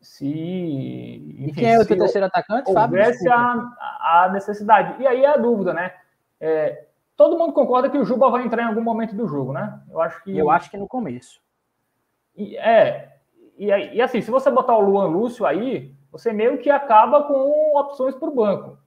se. 0.00 0.26
Enfim, 0.26 1.50
e 1.50 1.52
quem 1.52 1.72
é 1.72 1.78
o 1.78 1.86
teu 1.86 1.96
terceiro 1.96 2.26
atacante, 2.26 2.68
houvesse 2.68 3.28
a, 3.28 3.52
a 4.00 4.30
necessidade. 4.32 5.00
E 5.00 5.06
aí 5.06 5.22
é 5.22 5.28
a 5.28 5.36
dúvida, 5.36 5.72
né? 5.72 5.94
É, 6.40 6.86
todo 7.16 7.38
mundo 7.38 7.52
concorda 7.52 7.88
que 7.88 7.98
o 7.98 8.04
Juba 8.04 8.28
vai 8.28 8.44
entrar 8.44 8.64
em 8.64 8.66
algum 8.66 8.82
momento 8.82 9.14
do 9.14 9.28
jogo, 9.28 9.52
né? 9.52 9.80
Eu 9.88 10.00
acho 10.00 10.20
que. 10.24 10.36
Eu 10.36 10.50
acho 10.50 10.68
que 10.68 10.76
no 10.76 10.88
começo. 10.88 11.40
E, 12.36 12.56
é. 12.56 13.18
E, 13.56 13.66
e 13.66 14.02
assim, 14.02 14.20
se 14.20 14.32
você 14.32 14.50
botar 14.50 14.76
o 14.76 14.80
Luan 14.80 15.06
Lúcio 15.06 15.46
aí, 15.46 15.94
você 16.12 16.32
meio 16.32 16.58
que 16.58 16.68
acaba 16.68 17.22
com 17.22 17.76
opções 17.76 18.14
para 18.14 18.28
o 18.28 18.34
banco. 18.34 18.78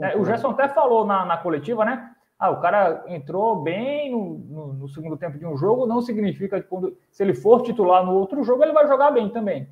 É, 0.00 0.16
o 0.16 0.24
Gerson 0.24 0.50
até 0.50 0.68
falou 0.68 1.06
na, 1.06 1.24
na 1.24 1.36
coletiva, 1.36 1.84
né? 1.84 2.10
Ah, 2.38 2.50
o 2.50 2.60
cara 2.60 3.04
entrou 3.06 3.62
bem 3.62 4.10
no, 4.10 4.38
no, 4.38 4.72
no, 4.74 4.88
segundo 4.88 5.16
tempo 5.16 5.38
de 5.38 5.46
um 5.46 5.56
jogo, 5.56 5.86
não 5.86 6.02
significa 6.02 6.60
que 6.60 6.68
quando, 6.68 6.96
se 7.10 7.22
ele 7.22 7.34
for 7.34 7.62
titular 7.62 8.04
no 8.04 8.12
outro 8.14 8.42
jogo, 8.42 8.62
ele 8.62 8.74
vai 8.74 8.86
jogar 8.86 9.10
bem 9.10 9.30
também. 9.30 9.68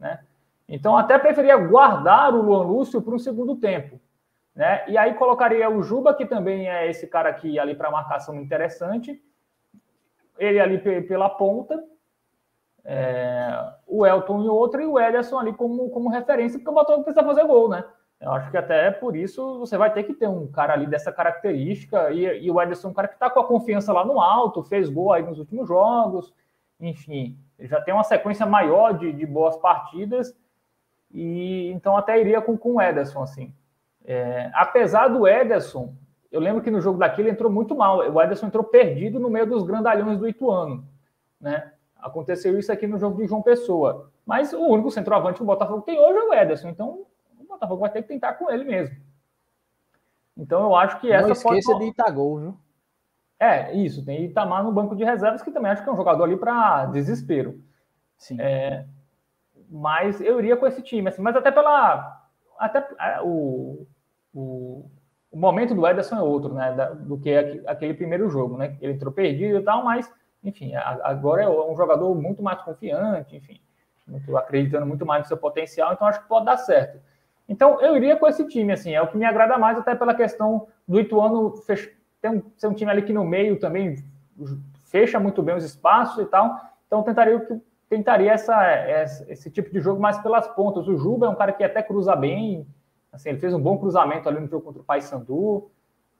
Né? 0.00 0.18
Então, 0.68 0.96
até 0.96 1.16
preferia 1.16 1.56
guardar 1.56 2.34
o 2.34 2.42
Luan 2.42 2.62
Lúcio 2.62 3.00
para 3.00 3.14
um 3.14 3.18
segundo 3.18 3.54
tempo. 3.54 4.00
Né? 4.54 4.84
E 4.88 4.98
aí 4.98 5.14
colocaria 5.14 5.70
o 5.70 5.80
Juba, 5.80 6.12
que 6.12 6.26
também 6.26 6.68
é 6.68 6.90
esse 6.90 7.06
cara 7.06 7.28
aqui 7.28 7.56
ali 7.56 7.74
para 7.74 7.90
marcação 7.90 8.34
interessante. 8.34 9.22
Ele 10.36 10.58
ali 10.58 10.78
pela 11.02 11.30
ponta. 11.30 11.80
É, 12.84 13.72
o 13.86 14.06
Elton 14.06 14.44
e 14.44 14.48
outro, 14.48 14.80
e 14.80 14.86
o 14.86 14.98
Ederson 14.98 15.38
ali 15.38 15.52
como, 15.52 15.90
como 15.90 16.08
referência, 16.08 16.58
porque 16.58 16.70
o 16.70 16.74
Botafogo 16.74 17.04
precisa 17.04 17.26
fazer 17.26 17.44
gol, 17.44 17.68
né? 17.68 17.84
Eu 18.20 18.32
acho 18.32 18.50
que 18.50 18.56
até 18.56 18.90
por 18.90 19.14
isso 19.14 19.60
você 19.60 19.78
vai 19.78 19.92
ter 19.92 20.02
que 20.02 20.12
ter 20.12 20.26
um 20.26 20.46
cara 20.48 20.72
ali 20.72 20.86
dessa 20.86 21.12
característica. 21.12 22.10
E, 22.10 22.46
e 22.46 22.50
o 22.50 22.60
Ederson 22.60 22.88
é 22.88 22.90
um 22.90 22.94
cara 22.94 23.08
que 23.08 23.14
está 23.14 23.30
com 23.30 23.40
a 23.40 23.46
confiança 23.46 23.92
lá 23.92 24.04
no 24.04 24.20
alto, 24.20 24.62
fez 24.62 24.88
gol 24.88 25.12
aí 25.12 25.22
nos 25.22 25.38
últimos 25.38 25.68
jogos, 25.68 26.34
enfim. 26.80 27.38
Ele 27.58 27.68
já 27.68 27.80
tem 27.80 27.94
uma 27.94 28.04
sequência 28.04 28.44
maior 28.44 28.92
de, 28.98 29.12
de 29.12 29.24
boas 29.24 29.56
partidas, 29.56 30.36
e 31.12 31.70
então 31.70 31.96
até 31.96 32.20
iria 32.20 32.40
com, 32.40 32.56
com 32.56 32.74
o 32.74 32.82
Ederson, 32.82 33.22
assim. 33.22 33.54
É, 34.04 34.50
apesar 34.54 35.08
do 35.08 35.26
Ederson, 35.26 35.94
eu 36.30 36.40
lembro 36.40 36.62
que 36.62 36.70
no 36.70 36.80
jogo 36.80 36.98
daqui 36.98 37.20
ele 37.20 37.30
entrou 37.30 37.50
muito 37.50 37.74
mal. 37.76 37.98
O 37.98 38.20
Ederson 38.20 38.46
entrou 38.46 38.64
perdido 38.64 39.20
no 39.20 39.30
meio 39.30 39.46
dos 39.46 39.62
grandalhões 39.62 40.18
do 40.18 40.28
Ituano, 40.28 40.84
né? 41.40 41.72
Aconteceu 41.98 42.58
isso 42.58 42.72
aqui 42.72 42.86
no 42.86 42.98
jogo 42.98 43.20
de 43.20 43.26
João 43.26 43.42
Pessoa. 43.42 44.10
Mas 44.24 44.52
o 44.52 44.60
único 44.60 44.90
centroavante 44.90 45.36
que 45.36 45.42
o 45.42 45.46
Botafogo 45.46 45.82
tem 45.82 45.98
hoje 45.98 46.18
é 46.18 46.22
o 46.22 46.34
Ederson, 46.34 46.68
então 46.68 47.06
o 47.38 47.44
Botafogo 47.44 47.80
vai 47.80 47.90
ter 47.90 48.02
que 48.02 48.08
tentar 48.08 48.34
com 48.34 48.50
ele 48.50 48.64
mesmo. 48.64 48.96
Então 50.36 50.62
eu 50.62 50.76
acho 50.76 51.00
que 51.00 51.10
essa 51.10 51.26
Não 51.26 51.32
esqueça 51.32 51.72
pode... 51.72 51.84
de 51.84 51.90
Itagol, 51.90 52.38
viu? 52.38 52.56
É, 53.40 53.74
isso. 53.74 54.04
Tem 54.04 54.24
Itamar 54.24 54.64
no 54.64 54.72
banco 54.72 54.96
de 54.96 55.04
reservas, 55.04 55.42
que 55.42 55.50
também 55.50 55.70
acho 55.70 55.82
que 55.82 55.88
é 55.88 55.92
um 55.92 55.96
jogador 55.96 56.24
ali 56.24 56.36
para 56.36 56.86
desespero. 56.86 57.60
Sim. 58.16 58.40
É, 58.40 58.84
mas 59.70 60.20
eu 60.20 60.38
iria 60.38 60.56
com 60.56 60.66
esse 60.66 60.82
time, 60.82 61.08
assim, 61.08 61.22
mas 61.22 61.36
até 61.36 61.50
pela. 61.50 62.20
Até 62.58 62.86
é, 63.00 63.20
o, 63.22 63.86
o, 64.34 64.90
o 65.30 65.38
momento 65.38 65.74
do 65.74 65.86
Ederson 65.86 66.16
é 66.16 66.22
outro, 66.22 66.54
né? 66.54 66.72
Da, 66.72 66.90
do 66.90 67.18
que 67.18 67.32
aquele 67.66 67.94
primeiro 67.94 68.28
jogo, 68.28 68.56
né? 68.56 68.76
Ele 68.80 68.94
entrou 68.94 69.12
perdido 69.12 69.58
e 69.58 69.62
tal, 69.62 69.84
mas, 69.84 70.12
enfim, 70.42 70.72
agora 70.74 71.42
é 71.42 71.48
um 71.48 71.76
jogador 71.76 72.14
muito 72.14 72.42
mais 72.42 72.60
confiante, 72.62 73.36
enfim, 73.36 73.60
muito, 74.06 74.36
acreditando 74.36 74.86
muito 74.86 75.04
mais 75.04 75.22
no 75.22 75.28
seu 75.28 75.36
potencial, 75.36 75.92
então 75.92 76.06
acho 76.06 76.22
que 76.22 76.28
pode 76.28 76.46
dar 76.46 76.56
certo. 76.56 77.00
Então, 77.48 77.80
eu 77.80 77.96
iria 77.96 78.16
com 78.16 78.26
esse 78.26 78.46
time, 78.46 78.72
assim, 78.72 78.94
é 78.94 79.00
o 79.00 79.08
que 79.08 79.16
me 79.16 79.24
agrada 79.24 79.56
mais, 79.58 79.78
até 79.78 79.94
pela 79.94 80.14
questão 80.14 80.68
do 80.86 81.00
Ituano 81.00 81.56
fech 81.56 81.96
tem 82.20 82.30
um, 82.32 82.42
um 82.64 82.74
time 82.74 82.90
ali 82.90 83.02
que 83.02 83.12
no 83.12 83.24
meio 83.24 83.58
também 83.58 83.96
fecha 84.84 85.20
muito 85.20 85.42
bem 85.42 85.54
os 85.54 85.64
espaços 85.64 86.18
e 86.18 86.26
tal. 86.26 86.60
Então, 86.86 87.02
tentaria 87.02 87.62
tentaria 87.88 88.32
essa, 88.32 88.62
essa, 88.64 89.32
esse 89.32 89.50
tipo 89.50 89.70
de 89.70 89.80
jogo 89.80 90.00
mais 90.00 90.18
pelas 90.18 90.46
pontas. 90.48 90.86
O 90.86 90.96
Juba 90.96 91.26
é 91.26 91.28
um 91.28 91.34
cara 91.34 91.52
que 91.52 91.64
até 91.64 91.82
cruza 91.82 92.14
bem, 92.14 92.66
assim, 93.10 93.30
ele 93.30 93.38
fez 93.38 93.54
um 93.54 93.60
bom 93.60 93.78
cruzamento 93.78 94.28
ali 94.28 94.38
no 94.38 94.46
jogo 94.46 94.64
contra 94.64 94.82
o 94.82 94.84
Paysandu. 94.84 95.70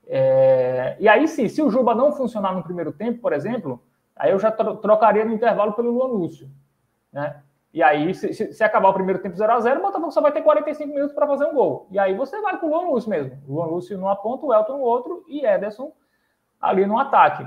É, 0.07 0.97
e 0.99 1.07
aí 1.07 1.28
sim, 1.28 1.47
se 1.49 1.61
o 1.61 1.69
Juba 1.69 1.95
não 1.95 2.12
funcionar 2.12 2.55
no 2.55 2.62
primeiro 2.62 2.93
tempo, 2.93 3.20
por 3.20 3.32
exemplo, 3.32 3.82
aí 4.19 4.32
eu 4.32 4.39
já 4.39 4.51
trocaria 4.51 5.24
no 5.24 5.32
intervalo 5.32 5.73
pelo 5.73 5.90
Luan 5.90 6.09
Lúcio, 6.09 6.51
né? 7.12 7.43
E 7.73 7.82
aí, 7.82 8.15
se, 8.15 8.32
se, 8.32 8.65
acabar 8.65 8.89
o 8.89 8.95
primeiro 8.95 9.20
tempo 9.20 9.36
0 9.36 9.53
a 9.53 9.61
0 9.61 9.78
o 9.78 9.82
Botafogo 9.82 10.11
só 10.11 10.23
vai 10.23 10.32
ter 10.32 10.43
45 10.43 10.90
minutos 10.93 11.15
para 11.15 11.27
fazer 11.27 11.45
um 11.45 11.55
gol. 11.55 11.86
E 11.90 11.99
aí 11.99 12.15
você 12.15 12.40
vai 12.40 12.59
com 12.59 12.66
o 12.66 12.70
Luan 12.70 12.89
Lúcio 12.89 13.11
mesmo. 13.11 13.39
O 13.47 13.55
Luan 13.55 13.66
Lúcio 13.66 13.99
numa 13.99 14.16
ponta, 14.16 14.47
o 14.47 14.55
Elton 14.55 14.78
no 14.78 14.82
outro 14.82 15.24
e 15.28 15.45
Ederson 15.45 15.93
ali 16.61 16.86
no 16.86 16.99
ataque. 16.99 17.47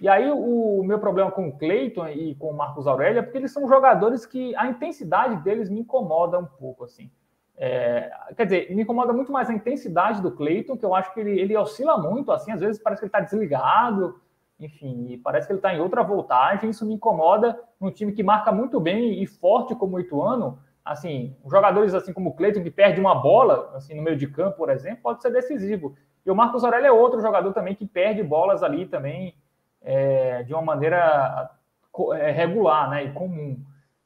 E 0.00 0.08
aí 0.08 0.30
o 0.30 0.82
meu 0.82 0.98
problema 0.98 1.30
com 1.30 1.48
o 1.48 1.58
Cleiton 1.58 2.08
e 2.08 2.34
com 2.36 2.50
o 2.50 2.56
Marcos 2.56 2.86
Aurélio 2.86 3.18
é 3.18 3.22
porque 3.22 3.36
eles 3.36 3.52
são 3.52 3.68
jogadores 3.68 4.24
que 4.24 4.56
a 4.56 4.66
intensidade 4.66 5.36
deles 5.42 5.68
me 5.68 5.80
incomoda 5.80 6.38
um 6.38 6.46
pouco, 6.46 6.84
assim. 6.84 7.10
É, 7.56 8.10
quer 8.34 8.44
dizer, 8.44 8.74
me 8.74 8.82
incomoda 8.82 9.12
muito 9.12 9.30
mais 9.30 9.50
a 9.50 9.52
intensidade 9.52 10.22
do 10.22 10.32
Cleiton, 10.32 10.78
que 10.78 10.84
eu 10.84 10.94
acho 10.94 11.12
que 11.12 11.20
ele, 11.20 11.38
ele 11.38 11.54
oscila 11.54 11.98
muito, 11.98 12.32
assim, 12.32 12.50
às 12.50 12.60
vezes 12.60 12.82
parece 12.82 13.00
que 13.00 13.04
ele 13.04 13.10
está 13.10 13.20
desligado, 13.20 14.18
enfim, 14.60 15.20
parece 15.24 15.46
que 15.46 15.52
ele 15.52 15.58
está 15.58 15.74
em 15.74 15.80
outra 15.80 16.02
voltagem, 16.02 16.70
isso 16.70 16.86
me 16.86 16.94
incomoda 16.94 17.58
num 17.80 17.90
time 17.90 18.12
que 18.12 18.22
marca 18.22 18.52
muito 18.52 18.78
bem 18.78 19.22
e 19.22 19.26
forte 19.26 19.74
como 19.74 19.96
o 19.96 20.00
Ituano, 20.00 20.58
assim, 20.84 21.34
jogadores 21.46 21.94
assim 21.94 22.12
como 22.12 22.30
o 22.30 22.34
Cleiton, 22.34 22.62
que 22.62 22.70
perde 22.70 23.00
uma 23.00 23.14
bola, 23.14 23.72
assim, 23.74 23.94
no 23.94 24.02
meio 24.02 24.16
de 24.16 24.26
campo, 24.26 24.58
por 24.58 24.68
exemplo, 24.68 25.02
pode 25.02 25.22
ser 25.22 25.30
decisivo. 25.30 25.96
E 26.24 26.30
o 26.30 26.34
Marcos 26.36 26.62
Aurélio 26.62 26.86
é 26.86 26.92
outro 26.92 27.20
jogador 27.20 27.52
também 27.52 27.74
que 27.74 27.86
perde 27.86 28.22
bolas 28.22 28.62
ali 28.62 28.86
também 28.86 29.34
é, 29.80 30.42
de 30.42 30.52
uma 30.52 30.62
maneira 30.62 31.50
é, 32.12 32.30
regular 32.30 32.90
né, 32.90 33.04
e 33.04 33.12
comum. 33.12 33.58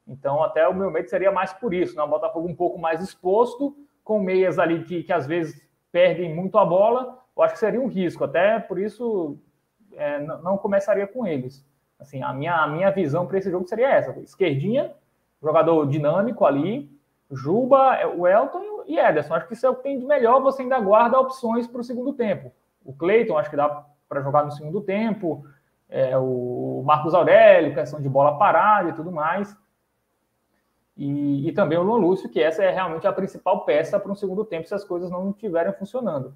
Então, 0.07 0.43
até 0.43 0.69
o 0.69 0.75
meu 0.75 0.91
medo 0.91 1.09
seria 1.09 1.33
mais 1.33 1.53
por 1.53 1.73
isso, 1.73 1.97
né? 1.97 2.03
O 2.03 2.09
Botafogo 2.09 2.47
um 2.47 2.55
pouco 2.55 2.79
mais 2.79 3.03
exposto, 3.03 3.75
com 4.05 4.21
meias 4.21 4.59
ali 4.59 4.85
que, 4.85 5.03
que 5.03 5.13
às 5.13 5.27
vezes 5.27 5.61
perdem 5.91 6.35
muito 6.35 6.59
a 6.59 6.65
bola, 6.65 7.19
eu 7.37 7.43
acho 7.43 7.55
que 7.55 7.61
seria 7.61 7.81
um 7.81 7.89
risco. 7.89 8.23
Até 8.23 8.59
por 8.59 8.79
isso, 8.79 9.39
é, 9.97 10.21
não 10.21 10.57
começaria 10.57 11.07
com 11.07 11.27
eles. 11.27 11.65
Assim, 11.99 12.23
a 12.23 12.33
minha, 12.33 12.55
a 12.57 12.67
minha 12.67 12.91
visão 12.91 13.27
para 13.27 13.39
esse 13.39 13.51
jogo 13.51 13.67
seria 13.67 13.89
essa: 13.89 14.19
esquerdinha, 14.21 14.93
jogador 15.43 15.87
dinâmico 15.87 16.45
ali, 16.45 16.91
Juba, 17.31 18.07
o 18.17 18.27
Elton 18.27 18.85
e 18.87 18.99
Ederson. 18.99 19.35
Acho 19.35 19.47
que 19.47 19.55
isso 19.55 19.67
é 19.67 19.71
o 19.71 19.75
que 19.75 19.83
tem 19.83 19.99
de 19.99 20.05
melhor. 20.05 20.41
Você 20.43 20.63
ainda 20.63 20.79
guarda 20.79 21.19
opções 21.19 21.67
para 21.67 21.81
o 21.81 21.85
segundo 21.85 22.13
tempo. 22.13 22.53
O 22.85 22.93
Cleiton, 22.93 23.39
acho 23.39 23.51
que 23.51 23.57
dá 23.57 23.85
para 24.09 24.21
jogar 24.21 24.45
no 24.45 24.53
segundo 24.53 24.81
tempo. 24.81 25.45
É, 25.89 26.17
o 26.19 26.83
Marcos 26.85 27.15
Aurélio, 27.15 27.75
questão 27.75 28.01
de 28.01 28.09
bola 28.09 28.39
parada 28.39 28.91
e 28.91 28.93
tudo 28.93 29.11
mais. 29.11 29.57
E, 30.97 31.49
e 31.49 31.53
também 31.53 31.79
o 31.79 31.83
Luan 31.83 31.99
Lúcio, 31.99 32.29
que 32.29 32.41
essa 32.41 32.63
é 32.63 32.71
realmente 32.71 33.07
a 33.07 33.13
principal 33.13 33.65
peça 33.65 33.99
para 33.99 34.13
um 34.13 34.15
segundo 34.15 34.45
tempo 34.45 34.69
se 34.69 34.75
as 34.75 34.85
coisas 34.85 35.11
não 35.11 35.31
estiverem 35.31 35.73
funcionando. 35.73 36.35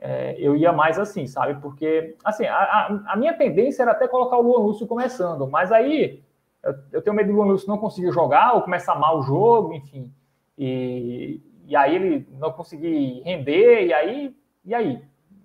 É, 0.00 0.36
eu 0.38 0.56
ia 0.56 0.72
mais 0.72 0.98
assim, 0.98 1.26
sabe? 1.26 1.60
Porque, 1.60 2.16
assim, 2.24 2.46
a, 2.46 3.02
a, 3.06 3.16
minha 3.16 3.34
tendência 3.34 3.82
era 3.82 3.92
até 3.92 4.06
colocar 4.06 4.36
o 4.36 4.42
Luan 4.42 4.60
Lúcio 4.60 4.86
começando, 4.86 5.48
mas 5.48 5.72
aí 5.72 6.22
eu, 6.62 6.74
eu 6.92 7.02
tenho 7.02 7.16
medo 7.16 7.32
do 7.32 7.36
Luan 7.36 7.46
Lúcio 7.46 7.68
não 7.68 7.78
conseguir 7.78 8.12
jogar 8.12 8.54
ou 8.54 8.62
começar 8.62 8.94
mal 8.94 9.18
o 9.18 9.22
jogo, 9.22 9.74
enfim. 9.74 10.12
E, 10.56 11.40
e 11.66 11.76
aí 11.76 11.94
ele 11.94 12.28
não 12.38 12.52
conseguir 12.52 13.22
render, 13.24 13.86
e 13.86 13.92
aí, 13.92 14.36
e 14.64 14.74
aí? 14.74 15.02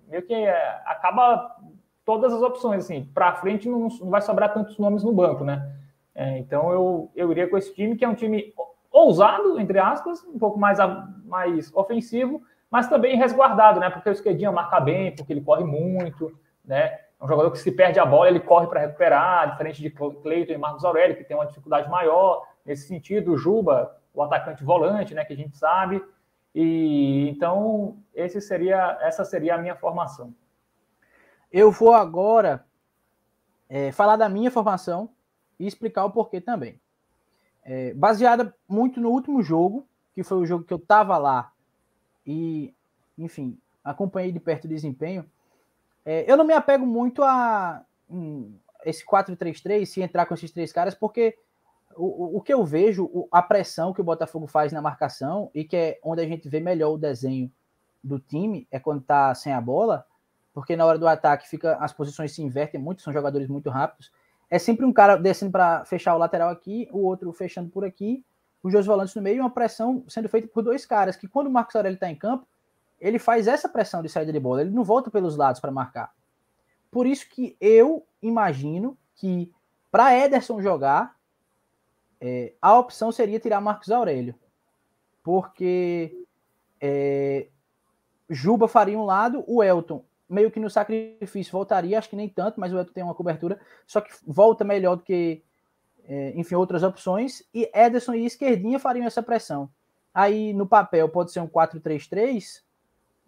Meio 0.08 0.22
que 0.22 0.34
é, 0.34 0.80
acaba 0.86 1.56
todas 2.04 2.32
as 2.32 2.42
opções, 2.42 2.84
assim, 2.84 3.04
para 3.14 3.34
frente 3.34 3.68
não, 3.68 3.88
não 3.88 4.10
vai 4.10 4.20
sobrar 4.20 4.52
tantos 4.52 4.78
nomes 4.78 5.02
no 5.02 5.12
banco, 5.12 5.42
né? 5.42 5.72
É, 6.14 6.38
então 6.38 6.70
eu, 6.70 7.10
eu 7.16 7.30
iria 7.32 7.48
com 7.48 7.56
esse 7.56 7.74
time, 7.74 7.96
que 7.96 8.04
é 8.04 8.08
um 8.08 8.14
time 8.14 8.52
ousado, 8.90 9.58
entre 9.58 9.78
aspas, 9.78 10.22
um 10.24 10.38
pouco 10.38 10.58
mais, 10.58 10.78
mais 11.24 11.74
ofensivo, 11.74 12.42
mas 12.74 12.88
também 12.88 13.16
resguardado, 13.16 13.78
né? 13.78 13.88
Porque 13.88 14.08
o 14.08 14.12
Esquedinha 14.12 14.50
marca 14.50 14.80
bem, 14.80 15.14
porque 15.14 15.32
ele 15.32 15.40
corre 15.40 15.62
muito, 15.62 16.36
né? 16.64 16.86
É 17.20 17.24
um 17.24 17.28
jogador 17.28 17.52
que 17.52 17.58
se 17.60 17.70
perde 17.70 18.00
a 18.00 18.04
bola, 18.04 18.28
ele 18.28 18.40
corre 18.40 18.66
para 18.66 18.80
recuperar, 18.80 19.52
diferente 19.52 19.80
de 19.80 19.90
Cleiton 19.90 20.54
e 20.54 20.58
Marcos 20.58 20.84
Aurélio, 20.84 21.16
que 21.16 21.22
tem 21.22 21.36
uma 21.36 21.46
dificuldade 21.46 21.88
maior. 21.88 22.44
Nesse 22.66 22.88
sentido, 22.88 23.34
o 23.34 23.38
Juba, 23.38 23.96
o 24.12 24.20
atacante 24.24 24.64
volante, 24.64 25.14
né, 25.14 25.24
que 25.24 25.32
a 25.32 25.36
gente 25.36 25.56
sabe. 25.56 26.04
E 26.52 27.28
então, 27.28 27.96
esse 28.12 28.40
seria, 28.40 28.98
essa 29.00 29.24
seria 29.24 29.54
a 29.54 29.58
minha 29.58 29.76
formação. 29.76 30.34
Eu 31.52 31.70
vou 31.70 31.94
agora 31.94 32.66
é, 33.68 33.92
falar 33.92 34.16
da 34.16 34.28
minha 34.28 34.50
formação, 34.50 35.10
e 35.60 35.64
explicar 35.68 36.04
o 36.06 36.10
porquê 36.10 36.40
também. 36.40 36.80
É, 37.62 37.94
baseada 37.94 38.52
muito 38.68 39.00
no 39.00 39.10
último 39.10 39.40
jogo, 39.44 39.86
que 40.12 40.24
foi 40.24 40.38
o 40.38 40.44
jogo 40.46 40.64
que 40.64 40.74
eu 40.74 40.78
estava 40.78 41.16
lá 41.16 41.53
e, 42.26 42.74
enfim, 43.18 43.58
acompanhei 43.82 44.32
de 44.32 44.40
perto 44.40 44.64
o 44.64 44.68
desempenho. 44.68 45.24
É, 46.04 46.30
eu 46.30 46.36
não 46.36 46.44
me 46.44 46.52
apego 46.52 46.86
muito 46.86 47.22
a 47.22 47.84
um, 48.10 48.52
esse 48.84 49.04
4-3-3, 49.06 49.86
se 49.86 50.02
entrar 50.02 50.26
com 50.26 50.34
esses 50.34 50.50
três 50.50 50.72
caras, 50.72 50.94
porque 50.94 51.36
o, 51.96 52.38
o, 52.38 52.40
que 52.40 52.52
eu 52.52 52.64
vejo, 52.64 53.28
a 53.30 53.42
pressão 53.42 53.92
que 53.92 54.00
o 54.00 54.04
Botafogo 54.04 54.46
faz 54.46 54.72
na 54.72 54.82
marcação, 54.82 55.50
e 55.54 55.64
que 55.64 55.76
é 55.76 55.98
onde 56.02 56.22
a 56.22 56.26
gente 56.26 56.48
vê 56.48 56.60
melhor 56.60 56.92
o 56.92 56.98
desenho 56.98 57.50
do 58.02 58.18
time, 58.18 58.66
é 58.70 58.78
quando 58.78 59.00
está 59.00 59.34
sem 59.34 59.52
a 59.52 59.60
bola, 59.60 60.06
porque 60.52 60.76
na 60.76 60.84
hora 60.84 60.98
do 60.98 61.08
ataque 61.08 61.48
fica 61.48 61.76
as 61.76 61.92
posições 61.92 62.32
se 62.32 62.42
invertem 62.42 62.80
muito, 62.80 63.02
são 63.02 63.12
jogadores 63.12 63.48
muito 63.48 63.70
rápidos 63.70 64.10
é 64.54 64.58
sempre 64.58 64.84
um 64.84 64.92
cara 64.92 65.16
descendo 65.16 65.50
para 65.50 65.84
fechar 65.84 66.14
o 66.14 66.18
lateral 66.18 66.48
aqui, 66.48 66.88
o 66.92 66.98
outro 66.98 67.32
fechando 67.32 67.70
por 67.70 67.84
aqui, 67.84 68.24
os 68.64 68.72
dois 68.72 68.86
volantes 68.86 69.14
no 69.14 69.20
meio 69.20 69.36
e 69.36 69.40
uma 69.40 69.50
pressão 69.50 70.02
sendo 70.08 70.28
feita 70.28 70.48
por 70.48 70.62
dois 70.62 70.86
caras, 70.86 71.16
que 71.16 71.28
quando 71.28 71.48
o 71.48 71.50
Marcos 71.50 71.76
Aurélio 71.76 71.96
está 71.96 72.10
em 72.10 72.16
campo, 72.16 72.48
ele 72.98 73.18
faz 73.18 73.46
essa 73.46 73.68
pressão 73.68 74.02
de 74.02 74.08
saída 74.08 74.32
de 74.32 74.40
bola, 74.40 74.62
ele 74.62 74.70
não 74.70 74.82
volta 74.82 75.10
pelos 75.10 75.36
lados 75.36 75.60
para 75.60 75.70
marcar. 75.70 76.14
Por 76.90 77.06
isso 77.06 77.28
que 77.28 77.54
eu 77.60 78.06
imagino 78.22 78.96
que 79.16 79.52
para 79.90 80.16
Ederson 80.18 80.62
jogar, 80.62 81.14
é, 82.18 82.54
a 82.60 82.78
opção 82.78 83.12
seria 83.12 83.38
tirar 83.38 83.60
Marcos 83.60 83.90
Aurélio. 83.90 84.34
Porque 85.22 86.24
é, 86.80 87.48
Juba 88.28 88.66
faria 88.66 88.98
um 88.98 89.04
lado, 89.04 89.44
o 89.46 89.62
Elton 89.62 90.02
meio 90.26 90.50
que 90.50 90.58
no 90.58 90.70
sacrifício 90.70 91.52
voltaria, 91.52 91.98
acho 91.98 92.08
que 92.08 92.16
nem 92.16 92.28
tanto, 92.28 92.58
mas 92.58 92.72
o 92.72 92.78
Elton 92.78 92.92
tem 92.92 93.04
uma 93.04 93.14
cobertura, 93.14 93.60
só 93.86 94.00
que 94.00 94.10
volta 94.26 94.64
melhor 94.64 94.96
do 94.96 95.02
que, 95.02 95.42
enfim, 96.34 96.54
outras 96.54 96.82
opções, 96.82 97.42
e 97.52 97.70
Ederson 97.74 98.14
e 98.14 98.26
Esquerdinha 98.26 98.78
fariam 98.78 99.06
essa 99.06 99.22
pressão. 99.22 99.70
Aí 100.12 100.52
no 100.52 100.66
papel 100.66 101.08
pode 101.08 101.32
ser 101.32 101.40
um 101.40 101.48
4-3-3, 101.48 102.62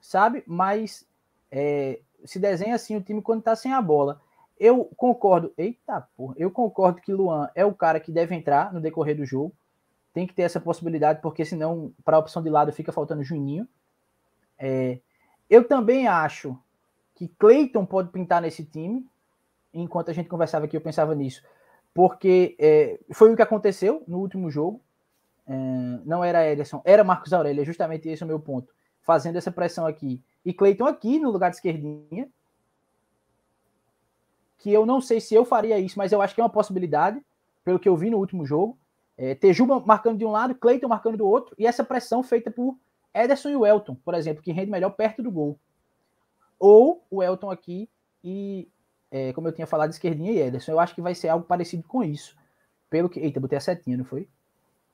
sabe? 0.01 0.44
Mas 0.47 1.07
é, 1.51 2.01
se 2.24 2.39
desenha 2.39 2.74
assim 2.74 2.97
o 2.97 3.03
time 3.03 3.23
quando 3.23 3.43
tá 3.43 3.57
sem 3.57 3.73
a 3.73 3.81
bola. 3.81 4.20
Eu 4.59 4.85
concordo, 4.97 5.53
eita 5.59 6.09
porra, 6.16 6.35
eu 6.39 6.51
concordo 6.51 7.01
que 7.01 7.12
Luan 7.12 7.51
é 7.55 7.65
o 7.65 7.74
cara 7.74 8.01
que 8.01 8.12
deve 8.12 8.35
entrar 8.35 8.73
no 8.73 8.81
decorrer 8.81 9.16
do 9.16 9.27
jogo. 9.27 9.53
Tem 10.12 10.27
que 10.27 10.32
ter 10.32 10.43
essa 10.43 10.61
possibilidade, 10.61 11.20
porque 11.20 11.44
senão, 11.44 11.93
para 12.05 12.16
a 12.16 12.20
opção 12.20 12.43
de 12.43 12.48
lado, 12.48 12.73
fica 12.73 12.90
faltando 12.90 13.23
Juninho. 13.23 13.69
É, 14.59 14.98
eu 15.51 15.69
também 15.69 16.09
acho 16.09 16.59
que 17.15 17.28
Cleiton 17.28 17.85
pode 17.85 18.11
pintar 18.11 18.40
nesse 18.40 18.65
time. 18.65 19.07
Enquanto 19.74 20.11
a 20.11 20.15
gente 20.15 20.28
conversava 20.28 20.65
aqui, 20.65 20.77
eu 20.77 20.81
pensava 20.81 21.15
nisso. 21.15 21.43
Porque 21.97 22.55
é, 22.59 23.01
foi 23.12 23.32
o 23.32 23.36
que 23.36 23.43
aconteceu 23.43 24.05
no 24.06 24.18
último 24.18 24.51
jogo. 24.51 24.81
É, 25.47 25.55
não 26.05 26.23
era 26.23 26.47
Ederson, 26.47 26.82
era 26.85 27.02
Marcos 27.02 27.32
Aurélio. 27.32 27.62
É 27.62 27.64
justamente 27.64 28.09
esse 28.09 28.23
o 28.23 28.27
meu 28.27 28.39
ponto. 28.39 28.73
Fazendo 29.01 29.36
essa 29.36 29.51
pressão 29.51 29.86
aqui. 29.86 30.23
E 30.44 30.52
Cleiton 30.52 30.86
aqui 30.86 31.18
no 31.18 31.31
lugar 31.31 31.51
de 31.51 31.56
esquerdinha. 31.56 32.28
Que 34.59 34.70
eu 34.73 34.85
não 34.85 35.01
sei 35.01 35.20
se 35.20 35.35
eu 35.35 35.44
faria 35.44 35.78
isso, 35.78 35.98
mas 35.98 36.12
eu 36.12 36.20
acho 36.20 36.35
que 36.35 36.40
é 36.40 36.44
uma 36.44 36.51
possibilidade, 36.51 37.20
pelo 37.64 37.78
que 37.78 37.89
eu 37.89 37.97
vi 37.97 38.10
no 38.10 38.18
último 38.18 38.44
jogo. 38.44 38.78
É, 39.16 39.35
Tejuba 39.35 39.81
marcando 39.81 40.18
de 40.18 40.24
um 40.24 40.31
lado, 40.31 40.55
Cleiton 40.55 40.89
marcando 40.89 41.16
do 41.16 41.27
outro, 41.27 41.55
e 41.59 41.66
essa 41.66 41.82
pressão 41.82 42.23
feita 42.23 42.51
por 42.51 42.77
Ederson 43.14 43.48
e 43.48 43.56
o 43.56 43.64
Elton, 43.64 43.97
por 44.05 44.14
exemplo, 44.14 44.43
que 44.43 44.52
rende 44.52 44.70
melhor 44.70 44.90
perto 44.90 45.23
do 45.23 45.31
gol 45.31 45.59
ou 46.59 47.05
o 47.10 47.23
Elton 47.23 47.51
aqui 47.51 47.89
e, 48.23 48.68
é, 49.11 49.33
como 49.33 49.49
eu 49.49 49.53
tinha 49.53 49.66
falado, 49.66 49.91
esquerdinha 49.91 50.33
e 50.33 50.39
Ederson. 50.41 50.73
Eu 50.73 50.81
acho 50.81 50.95
que 50.95 51.01
vai 51.01 51.15
ser 51.15 51.28
algo 51.28 51.45
parecido 51.45 51.83
com 51.85 52.03
isso. 52.03 52.37
Pelo 52.91 53.09
que. 53.09 53.20
Eita, 53.20 53.41
botei 53.41 53.59
a 53.59 53.61
setinha, 53.61 53.97
não 53.97 54.05
foi? 54.05 54.28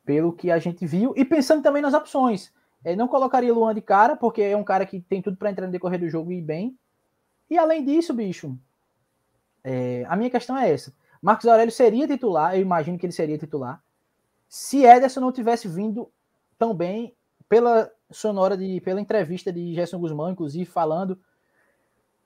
Pelo 0.05 0.33
que 0.33 0.51
a 0.51 0.59
gente 0.59 0.87
viu. 0.87 1.13
E 1.17 1.25
pensando 1.25 1.63
também 1.63 1.83
nas 1.83 1.95
opções. 1.95 2.53
É, 2.85 2.97
não 2.97 3.07
colocaria 3.07 3.53
Luan 3.53 3.75
de 3.75 3.81
cara, 3.81 4.17
porque 4.17 4.43
é 4.43 4.57
um 4.57 4.65
cara 4.65 4.85
que 4.85 5.01
tem 5.01 5.23
tudo 5.23 5.37
para 5.37 5.51
entrar 5.51 5.67
no 5.67 5.73
decorrer 5.73 6.01
do 6.01 6.09
jogo 6.09 6.33
e 6.33 6.39
ir 6.39 6.43
bem. 6.43 6.77
E 7.49 7.57
além 7.57 7.85
disso, 7.85 8.13
bicho, 8.13 8.59
é, 9.63 10.05
a 10.09 10.17
minha 10.17 10.31
questão 10.31 10.57
é 10.57 10.71
essa. 10.71 10.93
Marcos 11.21 11.47
Aurélio 11.47 11.73
seria 11.73 12.09
titular, 12.09 12.57
eu 12.57 12.63
imagino 12.63 12.99
que 12.99 13.07
ele 13.07 13.13
seria 13.13 13.39
titular, 13.39 13.81
se 14.49 14.85
Ederson 14.85 15.21
não 15.21 15.31
tivesse 15.31 15.69
vindo 15.69 16.11
tão 16.59 16.75
bem 16.75 17.15
pela 17.49 17.91
sonora 18.11 18.57
de, 18.57 18.81
pela 18.81 19.01
entrevista 19.01 19.53
de 19.53 19.75
Gerson 19.75 19.99
Guzmão, 19.99 20.31
inclusive 20.31 20.65
falando 20.65 21.19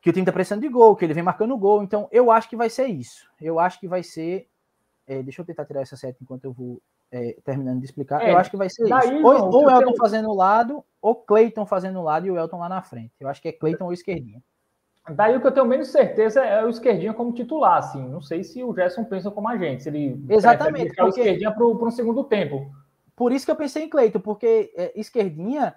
que 0.07 0.11
o 0.11 0.13
time 0.13 0.25
tá 0.25 0.33
precisando 0.33 0.61
de 0.61 0.69
gol, 0.69 0.95
que 0.95 1.05
ele 1.05 1.13
vem 1.15 1.23
marcando 1.25 1.59
gol. 1.59 1.83
Então, 1.83 2.07
eu 2.13 2.31
acho 2.31 2.49
que 2.49 2.55
vai 2.55 2.71
ser 2.71 2.87
isso. 2.87 3.29
Eu 3.41 3.59
acho 3.59 3.81
que 3.81 3.89
vai 3.89 4.05
ser 4.05 4.47
É, 5.05 5.21
deixa 5.23 5.41
eu 5.43 5.47
tentar 5.47 5.65
tirar 5.65 5.81
essa 5.83 5.97
seta 5.97 6.19
enquanto 6.23 6.45
eu 6.45 6.53
vou 6.53 6.81
é, 7.13 7.37
terminando 7.45 7.79
de 7.81 7.87
explicar. 7.87 8.21
É, 8.23 8.33
eu 8.33 8.39
acho 8.39 8.51
que 8.51 8.57
vai 8.57 8.69
ser 8.69 8.89
daí, 8.89 9.17
isso. 9.17 9.25
Ou, 9.27 9.37
João, 9.37 9.51
ou 9.51 9.65
o 9.67 9.71
Elton 9.71 9.85
tenho- 9.85 9.97
fazendo 9.97 10.29
o 10.31 10.35
lado, 10.35 10.85
ou 11.01 11.15
Cleiton 11.15 11.65
fazendo 11.67 11.99
o 12.01 12.03
lado 12.03 12.27
e 12.27 12.31
o 12.31 12.37
Elton 12.37 12.59
lá 12.59 12.69
na 12.69 12.83
frente. 12.83 13.13
Eu 13.21 13.29
acho 13.29 13.41
que 13.43 13.49
é 13.49 13.53
Cleiton 13.53 13.85
ou 13.85 13.93
esquerdinha. 13.93 14.41
Daí 15.11 15.37
o 15.37 15.41
que 15.41 15.47
eu 15.47 15.53
tenho 15.53 15.67
menos 15.67 15.89
certeza 15.89 16.41
é 16.45 16.65
o 16.65 16.69
esquerdinha 16.69 17.15
como 17.15 17.33
titular, 17.33 17.79
assim. 17.79 18.09
Não 18.09 18.21
sei 18.21 18.43
se 18.45 18.63
o 18.65 18.75
Gerson 18.75 19.05
pensa 19.05 19.31
como 19.31 19.49
a 19.49 19.57
gente, 19.57 19.83
se 19.85 19.89
ele 19.89 20.21
Exatamente, 20.29 20.87
deixar 20.89 21.03
o 21.03 21.07
porque- 21.07 21.21
esquerdinha 21.21 21.53
para 21.53 21.65
um 21.67 21.91
segundo 21.93 22.23
tempo. 22.25 22.69
Por 23.15 23.31
isso 23.33 23.45
que 23.45 23.51
eu 23.53 23.57
pensei 23.57 23.85
em 23.85 23.89
Cleiton, 23.89 24.19
porque 24.21 24.73
é, 24.77 24.93
esquerdinha 24.99 25.75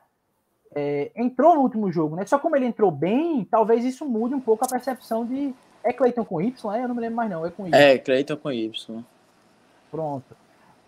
é, 0.75 1.11
entrou 1.15 1.55
no 1.55 1.61
último 1.61 1.91
jogo, 1.91 2.15
né? 2.15 2.25
Só 2.25 2.37
como 2.37 2.55
ele 2.55 2.65
entrou 2.65 2.91
bem, 2.91 3.45
talvez 3.49 3.83
isso 3.83 4.05
mude 4.05 4.35
um 4.35 4.39
pouco 4.39 4.65
a 4.65 4.67
percepção 4.67 5.25
de. 5.25 5.53
É 5.83 5.93
Cleiton 5.93 6.25
com 6.25 6.41
Y, 6.41 6.75
é? 6.75 6.83
Eu 6.83 6.87
não 6.87 6.95
me 6.95 7.01
lembro 7.01 7.15
mais, 7.15 7.29
não. 7.29 7.45
É 7.45 7.49
com 7.49 7.67
Y. 7.67 7.73
É, 7.73 7.97
Cleiton 7.97 8.37
com 8.37 8.51
Y. 8.51 9.03
Pronto. 9.89 10.35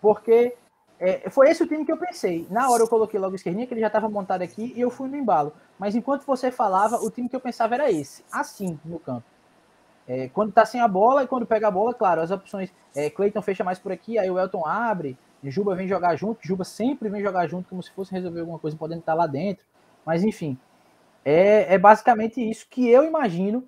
Porque 0.00 0.54
é, 1.00 1.28
foi 1.30 1.50
esse 1.50 1.62
o 1.62 1.66
time 1.66 1.84
que 1.84 1.90
eu 1.90 1.96
pensei. 1.96 2.46
Na 2.48 2.70
hora 2.70 2.82
eu 2.82 2.88
coloquei 2.88 3.18
logo 3.18 3.34
esquerdinha, 3.34 3.66
que 3.66 3.74
ele 3.74 3.80
já 3.80 3.88
estava 3.88 4.08
montado 4.08 4.42
aqui, 4.42 4.72
e 4.76 4.80
eu 4.80 4.90
fui 4.90 5.08
no 5.08 5.16
embalo. 5.16 5.52
Mas 5.78 5.96
enquanto 5.96 6.24
você 6.24 6.50
falava, 6.50 6.96
o 6.96 7.10
time 7.10 7.28
que 7.28 7.34
eu 7.34 7.40
pensava 7.40 7.74
era 7.74 7.90
esse, 7.90 8.24
assim, 8.30 8.78
no 8.84 9.00
campo. 9.00 9.24
É, 10.06 10.28
quando 10.28 10.52
tá 10.52 10.64
sem 10.64 10.80
a 10.80 10.86
bola 10.86 11.24
e 11.24 11.26
quando 11.26 11.46
pega 11.46 11.68
a 11.68 11.70
bola, 11.70 11.94
claro, 11.94 12.20
as 12.20 12.30
opções. 12.30 12.72
É, 12.94 13.10
Cleiton 13.10 13.42
fecha 13.42 13.64
mais 13.64 13.78
por 13.78 13.90
aqui, 13.90 14.18
aí 14.18 14.30
o 14.30 14.38
Elton 14.38 14.66
abre, 14.66 15.16
Juba 15.50 15.74
vem 15.74 15.88
jogar 15.88 16.14
junto, 16.16 16.46
Juba 16.46 16.64
sempre 16.64 17.08
vem 17.08 17.22
jogar 17.22 17.46
junto, 17.48 17.68
como 17.68 17.82
se 17.82 17.90
fosse 17.90 18.12
resolver 18.12 18.40
alguma 18.40 18.58
coisa 18.58 18.76
podendo 18.76 19.00
estar 19.00 19.14
lá 19.14 19.26
dentro. 19.26 19.64
Mas 20.04 20.22
enfim, 20.22 20.56
é, 21.24 21.74
é 21.74 21.78
basicamente 21.78 22.40
isso 22.40 22.66
que 22.70 22.88
eu 22.88 23.04
imagino, 23.04 23.64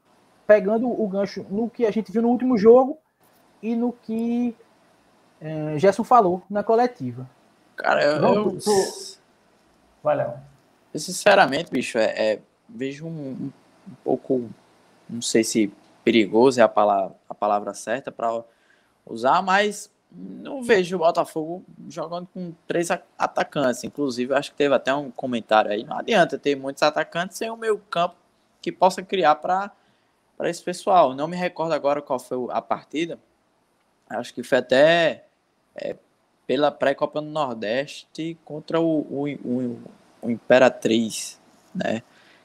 pegando 0.47 0.89
o 0.89 1.09
gancho 1.09 1.45
no 1.51 1.69
que 1.71 1.87
a 1.87 1.91
gente 1.91 2.13
viu 2.13 2.23
no 2.23 2.29
último 2.29 2.57
jogo 2.59 2.99
e 3.63 3.75
no 3.75 3.93
que 3.93 4.55
é, 5.41 5.79
Gerson 5.79 6.05
falou 6.05 6.43
na 6.49 6.63
coletiva. 6.63 7.29
Cara, 7.77 8.03
eu, 8.05 8.21
Não, 8.21 8.35
eu- 8.35 8.61
tu- 8.61 9.17
Vai, 10.03 10.17
Léo. 10.17 10.35
eu 10.93 11.01
sinceramente, 11.01 11.71
bicho, 11.71 11.99
é, 11.99 12.33
é- 12.35 12.43
vejo 12.69 13.07
um, 13.07 13.51
um 13.89 13.95
pouco, 14.03 14.49
não 15.09 15.23
sei 15.23 15.43
se 15.43 15.73
perigoso 16.05 16.61
é 16.61 16.63
a 16.63 16.69
palavra, 16.69 17.17
a 17.29 17.35
palavra 17.35 17.73
certa 17.75 18.13
para 18.13 18.45
usar, 19.07 19.43
mas 19.43 19.91
não 20.16 20.62
vejo 20.62 20.97
o 20.97 21.01
Botafogo 21.01 21.65
jogando 21.89 22.28
com 22.32 22.53
três 22.66 22.89
atacantes. 23.19 23.85
Inclusive, 23.85 24.35
acho 24.35 24.51
que 24.51 24.57
teve 24.57 24.74
até 24.74 24.95
um 24.95 25.11
comentário 25.11 25.70
aí. 25.70 25.85
Não 25.85 25.99
adianta 25.99 26.39
ter 26.39 26.55
muitos 26.55 26.82
atacantes 26.82 27.36
sem 27.36 27.51
o 27.51 27.57
meio 27.57 27.78
campo 27.91 28.16
que 28.62 28.70
possa 28.70 29.03
criar 29.03 29.36
para 29.36 29.70
esse 30.45 30.62
pessoal. 30.62 31.15
Não 31.15 31.27
me 31.27 31.36
recordo 31.36 31.73
agora 31.73 32.01
qual 32.01 32.19
foi 32.19 32.39
a 32.51 32.62
partida. 32.62 33.19
Acho 34.09 34.32
que 34.32 34.43
foi 34.43 34.59
até 34.59 35.24
é, 35.74 35.97
pela 36.47 36.70
pré-copa 36.70 37.20
do 37.20 37.28
Nordeste 37.28 38.39
contra 38.45 38.81
o, 38.81 39.01
o, 39.01 39.28
o, 39.45 39.82
o 40.23 40.31
Imperatriz, 40.31 41.41
né? 41.74 42.03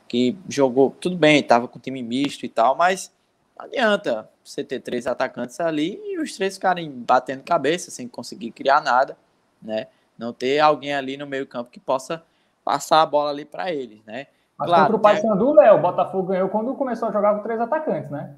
Que 0.08 0.36
jogou 0.48 0.92
tudo 1.00 1.16
bem, 1.16 1.40
estava 1.40 1.68
com 1.68 1.80
time 1.80 2.02
misto 2.02 2.46
e 2.46 2.50
tal, 2.50 2.76
mas 2.76 3.12
não 3.58 3.66
adianta 3.66 4.28
você 4.50 4.64
ter 4.64 4.80
três 4.80 5.06
atacantes 5.06 5.60
ali 5.60 6.02
e 6.06 6.20
os 6.20 6.36
três 6.36 6.56
ficarem 6.56 6.90
batendo 6.90 7.44
cabeça 7.44 7.92
sem 7.92 8.08
conseguir 8.08 8.52
criar 8.52 8.82
nada, 8.82 9.18
né? 9.62 9.88
Não 10.18 10.34
ter 10.34 10.60
alguém 10.60 10.94
ali 10.94 11.18
no 11.18 11.28
meio 11.28 11.46
campo 11.46 11.70
que 11.70 11.80
possa 11.80 12.24
passar 12.64 13.02
a 13.02 13.06
bola 13.06 13.30
ali 13.30 13.46
para 13.46 13.72
eles, 13.72 14.04
né? 14.06 14.28
Mas 14.58 14.68
Claro, 14.68 14.84
contra 14.84 14.98
o 14.98 15.00
Paysandu, 15.00 15.54
Léo, 15.54 15.76
o 15.76 15.82
Botafogo 15.82 16.28
ganhou 16.28 16.50
quando 16.50 16.74
começou 16.76 17.08
a 17.08 17.12
jogar 17.12 17.36
com 17.36 17.44
três 17.44 17.60
atacantes, 17.62 18.10
né? 18.10 18.36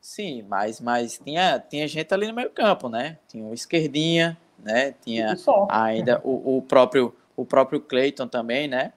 Sim, 0.00 0.42
mas, 0.42 0.80
mas 0.80 1.18
tinha, 1.18 1.58
tinha 1.58 1.88
gente 1.88 2.12
ali 2.12 2.26
no 2.26 2.34
meio 2.34 2.50
campo, 2.50 2.88
né? 2.88 3.18
Tinha 3.26 3.44
o 3.44 3.54
esquerdinha, 3.54 4.36
né? 4.58 4.92
Tinha 5.00 5.34
ainda 5.70 6.20
o, 6.24 6.58
o 6.58 6.62
próprio 6.62 7.14
o 7.36 7.44
próprio 7.44 7.80
Cleiton 7.80 8.28
também, 8.28 8.68
né? 8.68 8.92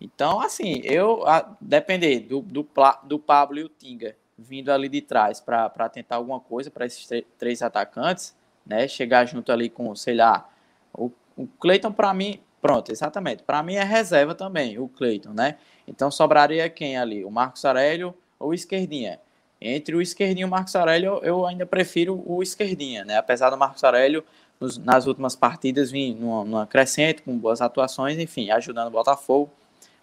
Então, 0.00 0.40
assim, 0.40 0.80
eu 0.84 1.26
a 1.26 1.56
depender 1.60 2.20
do, 2.20 2.40
do, 2.40 2.66
do 3.04 3.18
Pablo 3.18 3.58
e 3.58 3.64
o 3.64 3.68
Tinga 3.68 4.14
vindo 4.36 4.70
ali 4.70 4.88
de 4.88 5.00
trás 5.00 5.40
para 5.40 5.88
tentar 5.88 6.16
alguma 6.16 6.40
coisa 6.40 6.70
para 6.70 6.86
esses 6.86 7.08
três 7.38 7.62
atacantes, 7.62 8.34
né? 8.66 8.88
Chegar 8.88 9.26
junto 9.26 9.52
ali 9.52 9.68
com, 9.68 9.94
sei 9.94 10.14
lá, 10.14 10.48
o, 10.92 11.10
o 11.36 11.46
Cleiton 11.46 11.92
para 11.92 12.12
mim, 12.12 12.40
pronto, 12.60 12.90
exatamente. 12.90 13.42
Para 13.42 13.62
mim 13.62 13.74
é 13.74 13.84
reserva 13.84 14.34
também, 14.34 14.78
o 14.78 14.88
Cleiton, 14.88 15.32
né? 15.32 15.56
Então 15.86 16.10
sobraria 16.10 16.68
quem 16.68 16.96
ali? 16.96 17.24
O 17.24 17.30
Marcos 17.30 17.64
Aurélio 17.64 18.14
ou 18.38 18.50
o 18.50 18.54
Esquerdinha? 18.54 19.20
Entre 19.60 19.94
o 19.94 20.02
Esquerdinha 20.02 20.42
e 20.42 20.44
o 20.44 20.50
Marcos 20.50 20.74
Aurélio, 20.76 21.20
eu 21.22 21.46
ainda 21.46 21.64
prefiro 21.64 22.22
o 22.26 22.42
Esquerdinha, 22.42 23.04
né? 23.04 23.16
Apesar 23.16 23.50
do 23.50 23.56
Marcos 23.56 23.82
Aurélio 23.84 24.24
nos- 24.60 24.78
nas 24.78 25.06
últimas 25.06 25.36
partidas 25.36 25.90
vir 25.90 26.14
numa, 26.14 26.44
numa 26.44 26.66
crescente, 26.66 27.22
com 27.22 27.36
boas 27.38 27.60
atuações, 27.60 28.18
enfim, 28.18 28.50
ajudando 28.50 28.88
o 28.88 28.90
Botafogo. 28.90 29.50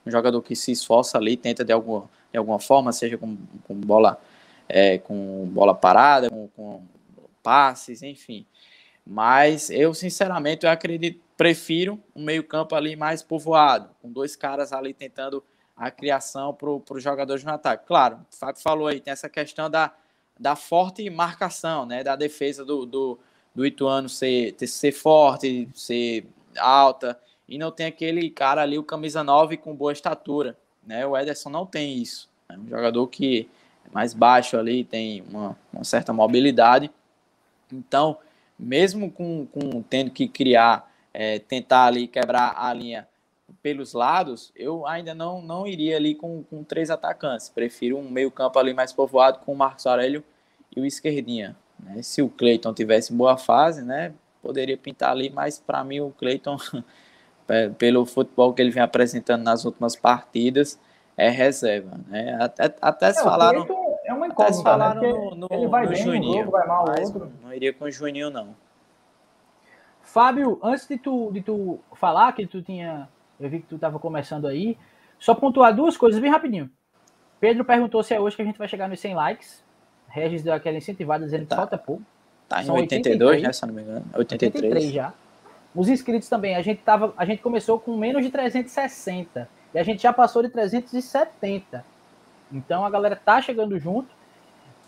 Um 0.05 0.09
jogador 0.09 0.41
que 0.41 0.55
se 0.55 0.71
esforça 0.71 1.17
ali, 1.17 1.37
tenta 1.37 1.63
de 1.63 1.71
alguma, 1.71 2.09
de 2.31 2.37
alguma 2.37 2.59
forma, 2.59 2.91
seja 2.91 3.17
com, 3.17 3.37
com 3.67 3.75
bola 3.75 4.19
é, 4.67 4.97
com 4.99 5.45
bola 5.47 5.75
parada, 5.75 6.29
com, 6.29 6.47
com 6.55 6.81
passes, 7.43 8.01
enfim. 8.01 8.45
Mas 9.05 9.69
eu, 9.69 9.93
sinceramente, 9.93 10.65
eu 10.65 10.71
acredito, 10.71 11.19
prefiro 11.35 11.99
um 12.15 12.23
meio-campo 12.23 12.75
ali 12.75 12.95
mais 12.95 13.21
povoado, 13.21 13.89
com 14.01 14.11
dois 14.11 14.35
caras 14.35 14.71
ali 14.71 14.93
tentando 14.93 15.43
a 15.75 15.89
criação 15.89 16.53
para 16.53 16.69
os 16.69 17.03
jogadores 17.03 17.43
no 17.43 17.51
ataque. 17.51 17.87
Claro, 17.87 18.19
o 18.31 18.35
Fábio 18.35 18.61
falou 18.61 18.87
aí, 18.87 18.99
tem 18.99 19.11
essa 19.11 19.27
questão 19.27 19.69
da, 19.69 19.91
da 20.39 20.55
forte 20.55 21.09
marcação, 21.09 21.85
né? 21.85 22.03
Da 22.03 22.15
defesa 22.15 22.63
do, 22.63 22.85
do, 22.85 23.19
do 23.53 23.65
Ituano 23.65 24.07
ser, 24.07 24.55
ser 24.67 24.91
forte, 24.91 25.67
ser 25.73 26.25
alta, 26.57 27.19
e 27.47 27.57
não 27.57 27.71
tem 27.71 27.87
aquele 27.87 28.29
cara 28.29 28.61
ali, 28.61 28.77
o 28.77 28.83
camisa 28.83 29.23
9 29.23 29.57
com 29.57 29.75
boa 29.75 29.91
estatura, 29.91 30.57
né? 30.85 31.05
O 31.05 31.17
Ederson 31.17 31.49
não 31.49 31.65
tem 31.65 31.97
isso. 31.97 32.29
É 32.49 32.57
um 32.57 32.67
jogador 32.67 33.07
que 33.07 33.49
é 33.85 33.89
mais 33.93 34.13
baixo 34.13 34.57
ali, 34.57 34.83
tem 34.83 35.21
uma, 35.29 35.57
uma 35.71 35.83
certa 35.83 36.11
mobilidade. 36.11 36.91
Então, 37.71 38.17
mesmo 38.57 39.11
com, 39.11 39.45
com 39.47 39.81
tendo 39.81 40.11
que 40.11 40.27
criar, 40.27 40.91
é, 41.13 41.39
tentar 41.39 41.85
ali 41.85 42.07
quebrar 42.07 42.53
a 42.57 42.73
linha 42.73 43.07
pelos 43.61 43.93
lados, 43.93 44.51
eu 44.55 44.87
ainda 44.87 45.13
não, 45.13 45.41
não 45.41 45.67
iria 45.67 45.97
ali 45.97 46.15
com, 46.15 46.43
com 46.43 46.63
três 46.63 46.89
atacantes. 46.89 47.49
Prefiro 47.49 47.97
um 47.97 48.09
meio-campo 48.09 48.57
ali 48.57 48.73
mais 48.73 48.91
povoado 48.91 49.39
com 49.39 49.53
o 49.53 49.57
Marcos 49.57 49.85
Aurélio 49.85 50.23
e 50.75 50.79
o 50.79 50.85
esquerdinha. 50.85 51.55
né? 51.79 52.01
Se 52.01 52.21
o 52.21 52.29
Cleiton 52.29 52.73
tivesse 52.73 53.13
boa 53.13 53.37
fase, 53.37 53.83
né, 53.83 54.13
poderia 54.41 54.77
pintar 54.77 55.11
ali, 55.11 55.29
mas 55.29 55.59
para 55.59 55.83
mim 55.83 55.99
o 55.99 56.11
Cleiton, 56.11 56.57
pelo 57.77 58.05
futebol 58.05 58.53
que 58.53 58.61
ele 58.61 58.71
vem 58.71 58.81
apresentando 58.83 59.43
nas 59.43 59.65
últimas 59.65 59.95
partidas, 59.95 60.79
é 61.17 61.29
reserva. 61.29 61.99
Né? 62.07 62.37
Até, 62.41 62.73
até 62.81 63.13
se 63.13 63.19
É, 63.19 63.23
falaram, 63.23 63.65
Cleiton 63.65 63.99
é 64.05 64.13
uma 64.13 64.27
incógnita, 64.27 64.53
se 64.57 64.63
falaram 64.63 65.01
né? 65.01 65.07
no, 65.09 65.35
no, 65.35 65.47
ele 65.51 65.67
vai 65.67 65.83
no 65.83 65.89
bem 65.89 66.01
Juninho, 66.03 66.39
jogo, 66.45 66.51
vai 66.51 66.67
mal 66.67 66.85
outro. 66.89 67.31
não 67.43 67.53
iria 67.53 67.73
com 67.73 67.85
o 67.85 67.91
Juninho 67.91 68.29
não. 68.29 68.55
Fábio, 70.01 70.59
antes 70.63 70.87
de 70.87 70.97
tu, 70.97 71.31
de 71.31 71.41
tu 71.41 71.79
falar 71.95 72.31
que 72.33 72.45
tu 72.45 72.61
tinha. 72.61 73.07
Eu 73.39 73.49
vi 73.49 73.59
que 73.59 73.67
tu 73.67 73.75
estava 73.75 73.97
começando 73.99 74.45
aí. 74.47 74.77
Só 75.19 75.33
pontuar 75.35 75.73
duas 75.75 75.95
coisas 75.95 76.19
bem 76.19 76.29
rapidinho. 76.31 76.69
Pedro 77.39 77.63
perguntou 77.63 78.03
se 78.03 78.13
é 78.13 78.19
hoje 78.19 78.35
que 78.35 78.41
a 78.41 78.45
gente 78.45 78.57
vai 78.57 78.67
chegar 78.67 78.87
nos 78.89 78.99
100 78.99 79.15
likes. 79.15 79.63
Regis 80.09 80.43
deu 80.43 80.53
aquela 80.53 80.77
incentivada 80.77 81.23
dizendo 81.23 81.41
que 81.43 81.47
Tá. 81.47 81.55
falta 81.57 81.77
pouco. 81.77 82.03
Tá 82.49 82.61
em 82.61 82.65
São 82.65 82.75
82, 82.75 83.21
83, 83.21 83.43
né, 83.43 83.53
se 83.53 83.65
não 83.65 83.73
me 83.73 83.81
engano. 83.81 84.05
83. 84.13 84.63
83 84.65 84.93
já. 84.93 85.13
Os 85.75 85.87
inscritos 85.89 86.27
também. 86.27 86.55
A 86.55 86.61
gente, 86.61 86.81
tava, 86.81 87.13
a 87.17 87.25
gente 87.25 87.41
começou 87.41 87.79
com 87.79 87.95
menos 87.95 88.23
de 88.23 88.29
360. 88.29 89.49
E 89.73 89.79
a 89.79 89.83
gente 89.83 90.03
já 90.03 90.11
passou 90.11 90.41
de 90.41 90.49
370. 90.49 91.85
Então 92.51 92.85
a 92.85 92.89
galera 92.89 93.15
tá 93.15 93.41
chegando 93.41 93.79
junto. 93.79 94.09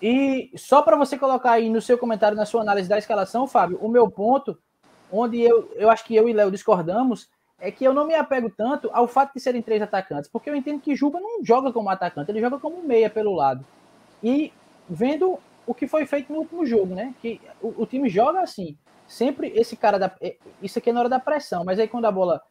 E 0.02 0.52
só 0.56 0.82
para 0.82 0.98
você 0.98 1.18
colocar 1.18 1.54
aí 1.54 1.70
no 1.70 1.82
seu 1.82 1.98
comentário, 1.98 2.36
na 2.36 2.46
sua 2.46 2.62
análise 2.62 2.90
da 2.90 2.98
escalação, 2.98 3.48
Fábio, 3.48 3.78
o 3.82 3.88
meu 3.88 4.10
ponto, 4.12 4.58
onde 5.10 5.42
eu, 5.42 5.72
eu 5.76 5.90
acho 5.90 6.04
que 6.04 6.14
eu 6.16 6.28
e 6.28 6.34
Léo 6.34 6.52
discordamos, 6.52 7.30
é 7.58 7.72
que 7.72 7.86
eu 7.86 7.94
não 7.94 8.06
me 8.06 8.14
apego 8.14 8.50
tanto 8.50 8.90
ao 8.92 9.08
fato 9.08 9.34
de 9.34 9.40
serem 9.40 9.62
três 9.62 9.82
atacantes, 9.82 10.30
porque 10.30 10.50
eu 10.50 10.56
entendo 10.56 10.82
que 10.82 10.94
Juba 10.94 11.22
não 11.22 11.42
joga 11.42 11.72
como 11.72 11.90
atacante, 11.90 12.30
ele 12.30 12.42
joga 12.42 12.60
como 12.60 12.84
meia 12.84 13.10
pelo 13.10 13.34
lado. 13.34 13.66
E 14.22 14.52
vendo 14.90 15.40
o 15.66 15.74
que 15.74 15.88
foi 15.88 16.06
feito 16.06 16.34
no 16.34 16.40
último 16.40 16.66
jogo, 16.66 16.94
né? 16.94 17.16
Que 17.22 17.40
o, 17.62 17.84
o 17.84 17.86
time 17.86 18.10
joga 18.10 18.42
assim. 18.42 18.78
Sempre 19.14 19.50
esse 19.56 19.78
cara 19.78 20.00
da. 20.00 20.12
é, 20.20 20.36
Isso 20.60 20.80
aqui 20.80 20.90
é 20.90 20.94
na 20.94 21.02
hora 21.02 21.10
da 21.10 21.20
pressão, 21.20 21.64
mas 21.64 21.78
aí 21.78 21.88
quando 21.88 22.06
a 22.06 22.12
bola 22.12 22.42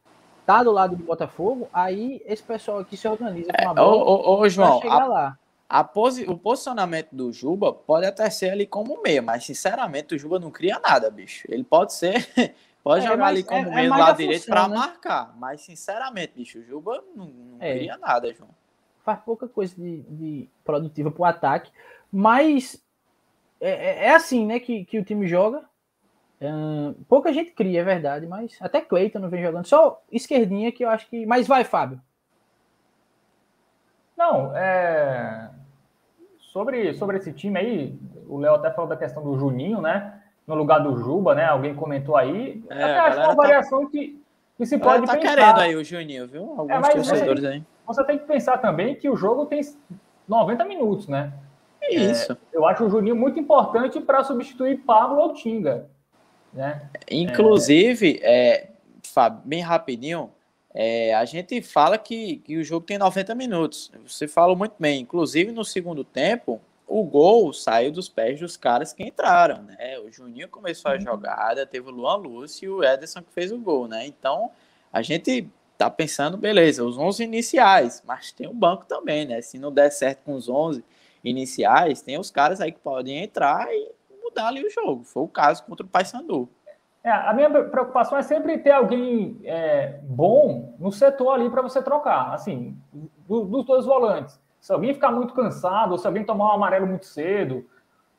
tá 0.47 0.63
do 0.63 0.71
lado 0.71 0.97
do 0.97 1.03
Botafogo, 1.05 1.69
aí 1.73 2.23
esse 2.25 2.41
pessoal 2.43 2.79
aqui 2.79 2.97
se 2.97 3.09
organiza 3.09 3.53
com 3.53 3.69
a 3.69 3.75
Ô, 3.77 3.81
bola 3.83 4.05
ô, 4.05 4.41
ô, 4.43 4.49
pra 4.49 4.49
João, 4.49 4.81
a, 4.87 5.09
lá. 5.09 5.39
a 5.69 5.83
posi, 5.85 6.25
o 6.29 6.39
posicionamento 6.39 7.09
do 7.11 7.33
Juba 7.33 7.73
pode 7.73 8.07
até 8.07 8.31
ser 8.31 8.51
ali 8.51 8.65
como 8.65 9.03
meia, 9.03 9.21
mas 9.21 9.45
sinceramente 9.45 10.15
o 10.15 10.19
Juba 10.19 10.39
não 10.39 10.53
cria 10.53 10.79
nada, 10.79 11.11
bicho. 11.11 11.49
Ele 11.51 11.65
pode 11.65 11.95
ser, 11.95 12.15
pode 12.85 13.05
É, 13.05 13.09
jogar 13.09 13.27
ali 13.27 13.43
como 13.43 13.65
é- 13.65 13.69
é 13.69 13.75
meia 13.75 13.91
do 13.91 13.99
lado 13.99 14.15
a 14.15 14.17
direito 14.19 14.47
para 14.47 14.69
né? 14.69 14.77
marcar, 14.77 15.37
mas 15.37 15.63
sinceramente, 15.63 16.35
bicho, 16.37 16.61
o 16.61 16.63
Juba 16.65 17.03
não, 17.17 17.27
não 17.27 17.59
É. 17.59 17.73
cria 17.73 17.97
nada, 17.97 18.33
João. 18.33 18.51
faz 19.05 19.21
pouca 19.25 19.49
coisa 19.49 19.75
de, 19.75 20.03
de 20.03 20.49
produtiva 20.65 21.11
pro 21.11 21.25
ataque, 21.25 21.73
mas 22.13 22.81
é, 23.61 23.71
é- 23.71 24.05
é 24.07 24.15
assim, 24.15 24.47
né, 24.47 24.61
que, 24.61 24.85
que 24.85 24.99
o 24.99 25.05
time 25.05 25.27
joga. 25.27 25.69
Pouca 27.09 27.33
gente 27.33 27.53
cria, 27.53 27.81
é 27.81 27.85
verdade, 27.85 28.27
mas 28.27 28.57
até 28.61 28.81
Cleiton 28.81 29.19
não 29.19 29.29
vem 29.29 29.43
jogando. 29.43 29.67
Só 29.67 30.03
esquerdinha 30.11 30.73
que 30.73 30.85
eu 30.85 30.89
acho 30.89 31.09
que. 31.09 31.25
Mas 31.27 31.47
vai, 31.47 31.65
Fábio. 31.65 32.01
Não, 34.17 34.57
é... 34.57 35.51
sobre, 36.39 36.95
sobre 36.95 37.17
esse 37.17 37.33
time 37.33 37.59
aí, 37.59 37.99
o 38.29 38.39
Léo 38.39 38.55
até 38.55 38.71
falou 38.71 38.89
da 38.89 38.97
questão 38.97 39.23
do 39.23 39.37
Juninho, 39.39 39.81
né? 39.81 40.21
No 40.47 40.55
lugar 40.55 40.81
do 40.81 40.97
Juba, 40.97 41.35
né? 41.35 41.45
Alguém 41.45 41.75
comentou 41.75 42.17
aí. 42.17 42.63
É, 42.71 42.83
até 42.83 42.99
acho 42.99 43.19
uma 43.19 43.29
tá 43.29 43.35
variação 43.35 43.85
tá... 43.85 43.91
que, 43.91 44.23
que 44.57 44.67
se 44.67 44.79
pode 44.79 45.07
tá 45.07 45.15
pensar. 45.15 45.29
querendo 45.29 45.61
aí 45.61 45.75
o 45.77 45.85
Juninho, 45.85 46.29
viu? 46.29 46.55
Alguns 46.57 46.89
é, 46.89 46.93
torcedores 46.93 47.45
aí. 47.45 47.65
Você 47.87 48.05
tem 48.05 48.19
que 48.19 48.27
pensar 48.27 48.59
também 48.59 48.95
que 48.95 49.09
o 49.09 49.17
jogo 49.17 49.47
tem 49.47 49.61
90 50.29 50.65
minutos, 50.65 51.09
né? 51.09 51.33
É 51.81 51.95
isso. 51.95 52.33
É, 52.33 52.37
eu 52.53 52.65
acho 52.65 52.85
o 52.85 52.91
Juninho 52.91 53.17
muito 53.17 53.39
importante 53.41 54.01
para 54.01 54.23
substituir 54.23 54.79
Pablo 54.79 55.19
ou 55.19 55.35
Tinga. 55.35 55.91
Né? 56.53 56.83
Inclusive, 57.11 58.21
é... 58.23 58.69
Fábio, 59.05 59.43
bem 59.45 59.61
rapidinho, 59.61 60.31
é, 60.75 61.15
a 61.15 61.25
gente 61.25 61.61
fala 61.61 61.99
que, 61.99 62.37
que 62.39 62.57
o 62.57 62.65
jogo 62.65 62.87
tem 62.87 62.97
90 62.97 63.35
minutos. 63.35 63.93
Você 64.07 64.27
falou 64.27 64.57
muito 64.57 64.75
bem. 64.79 65.01
Inclusive, 65.01 65.53
no 65.53 65.65
segundo 65.65 66.03
tempo, 66.03 66.61
o 66.87 67.05
gol 67.05 67.53
saiu 67.53 67.93
dos 67.93 68.09
pés 68.09 68.41
dos 68.41 68.57
caras 68.57 68.93
que 68.93 69.03
entraram, 69.03 69.63
né? 69.63 69.99
O 70.01 70.11
Juninho 70.11 70.49
começou 70.49 70.91
a 70.91 70.95
uhum. 70.95 71.01
jogada, 71.01 71.67
teve 71.67 71.89
o 71.89 71.91
Luan 71.91 72.17
Lúcio 72.17 72.67
e 72.67 72.69
o 72.69 72.85
Ederson 72.85 73.23
que 73.23 73.33
fez 73.33 73.53
o 73.53 73.59
gol, 73.59 73.87
né? 73.87 74.07
Então, 74.07 74.51
a 74.93 75.03
gente 75.03 75.49
tá 75.77 75.91
pensando, 75.91 76.37
beleza, 76.37 76.85
os 76.85 76.97
11 76.97 77.25
iniciais, 77.25 78.03
mas 78.07 78.33
tem 78.33 78.47
o 78.47 78.55
banco 78.55 78.85
também, 78.87 79.27
né? 79.27 79.41
Se 79.43 79.59
não 79.59 79.73
der 79.73 79.91
certo 79.91 80.23
com 80.25 80.35
os 80.35 80.49
11 80.49 80.85
iniciais, 81.25 82.03
tem 82.03 82.19
os 82.19 82.31
caras 82.31 82.61
aí 82.61 82.73
que 82.73 82.79
podem 82.79 83.19
entrar 83.23 83.67
e 83.73 83.91
mudar 84.33 84.49
ali 84.49 84.65
o 84.65 84.71
jogo. 84.71 85.05
Foi 85.05 85.23
o 85.23 85.29
caso 85.29 85.65
contra 85.65 85.85
o 85.85 85.89
Paysandu. 85.89 86.49
É, 87.05 87.11
a 87.11 87.33
minha 87.33 87.51
preocupação 87.51 88.17
é 88.17 88.23
sempre 88.23 88.59
ter 88.59 88.71
alguém 88.71 89.41
é, 89.45 89.99
bom 90.05 90.75
no 90.79 90.93
setor 90.93 91.35
ali 91.35 91.51
para 91.51 91.63
você 91.63 91.83
trocar. 91.83 92.33
Assim, 92.33 92.77
do, 93.29 93.45
dos 93.45 93.65
dois 93.65 93.85
volantes. 93.85 94.41
Se 94.61 94.73
alguém 94.73 94.95
ficar 94.95 95.11
muito 95.11 95.35
cansado, 95.35 95.93
ou 95.93 95.99
se 95.99 96.07
alguém 96.07 96.25
tomar 96.25 96.47
um 96.47 96.53
amarelo 96.53 96.87
muito 96.87 97.07
cedo, 97.07 97.67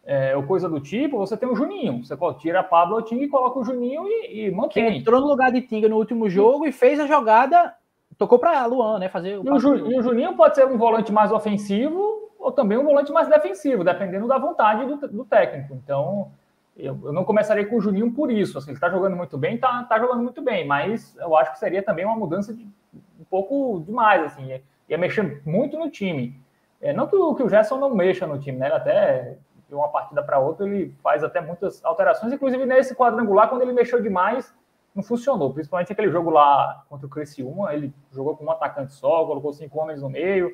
é, 0.05 0.35
ou 0.35 0.43
coisa 0.43 0.67
do 0.67 0.81
tipo, 0.81 1.17
você 1.17 1.37
tem 1.37 1.47
o 1.47 1.55
Juninho. 1.55 2.03
Você 2.03 2.15
tira 2.37 2.59
a 2.59 2.63
Pablo 2.63 3.01
Tinga 3.01 3.23
e 3.23 3.29
coloca 3.29 3.59
o 3.59 3.63
Juninho 3.63 4.03
e, 4.05 4.47
e 4.47 4.51
mantém. 4.51 4.91
Que 4.91 4.97
entrou 4.97 5.21
no 5.21 5.27
lugar 5.27 5.51
de 5.51 5.61
Tinga 5.61 5.87
no 5.87 5.95
último 5.95 6.29
jogo 6.29 6.65
e 6.65 6.73
fez 6.73 6.99
a 6.99 7.07
jogada, 7.07 7.73
tocou 8.17 8.37
para 8.37 8.65
Luan, 8.65 8.99
né? 8.99 9.07
Fazer 9.07 9.39
o 9.39 9.45
e, 9.45 9.49
o 9.49 9.59
Ju, 9.59 9.75
e 9.77 9.97
o 9.97 10.03
Juninho 10.03 10.35
pode 10.35 10.55
ser 10.55 10.67
um 10.67 10.77
volante 10.77 11.09
mais 11.09 11.31
ofensivo 11.31 12.22
ou 12.43 12.51
também 12.51 12.77
um 12.77 12.83
volante 12.83 13.11
mais 13.11 13.29
defensivo, 13.29 13.85
dependendo 13.85 14.27
da 14.27 14.37
vontade 14.37 14.85
do, 14.85 15.07
do 15.07 15.23
técnico. 15.23 15.73
Então, 15.73 16.29
eu, 16.75 16.99
eu, 17.05 17.13
não 17.13 17.23
começaria 17.23 17.65
com 17.65 17.77
o 17.77 17.81
Juninho 17.81 18.11
por 18.11 18.29
isso. 18.29 18.57
Assim, 18.57 18.71
ele 18.71 18.77
está 18.77 18.89
jogando 18.89 19.15
muito 19.15 19.37
bem, 19.37 19.55
está 19.55 19.81
tá 19.83 19.97
jogando 19.97 20.21
muito 20.21 20.41
bem, 20.41 20.67
mas 20.67 21.15
eu 21.17 21.37
acho 21.37 21.53
que 21.53 21.59
seria 21.59 21.81
também 21.81 22.03
uma 22.03 22.17
mudança 22.17 22.53
de, 22.53 22.63
um 22.93 23.23
pouco 23.29 23.81
demais. 23.85 24.23
Assim, 24.25 24.45
ia, 24.47 24.61
ia 24.89 24.97
mexer 24.97 25.41
muito 25.45 25.77
no 25.77 25.89
time. 25.89 26.37
É, 26.81 26.91
não 26.91 27.07
que 27.07 27.15
o, 27.15 27.33
que 27.33 27.43
o 27.43 27.49
Gerson 27.49 27.77
não 27.77 27.95
mexa 27.95 28.27
no 28.27 28.37
time, 28.37 28.57
né? 28.57 28.65
Ele 28.67 28.75
até 28.75 29.37
de 29.69 29.73
uma 29.73 29.87
partida 29.87 30.21
para 30.21 30.37
outra 30.37 30.67
ele 30.67 30.93
faz 31.01 31.23
até 31.23 31.39
muitas 31.39 31.83
alterações, 31.83 32.33
inclusive 32.33 32.65
nesse 32.65 32.93
quadrangular, 32.93 33.47
quando 33.47 33.61
ele 33.61 33.71
mexeu 33.71 34.01
demais, 34.01 34.53
não 34.93 35.01
funcionou. 35.01 35.53
Principalmente 35.53 35.93
aquele 35.93 36.11
jogo 36.11 36.29
lá 36.29 36.83
contra 36.89 37.07
o 37.07 37.09
Criciúma, 37.09 37.73
ele 37.73 37.93
jogou 38.11 38.35
com 38.35 38.43
um 38.43 38.51
atacante 38.51 38.93
só, 38.93 39.25
colocou 39.25 39.53
cinco 39.53 39.79
homens 39.79 40.01
no 40.01 40.09
meio. 40.09 40.51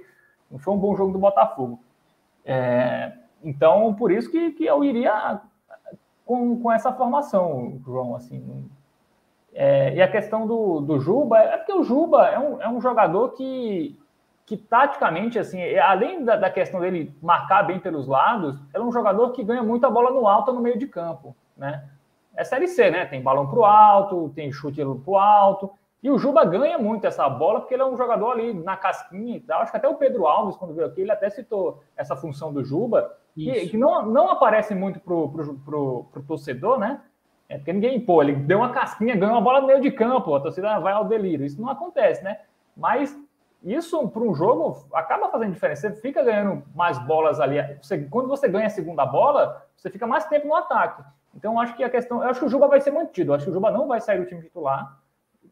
Não 0.50 0.60
foi 0.60 0.74
um 0.74 0.78
bom 0.78 0.96
jogo 0.96 1.12
do 1.12 1.20
Botafogo. 1.20 1.80
É, 2.46 3.14
então, 3.44 3.94
por 3.94 4.12
isso 4.12 4.30
que, 4.30 4.52
que 4.52 4.66
eu 4.66 4.84
iria 4.84 5.42
com, 6.26 6.60
com 6.62 6.72
essa 6.72 6.92
formação, 6.92 7.80
João, 7.86 8.16
assim. 8.16 8.70
É, 9.54 9.96
e 9.96 10.02
a 10.02 10.08
questão 10.08 10.46
do, 10.46 10.80
do 10.82 11.00
Juba, 11.00 11.40
é 11.40 11.58
porque 11.58 11.74
o 11.74 11.84
Juba 11.84 12.28
é 12.28 12.40
um, 12.40 12.62
é 12.62 12.70
um 12.70 12.80
jogador 12.80 13.30
que, 13.30 14.00
que 14.46 14.56
taticamente, 14.56 15.40
assim, 15.40 15.60
é, 15.60 15.80
além 15.80 16.24
da, 16.24 16.36
da, 16.36 16.50
questão 16.50 16.80
dele 16.80 17.16
marcar 17.22 17.64
bem 17.64 17.80
pelos 17.80 18.08
lados, 18.08 18.60
é 18.74 18.80
um 18.80 18.92
jogador 18.92 19.32
que 19.32 19.44
ganha 19.44 19.64
muita 19.64 19.90
bola 19.90 20.12
no 20.12 20.28
alto 20.28 20.54
no 20.54 20.62
meio 20.62 20.78
de 20.78 20.88
campo, 20.88 21.36
né? 21.58 21.84
É 22.36 22.44
Série 22.44 22.68
C, 22.68 22.90
né? 22.90 23.06
Tem 23.06 23.22
balão 23.22 23.48
para 23.48 23.60
o 23.60 23.66
alto, 23.66 24.32
tem 24.36 24.52
chute 24.52 24.82
para 24.82 25.12
o 25.12 25.18
alto. 25.18 25.72
E 26.02 26.10
o 26.10 26.18
Juba 26.18 26.46
ganha 26.46 26.78
muito 26.78 27.06
essa 27.06 27.28
bola, 27.30 27.60
porque 27.60 27.74
ele 27.74 27.84
é 27.84 27.86
um 27.86 27.98
jogador 27.98 28.32
ali 28.32 28.54
na 28.54 28.78
casquinha 28.78 29.36
e 29.36 29.40
tal. 29.42 29.62
Acho 29.62 29.72
que 29.72 29.78
até 29.78 29.88
o 29.88 29.96
Pedro 29.96 30.26
Alves, 30.26 30.56
quando 30.56 30.74
veio 30.74 30.88
aqui, 30.88 31.02
ele 31.02 31.12
até 31.12 31.30
citou 31.30 31.84
essa 31.98 32.16
função 32.16 32.54
do 32.54 32.64
Juba, 32.64 33.18
que, 33.36 33.68
que, 33.68 33.78
não, 33.78 34.06
não 34.06 34.30
aparece 34.30 34.74
muito 34.74 35.00
pro, 35.00 35.30
pro, 35.30 35.56
pro, 35.56 36.04
pro 36.12 36.24
torcedor, 36.24 36.80
né? 36.80 37.02
É 37.50 37.58
porque 37.58 37.74
ninguém, 37.74 38.00
pô, 38.00 38.22
ele 38.22 38.34
deu 38.34 38.60
uma 38.60 38.70
casquinha, 38.70 39.16
ganhou 39.16 39.34
uma 39.34 39.42
bola 39.42 39.60
no 39.60 39.68
meio 39.68 39.82
de 39.82 39.92
campo, 39.92 40.34
a 40.36 40.40
torcida 40.40 40.80
vai 40.80 40.94
ao 40.94 41.06
delírio. 41.06 41.46
Isso 41.46 41.62
não 41.62 41.70
acontece, 41.70 42.24
né? 42.24 42.40
Mas 42.78 43.18
isso 43.64 44.08
para 44.08 44.22
um 44.22 44.34
jogo 44.34 44.88
acaba 44.94 45.30
fazendo 45.30 45.52
diferença. 45.52 45.90
Você 45.90 46.02
fica 46.02 46.24
ganhando 46.24 46.64
mais 46.74 46.98
bolas 47.00 47.40
ali. 47.40 47.58
Você, 47.82 47.98
quando 48.04 48.30
você 48.30 48.48
ganha 48.48 48.68
a 48.68 48.70
segunda 48.70 49.06
bola, 49.06 49.66
você 49.76 49.90
fica 49.90 50.08
mais 50.08 50.26
tempo 50.26 50.48
no 50.48 50.56
ataque. 50.56 51.04
Então, 51.36 51.60
acho 51.60 51.76
que 51.76 51.84
a 51.84 51.90
questão. 51.90 52.24
Eu 52.24 52.30
acho 52.30 52.40
que 52.40 52.46
o 52.46 52.50
Juba 52.50 52.68
vai 52.68 52.80
ser 52.80 52.92
mantido. 52.92 53.32
Eu 53.32 53.36
acho 53.36 53.46
que 53.46 53.52
o 53.52 53.54
Juba 53.54 53.70
não 53.72 53.88
vai 53.88 54.00
sair 54.00 54.20
do 54.20 54.26
time 54.26 54.42
titular. 54.42 54.98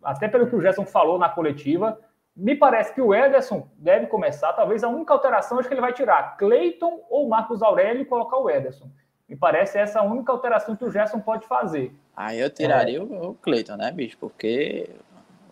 Até 0.04 0.28
pelo 0.28 0.48
que 0.48 0.56
o 0.56 0.62
Gerson 0.62 0.86
falou 0.86 1.18
na 1.18 1.30
coletiva. 1.30 2.00
Me 2.36 2.56
parece 2.56 2.94
que 2.94 3.02
o 3.02 3.16
Ederson 3.16 3.68
deve 3.78 4.08
começar. 4.08 4.54
Talvez 4.54 4.84
a 4.84 4.88
única 4.88 5.12
alteração 5.12 5.58
acho 5.58 5.68
que 5.68 5.74
ele 5.74 5.82
vai 5.82 5.94
tirar 5.94 6.38
Cleiton 6.38 7.02
ou 7.10 7.28
Marcos 7.28 7.64
Aurélio 7.64 8.02
e 8.02 8.06
colocar 8.06 8.38
o 8.38 8.50
Ederson. 8.50 8.90
Me 9.28 9.36
parece 9.36 9.78
essa 9.78 10.00
a 10.00 10.04
única 10.04 10.32
alteração 10.32 10.76
que 10.76 10.86
o 10.86 10.92
Gerson 10.92 11.20
pode 11.20 11.48
fazer. 11.48 11.94
Aí 12.16 12.40
eu 12.40 12.50
tiraria 12.50 13.00
é. 13.00 13.02
o 13.02 13.34
Cleiton, 13.42 13.76
né, 13.76 13.92
bicho? 13.92 14.18
Porque 14.20 14.90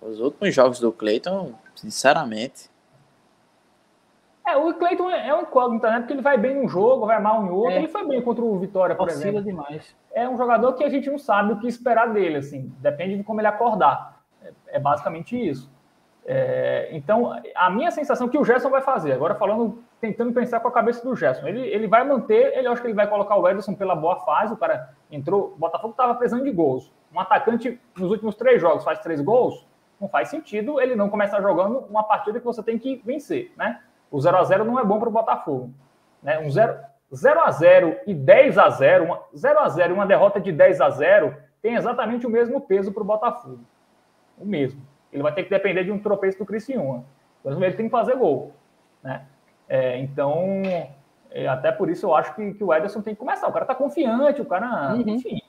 os 0.01 0.19
últimos 0.19 0.53
jogos 0.53 0.79
do 0.79 0.91
Cleiton, 0.91 1.53
sinceramente. 1.75 2.69
É, 4.47 4.55
o 4.55 4.71
Cleiton 4.75 5.09
é 5.09 5.35
um 5.35 5.41
incógnito, 5.41 5.87
né? 5.87 5.99
Porque 5.99 6.13
ele 6.13 6.21
vai 6.21 6.37
bem 6.37 6.55
num 6.55 6.69
jogo, 6.69 7.07
vai 7.07 7.19
mal 7.19 7.43
em 7.43 7.49
outro. 7.49 7.71
É. 7.71 7.77
Ele 7.77 7.87
foi 7.87 8.07
bem 8.07 8.21
contra 8.21 8.45
o 8.45 8.59
Vitória, 8.59 8.95
por 8.95 9.07
Oscila 9.07 9.39
exemplo. 9.39 9.43
demais. 9.43 9.95
É 10.13 10.29
um 10.29 10.37
jogador 10.37 10.73
que 10.73 10.83
a 10.83 10.89
gente 10.89 11.09
não 11.09 11.17
sabe 11.17 11.53
o 11.53 11.59
que 11.59 11.67
esperar 11.67 12.13
dele, 12.13 12.37
assim. 12.37 12.71
Depende 12.79 13.17
de 13.17 13.23
como 13.23 13.41
ele 13.41 13.47
acordar. 13.47 14.14
É, 14.67 14.79
basicamente 14.79 15.37
isso. 15.37 15.71
É, 16.27 16.89
então, 16.91 17.39
a 17.55 17.69
minha 17.69 17.91
sensação 17.91 18.27
é 18.27 18.29
que 18.29 18.37
o 18.37 18.43
Gerson 18.43 18.69
vai 18.69 18.81
fazer, 18.81 19.13
agora 19.13 19.35
falando, 19.35 19.83
tentando 20.01 20.33
pensar 20.33 20.59
com 20.59 20.67
a 20.67 20.71
cabeça 20.71 21.03
do 21.03 21.15
Gerson, 21.15 21.47
ele, 21.47 21.61
ele 21.67 21.87
vai 21.87 22.03
manter, 22.03 22.57
ele 22.57 22.67
acho 22.67 22.81
que 22.81 22.87
ele 22.87 22.95
vai 22.95 23.07
colocar 23.07 23.35
o 23.35 23.47
Ederson 23.47 23.75
pela 23.75 23.95
boa 23.95 24.17
fase, 24.21 24.51
o 24.51 24.57
cara 24.57 24.89
entrou, 25.11 25.53
o 25.53 25.57
Botafogo 25.57 25.91
estava 25.91 26.15
precisando 26.15 26.43
de 26.43 26.51
gols. 26.51 26.91
Um 27.13 27.19
atacante 27.19 27.79
nos 27.95 28.09
últimos 28.09 28.35
três 28.35 28.59
jogos 28.59 28.83
faz 28.83 28.99
três 28.99 29.21
gols, 29.21 29.67
não 30.01 30.09
faz 30.09 30.29
sentido 30.29 30.81
ele 30.81 30.95
não 30.95 31.09
começar 31.09 31.41
jogando 31.41 31.85
uma 31.89 32.03
partida 32.03 32.39
que 32.39 32.45
você 32.45 32.63
tem 32.63 32.77
que 32.79 33.01
vencer, 33.05 33.51
né? 33.55 33.79
O 34.11 34.19
0 34.19 34.37
a 34.37 34.43
0 34.43 34.65
não 34.65 34.79
é 34.79 34.83
bom 34.83 34.99
para 34.99 35.09
o 35.09 35.11
Botafogo, 35.11 35.71
né? 36.23 36.39
Um 36.39 36.49
0 36.49 36.75
0 37.13 37.39
a 37.39 37.51
0 37.51 37.97
e 38.07 38.13
10 38.13 38.57
a 38.57 38.69
0, 38.69 39.05
uma, 39.05 39.21
0 39.35 39.59
a 39.59 39.69
0 39.69 39.91
e 39.91 39.93
uma 39.93 40.05
derrota 40.05 40.39
de 40.39 40.51
10 40.51 40.81
a 40.81 40.89
0 40.89 41.35
tem 41.61 41.75
exatamente 41.75 42.25
o 42.25 42.29
mesmo 42.29 42.61
peso 42.61 42.91
para 42.91 43.03
o 43.03 43.05
Botafogo. 43.05 43.59
O 44.37 44.45
mesmo. 44.45 44.81
Ele 45.11 45.23
vai 45.23 45.33
ter 45.33 45.43
que 45.43 45.49
depender 45.49 45.83
de 45.83 45.91
um 45.91 45.99
tropeço 45.99 46.37
do 46.37 46.45
Criciúma. 46.45 47.05
Ele 47.43 47.73
tem 47.73 47.85
que 47.85 47.91
fazer 47.91 48.15
gol. 48.15 48.53
Né? 49.03 49.23
É, 49.69 49.99
então, 49.99 50.61
é, 51.31 51.47
até 51.47 51.71
por 51.71 51.89
isso 51.89 52.05
eu 52.05 52.15
acho 52.15 52.33
que, 52.35 52.53
que, 52.53 52.63
o 52.63 52.73
Ederson 52.73 53.01
tem 53.01 53.13
que 53.13 53.19
começar. 53.19 53.47
O 53.47 53.53
cara 53.53 53.65
tá 53.65 53.75
confiante, 53.75 54.41
o 54.41 54.45
cara, 54.45 54.93
uhum. 54.93 55.01
enfim, 55.01 55.41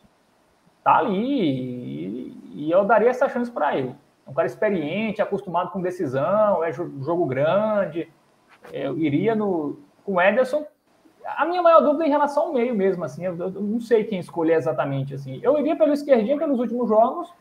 tá 0.82 0.98
ali 0.98 1.14
e, 1.14 2.40
e, 2.54 2.70
eu 2.70 2.84
daria 2.84 3.10
essa 3.10 3.28
chance 3.28 3.50
para 3.50 3.76
ele. 3.76 3.94
É 4.26 4.30
um 4.30 4.34
cara 4.34 4.46
experiente, 4.46 5.22
acostumado 5.22 5.70
com 5.70 5.80
decisão, 5.80 6.62
é 6.62 6.72
jogo 6.72 7.24
grande. 7.26 8.10
Eu 8.72 8.98
iria 8.98 9.34
no, 9.34 9.78
com 10.04 10.14
o 10.14 10.20
Ederson. 10.20 10.66
A 11.24 11.44
minha 11.44 11.62
maior 11.62 11.80
dúvida 11.80 12.04
é 12.04 12.06
em 12.06 12.10
relação 12.10 12.44
ao 12.44 12.52
meio 12.52 12.74
mesmo, 12.74 13.04
assim, 13.04 13.24
eu, 13.24 13.36
eu 13.36 13.50
não 13.50 13.80
sei 13.80 14.04
quem 14.04 14.18
escolher 14.18 14.54
exatamente, 14.54 15.14
assim. 15.14 15.40
Eu 15.42 15.58
iria 15.58 15.76
pelo 15.76 15.92
esquerdinho, 15.92 16.38
pelos 16.38 16.58
últimos 16.58 16.88
jogos. 16.88 17.32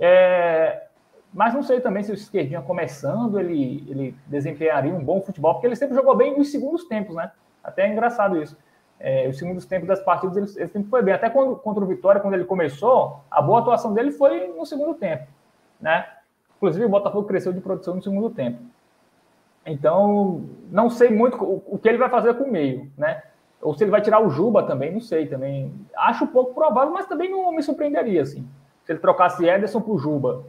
É, 0.00 0.84
mas 1.32 1.52
não 1.52 1.62
sei 1.62 1.80
também 1.80 2.02
se 2.02 2.10
o 2.10 2.14
esquerdinha 2.14 2.62
começando, 2.62 3.38
ele, 3.38 3.84
ele 3.88 4.16
desempenharia 4.26 4.92
um 4.94 5.04
bom 5.04 5.20
futebol, 5.20 5.54
porque 5.54 5.66
ele 5.66 5.76
sempre 5.76 5.94
jogou 5.94 6.16
bem 6.16 6.36
nos 6.36 6.50
segundos 6.50 6.84
tempos, 6.84 7.14
né? 7.14 7.30
Até 7.62 7.82
é 7.82 7.92
engraçado 7.92 8.42
isso. 8.42 8.56
É, 8.98 9.28
os 9.28 9.38
segundos 9.38 9.64
tempos 9.64 9.86
das 9.86 10.00
partidas 10.00 10.36
ele, 10.36 10.46
ele, 10.56 10.72
sempre 10.72 10.90
foi 10.90 11.02
bem. 11.02 11.14
Até 11.14 11.30
quando, 11.30 11.56
contra 11.56 11.84
o 11.84 11.86
Vitória, 11.86 12.20
quando 12.20 12.34
ele 12.34 12.44
começou, 12.44 13.20
a 13.30 13.40
boa 13.40 13.60
atuação 13.60 13.92
dele 13.94 14.10
foi 14.10 14.48
no 14.48 14.66
segundo 14.66 14.94
tempo, 14.94 15.26
né? 15.80 16.06
Inclusive, 16.56 16.84
o 16.84 16.90
Botafogo 16.90 17.28
cresceu 17.28 17.52
de 17.52 17.60
produção 17.60 17.94
no 17.94 18.02
segundo 18.02 18.28
tempo. 18.30 18.58
Então, 19.64 20.44
não 20.70 20.90
sei 20.90 21.10
muito 21.10 21.42
o, 21.42 21.62
o 21.66 21.78
que 21.78 21.88
ele 21.88 21.98
vai 21.98 22.08
fazer 22.08 22.34
com 22.34 22.44
o 22.44 22.50
meio, 22.50 22.90
né? 22.96 23.22
Ou 23.62 23.74
se 23.74 23.84
ele 23.84 23.90
vai 23.90 24.00
tirar 24.00 24.20
o 24.20 24.30
Juba 24.30 24.62
também, 24.62 24.92
não 24.92 25.00
sei 25.00 25.26
também. 25.26 25.72
Acho 25.96 26.26
pouco 26.26 26.54
provável, 26.54 26.92
mas 26.92 27.06
também 27.06 27.30
não 27.30 27.52
me 27.52 27.62
surpreenderia, 27.62 28.22
assim. 28.22 28.46
Se 28.84 28.92
ele 28.92 28.98
trocasse 28.98 29.46
Ederson 29.46 29.80
por 29.80 29.98
Juba 29.98 30.44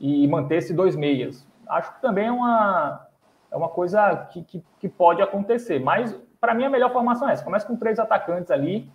e 0.00 0.26
manter-se 0.28 0.74
dois 0.74 0.94
meias. 0.94 1.46
Acho 1.68 1.94
que 1.94 2.00
também 2.00 2.26
é 2.26 2.32
uma, 2.32 3.06
é 3.50 3.56
uma 3.56 3.68
coisa 3.68 4.28
que, 4.32 4.42
que, 4.42 4.64
que 4.78 4.88
pode 4.88 5.22
acontecer. 5.22 5.78
Mas, 5.78 6.14
para 6.40 6.54
mim, 6.54 6.64
a 6.64 6.70
melhor 6.70 6.92
formação 6.92 7.28
é 7.28 7.32
essa. 7.32 7.44
Começa 7.44 7.66
com 7.66 7.76
três 7.76 7.98
atacantes 7.98 8.50
ali, 8.50 8.90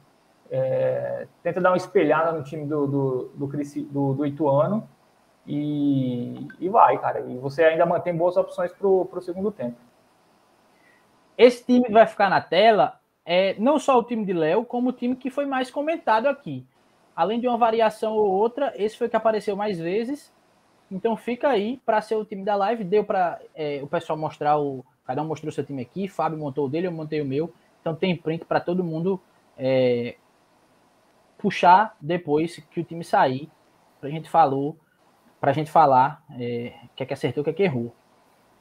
é, 0.50 1.28
tenta 1.42 1.60
dar 1.60 1.72
uma 1.72 1.78
espelhada 1.78 2.32
no 2.32 2.44
time 2.44 2.66
do, 2.66 2.88
do, 2.88 3.32
do, 3.36 3.48
do, 3.48 4.14
do 4.14 4.26
Ituano 4.26 4.88
e, 5.48 6.48
e 6.60 6.70
vai, 6.70 6.98
cara. 6.98 7.22
E 7.22 7.38
você 7.38 7.64
ainda 7.64 7.86
mantém 7.86 8.16
boas 8.16 8.38
opções 8.38 8.72
para 8.72 8.88
o 8.88 9.22
segundo 9.22 9.52
tempo. 9.52 9.78
Esse 11.38 11.66
time 11.66 11.90
vai 11.90 12.06
ficar 12.06 12.30
na 12.30 12.42
tela 12.42 13.00
é 13.26 13.56
não 13.60 13.80
só 13.80 13.98
o 13.98 14.04
time 14.04 14.26
de 14.26 14.34
Léo, 14.34 14.66
como 14.66 14.90
o 14.90 14.94
time 14.94 15.16
que 15.16 15.30
foi 15.30 15.46
mais 15.46 15.72
comentado 15.72 16.28
aqui. 16.28 16.66
Além 17.16 17.40
de 17.40 17.48
uma 17.48 17.58
variação 17.58 18.14
ou 18.14 18.26
outra, 18.26 18.74
esse 18.76 18.98
foi 18.98 19.10
que 19.10 19.16
apareceu 19.16 19.56
mais 19.56 19.80
vezes. 19.80 20.32
Então 20.90 21.16
fica 21.16 21.50
aí 21.50 21.80
para 21.86 22.02
ser 22.02 22.16
o 22.16 22.26
time 22.26 22.44
da 22.44 22.56
live. 22.56 22.84
Deu 22.84 23.04
para 23.04 23.40
é, 23.56 23.80
o 23.82 23.88
pessoal 23.88 24.18
mostrar 24.18 24.60
o. 24.60 24.86
Cada 25.06 25.22
um 25.22 25.28
mostrou 25.28 25.52
seu 25.52 25.66
time 25.66 25.82
aqui. 25.82 26.08
Fábio 26.08 26.38
montou 26.38 26.66
o 26.66 26.70
dele, 26.70 26.88
eu 26.88 26.92
montei 26.92 27.22
o 27.22 27.26
meu. 27.26 27.54
Então 27.80 27.96
tem 27.96 28.16
print 28.16 28.46
para 28.46 28.60
todo 28.60 28.84
mundo 28.84 29.20
é, 29.58 30.16
puxar 31.38 31.96
depois 32.00 32.58
que 32.70 32.80
o 32.80 32.84
time 32.84 33.04
sair. 33.04 33.50
Pra 34.00 34.10
gente 34.10 34.30
falou, 34.30 34.76
pra 35.40 35.54
gente 35.54 35.72
falar 35.72 36.24
é, 36.40 36.74
que 36.96 37.04
é 37.04 37.06
que 37.06 37.14
acertou, 37.14 37.44
que 37.44 37.50
é 37.50 37.54
que 37.54 37.64
errou. 37.64 37.94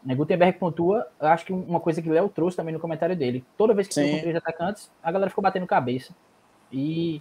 Né, 0.03 0.15
Gutenberg 0.15 0.59
pontua, 0.59 1.07
eu 1.21 1.29
acho 1.29 1.45
que 1.45 1.53
uma 1.53 1.79
coisa 1.79 2.01
que 2.01 2.09
o 2.09 2.13
Léo 2.13 2.29
trouxe 2.29 2.57
também 2.57 2.73
no 2.73 2.81
comentário 2.81 3.15
dele. 3.15 3.45
Toda 3.57 3.75
vez 3.75 3.87
que 3.87 3.95
tem 3.95 4.21
três 4.21 4.35
atacantes, 4.35 4.91
a 5.03 5.13
galera 5.13 5.29
ficou 5.29 5.43
batendo 5.43 5.67
cabeça. 5.67 6.15
E. 6.73 7.21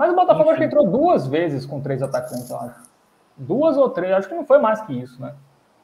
Mas 0.00 0.10
o 0.10 0.16
Botafogo 0.16 0.44
enfim. 0.44 0.50
acho 0.52 0.58
que 0.60 0.64
entrou 0.64 0.86
duas 0.86 1.26
vezes 1.26 1.66
com 1.66 1.78
três 1.78 2.02
atacantes, 2.02 2.48
eu 2.48 2.56
acho. 2.56 2.88
Duas 3.36 3.76
ou 3.76 3.90
três, 3.90 4.14
acho 4.14 4.28
que 4.30 4.34
não 4.34 4.46
foi 4.46 4.58
mais 4.58 4.80
que 4.80 4.98
isso, 4.98 5.20
né? 5.20 5.34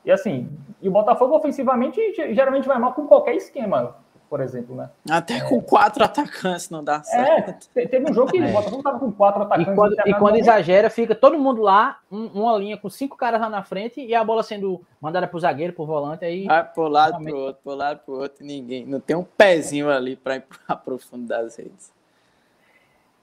E 0.07 0.11
assim, 0.11 0.49
e 0.81 0.89
o 0.89 0.91
Botafogo 0.91 1.37
ofensivamente 1.37 2.01
geralmente 2.33 2.67
vai 2.67 2.79
mal 2.79 2.95
com 2.95 3.07
qualquer 3.07 3.35
esquema 3.35 3.95
por 4.29 4.41
exemplo, 4.41 4.75
né? 4.75 4.91
Até 5.09 5.41
com 5.41 5.61
quatro 5.61 6.03
atacantes 6.03 6.69
não 6.69 6.83
dá 6.83 7.01
certo. 7.03 7.69
É, 7.77 7.87
teve 7.87 8.11
um 8.11 8.15
jogo 8.15 8.33
que 8.33 8.41
o 8.41 8.53
Botafogo 8.53 8.83
tava 8.83 8.99
com 8.99 9.13
quatro 9.13 9.43
atacantes. 9.43 9.73
E 9.73 9.77
quando, 9.77 9.95
e 10.05 10.15
quando 10.15 10.37
exagera, 10.37 10.91
fica 10.91 11.15
todo 11.15 11.39
mundo 11.39 11.63
lá, 11.63 11.99
um, 12.11 12.27
uma 12.27 12.59
linha 12.59 12.77
com 12.77 12.91
cinco 12.91 13.17
caras 13.17 13.41
lá 13.41 13.49
na 13.49 13.63
frente 13.63 14.05
e 14.05 14.15
a 14.15 14.25
bola 14.25 14.43
sendo 14.43 14.83
mandada 15.01 15.29
pro 15.29 15.39
zagueiro, 15.39 15.73
pro 15.73 15.87
volante, 15.87 16.25
aí... 16.25 16.47
Vai 16.47 16.65
pro 16.65 16.89
lado, 16.89 17.13
realmente... 17.13 17.33
pro 17.33 17.41
outro, 17.41 17.63
pro 17.63 17.75
lado, 17.75 18.01
pro 18.05 18.15
outro, 18.15 18.45
ninguém, 18.45 18.85
não 18.85 18.99
tem 18.99 19.15
um 19.15 19.23
pezinho 19.23 19.91
ali 19.91 20.17
para 20.17 20.37
empurrar 20.37 20.79
pro 20.85 20.99
fundo 20.99 21.29
das 21.29 21.57
redes. 21.57 21.95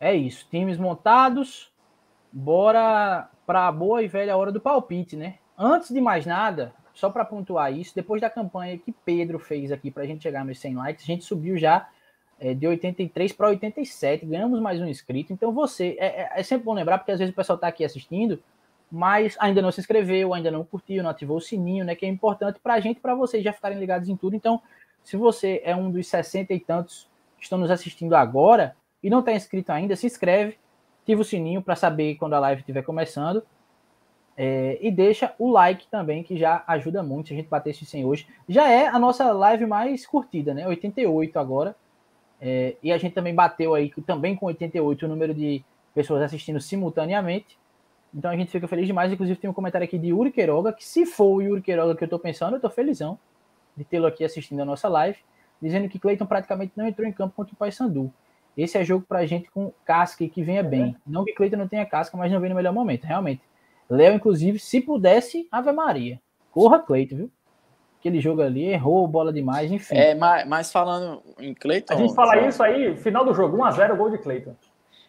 É 0.03 0.13
isso, 0.13 0.45
times 0.51 0.77
montados, 0.77 1.71
bora 2.29 3.29
pra 3.45 3.71
boa 3.71 4.03
e 4.03 4.07
velha 4.09 4.35
hora 4.35 4.51
do 4.51 4.59
palpite, 4.59 5.15
né? 5.15 5.35
Antes 5.57 5.93
de 5.93 6.01
mais 6.01 6.25
nada, 6.25 6.73
só 6.93 7.09
para 7.09 7.23
pontuar 7.23 7.71
isso, 7.71 7.95
depois 7.95 8.19
da 8.19 8.29
campanha 8.29 8.77
que 8.77 8.91
Pedro 8.91 9.39
fez 9.39 9.71
aqui 9.71 9.89
para 9.89 10.03
a 10.03 10.05
gente 10.05 10.21
chegar 10.21 10.43
nos 10.43 10.59
100 10.59 10.75
likes, 10.75 11.05
a 11.05 11.07
gente 11.07 11.23
subiu 11.23 11.57
já 11.57 11.87
é, 12.37 12.53
de 12.53 12.67
83 12.67 13.31
para 13.31 13.47
87, 13.47 14.25
ganhamos 14.25 14.59
mais 14.59 14.81
um 14.81 14.87
inscrito. 14.87 15.31
Então 15.31 15.53
você, 15.53 15.95
é, 15.97 16.23
é, 16.23 16.31
é, 16.35 16.43
sempre 16.43 16.65
bom 16.65 16.73
lembrar, 16.73 16.97
porque 16.97 17.13
às 17.13 17.19
vezes 17.19 17.31
o 17.31 17.35
pessoal 17.37 17.55
está 17.55 17.69
aqui 17.69 17.85
assistindo, 17.85 18.43
mas 18.91 19.37
ainda 19.39 19.61
não 19.61 19.71
se 19.71 19.79
inscreveu, 19.79 20.33
ainda 20.33 20.51
não 20.51 20.65
curtiu, 20.65 21.01
não 21.01 21.11
ativou 21.11 21.37
o 21.37 21.41
sininho, 21.41 21.85
né? 21.85 21.95
Que 21.95 22.05
é 22.05 22.09
importante 22.09 22.59
para 22.59 22.73
a 22.73 22.79
gente 22.81 22.99
para 22.99 23.15
vocês 23.15 23.41
já 23.41 23.53
ficarem 23.53 23.79
ligados 23.79 24.09
em 24.09 24.17
tudo. 24.17 24.35
Então, 24.35 24.61
se 25.01 25.15
você 25.15 25.61
é 25.63 25.73
um 25.73 25.89
dos 25.89 26.07
60 26.07 26.53
e 26.53 26.59
tantos 26.59 27.09
que 27.37 27.43
estão 27.43 27.57
nos 27.57 27.71
assistindo 27.71 28.17
agora 28.17 28.75
e 29.03 29.09
não 29.09 29.19
está 29.19 29.33
inscrito 29.33 29.71
ainda, 29.71 29.95
se 29.95 30.07
inscreve, 30.07 30.57
ativa 31.01 31.21
o 31.21 31.25
sininho 31.25 31.61
para 31.61 31.75
saber 31.75 32.15
quando 32.15 32.33
a 32.33 32.39
live 32.39 32.61
estiver 32.61 32.81
começando. 32.81 33.43
É, 34.35 34.79
e 34.81 34.89
deixa 34.89 35.33
o 35.37 35.51
like 35.51 35.87
também, 35.87 36.23
que 36.23 36.37
já 36.37 36.63
ajuda 36.65 37.03
muito 37.03 37.27
se 37.27 37.33
a 37.33 37.37
gente 37.37 37.49
bater 37.49 37.71
esse 37.71 37.85
100 37.85 38.05
hoje. 38.05 38.27
Já 38.47 38.69
é 38.69 38.87
a 38.87 38.97
nossa 38.97 39.31
live 39.31 39.65
mais 39.65 40.05
curtida, 40.05 40.53
né? 40.53 40.67
88 40.67 41.37
agora. 41.37 41.75
É, 42.41 42.75
e 42.81 42.91
a 42.91 42.97
gente 42.97 43.13
também 43.13 43.35
bateu 43.35 43.73
aí, 43.73 43.91
também 44.05 44.35
com 44.35 44.47
88, 44.47 45.05
o 45.05 45.09
número 45.09 45.33
de 45.33 45.63
pessoas 45.93 46.21
assistindo 46.21 46.59
simultaneamente. 46.59 47.57
Então 48.13 48.31
a 48.31 48.35
gente 48.35 48.51
fica 48.51 48.67
feliz 48.67 48.87
demais. 48.87 49.11
Inclusive 49.11 49.39
tem 49.39 49.49
um 49.49 49.53
comentário 49.53 49.85
aqui 49.85 49.97
de 49.97 50.07
Yuri 50.07 50.31
Queiroga, 50.31 50.73
que 50.73 50.85
se 50.85 51.05
for 51.05 51.35
o 51.37 51.41
Yuri 51.41 51.61
Queiroga 51.61 51.95
que 51.95 52.03
eu 52.03 52.07
tô 52.07 52.17
pensando, 52.17 52.55
eu 52.55 52.59
tô 52.59 52.69
felizão 52.69 53.19
de 53.75 53.83
tê-lo 53.83 54.05
aqui 54.05 54.23
assistindo 54.23 54.61
a 54.61 54.65
nossa 54.65 54.87
live, 54.87 55.17
dizendo 55.61 55.89
que 55.89 55.97
Cleiton 55.97 56.25
praticamente 56.25 56.73
não 56.75 56.87
entrou 56.87 57.07
em 57.07 57.11
campo 57.11 57.35
contra 57.35 57.53
o 57.53 57.57
Paysandu. 57.57 58.11
Esse 58.57 58.77
é 58.77 58.83
jogo 58.83 59.05
pra 59.07 59.25
gente 59.25 59.49
com 59.49 59.71
casca 59.83 60.23
e 60.23 60.29
que 60.29 60.43
venha 60.43 60.63
bem. 60.63 60.95
Não 61.05 61.25
que 61.25 61.33
Cleiton 61.33 61.57
não 61.57 61.67
tenha 61.67 61.85
casca, 61.85 62.15
mas 62.15 62.31
não 62.31 62.39
vem 62.39 62.49
no 62.49 62.55
melhor 62.55 62.73
momento, 62.73 63.03
realmente. 63.05 63.41
Léo, 63.89 64.15
inclusive, 64.15 64.59
se 64.59 64.81
pudesse, 64.81 65.47
Ave 65.51 65.71
Maria. 65.71 66.19
Corra, 66.51 66.79
Cleiton, 66.79 67.15
viu? 67.15 67.31
Aquele 67.99 68.19
jogo 68.19 68.41
ali, 68.41 68.65
errou 68.65 69.07
bola 69.07 69.31
demais, 69.31 69.71
enfim. 69.71 69.95
É, 69.95 70.13
mas, 70.13 70.47
mas 70.47 70.71
falando 70.71 71.23
em 71.39 71.53
Cleiton. 71.53 71.93
A 71.93 71.97
gente 71.97 72.13
fala 72.13 72.37
isso 72.47 72.61
aí, 72.61 72.95
final 72.97 73.25
do 73.25 73.33
jogo, 73.33 73.57
1x0, 73.57 73.95
gol 73.95 74.09
de 74.09 74.17
Cleiton. 74.17 74.55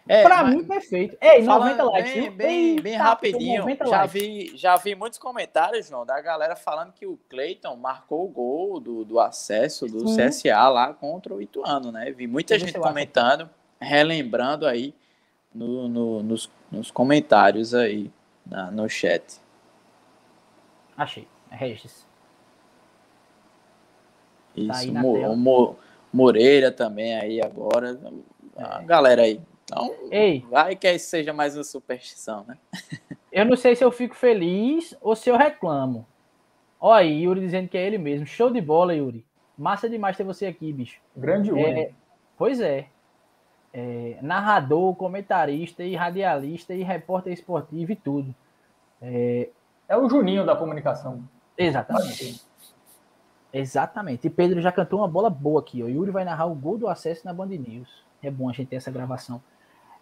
É, 0.06 0.22
pra 0.22 0.42
mas, 0.42 0.54
mim, 0.54 0.64
perfeito. 0.64 1.16
Ei, 1.20 1.42
90 1.42 1.82
likes. 1.84 2.12
Bem, 2.12 2.30
bem, 2.30 2.76
bem 2.76 2.94
rapidinho. 2.94 3.64
Já 3.86 4.04
vi, 4.04 4.52
já 4.54 4.76
vi 4.76 4.94
muitos 4.94 5.18
comentários, 5.18 5.88
João, 5.88 6.04
da 6.04 6.20
galera 6.20 6.54
falando 6.54 6.92
que 6.92 7.06
o 7.06 7.18
Cleiton 7.28 7.74
marcou 7.76 8.26
o 8.26 8.28
gol 8.28 8.80
do, 8.80 9.04
do 9.04 9.18
acesso 9.18 9.86
do 9.86 10.06
Sim. 10.08 10.28
CSA 10.28 10.68
lá 10.68 10.92
contra 10.92 11.32
o 11.32 11.40
Ituano, 11.40 11.90
né? 11.90 12.10
Vi 12.10 12.26
muita 12.26 12.58
gente 12.58 12.78
comentando, 12.78 13.48
relembrando 13.80 14.66
aí 14.66 14.94
no, 15.54 15.88
no, 15.88 16.22
nos, 16.22 16.50
nos 16.70 16.90
comentários 16.90 17.74
aí 17.74 18.10
na, 18.44 18.70
no 18.70 18.88
chat. 18.88 19.40
Achei. 20.96 21.26
Regis. 21.50 22.06
Isso, 24.56 24.92
tá 24.92 25.00
Mo, 25.00 25.36
Mo, 25.36 25.76
Moreira 26.12 26.70
também 26.70 27.14
aí 27.14 27.40
agora. 27.40 27.98
A 28.56 28.82
é. 28.82 28.84
galera 28.84 29.22
aí. 29.22 29.40
Então, 29.64 29.94
Ei, 30.10 30.44
vai 30.50 30.76
que 30.76 30.98
seja 30.98 31.32
mais 31.32 31.56
uma 31.56 31.64
superstição, 31.64 32.44
né? 32.46 32.58
eu 33.32 33.44
não 33.44 33.56
sei 33.56 33.74
se 33.74 33.82
eu 33.84 33.90
fico 33.90 34.14
feliz 34.14 34.96
ou 35.00 35.16
se 35.16 35.30
eu 35.30 35.36
reclamo. 35.36 36.06
Olha 36.80 37.00
aí, 37.00 37.22
Yuri 37.22 37.40
dizendo 37.40 37.68
que 37.68 37.78
é 37.78 37.86
ele 37.86 37.98
mesmo. 37.98 38.26
Show 38.26 38.50
de 38.50 38.60
bola, 38.60 38.94
Yuri. 38.94 39.24
Massa 39.56 39.88
demais 39.88 40.16
ter 40.16 40.24
você 40.24 40.46
aqui, 40.46 40.72
bicho. 40.72 41.00
Grande 41.16 41.48
Yuri. 41.48 41.62
É, 41.62 41.92
pois 42.36 42.60
é 42.60 42.88
é, 43.74 44.18
narrador, 44.22 44.94
comentarista 44.94 45.82
e 45.82 45.96
radialista 45.96 46.72
e 46.72 46.84
repórter 46.84 47.32
esportivo 47.32 47.90
e 47.90 47.96
tudo. 47.96 48.32
É, 49.02 49.48
é 49.88 49.96
o 49.96 50.08
Juninho 50.08 50.46
da 50.46 50.54
comunicação. 50.54 51.28
Exatamente. 51.58 52.40
Exatamente. 53.52 54.26
E 54.28 54.30
Pedro 54.30 54.60
já 54.60 54.70
cantou 54.70 55.00
uma 55.00 55.08
bola 55.08 55.28
boa 55.28 55.60
aqui. 55.60 55.82
O 55.82 55.88
Yuri 55.88 56.12
vai 56.12 56.24
narrar 56.24 56.46
o 56.46 56.54
gol 56.54 56.78
do 56.78 56.86
acesso 56.86 57.22
na 57.24 57.34
Band 57.34 57.46
News. 57.46 58.04
É 58.22 58.30
bom 58.30 58.48
a 58.48 58.52
gente 58.52 58.68
ter 58.68 58.76
essa 58.76 58.92
gravação. 58.92 59.42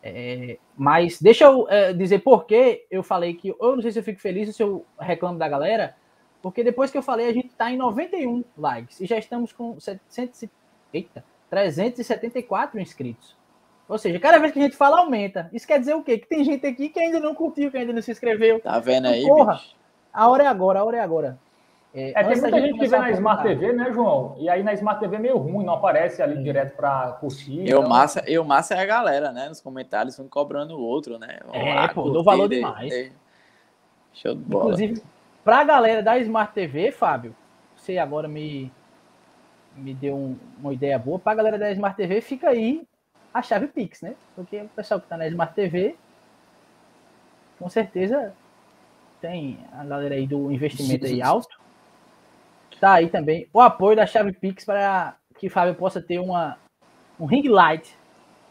É, 0.03 0.59
mas 0.77 1.21
deixa 1.21 1.45
eu 1.45 1.69
é, 1.69 1.93
dizer 1.93 2.21
por 2.21 2.45
que 2.45 2.85
eu 2.91 3.03
falei 3.03 3.35
que 3.35 3.51
eu 3.51 3.77
não 3.77 3.83
sei 3.83 3.93
se 3.93 4.01
eu 4.01 4.03
fico 4.03 4.21
feliz 4.21 4.49
ou 4.49 4.55
se 4.55 4.63
eu 4.63 4.87
reclamo 4.99 5.39
da 5.39 5.49
galera, 5.49 5.95
porque 6.43 6.65
depois 6.65 6.91
que 6.91 6.99
eu 6.99 7.03
falei, 7.03 7.29
a 7.29 7.33
gente 7.33 7.49
está 7.49 7.71
em 7.71 7.77
91 7.77 8.43
likes 8.59 9.01
e 9.01 9.07
já 9.07 9.17
estamos 9.17 9.53
com 9.53 9.79
700, 9.79 10.45
eita, 10.93 11.25
374 11.49 12.81
inscritos. 12.81 13.37
Ou 13.89 13.97
seja, 13.97 14.19
cada 14.19 14.39
vez 14.39 14.53
que 14.53 14.59
a 14.59 14.63
gente 14.63 14.77
fala, 14.77 15.01
aumenta. 15.01 15.49
Isso 15.53 15.67
quer 15.67 15.79
dizer 15.79 15.95
o 15.95 16.03
quê? 16.03 16.19
Que 16.19 16.27
tem 16.27 16.43
gente 16.43 16.67
aqui 16.67 16.89
que 16.89 16.99
ainda 16.99 17.21
não 17.21 17.35
curtiu, 17.35 17.71
que 17.71 17.77
ainda 17.77 17.93
não 17.93 18.03
se 18.03 18.11
inscreveu. 18.11 18.59
Tá 18.59 18.79
vendo 18.81 19.07
aí, 19.07 19.23
Porra, 19.23 19.55
bicho? 19.55 19.77
a 20.13 20.29
hora 20.29 20.45
é 20.45 20.47
agora, 20.47 20.81
a 20.81 20.85
hora 20.85 20.97
é 20.97 21.01
agora. 21.01 21.39
É, 21.95 22.11
é 22.11 22.25
tem 22.25 22.41
muita 22.41 22.61
gente, 22.61 22.79
que 22.79 22.89
vê 22.89 22.99
na 22.99 23.11
Smart 23.11 23.43
TV, 23.43 23.73
né, 23.75 23.93
João? 23.93 24.35
E 24.39 24.49
aí 24.49 24.63
na 24.63 24.73
Smart 24.73 24.99
TV 24.99 25.17
é 25.17 25.19
meio 25.19 25.37
ruim, 25.37 25.65
não 25.65 25.75
aparece 25.75 26.23
ali 26.23 26.43
direto 26.43 26.75
para 26.75 27.13
curtir. 27.21 27.59
Eu, 27.69 27.81
então... 27.81 27.89
massa, 27.89 28.25
eu 28.27 28.43
massa 28.45 28.75
é 28.75 28.81
a 28.81 28.87
galera, 28.87 29.31
né? 29.31 29.49
Nos 29.49 29.61
comentários, 29.61 30.19
um 30.19 30.27
cobrando 30.27 30.75
o 30.75 30.81
outro, 30.81 31.19
né? 31.19 31.41
é, 31.53 31.75
lá, 31.75 31.89
pô, 31.89 32.09
dou 32.09 32.25
valor 32.25 32.49
de, 32.49 32.57
demais. 32.57 32.91
De... 32.91 33.13
Show 34.15 34.35
de 34.35 34.41
bola. 34.41 34.65
Inclusive, 34.65 35.03
pra 35.45 35.65
galera 35.65 36.03
da 36.03 36.19
Smart 36.19 36.55
TV, 36.55 36.93
Fábio, 36.93 37.37
você 37.77 37.99
agora 37.99 38.27
me, 38.27 38.73
me 39.77 39.93
deu 39.93 40.15
um, 40.15 40.37
uma 40.59 40.73
ideia 40.73 40.99
boa. 40.99 41.19
Pra 41.19 41.35
galera 41.35 41.59
da 41.59 41.71
Smart 41.73 41.95
TV, 41.95 42.23
fica 42.23 42.49
aí 42.49 42.87
a 43.35 43.43
chave 43.43 43.67
Pix, 43.67 44.01
né? 44.01 44.15
Porque 44.35 44.63
o 44.63 44.69
pessoal 44.69 44.99
que 44.99 45.07
está 45.07 45.19
na 45.19 45.27
Smart 45.29 45.55
TV, 45.55 45.95
com 47.59 47.69
certeza 47.69 48.33
tem 49.21 49.59
a 49.73 49.85
galera 49.85 50.15
aí 50.15 50.27
do 50.27 50.51
investimento 50.51 51.05
aí 51.05 51.21
alto. 51.21 51.62
Tá 52.83 52.95
aí 52.95 53.09
também 53.09 53.47
o 53.53 53.61
apoio 53.61 53.95
da 53.95 54.05
chave 54.05 54.33
Pix 54.33 54.65
para 54.65 55.15
que 55.39 55.47
o 55.47 55.51
Fábio 55.51 55.77
possa 55.77 56.03
ter 56.03 56.19
uma, 56.19 56.59
um 57.19 57.27
ring 57.27 57.47
light 57.47 57.97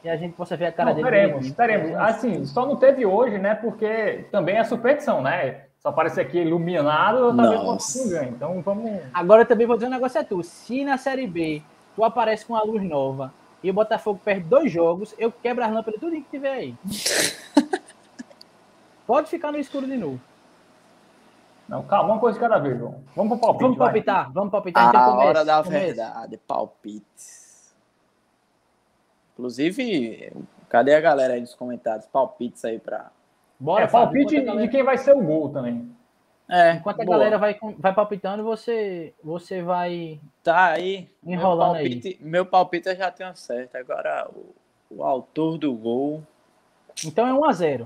e 0.05 0.09
a 0.09 0.15
gente 0.15 0.35
possa 0.35 0.55
ver 0.55 0.67
a 0.67 0.71
cara 0.71 0.91
não, 0.91 0.95
dele. 0.95 1.09
Teremos, 1.09 1.51
teremos. 1.51 1.93
Assim, 1.95 2.45
só 2.45 2.65
não 2.65 2.77
teve 2.77 3.05
hoje, 3.05 3.37
né? 3.37 3.55
Porque 3.55 4.23
também 4.31 4.55
é 4.55 4.63
superstição, 4.63 5.21
né? 5.21 5.65
Só 5.79 5.89
aparecer 5.89 6.21
aqui 6.21 6.37
iluminado, 6.37 7.35
talvez 7.35 7.61
não 7.61 8.09
ganhe. 8.09 8.29
Então 8.29 8.61
vamos. 8.61 9.01
Agora 9.13 9.43
também 9.43 9.67
vou 9.67 9.75
dizer 9.75 9.87
um 9.87 9.91
negócio 9.91 10.21
é 10.21 10.23
tu. 10.23 10.41
Se 10.43 10.85
na 10.85 10.97
série 10.97 11.27
B 11.27 11.61
tu 11.93 12.01
aparece 12.01 12.45
com 12.45 12.55
a 12.55 12.63
luz 12.63 12.81
nova 12.83 13.33
e 13.61 13.69
o 13.69 13.73
Botafogo 13.73 14.21
perde 14.23 14.45
dois 14.45 14.71
jogos, 14.71 15.13
eu 15.17 15.29
quebro 15.29 15.61
as 15.61 15.73
lâmpadas 15.73 15.99
tudo 15.99 16.15
que 16.15 16.31
tiver 16.31 16.53
aí. 16.53 16.75
Pode 19.05 19.29
ficar 19.29 19.51
no 19.51 19.59
escuro 19.59 19.85
de 19.85 19.97
novo. 19.97 20.21
Não, 21.71 21.83
calma, 21.83 22.13
uma 22.13 22.19
coisa 22.19 22.37
de 22.37 22.45
cada 22.45 22.59
vez, 22.59 22.77
João. 22.77 23.01
Vamos 23.15 23.39
pro 23.39 23.47
palpite. 23.47 23.63
Vamos 23.63 23.77
palpitar, 23.77 24.23
vai. 24.25 24.33
vamos 24.33 24.51
palpitar. 24.51 24.89
Então, 24.89 25.01
a 25.01 25.15
hora 25.15 25.45
da 25.45 25.61
verdade, 25.61 26.37
palpites. 26.45 27.73
Inclusive, 29.33 30.31
Cadê 30.71 30.95
a 30.95 31.01
galera 31.01 31.33
aí 31.33 31.41
nos 31.41 31.53
comentários? 31.53 32.07
Palpites 32.07 32.63
aí 32.63 32.79
pra. 32.79 33.11
Bora, 33.59 33.83
é, 33.83 33.87
palpite 33.87 34.39
galera... 34.39 34.65
de 34.65 34.71
quem 34.71 34.83
vai 34.83 34.97
ser 34.97 35.13
o 35.13 35.21
gol 35.21 35.49
também. 35.49 35.93
É, 36.49 36.75
Enquanto 36.75 37.01
a 37.01 37.03
boa. 37.03 37.17
galera 37.17 37.37
vai, 37.37 37.57
vai 37.77 37.93
palpitando, 37.93 38.41
você, 38.41 39.13
você 39.21 39.61
vai. 39.61 40.17
Tá 40.41 40.67
aí. 40.67 41.09
Enrolando 41.25 41.73
meu 41.73 41.81
palpite, 41.81 42.07
aí. 42.07 42.17
Meu 42.21 42.45
palpite 42.45 42.87
eu 42.87 42.95
já 42.95 43.11
tenho 43.11 43.35
certo. 43.35 43.75
Agora, 43.75 44.29
o, 44.33 44.55
o 44.95 45.03
autor 45.03 45.57
do 45.57 45.73
gol. 45.73 46.23
Então 47.05 47.27
é 47.27 47.31
1x0. 47.31 47.85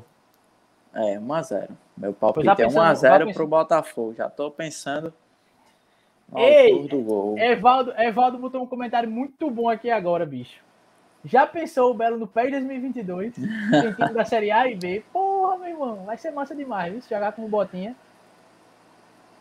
É, 0.95 1.19
1x0. 1.19 1.69
Meu 1.97 2.13
palpite 2.13 2.47
é 2.47 2.67
1x0 2.67 3.33
pro 3.33 3.45
Botafogo. 3.45 4.13
Já 4.13 4.29
tô 4.29 4.49
pensando. 4.49 5.13
Ei, 6.35 6.87
do 6.87 7.01
gol. 7.01 7.37
Evaldo, 7.37 7.93
Evaldo 7.97 8.37
botou 8.37 8.63
um 8.63 8.67
comentário 8.67 9.09
muito 9.09 9.49
bom 9.51 9.69
aqui 9.69 9.91
agora, 9.91 10.25
bicho. 10.25 10.63
Já 11.23 11.45
pensou 11.45 11.91
o 11.91 11.93
Belo 11.93 12.17
no 12.17 12.27
PES 12.27 12.51
2022? 12.51 13.35
Tem 13.97 14.13
da 14.13 14.23
Série 14.25 14.51
A 14.51 14.67
e 14.67 14.75
B. 14.75 15.03
Porra, 15.11 15.57
meu 15.57 15.69
irmão, 15.69 16.05
vai 16.05 16.17
ser 16.17 16.31
massa 16.31 16.55
demais, 16.55 16.91
viu? 16.93 17.01
Jogar 17.01 17.33
com 17.33 17.47
botinha. 17.47 17.95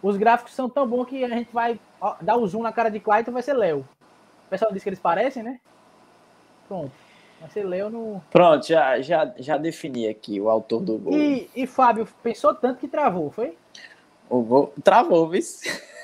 Os 0.03 0.17
gráficos 0.17 0.55
são 0.55 0.69
tão 0.69 0.87
bons 0.87 1.07
que 1.07 1.25
a 1.25 1.29
gente 1.29 1.53
vai 1.53 1.79
dar 2.21 2.37
o 2.37 2.47
zoom 2.47 2.63
na 2.63 2.73
cara 2.73 2.91
de 2.91 3.01
Clayton, 3.01 3.33
vai 3.33 3.43
ser 3.43 3.55
Léo. 3.55 3.87
O 4.47 4.51
pessoal 4.51 4.73
disse 4.73 4.83
que 4.83 4.89
eles 4.91 5.01
parecem, 5.01 5.43
né? 5.43 5.61
Pronto. 6.69 6.93
Ser 7.51 7.65
Léo 7.65 7.91
no. 7.91 8.23
Pronto, 8.31 8.67
já, 8.67 9.01
já, 9.01 9.33
já 9.37 9.57
defini 9.57 10.09
aqui 10.09 10.41
o 10.41 10.49
autor 10.49 10.81
do 10.81 10.99
gol. 10.99 11.15
E, 11.15 11.51
e 11.55 11.67
Fábio 11.67 12.07
pensou 12.23 12.55
tanto 12.55 12.81
que 12.81 12.89
travou, 12.89 13.31
foi? 13.31 13.57
O 14.29 14.43
gol 14.43 14.73
travou, 14.83 15.29
viu? 15.29 15.43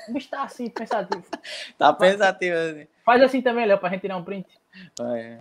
O 0.07 0.13
bicho 0.13 0.29
tá 0.29 0.43
assim, 0.43 0.69
pensativo. 0.69 1.23
tá 1.77 1.93
pensativo 1.93 2.55
assim. 2.57 2.87
Faz 3.05 3.21
assim 3.21 3.41
também, 3.41 3.65
Léo, 3.65 3.77
pra 3.77 3.89
gente 3.89 4.01
tirar 4.01 4.17
um 4.17 4.23
print. 4.23 4.47
É. 5.01 5.37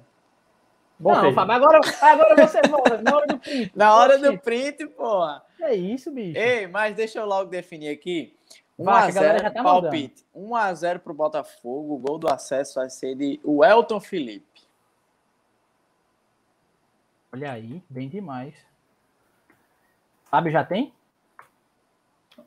Bom, 0.98 1.14
não, 1.14 1.32
Fábio, 1.32 1.54
agora, 1.54 1.80
agora 2.02 2.46
você 2.46 2.60
volta, 2.68 3.00
na 3.00 3.16
hora 3.16 3.26
do 3.26 3.38
print. 3.38 3.72
Na 3.74 3.96
hora 3.96 4.18
do 4.18 4.38
print, 4.38 4.86
porra. 4.88 5.42
É 5.60 5.74
isso, 5.74 6.10
bicho. 6.10 6.38
Ei, 6.38 6.66
mas 6.66 6.94
deixa 6.94 7.18
eu 7.18 7.26
logo 7.26 7.50
definir 7.50 7.88
aqui. 7.88 8.34
1x0, 8.78 9.52
tá 9.52 9.62
palpite. 9.62 10.24
1x0 10.34 10.98
pro 11.00 11.14
Botafogo. 11.14 11.94
O 11.94 11.98
gol 11.98 12.18
do 12.18 12.28
acesso 12.28 12.76
vai 12.76 12.88
ser 12.88 13.14
de 13.14 13.38
Welton 13.44 14.00
Felipe. 14.00 14.46
Olha 17.32 17.52
aí, 17.52 17.82
bem 17.88 18.08
demais. 18.08 18.54
Fábio 20.24 20.50
já 20.50 20.64
tem? 20.64 20.92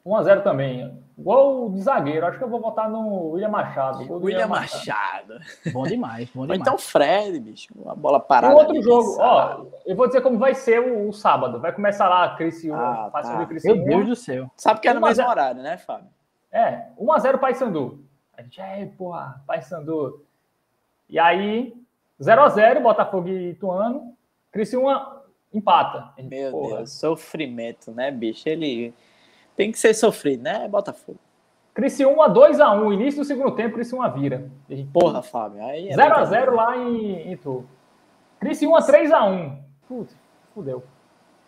1x0 0.05 0.43
também. 0.43 1.03
Gol 1.17 1.69
de 1.69 1.81
zagueiro. 1.81 2.25
Acho 2.25 2.37
que 2.37 2.43
eu 2.43 2.49
vou 2.49 2.59
votar 2.59 2.89
no 2.89 3.31
William 3.31 3.49
Machado. 3.49 3.99
William, 3.99 4.17
William 4.17 4.47
Machado. 4.47 5.35
Machado. 5.35 5.71
Bom 5.71 5.83
demais, 5.83 6.29
bom 6.33 6.41
demais. 6.41 6.59
Ou 6.59 6.61
então 6.61 6.77
Fred, 6.77 7.39
bicho. 7.39 7.73
A 7.87 7.95
bola 7.95 8.19
parada. 8.19 8.53
Um 8.53 8.57
outro 8.57 8.81
jogo. 8.81 9.17
Ó, 9.19 9.65
eu 9.85 9.95
vou 9.95 10.07
dizer 10.07 10.21
como 10.21 10.37
vai 10.37 10.53
ser 10.55 10.79
o, 10.79 11.09
o 11.09 11.13
sábado. 11.13 11.59
Vai 11.59 11.71
começar 11.71 12.09
lá, 12.09 12.35
Criciúma. 12.35 13.07
Ah, 13.07 13.21
tá. 13.21 13.47
Meu 13.63 13.85
Deus 13.85 14.05
do 14.07 14.15
céu. 14.15 14.51
Sabe 14.57 14.81
que 14.81 14.87
é 14.87 14.93
no 14.93 15.01
mesmo 15.01 15.27
horário, 15.27 15.61
né, 15.61 15.77
Fábio? 15.77 16.09
É, 16.51 16.87
1x0 16.99 17.39
Paysandu. 17.39 18.03
A 18.37 18.41
gente, 18.41 18.59
é, 18.59 18.85
porra, 18.97 19.41
Paysandu. 19.47 20.25
E 21.09 21.19
aí, 21.19 21.73
0x0, 22.19 22.81
Botafogo 22.81 23.29
e 23.29 23.51
Ituano. 23.51 24.13
Criciúma 24.53 25.23
empata. 25.51 26.13
Gente, 26.17 26.29
Meu 26.29 26.51
porra. 26.51 26.77
Deus, 26.77 26.91
sofrimento, 26.91 27.91
né, 27.91 28.11
bicho? 28.11 28.47
Ele 28.47 28.93
tem 29.55 29.71
que 29.71 29.79
ser 29.79 29.93
sofrido, 29.95 30.43
né? 30.43 30.67
Botafogo. 30.67 31.19
Criciúma 31.73 32.29
2x1, 32.29 32.93
início 32.93 33.21
do 33.21 33.25
segundo 33.25 33.55
tempo, 33.55 33.73
Criciúma 33.73 34.07
vira. 34.09 34.49
Porra, 34.93 35.23
Fábio. 35.23 35.63
Aí 35.65 35.89
é 35.89 35.95
0x0 35.95 36.51
lá 36.51 36.77
em, 36.77 37.31
Itu. 37.31 37.65
Criciúma 38.39 38.79
3x1. 38.79 39.57
Putz, 39.87 40.15
fudeu. 40.53 40.83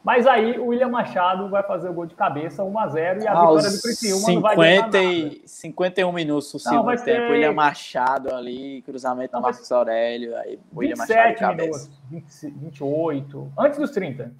Mas 0.06 0.28
aí 0.28 0.60
o 0.60 0.68
William 0.68 0.90
Machado 0.90 1.50
vai 1.50 1.64
fazer 1.64 1.90
o 1.90 1.94
gol 1.94 2.06
de 2.06 2.14
cabeça, 2.14 2.62
1x0, 2.62 3.24
e 3.24 3.28
a 3.28 3.32
ah, 3.32 3.42
vitória 3.42 3.72
do 3.72 3.82
Criciúma 3.82 4.26
50 4.28 4.34
não 4.34 4.42
vai 4.42 4.78
nada. 4.78 5.02
E 5.02 5.42
51 5.48 6.12
minutos 6.12 6.54
no 6.54 6.60
segundo 6.60 6.86
tempo, 6.90 7.00
ser... 7.00 7.32
William 7.32 7.54
Machado 7.54 8.36
ali, 8.36 8.84
cruzamento 8.84 9.34
não, 9.34 9.42
do 9.42 9.44
Marcos 9.46 9.72
Aurélio, 9.72 10.38
aí 10.38 10.60
William 10.76 10.96
Machado 10.96 11.30
de 11.30 11.40
cabeça. 11.40 11.90
Minutos, 12.12 12.42
20, 12.44 12.54
28, 12.56 13.52
antes 13.58 13.80
dos 13.80 13.90
30. 13.90 14.32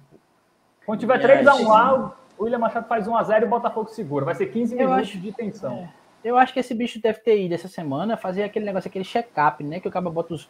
Quando 0.86 1.00
tiver 1.00 1.18
3x1 1.20 1.66
lá, 1.66 2.14
o 2.38 2.44
William 2.44 2.60
Machado 2.60 2.86
faz 2.86 3.08
1x0 3.08 3.42
e 3.42 3.44
o 3.44 3.48
Botafogo 3.48 3.88
segura. 3.88 4.24
Vai 4.24 4.36
ser 4.36 4.46
15 4.46 4.72
minutos 4.72 4.98
acho, 5.00 5.18
de 5.18 5.32
tensão. 5.32 5.78
É, 5.78 5.88
eu 6.22 6.38
acho 6.38 6.52
que 6.52 6.60
esse 6.60 6.74
bicho 6.74 7.02
deve 7.02 7.18
ter 7.18 7.42
ido 7.42 7.54
essa 7.54 7.66
semana 7.66 8.16
fazer 8.16 8.44
aquele 8.44 8.64
negócio, 8.64 8.86
aquele 8.86 9.04
check-up, 9.04 9.64
né? 9.64 9.80
Que 9.80 9.88
o 9.88 9.90
cara 9.90 10.08
bota 10.08 10.32
os, 10.32 10.48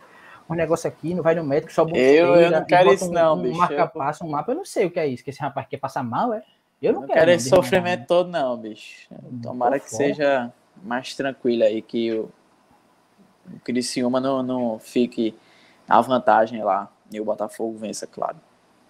um 0.49 0.55
negócio 0.55 0.89
aqui, 0.89 1.15
não 1.15 1.23
vai 1.23 1.35
no 1.35 1.45
médico, 1.45 1.73
só 1.73 1.85
bota 1.85 1.99
Eu, 1.99 2.35
eu 2.37 2.51
não 2.51 2.65
quero 2.65 2.93
isso, 2.93 3.09
um, 3.09 3.13
não, 3.13 3.37
um 3.37 3.43
bicho. 3.43 3.59
Marca 3.59 3.87
passo, 3.87 4.25
um 4.25 4.31
mapa, 4.31 4.53
eu 4.53 4.57
não 4.57 4.65
sei 4.65 4.87
o 4.87 4.91
que 4.91 5.01
é 5.01 5.07
isso, 5.07 5.25
que 5.25 5.31
esse 5.31 5.41
rapaz 5.41 5.67
quer 5.69 5.79
passar 5.79 6.03
mal, 6.03 6.33
é? 6.33 6.43
Eu 6.81 6.93
não, 6.93 7.01
eu 7.01 7.01
não 7.01 7.07
quero. 7.09 7.21
quero 7.21 7.31
esse 7.33 7.49
sofrimento 7.49 8.01
não. 8.01 8.07
todo, 8.07 8.31
não, 8.31 8.57
bicho. 8.57 9.09
Tomara 9.43 9.81
que 9.81 9.91
seja 9.91 10.53
mais 10.83 11.15
tranquilo 11.15 11.65
aí, 11.65 11.83
que 11.83 12.13
o, 12.13 12.31
o 13.53 13.61
Criciúma 13.61 14.21
não, 14.21 14.43
não 14.43 14.79
fique 14.79 15.35
na 15.89 16.01
vantagem 16.01 16.63
lá 16.63 16.91
e 17.11 17.21
o 17.21 17.25
Botafogo 17.25 17.77
vença, 17.79 18.07
claro. 18.07 18.37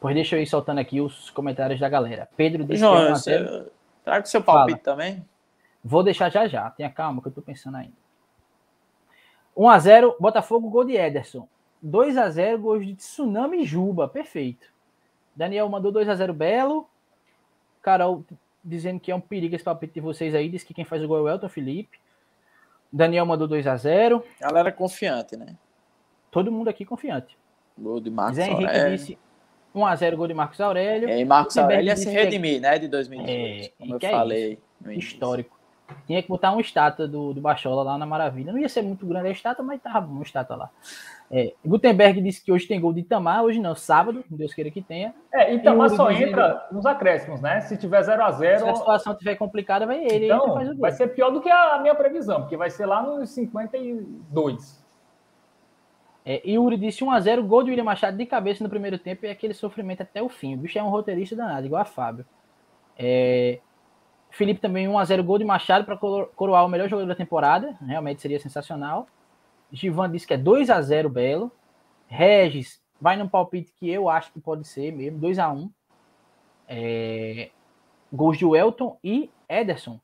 Pois 0.01 0.15
deixa 0.15 0.37
eu 0.37 0.43
ir 0.43 0.47
soltando 0.47 0.79
aqui 0.79 1.01
os 1.01 1.31
comentários 1.31 1.81
da 1.81 1.89
galera. 1.89 2.29
Pedro 2.37 2.65
disse 2.65 2.81
João, 2.81 2.97
que 2.97 3.11
é 3.11 3.15
você... 3.15 3.67
traga 4.05 4.25
o 4.25 4.29
seu 4.29 4.43
palpite 4.43 4.83
Fala. 4.85 4.97
também. 4.97 5.25
Vou 5.83 6.03
deixar 6.03 6.31
já 6.31 6.47
já. 6.47 6.71
Tenha 6.71 6.91
calma 6.91 7.23
que 7.23 7.29
eu 7.29 7.33
tô 7.33 7.41
pensando 7.41 7.77
ainda. 7.77 8.06
1x0, 9.57 10.17
Botafogo, 10.21 10.69
gol 10.69 10.85
de 10.85 10.97
Ederson. 10.97 11.49
2x0, 11.85 12.59
gol 12.59 12.79
de 12.79 12.95
Tsunami 12.95 13.65
Juba. 13.65 14.09
Perfeito. 14.09 14.67
Daniel 15.35 15.69
mandou 15.69 15.93
2x0 15.93 16.33
Belo. 16.33 16.89
Carol 17.81 18.25
dizendo 18.63 18.99
que 18.99 19.13
é 19.13 19.15
um 19.15 19.21
perigo 19.21 19.55
esse 19.55 19.65
palpite 19.65 19.95
de 19.95 20.01
vocês 20.01 20.35
aí. 20.35 20.49
Diz 20.49 20.65
que 20.65 20.75
quem 20.75 20.85
faz 20.85 21.03
o 21.03 21.09
gol 21.09 21.19
é 21.19 21.23
o 21.23 21.29
Elton 21.29 21.49
Felipe. 21.49 21.99
Daniel 22.93 23.25
mandou 23.25 23.49
2x0. 23.49 24.23
Galera 24.41 24.73
confiante, 24.73 25.37
né? 25.37 25.57
Todo 26.31 26.51
mundo 26.53 26.69
aqui 26.69 26.85
confiante. 26.85 27.37
Gol 27.79 28.01
de 28.01 28.11
Marcos 28.11 28.37
Zé 28.37 28.47
Henrique 28.47 28.65
Aurélio. 28.65 28.97
disse 28.97 29.19
1x0 29.75 30.17
gol 30.17 30.29
de 30.29 30.35
Marcos 30.35 30.61
Aurélio. 30.61 31.09
E 31.09 31.25
Marcos 31.25 31.57
Aurélio 31.57 31.87
ia 31.87 31.97
se 31.97 32.09
redimir, 32.09 32.61
né? 32.61 32.79
De 32.79 32.89
2018, 32.89 33.65
é, 33.65 33.73
como 33.79 33.95
eu 33.95 33.99
é 34.03 34.11
falei. 34.11 34.59
Histórico. 34.89 35.56
Tinha 36.07 36.23
que 36.23 36.29
botar 36.29 36.53
uma 36.53 36.61
estátua 36.61 37.07
do, 37.07 37.33
do 37.33 37.41
Bachola 37.41 37.83
lá 37.83 37.99
na 37.99 38.07
Maravilha. 38.07 38.53
Não 38.53 38.59
ia 38.59 38.69
ser 38.69 38.83
muito 38.83 39.07
grande 39.07 39.29
a 39.29 39.31
estátua, 39.31 39.65
mas 39.65 39.81
tava 39.81 40.07
uma 40.07 40.23
estátua 40.23 40.57
lá. 40.57 40.71
É, 41.31 41.55
Gutenberg 41.65 42.21
disse 42.21 42.45
que 42.45 42.53
hoje 42.53 42.67
tem 42.67 42.81
gol 42.81 42.93
de 42.93 43.01
Itamar, 43.01 43.43
hoje 43.43 43.59
não, 43.59 43.75
sábado, 43.75 44.25
Deus 44.31 44.55
queira 44.55 44.71
que 44.71 44.81
tenha. 44.81 45.15
É, 45.33 45.55
Itamar 45.55 45.91
só 45.91 46.09
dizendo... 46.11 46.29
entra 46.29 46.69
nos 46.71 46.87
acréscimos, 46.87 47.41
né? 47.41 47.61
Se 47.63 47.77
tiver 47.77 48.03
0 48.03 48.23
a 48.23 48.31
0 48.31 48.59
Se 48.61 48.69
a 48.69 48.75
situação 48.75 49.13
estiver 49.13 49.35
complicada, 49.35 49.87
vai 49.87 50.05
ele. 50.05 50.27
Então, 50.27 50.61
ele 50.61 50.75
vai 50.75 50.93
ser 50.93 51.09
pior 51.09 51.31
do 51.31 51.41
que 51.41 51.51
a 51.51 51.79
minha 51.81 51.95
previsão, 51.95 52.43
porque 52.43 52.57
vai 52.57 52.71
ser 52.71 52.87
lá 52.87 53.03
nos 53.03 53.31
52. 53.31 54.85
É, 56.25 56.43
Yuri 56.45 56.77
disse 56.77 57.05
1x0, 57.05 57.43
gol 57.47 57.63
de 57.63 57.71
William 57.71 57.85
Machado 57.85 58.17
de 58.17 58.27
cabeça 58.27 58.63
no 58.63 58.71
primeiro 58.71 58.99
tempo 58.99 59.25
e 59.25 59.31
aquele 59.31 59.55
sofrimento 59.55 60.03
até 60.03 60.21
o 60.21 60.29
fim. 60.29 60.55
O 60.55 60.59
bicho 60.59 60.77
é 60.77 60.83
um 60.83 60.89
roteirista 60.89 61.37
danado, 61.37 61.67
igual 61.67 61.83
a 61.83 61.85
Fábio. 61.85 62.27
É, 62.99 63.61
Felipe 64.37 64.61
também 64.61 64.87
1x0, 64.87 65.23
gol 65.23 65.39
de 65.39 65.45
Machado 65.47 65.87
para 65.87 65.97
coroar 65.97 66.67
o 66.67 66.69
melhor 66.69 66.91
jogador 66.91 67.09
da 67.09 67.15
temporada. 67.15 67.75
Realmente 67.81 68.21
seria 68.21 68.39
sensacional. 68.39 69.07
Givan 69.73 70.11
disse 70.11 70.27
que 70.27 70.35
é 70.35 70.39
2x0 70.39 71.09
Belo. 71.09 71.51
Regis 72.07 72.83
vai 73.01 73.17
num 73.17 73.27
palpite 73.27 73.73
que 73.73 73.89
eu 73.89 74.11
acho 74.11 74.31
que 74.31 74.39
pode 74.39 74.69
ser 74.69 74.93
mesmo, 74.93 75.19
2x1. 75.21 75.71
É, 76.69 77.51
gols 78.13 78.37
de 78.37 78.45
Welton 78.45 78.99
e 79.03 79.31
Ederson. 79.49 79.99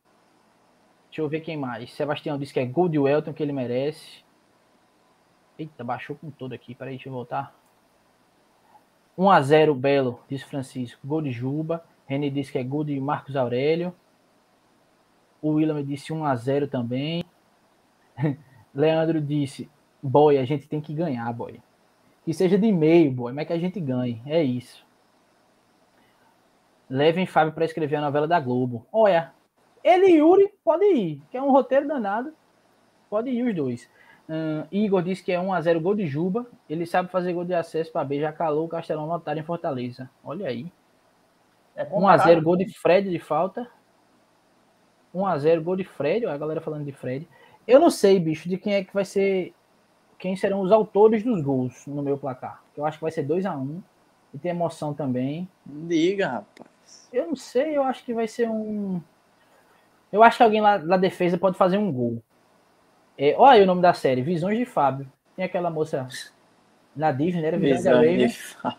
Deixa 1.08 1.20
eu 1.20 1.28
ver 1.28 1.40
quem 1.40 1.58
mais. 1.58 1.92
Sebastião 1.92 2.38
disse 2.38 2.54
que 2.54 2.60
é 2.60 2.64
gol 2.64 2.88
de 2.88 2.98
Welton 2.98 3.34
que 3.34 3.42
ele 3.42 3.52
merece. 3.52 4.24
Eita, 5.58 5.84
baixou 5.84 6.16
com 6.16 6.30
todo 6.30 6.54
aqui. 6.54 6.74
Peraí, 6.74 6.94
deixa 6.94 7.10
eu 7.10 7.12
voltar. 7.12 7.54
1x0 9.18 9.74
Belo, 9.74 10.20
disse 10.26 10.46
Francisco. 10.46 11.06
Gol 11.06 11.20
de 11.20 11.30
Juba. 11.32 11.84
René 12.06 12.30
disse 12.30 12.50
que 12.50 12.56
é 12.56 12.64
gol 12.64 12.82
de 12.82 12.98
Marcos 12.98 13.36
Aurélio. 13.36 13.94
O 15.42 15.54
William 15.54 15.84
disse 15.84 16.12
1x0 16.12 16.70
também. 16.70 17.24
Leandro 18.72 19.20
disse: 19.20 19.68
Boy, 20.00 20.38
a 20.38 20.44
gente 20.44 20.68
tem 20.68 20.80
que 20.80 20.94
ganhar, 20.94 21.30
boy. 21.32 21.60
Que 22.24 22.32
seja 22.32 22.56
de 22.56 22.70
meio, 22.70 23.10
boy, 23.10 23.32
mas 23.32 23.46
que 23.46 23.52
a 23.52 23.58
gente 23.58 23.80
ganhe. 23.80 24.22
É 24.24 24.42
isso. 24.42 24.86
Levem 26.88 27.26
Fábio 27.26 27.52
para 27.52 27.64
escrever 27.64 27.96
a 27.96 28.00
novela 28.00 28.28
da 28.28 28.38
Globo. 28.38 28.86
Olha, 28.92 29.32
ele 29.82 30.06
e 30.06 30.16
Yuri 30.18 30.48
pode 30.64 30.84
ir, 30.84 31.22
que 31.30 31.36
é 31.36 31.42
um 31.42 31.50
roteiro 31.50 31.88
danado. 31.88 32.32
Pode 33.10 33.30
ir 33.30 33.42
os 33.42 33.54
dois. 33.54 33.90
Uh, 34.28 34.66
Igor 34.70 35.02
disse 35.02 35.22
que 35.22 35.32
é 35.32 35.38
1x0 35.38 35.80
gol 35.80 35.94
de 35.94 36.06
Juba. 36.06 36.46
Ele 36.70 36.86
sabe 36.86 37.10
fazer 37.10 37.32
gol 37.32 37.44
de 37.44 37.54
acesso 37.54 37.90
para 37.90 38.04
B. 38.04 38.20
Já 38.20 38.32
calou 38.32 38.66
o 38.66 38.68
Castelão 38.68 39.06
lotado 39.06 39.38
em 39.38 39.42
Fortaleza. 39.42 40.08
Olha 40.22 40.48
aí. 40.48 40.70
É 41.74 41.84
1x0 41.84 42.42
gol 42.42 42.56
de 42.56 42.66
Fred 42.78 43.10
de 43.10 43.18
falta. 43.18 43.68
1x0 45.14 45.62
gol 45.62 45.76
de 45.76 45.84
Fred. 45.84 46.26
A 46.26 46.36
galera 46.36 46.60
falando 46.60 46.84
de 46.84 46.92
Fred. 46.92 47.28
Eu 47.66 47.78
não 47.78 47.90
sei, 47.90 48.18
bicho, 48.18 48.48
de 48.48 48.56
quem 48.56 48.74
é 48.74 48.84
que 48.84 48.92
vai 48.92 49.04
ser. 49.04 49.54
Quem 50.18 50.36
serão 50.36 50.60
os 50.60 50.70
autores 50.70 51.22
dos 51.22 51.42
gols 51.42 51.86
no 51.86 52.02
meu 52.02 52.16
placar. 52.16 52.62
Eu 52.76 52.84
acho 52.84 52.98
que 52.98 53.02
vai 53.02 53.10
ser 53.10 53.26
2x1. 53.26 53.80
e 54.32 54.38
tem 54.38 54.50
emoção 54.50 54.94
também. 54.94 55.48
Diga, 55.66 56.28
rapaz. 56.28 57.08
Eu 57.12 57.26
não 57.28 57.36
sei, 57.36 57.76
eu 57.76 57.82
acho 57.82 58.04
que 58.04 58.14
vai 58.14 58.28
ser 58.28 58.48
um. 58.48 59.00
Eu 60.12 60.22
acho 60.22 60.36
que 60.36 60.42
alguém 60.42 60.60
lá 60.60 60.78
na 60.78 60.96
defesa 60.96 61.38
pode 61.38 61.56
fazer 61.56 61.78
um 61.78 61.90
gol. 61.90 62.22
É, 63.16 63.34
olha 63.36 63.52
aí 63.52 63.62
o 63.62 63.66
nome 63.66 63.82
da 63.82 63.92
série, 63.92 64.22
Visões 64.22 64.58
de 64.58 64.64
Fábio. 64.64 65.10
Tem 65.36 65.44
aquela 65.44 65.70
moça 65.70 66.08
na 66.94 67.12
Disney, 67.12 67.44
era 67.44 67.58
Visões 67.58 67.78
Visão 67.78 68.00
de. 68.00 68.08
Raven. 68.62 68.78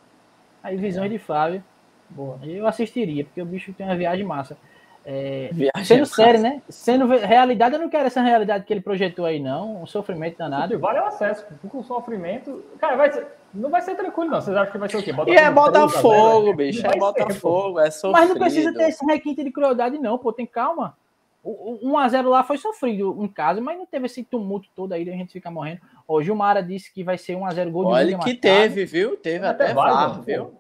Aí 0.61 0.77
Visões 0.77 1.11
de 1.11 1.19
Fábio. 1.19 1.63
Boa. 2.09 2.39
Eu 2.43 2.67
assistiria, 2.67 3.23
porque 3.25 3.41
o 3.41 3.45
bicho 3.45 3.73
tem 3.73 3.85
uma 3.85 3.95
viagem 3.95 4.25
massa. 4.25 4.57
É, 5.05 5.49
Viagem 5.51 5.83
sendo 5.83 5.99
massa. 5.99 6.15
sério, 6.15 6.41
né? 6.41 6.61
Sendo 6.69 7.05
realidade, 7.07 7.75
eu 7.75 7.81
não 7.81 7.89
quero 7.89 8.07
essa 8.07 8.21
realidade 8.21 8.63
que 8.63 8.71
ele 8.71 8.79
projetou 8.81 9.25
aí, 9.25 9.39
não. 9.39 9.83
Um 9.83 9.85
sofrimento 9.85 10.37
danado. 10.37 10.79
vale 10.79 10.99
é 10.99 11.01
o 11.01 11.05
acesso. 11.05 11.45
Com 11.69 11.79
o 11.79 11.83
sofrimento. 11.83 12.63
Cara, 12.79 12.95
vai 12.95 13.11
ser- 13.11 13.27
não 13.53 13.69
vai 13.69 13.81
ser 13.81 13.95
tranquilo, 13.95 14.31
não. 14.31 14.41
Vocês 14.41 14.55
acham 14.55 14.71
que 14.71 14.77
vai 14.77 14.87
ser 14.89 14.97
o 14.97 15.03
quê? 15.03 15.11
E 15.27 15.35
é 15.35 15.51
Botafogo 15.51 15.91
3 15.91 15.95
a 15.95 16.01
0? 16.01 16.01
Botafogo, 16.13 16.53
bicho. 16.55 16.83
Não 16.83 16.91
É 16.91 16.97
Botafogo, 16.97 17.79
é 17.79 17.91
sofrido. 17.91 18.11
Mas 18.13 18.29
não 18.29 18.37
precisa 18.37 18.73
ter 18.73 18.89
esse 18.89 19.05
requinte 19.05 19.43
de 19.43 19.51
crueldade, 19.51 19.97
não, 19.99 20.17
pô. 20.17 20.31
Tem 20.31 20.45
calma. 20.45 20.95
O, 21.43 21.89
o 21.89 21.91
1x0 21.91 22.29
lá 22.29 22.41
foi 22.41 22.57
sofrido 22.57 23.17
em 23.21 23.27
casa, 23.27 23.59
mas 23.59 23.77
não 23.77 23.85
teve 23.85 24.05
esse 24.05 24.23
tumulto 24.23 24.69
todo 24.73 24.93
aí 24.93 25.03
de 25.03 25.09
a 25.11 25.13
gente 25.13 25.33
ficar 25.33 25.51
morrendo. 25.51 25.81
O 26.07 26.21
Gilmara 26.21 26.63
disse 26.63 26.91
que 26.93 27.03
vai 27.03 27.17
ser 27.17 27.35
1x0 27.35 27.69
gol 27.69 27.87
de 27.87 27.91
Olha 27.91 28.17
que 28.19 28.33
teve, 28.35 28.85
viu? 28.85 29.17
Teve 29.17 29.45
Até 29.45 29.65
até 29.65 29.73
vai, 29.73 29.91
VAR, 29.91 30.21
viu? 30.21 30.53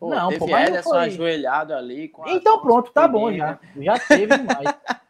Pô. 0.00 0.08
Não, 0.08 0.28
teve 0.30 0.38
pô, 0.40 0.46
mas 0.48 0.68
Ederson 0.68 0.90
foi- 0.90 0.98
ajoelhado 0.98 1.74
ali. 1.74 2.08
Com 2.08 2.26
Então 2.28 2.54
mãos 2.56 2.62
pronto, 2.62 2.90
tá 2.90 3.06
bom 3.06 3.32
já. 3.32 3.58
Já 3.76 3.98
teve 3.98 4.36
demais. 4.36 4.64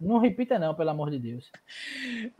Não 0.00 0.18
repita 0.18 0.58
não, 0.58 0.74
pelo 0.74 0.90
amor 0.90 1.12
de 1.12 1.18
Deus. 1.20 1.48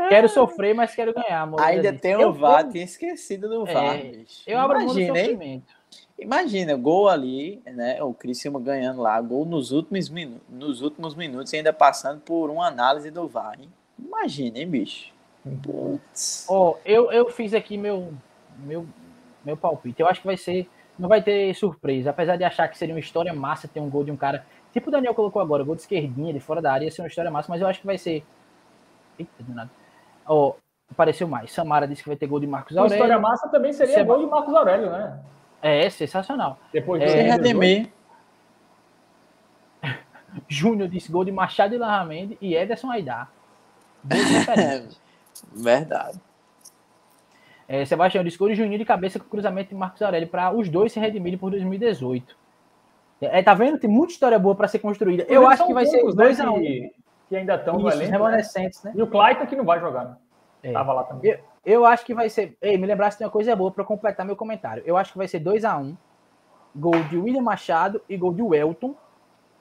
Quero 0.08 0.28
sofrer, 0.28 0.74
mas 0.74 0.96
quero 0.96 1.14
ganhar, 1.14 1.42
amor. 1.42 1.60
Ainda 1.60 1.92
tem 1.92 2.16
o 2.16 2.20
Eu- 2.22 2.32
VAR, 2.32 2.68
tinha 2.68 2.82
esquecido 2.82 3.48
do 3.48 3.68
É, 3.68 3.72
VAR, 3.72 3.98
bicho. 3.98 4.42
Eu 4.48 4.58
abro 4.58 4.78
mão 4.80 4.86
Imagina, 4.86 5.16
hein? 5.20 5.24
sofrimento. 5.24 5.74
Imagina, 6.18 6.74
gol 6.74 7.08
ali, 7.08 7.62
né? 7.64 8.02
O 8.02 8.12
Criciúma 8.12 8.58
ganhando 8.58 9.00
lá, 9.00 9.20
gol 9.20 9.44
nos 9.44 9.70
últimos, 9.70 10.08
minu 10.08 10.40
nos 10.48 10.82
últimos 10.82 11.14
minutos 11.14 11.52
e 11.52 11.56
ainda 11.58 11.72
passando 11.72 12.20
por 12.22 12.50
uma 12.50 12.66
análise 12.66 13.12
do 13.12 13.28
VAR, 13.28 13.54
hein? 13.60 13.68
Imagina, 13.96 14.58
hein, 14.58 14.66
bicho? 14.68 15.12
Putz. 15.62 16.46
Ó, 16.48 16.76
eu, 16.84 17.12
eu 17.12 17.30
fiz 17.30 17.54
aqui 17.54 17.76
meu, 17.78 18.12
meu, 18.58 18.84
meu 19.44 19.56
palpite. 19.56 20.00
Eu 20.02 20.08
acho 20.08 20.20
que 20.20 20.26
vai 20.26 20.36
ser. 20.36 20.68
Não 21.02 21.08
vai 21.08 21.20
ter 21.20 21.52
surpresa. 21.56 22.10
Apesar 22.10 22.36
de 22.36 22.44
achar 22.44 22.68
que 22.68 22.78
seria 22.78 22.94
uma 22.94 23.00
história 23.00 23.34
massa 23.34 23.66
ter 23.66 23.80
um 23.80 23.90
gol 23.90 24.04
de 24.04 24.12
um 24.12 24.16
cara. 24.16 24.46
Tipo 24.72 24.88
o 24.88 24.92
Daniel 24.92 25.12
colocou 25.16 25.42
agora, 25.42 25.64
gol 25.64 25.74
de 25.74 25.80
esquerdinha, 25.80 26.32
de 26.32 26.38
fora 26.38 26.62
da 26.62 26.72
área, 26.72 26.84
ia 26.84 26.92
ser 26.92 27.02
uma 27.02 27.08
história 27.08 27.28
massa, 27.28 27.50
mas 27.50 27.60
eu 27.60 27.66
acho 27.66 27.80
que 27.80 27.86
vai 27.86 27.98
ser. 27.98 28.24
Eita, 29.18 29.42
do 29.42 29.52
nada. 29.52 29.68
Ó, 30.24 30.54
apareceu 30.88 31.26
mais. 31.26 31.50
Samara 31.50 31.88
disse 31.88 32.04
que 32.04 32.08
vai 32.08 32.16
ter 32.16 32.28
gol 32.28 32.38
de 32.38 32.46
Marcos 32.46 32.76
Uma 32.76 32.86
história 32.86 33.02
Aurélio. 33.16 33.20
massa 33.20 33.48
também 33.48 33.72
seria 33.72 33.94
Seba- 33.94 34.14
gol 34.14 34.24
de 34.24 34.30
Marcos 34.30 34.54
Aurélio, 34.54 34.90
né? 34.92 35.18
É, 35.60 35.90
sensacional. 35.90 36.56
Depois 36.72 37.02
É, 37.02 37.06
do- 37.06 37.12
redimir. 37.42 37.90
Júnior 40.48 40.88
disse 40.88 41.10
gol 41.10 41.24
de 41.24 41.32
Machado 41.32 41.74
e 41.74 41.78
Larramendi 41.78 42.38
e 42.40 42.54
Ederson 42.54 42.88
Aidar. 42.92 43.28
Verdade. 45.52 46.20
É, 47.72 47.86
Sebastião 47.86 48.22
de 48.22 48.30
Juninho 48.30 48.76
de 48.76 48.84
cabeça 48.84 49.18
com 49.18 49.24
cruzamento 49.24 49.70
de 49.70 49.74
Marcos 49.74 50.02
Aurélio 50.02 50.28
para 50.28 50.54
os 50.54 50.68
dois 50.68 50.92
se 50.92 51.00
redimirem 51.00 51.38
por 51.38 51.50
2018. 51.50 52.36
É, 53.18 53.42
tá 53.42 53.54
vendo? 53.54 53.78
Tem 53.78 53.88
muita 53.88 54.12
história 54.12 54.38
boa 54.38 54.54
para 54.54 54.68
ser 54.68 54.78
construída. 54.78 55.24
Eu 55.26 55.48
acho 55.48 55.66
que 55.66 55.72
vai 55.72 55.86
ser 55.86 56.00
poucos, 56.00 56.14
né, 56.14 56.26
2x1. 56.26 56.60
que, 56.60 56.92
que 57.30 57.36
ainda 57.36 57.54
estão 57.54 57.80
elenco. 57.80 57.96
né? 57.96 58.04
remanescentes, 58.04 58.82
né? 58.82 58.92
E 58.94 59.00
o 59.00 59.06
Clayton 59.06 59.46
que 59.46 59.56
não 59.56 59.64
vai 59.64 59.80
jogar. 59.80 60.04
Né? 60.04 60.16
É. 60.64 60.72
Tava 60.72 60.92
lá 60.92 61.04
também. 61.04 61.30
Eu, 61.30 61.38
eu 61.64 61.86
acho 61.86 62.04
que 62.04 62.12
vai 62.12 62.28
ser. 62.28 62.58
Ei, 62.60 62.76
me 62.76 62.86
lembrasse 62.86 63.16
de 63.16 63.24
uma 63.24 63.30
coisa 63.30 63.56
boa 63.56 63.70
para 63.70 63.84
completar 63.84 64.26
meu 64.26 64.36
comentário. 64.36 64.82
Eu 64.84 64.98
acho 64.98 65.12
que 65.12 65.16
vai 65.16 65.26
ser 65.26 65.40
2x1. 65.40 65.96
Gol 66.76 67.02
de 67.04 67.16
William 67.16 67.40
Machado 67.40 68.02
e 68.06 68.18
gol 68.18 68.34
de 68.34 68.42
Welton. 68.42 68.94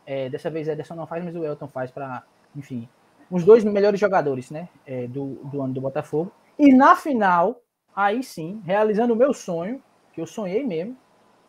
É, 0.06 0.28
dessa 0.28 0.50
vez 0.50 0.68
Ederson 0.68 0.96
não 0.96 1.08
faz, 1.08 1.24
mas 1.24 1.34
o 1.34 1.40
Welton 1.40 1.68
faz 1.70 1.90
para. 1.90 2.24
Enfim. 2.58 2.90
Os 3.30 3.46
dois 3.46 3.64
melhores 3.64 4.02
jogadores, 4.02 4.52
né? 4.52 4.68
é, 4.86 5.08
do, 5.08 5.36
do 5.46 5.62
ano 5.62 5.74
do 5.74 5.80
Botafogo. 5.80 6.30
E 6.60 6.74
na 6.74 6.98
final, 6.98 7.62
aí 7.96 8.24
sim, 8.24 8.62
realizando 8.66 9.14
o 9.14 9.18
meu 9.18 9.34
sonho, 9.34 9.82
que 10.14 10.22
eu 10.22 10.28
sonhei 10.28 10.66
mesmo, 10.66 10.98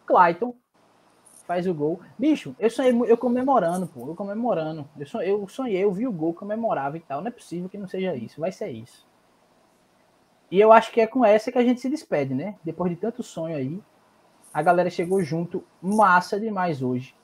Clayton 0.07 0.55
faz 1.47 1.67
o 1.67 1.75
gol. 1.75 2.01
Bicho, 2.19 2.55
eu 2.59 2.71
sonhei, 2.71 2.93
eu 2.93 3.17
comemorando, 3.17 3.87
pô, 3.87 4.09
eu 4.09 4.15
comemorando. 4.15 4.89
Eu 4.99 5.07
sonhei, 5.07 5.31
eu 5.31 5.49
sonhei, 5.49 5.85
eu 5.85 5.93
vi 5.93 6.07
o 6.07 6.13
gol, 6.13 6.35
comemorava 6.35 6.97
e 6.97 7.01
tal. 7.01 7.21
Não 7.21 7.29
é 7.29 7.31
possível 7.31 7.69
que 7.69 7.79
não 7.79 7.89
seja 7.89 8.15
isso, 8.15 8.41
vai 8.41 8.53
ser 8.53 8.71
isso. 8.71 9.07
E 10.51 10.61
eu 10.61 10.73
acho 10.73 10.93
que 10.93 11.01
é 11.01 11.07
com 11.07 11.25
essa 11.25 11.51
que 11.51 11.59
a 11.59 11.65
gente 11.65 11.81
se 11.81 11.89
despede, 11.89 12.35
né? 12.35 12.57
Depois 12.63 12.91
de 12.91 12.97
tanto 12.97 13.23
sonho 13.23 13.57
aí, 13.57 13.83
a 14.53 14.63
galera 14.63 14.91
chegou 14.91 15.23
junto, 15.23 15.65
massa 15.81 16.39
demais 16.39 16.83
hoje. 16.83 17.15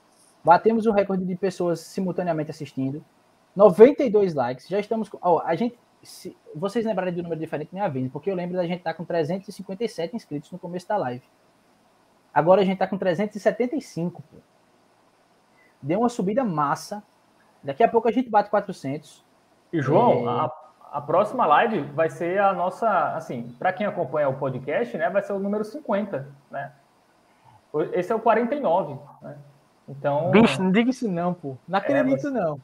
Batemos 0.42 0.86
o 0.86 0.92
recorde 0.92 1.24
de 1.26 1.36
pessoas 1.36 1.80
simultaneamente 1.80 2.50
assistindo. 2.50 3.04
92 3.54 4.34
likes. 4.34 4.68
Já 4.68 4.78
estamos 4.78 5.08
com. 5.08 5.18
Ó, 5.20 5.42
a 5.44 5.54
gente. 5.54 5.78
Se, 6.02 6.36
vocês 6.54 6.84
lembrarem 6.84 7.12
do 7.12 7.22
número 7.22 7.40
diferente, 7.40 7.74
me 7.74 7.80
avisem, 7.80 8.08
porque 8.08 8.30
eu 8.30 8.34
lembro 8.34 8.56
da 8.56 8.64
gente 8.66 8.78
estar 8.78 8.94
com 8.94 9.04
357 9.04 10.14
inscritos 10.14 10.50
no 10.52 10.58
começo 10.58 10.86
da 10.88 10.96
live. 10.96 11.24
Agora 12.32 12.60
a 12.60 12.64
gente 12.64 12.78
tá 12.78 12.86
com 12.86 12.96
375, 12.96 14.22
pô. 14.22 14.36
Deu 15.82 16.00
uma 16.00 16.08
subida 16.08 16.44
massa. 16.44 17.02
Daqui 17.62 17.82
a 17.82 17.88
pouco 17.88 18.08
a 18.08 18.12
gente 18.12 18.30
bate 18.30 18.48
400. 18.50 19.24
E, 19.72 19.80
João, 19.80 20.28
É. 20.28 20.40
a, 20.40 20.52
a 20.92 21.00
próxima 21.00 21.44
live 21.46 21.80
vai 21.92 22.08
ser 22.10 22.40
a 22.40 22.52
nossa, 22.52 23.14
assim, 23.14 23.54
para 23.58 23.72
quem 23.72 23.86
acompanha 23.86 24.28
o 24.28 24.36
podcast, 24.38 24.96
né, 24.96 25.10
vai 25.10 25.22
ser 25.22 25.32
o 25.32 25.38
número 25.38 25.64
50, 25.64 26.32
né? 26.50 26.72
Esse 27.92 28.12
é 28.12 28.14
o 28.14 28.20
49, 28.20 28.98
né? 29.20 29.36
Então, 29.88 30.30
Bicho, 30.30 30.62
não 30.62 30.70
diga 30.70 30.90
isso 30.90 31.10
não, 31.10 31.34
pô. 31.34 31.56
Não 31.66 31.78
acredito, 31.78 32.20
você- 32.22 32.30
não. 32.30 32.58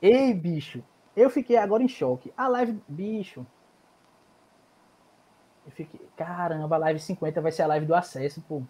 Ei, 0.00 0.32
bicho. 0.34 0.82
Eu 1.16 1.30
fiquei 1.30 1.56
agora 1.56 1.82
em 1.82 1.88
choque. 1.88 2.32
A 2.36 2.46
live, 2.48 2.78
bicho. 2.86 3.46
Eu 5.64 5.72
fiquei, 5.72 6.00
caramba, 6.16 6.76
a 6.76 6.78
live 6.78 7.00
50 7.00 7.40
vai 7.40 7.50
ser 7.50 7.62
a 7.62 7.66
live 7.66 7.86
do 7.86 7.94
acesso, 7.94 8.40
pô. 8.48 8.62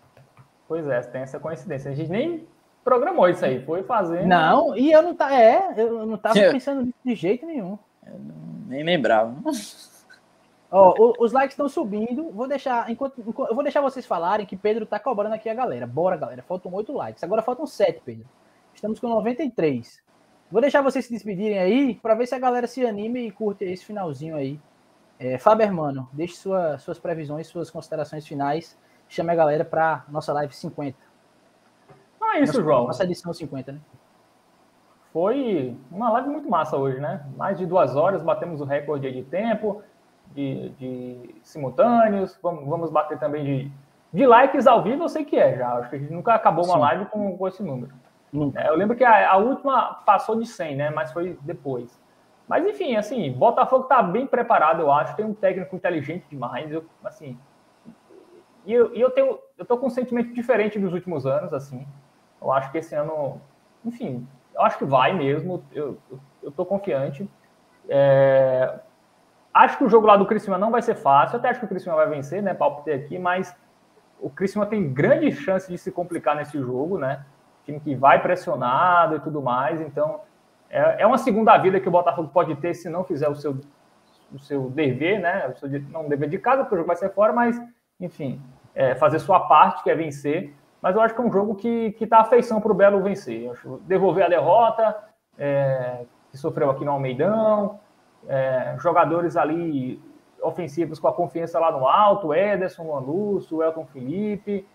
pois 0.67 0.87
é, 0.89 1.01
tem 1.03 1.21
essa 1.23 1.39
coincidência. 1.39 1.91
A 1.91 1.95
gente 1.95 2.11
nem 2.11 2.47
programou 2.85 3.29
isso 3.29 3.45
aí, 3.45 3.63
foi 3.65 3.83
fazendo. 3.83 4.27
Não, 4.27 4.77
e 4.77 4.91
eu 4.93 5.03
não 5.03 5.15
tá, 5.15 5.35
é, 5.35 5.75
eu 5.77 6.07
não 6.07 6.17
tava 6.17 6.35
pensando 6.53 6.83
nisso 6.83 6.99
de 7.05 7.15
jeito 7.15 7.45
nenhum. 7.45 7.79
Nem 8.67 8.83
lembrava. 8.85 9.35
Ó, 10.71 10.95
o- 10.99 11.15
os 11.25 11.33
likes 11.33 11.53
estão 11.53 11.69
subindo. 11.69 12.31
Vou 12.31 12.49
deixar, 12.49 12.91
enquanto, 12.91 13.21
enquanto- 13.21 13.51
eu 13.51 13.55
vou 13.55 13.63
deixar 13.63 13.81
vocês 13.81 14.07
falarem 14.07 14.47
que 14.47 14.57
Pedro 14.57 14.87
tá 14.87 14.99
cobrando 14.99 15.35
aqui 15.35 15.49
a 15.49 15.55
galera. 15.55 15.87
Bora, 15.87 16.17
galera. 16.17 16.43
Faltam 16.43 16.73
oito 16.75 16.93
likes. 16.93 17.23
Agora 17.23 17.43
faltam 17.43 17.67
sete, 17.67 18.01
Pedro. 18.05 18.27
Estamos 18.75 18.99
com 18.99 19.09
93. 19.09 20.03
Vou 20.51 20.61
deixar 20.61 20.81
vocês 20.83 21.05
se 21.05 21.13
despedirem 21.13 21.59
aí 21.59 21.95
para 21.97 22.15
ver 22.15 22.27
se 22.27 22.35
a 22.35 22.39
galera 22.39 22.67
se 22.67 22.87
anime 22.87 23.27
e 23.27 23.31
curte 23.31 23.65
esse 23.65 23.85
finalzinho 23.85 24.37
aí. 24.37 24.61
É, 25.19 25.39
Fábio 25.39 25.65
Hermano, 25.65 26.09
deixe 26.13 26.35
sua- 26.37 26.79
suas 26.79 26.99
previsões, 26.99 27.47
suas 27.47 27.71
considerações 27.71 28.27
finais. 28.27 28.79
Chame 29.09 29.31
a 29.33 29.35
galera 29.35 29.65
para 29.65 30.05
nossa 30.09 30.33
live 30.33 30.55
50. 30.55 30.97
Não 32.21 32.33
é 32.35 32.41
isso, 32.41 32.53
nossa, 32.55 32.63
João. 32.63 32.87
Nossa 32.87 33.05
edição 33.05 33.33
50, 33.33 33.73
né? 33.73 33.81
Foi 35.13 35.75
uma 35.91 36.11
live 36.11 36.29
muito 36.29 36.49
massa 36.49 36.77
hoje, 36.77 37.01
né? 37.01 37.25
Mais 37.37 37.57
de 37.59 37.65
duas 37.65 37.97
horas, 37.97 38.23
batemos 38.23 38.61
o 38.61 38.65
recorde 38.65 39.11
de 39.11 39.23
tempo, 39.23 39.83
de, 40.35 40.69
de 40.71 41.35
simultâneos. 41.43 42.39
Vamos, 42.43 42.67
vamos 42.69 42.91
bater 42.91 43.19
também 43.19 43.45
de, 43.45 43.73
de 44.13 44.27
likes 44.27 44.67
ao 44.67 44.83
vivo, 44.83 45.05
eu 45.05 45.09
sei 45.09 45.25
que 45.25 45.37
é 45.39 45.57
já. 45.57 45.73
Acho 45.75 45.91
que 45.91 45.97
a 45.97 45.99
gente 45.99 46.13
nunca 46.13 46.35
acabou 46.35 46.65
uma 46.67 46.75
Sim. 46.75 46.81
live 46.81 47.07
com, 47.07 47.37
com 47.39 47.49
esse 47.49 47.63
número. 47.63 47.93
É, 48.57 48.69
eu 48.69 48.77
lembro 48.77 48.97
que 48.97 49.05
a, 49.05 49.33
a 49.33 49.37
última 49.37 49.95
passou 50.05 50.39
de 50.39 50.47
100, 50.47 50.77
né? 50.77 50.91
Mas 50.91 51.13
foi 51.13 51.39
depois. 51.43 52.01
Mas 52.49 52.65
enfim, 52.65 52.97
assim, 52.97 53.33
Botafogo 53.33 53.85
tá 53.85 54.03
bem 54.03 54.27
preparado, 54.27 54.81
eu 54.81 54.93
acho. 54.93 55.17
Tem 55.17 55.25
um 55.25 55.35
técnico 55.35 55.75
inteligente 55.75 56.27
demais. 56.31 56.71
Eu, 56.71 56.85
assim, 57.05 57.37
e 58.65 58.73
eu, 58.73 58.95
e 58.95 59.01
eu 59.01 59.11
tenho, 59.11 59.39
eu 59.57 59.65
tô 59.65 59.79
com 59.79 59.87
um 59.87 59.91
sentimento 59.91 60.33
diferente 60.35 60.79
dos 60.79 60.93
últimos 60.93 61.25
anos, 61.25 61.53
assim. 61.53 61.87
Eu 62.43 62.53
acho 62.53 62.71
que 62.71 62.79
esse 62.79 62.95
ano, 62.95 63.41
enfim, 63.85 64.27
eu 64.55 64.63
acho 64.63 64.79
que 64.79 64.85
vai 64.85 65.13
mesmo. 65.13 65.65
Eu, 65.73 65.99
eu, 66.11 66.19
eu 66.43 66.53
tô 66.53 66.67
confiante. 66.67 67.29
É, 67.89 68.81
acho 69.55 69.79
que 69.79 69.85
o 69.85 69.89
jogo 69.89 70.07
lá 70.07 70.17
do 70.17 70.27
Criciúma 70.27 70.59
não 70.59 70.71
vai 70.71 70.83
ser 70.83 70.97
fácil. 70.97 71.39
Até 71.39 71.49
acho 71.49 71.61
que 71.61 71.67
o 71.67 71.69
Criciúma 71.69 71.97
vai 71.97 72.09
vencer, 72.09 72.43
né? 72.43 72.55
Palpitei 72.55 72.95
aqui, 72.95 73.19
mas 73.19 73.57
o 74.21 74.29
Criciúma 74.29 74.67
tem 74.67 74.93
grande 74.93 75.31
chance 75.33 75.71
de 75.71 75.79
se 75.79 75.93
complicar 75.93 76.35
nesse 76.35 76.59
jogo, 76.59 76.99
né? 76.99 77.25
Time 77.67 77.81
que 77.81 77.95
vai 77.95 78.23
pressionado 78.23 79.17
e 79.17 79.21
tudo 79.21 79.43
mais. 79.43 79.81
Então, 79.81 80.21
é, 80.71 81.03
é 81.03 81.07
uma 81.07 81.19
segunda 81.19 81.57
vida 81.59 81.79
que 81.79 81.89
o 81.89 81.93
Botafogo 81.93 82.31
pode 82.33 82.55
ter 82.57 82.73
se 82.73 82.89
não 82.89 83.05
fizer 83.05 83.29
o 83.29 83.35
seu, 83.35 83.61
o 84.33 84.39
seu 84.39 84.71
dever, 84.71 85.21
né? 85.21 85.49
O 85.49 85.57
seu, 85.57 85.69
não 85.91 86.09
dever 86.09 86.31
de 86.31 86.39
casa, 86.39 86.63
porque 86.63 86.75
o 86.75 86.79
jogo 86.79 86.87
vai 86.87 86.97
ser 86.97 87.11
fora, 87.11 87.33
mas, 87.33 87.61
enfim, 88.01 88.41
é, 88.75 88.95
fazer 88.95 89.19
sua 89.19 89.41
parte, 89.41 89.83
que 89.83 89.91
é 89.91 89.95
vencer. 89.95 90.55
Mas 90.81 90.95
eu 90.95 91.03
acho 91.03 91.15
que 91.15 91.21
é 91.21 91.25
um 91.25 91.33
jogo 91.33 91.55
que, 91.57 91.93
que 91.93 92.07
tá 92.07 92.21
afeição 92.21 92.61
para 92.61 92.71
o 92.71 92.75
Belo 92.75 93.03
vencer. 93.03 93.53
Devolver 93.83 94.25
a 94.25 94.29
derrota, 94.29 94.97
é, 95.37 96.05
que 96.31 96.39
sofreu 96.39 96.71
aqui 96.71 96.85
no 96.85 96.93
Almeidão, 96.93 97.81
é, 98.29 98.77
jogadores 98.79 99.37
ali 99.37 100.01
ofensivos 100.43 100.99
com 100.99 101.09
a 101.09 101.13
confiança 101.13 101.59
lá 101.59 101.73
no 101.73 101.87
alto, 101.87 102.33
Ederson, 102.33 102.85
Luan 102.85 103.01
Lúcio, 103.01 103.63
Elton 103.63 103.87
Felipe, 103.87 104.67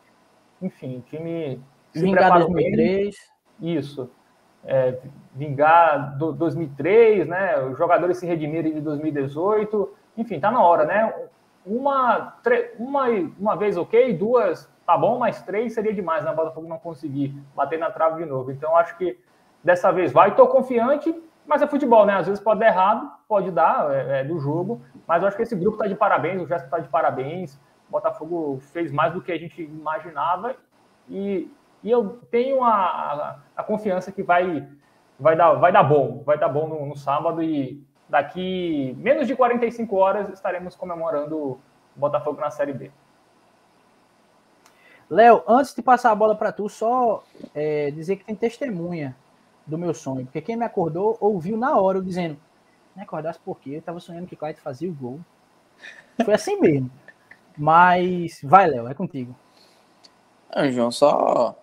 enfim, 0.61 1.03
time 1.07 1.61
Vingar 1.93 2.33
2003. 2.39 3.15
Bem. 3.59 3.77
Isso. 3.77 4.09
É, 4.63 4.99
vingar 5.33 6.17
do 6.17 6.31
2003, 6.31 7.27
né? 7.27 7.59
Os 7.63 7.77
jogadores 7.77 8.17
se 8.17 8.25
redimirem 8.25 8.73
de 8.73 8.81
2018. 8.81 9.93
Enfim, 10.17 10.39
tá 10.39 10.51
na 10.51 10.63
hora, 10.63 10.85
né? 10.85 11.13
Uma, 11.65 12.35
uma, 12.79 13.05
uma 13.39 13.55
vez 13.55 13.77
ok, 13.77 14.13
duas 14.13 14.71
tá 14.91 14.97
bom, 14.97 15.19
mas 15.19 15.41
três 15.41 15.73
seria 15.73 15.93
demais, 15.93 16.23
né? 16.23 16.31
O 16.31 16.35
Botafogo 16.35 16.67
não 16.67 16.77
conseguir 16.77 17.33
bater 17.55 17.79
na 17.79 17.89
trave 17.89 18.23
de 18.23 18.29
novo. 18.29 18.51
Então, 18.51 18.75
acho 18.75 18.97
que 18.97 19.17
dessa 19.63 19.91
vez 19.91 20.11
vai. 20.11 20.29
Estou 20.29 20.47
confiante, 20.47 21.15
mas 21.45 21.61
é 21.61 21.67
futebol, 21.67 22.05
né? 22.05 22.15
Às 22.15 22.27
vezes 22.27 22.43
pode 22.43 22.59
dar 22.59 22.67
errado, 22.67 23.09
pode 23.27 23.51
dar, 23.51 23.89
é, 23.93 24.19
é 24.19 24.23
do 24.23 24.39
jogo. 24.39 24.81
Mas 25.07 25.21
eu 25.21 25.27
acho 25.27 25.37
que 25.37 25.43
esse 25.43 25.55
grupo 25.55 25.77
está 25.77 25.87
de 25.87 25.95
parabéns, 25.95 26.41
o 26.41 26.47
gesto 26.47 26.65
está 26.65 26.79
de 26.79 26.89
parabéns. 26.89 27.55
O 27.87 27.91
Botafogo 27.91 28.59
fez 28.73 28.91
mais 28.91 29.13
do 29.13 29.21
que 29.21 29.31
a 29.31 29.37
gente 29.37 29.61
imaginava 29.61 30.55
e, 31.09 31.51
e 31.83 31.89
eu 31.89 32.19
tenho 32.29 32.63
a, 32.63 32.73
a, 32.73 33.39
a, 33.57 33.63
confiança 33.63 34.11
que 34.11 34.21
vai, 34.21 34.67
vai, 35.19 35.35
dar, 35.35 35.53
vai 35.53 35.71
dar 35.71 35.83
bom, 35.83 36.21
vai 36.23 36.37
dar 36.37 36.49
bom 36.49 36.67
no, 36.67 36.85
no 36.85 36.95
sábado 36.95 37.41
e 37.41 37.83
daqui 38.07 38.95
menos 38.99 39.25
de 39.27 39.35
45 39.35 39.95
horas 39.95 40.29
estaremos 40.29 40.75
comemorando 40.75 41.37
o 41.37 41.59
Botafogo 41.95 42.39
na 42.39 42.51
Série 42.51 42.73
B. 42.73 42.91
Léo, 45.09 45.43
antes 45.47 45.75
de 45.75 45.81
passar 45.81 46.11
a 46.11 46.15
bola 46.15 46.35
para 46.35 46.53
tu, 46.53 46.69
só 46.69 47.23
é, 47.53 47.91
dizer 47.91 48.15
que 48.15 48.23
tem 48.23 48.35
testemunha 48.35 49.15
do 49.65 49.77
meu 49.77 49.93
sonho, 49.93 50.25
porque 50.25 50.41
quem 50.41 50.55
me 50.55 50.63
acordou 50.63 51.17
ouviu 51.19 51.57
na 51.57 51.77
hora 51.77 51.97
eu 51.97 52.01
dizendo: 52.01 52.37
Me 52.95 53.03
acordasse 53.03 53.39
porque 53.43 53.71
eu 53.71 53.81
tava 53.81 53.99
sonhando 53.99 54.27
que 54.27 54.35
o 54.35 54.37
Clyde 54.37 54.61
fazia 54.61 54.89
o 54.89 54.93
gol. 54.93 55.19
Foi 56.23 56.33
assim 56.33 56.59
mesmo. 56.59 56.89
Mas 57.57 58.39
vai, 58.41 58.67
Léo, 58.67 58.87
é 58.87 58.93
contigo. 58.93 59.35
Não, 60.55 60.71
João, 60.71 60.91
só 60.91 61.57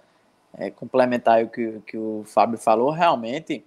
é, 0.55 0.71
complementar 0.71 1.43
o 1.45 1.49
que, 1.49 1.81
que 1.87 1.97
o 1.97 2.25
Fábio 2.27 2.59
falou, 2.59 2.91
realmente 2.91 3.65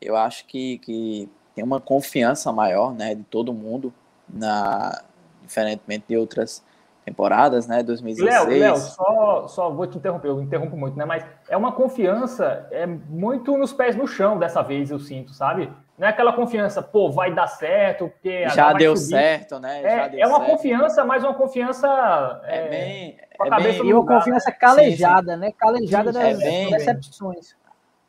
eu 0.00 0.16
acho 0.16 0.46
que, 0.46 0.78
que 0.78 1.28
tem 1.54 1.64
uma 1.64 1.80
confiança 1.80 2.52
maior 2.52 2.94
né, 2.94 3.14
de 3.14 3.22
todo 3.24 3.52
mundo, 3.52 3.92
na, 4.28 5.02
diferentemente 5.42 6.04
de 6.08 6.16
outras 6.16 6.62
temporadas, 7.06 7.68
né? 7.68 7.84
2016. 7.84 8.48
Léo, 8.48 8.60
Léo, 8.60 8.76
só, 8.76 9.46
só 9.46 9.70
vou 9.70 9.86
te 9.86 9.96
interromper, 9.96 10.26
eu 10.26 10.42
interrompo 10.42 10.76
muito, 10.76 10.98
né? 10.98 11.04
Mas 11.04 11.24
é 11.48 11.56
uma 11.56 11.70
confiança 11.70 12.66
é 12.72 12.84
muito 12.84 13.56
nos 13.56 13.72
pés 13.72 13.94
no 13.94 14.08
chão 14.08 14.36
dessa 14.36 14.60
vez, 14.60 14.90
eu 14.90 14.98
sinto, 14.98 15.32
sabe? 15.32 15.72
Não 15.96 16.08
é 16.08 16.10
aquela 16.10 16.32
confiança, 16.32 16.82
pô, 16.82 17.08
vai 17.08 17.32
dar 17.32 17.46
certo, 17.46 18.08
porque 18.08 18.48
já 18.48 18.72
deu 18.72 18.96
subir. 18.96 19.10
certo, 19.10 19.60
né? 19.60 19.82
É, 19.84 20.08
deu 20.08 20.20
é 20.20 20.26
uma 20.26 20.38
certo. 20.38 20.50
confiança, 20.50 21.04
mas 21.04 21.22
uma 21.22 21.34
confiança 21.34 22.40
é, 22.44 22.58
é 22.58 22.68
bem, 22.68 23.16
é 23.40 23.62
bem 23.62 23.76
e 23.76 23.92
uma 23.92 24.00
lugar, 24.00 24.18
confiança 24.18 24.50
né? 24.50 24.56
calejada, 24.58 25.32
sim, 25.32 25.34
sim. 25.34 25.40
né? 25.40 25.52
Calejada 25.56 26.12
sim, 26.12 26.18
das, 26.18 26.40
é 26.40 26.44
bem, 26.44 26.70
decepções. 26.70 27.56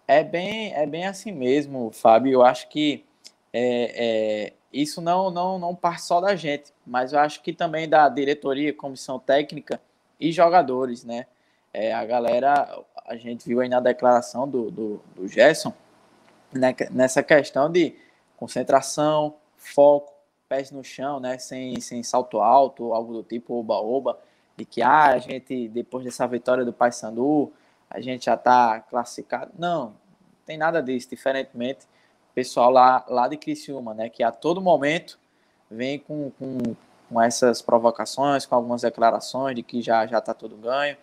É 0.08 0.24
bem, 0.24 0.74
é 0.74 0.88
bem 0.88 1.06
assim 1.06 1.32
mesmo, 1.32 1.92
Fábio. 1.94 2.32
Eu 2.32 2.44
acho 2.44 2.68
que 2.68 3.06
é, 3.54 4.50
é 4.50 4.54
isso 4.82 5.02
não, 5.02 5.32
não, 5.32 5.58
não 5.58 5.76
parte 5.76 6.04
só 6.04 6.22
da 6.22 6.36
gente, 6.36 6.74
mas 6.86 7.14
eu 7.14 7.20
acho 7.20 7.42
que 7.42 7.52
também 7.52 7.90
da 7.90 8.08
diretoria, 8.10 8.74
comissão 8.74 9.18
técnica 9.18 9.82
e 10.20 10.32
jogadores, 10.32 11.04
né? 11.04 11.26
É, 11.74 11.94
a 11.94 12.06
galera, 12.06 12.84
a 13.06 13.16
gente 13.16 13.48
viu 13.48 13.60
aí 13.60 13.70
na 13.70 13.80
declaração 13.80 14.48
do, 14.48 14.70
do, 14.70 15.02
do 15.16 15.28
Gerson, 15.28 15.74
né, 16.52 16.76
nessa 16.92 17.24
questão 17.24 17.72
de 17.72 17.96
concentração, 18.36 19.36
foco, 19.58 20.14
pés 20.48 20.72
no 20.72 20.84
chão, 20.84 21.20
né? 21.20 21.38
Sem, 21.38 21.80
sem 21.82 22.04
salto 22.04 22.40
alto, 22.40 22.94
algo 22.94 23.14
do 23.14 23.24
tipo 23.24 23.56
oba-oba, 23.56 24.20
de 24.56 24.64
que 24.66 24.82
ah, 24.82 25.08
a 25.08 25.18
gente, 25.18 25.68
depois 25.70 26.06
dessa 26.06 26.28
vitória 26.28 26.64
do 26.64 26.74
Paysandu, 26.74 27.52
a 27.90 28.00
gente 28.00 28.26
já 28.26 28.36
está 28.36 28.80
classificado. 28.82 29.52
Não, 29.58 29.86
não 29.86 29.96
tem 30.46 30.58
nada 30.58 30.82
disso, 30.82 31.10
diferentemente 31.10 31.88
pessoal 32.38 32.70
lá, 32.70 33.04
lá 33.10 33.28
de 33.28 33.36
Criciúma, 33.36 33.96
né, 33.96 34.10
que 34.10 34.22
a 34.22 34.32
todo 34.32 34.62
momento 34.62 35.18
vem 35.72 35.98
com, 35.98 36.30
com, 36.38 36.76
com 37.10 37.20
essas 37.20 37.64
provocações, 37.64 38.46
com 38.46 38.54
algumas 38.54 38.84
declarações 38.84 39.56
de 39.56 39.64
que 39.64 39.82
já 39.82 40.06
já 40.06 40.20
está 40.20 40.36
tudo 40.36 40.56
ganho. 40.56 40.96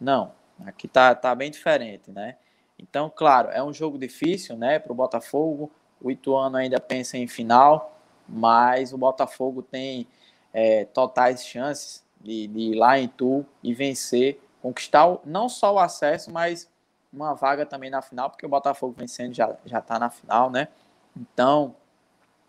Não, 0.00 0.32
aqui 0.66 0.88
tá, 0.88 1.14
tá 1.14 1.36
bem 1.36 1.52
diferente, 1.52 2.10
né? 2.10 2.34
Então, 2.76 3.08
claro, 3.14 3.48
é 3.50 3.62
um 3.62 3.72
jogo 3.72 3.96
difícil, 3.96 4.56
né, 4.56 4.80
para 4.80 4.90
o 4.90 4.94
Botafogo. 4.94 5.70
O 6.00 6.10
Ituano 6.10 6.56
ainda 6.56 6.80
pensa 6.80 7.16
em 7.16 7.28
final, 7.28 7.96
mas 8.28 8.92
o 8.92 8.98
Botafogo 8.98 9.62
tem 9.62 10.08
é, 10.52 10.84
totais 10.86 11.46
chances 11.46 12.02
de, 12.20 12.48
de 12.48 12.58
ir 12.58 12.74
lá 12.74 12.98
em 12.98 13.06
Tu 13.06 13.46
e 13.62 13.72
vencer, 13.72 14.42
conquistar 14.60 15.16
não 15.24 15.48
só 15.48 15.74
o 15.74 15.78
acesso, 15.78 16.32
mas 16.32 16.68
uma 17.12 17.34
vaga 17.34 17.66
também 17.66 17.90
na 17.90 18.00
final, 18.02 18.30
porque 18.30 18.46
o 18.46 18.48
Botafogo 18.48 18.94
vencendo 18.96 19.34
já 19.34 19.56
já 19.66 19.78
está 19.78 19.98
na 19.98 20.10
final, 20.10 20.50
né? 20.50 20.68
Então, 21.16 21.74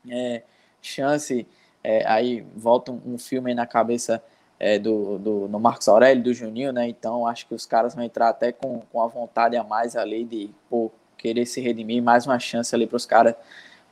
é, 0.10 0.44
chance 0.82 1.48
é, 1.84 2.08
aí 2.08 2.42
volta 2.56 2.92
um, 2.92 3.02
um, 3.06 3.18
filme 3.18 3.52
aí 3.52 3.56
na 3.56 3.66
cabeça 3.66 4.24
é, 4.60 4.80
do, 4.80 5.18
do 5.20 5.48
no 5.50 5.60
Marcos 5.60 5.88
Aurélio, 5.88 6.24
do 6.24 6.34
Juninho, 6.34 6.72
né? 6.72 6.88
Então 6.88 7.28
acho 7.28 7.46
que 7.48 7.54
os 7.54 7.66
caras 7.66 7.94
vão 7.94 8.04
entrar 8.04 8.30
até 8.30 8.52
com, 8.52 8.82
com 8.92 9.02
a 9.02 9.08
vontade 9.08 9.58
a 9.58 9.64
mais 9.64 9.96
ali 9.96 10.24
de 10.24 10.50
pô, 10.70 10.92
querer 11.18 11.46
se 11.46 11.60
redimir, 11.62 12.02
mais 12.02 12.26
uma 12.26 12.40
chance 12.40 12.74
ali 12.74 12.88
para 12.88 12.98
os 12.98 13.06
caras 13.06 13.36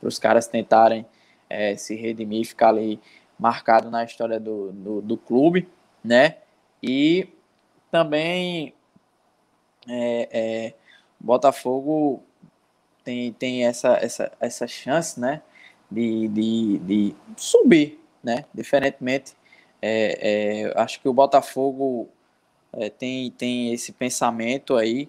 para 0.00 0.08
os 0.08 0.18
caras 0.18 0.48
tentarem 0.48 1.06
é, 1.48 1.76
se 1.76 1.94
redimir, 1.94 2.46
ficar 2.46 2.70
ali 2.70 3.00
marcado 3.38 3.90
na 3.90 4.04
história 4.04 4.40
do, 4.40 4.72
do, 4.72 5.02
do 5.02 5.16
clube, 5.16 5.68
né? 6.02 6.38
E 6.82 7.28
também 7.90 8.74
é, 9.88 10.28
é, 10.30 10.74
Botafogo 11.18 12.22
tem, 13.04 13.32
tem 13.32 13.66
essa, 13.66 13.94
essa, 13.94 14.32
essa 14.40 14.66
chance, 14.66 15.18
né, 15.18 15.42
de, 15.90 16.28
de, 16.28 16.78
de 16.78 17.16
subir, 17.36 18.00
né, 18.22 18.44
diferentemente, 18.54 19.34
é, 19.80 20.70
é, 20.70 20.80
acho 20.80 21.00
que 21.00 21.08
o 21.08 21.12
Botafogo 21.12 22.08
é, 22.72 22.88
tem, 22.88 23.30
tem 23.32 23.72
esse 23.72 23.92
pensamento 23.92 24.76
aí, 24.76 25.08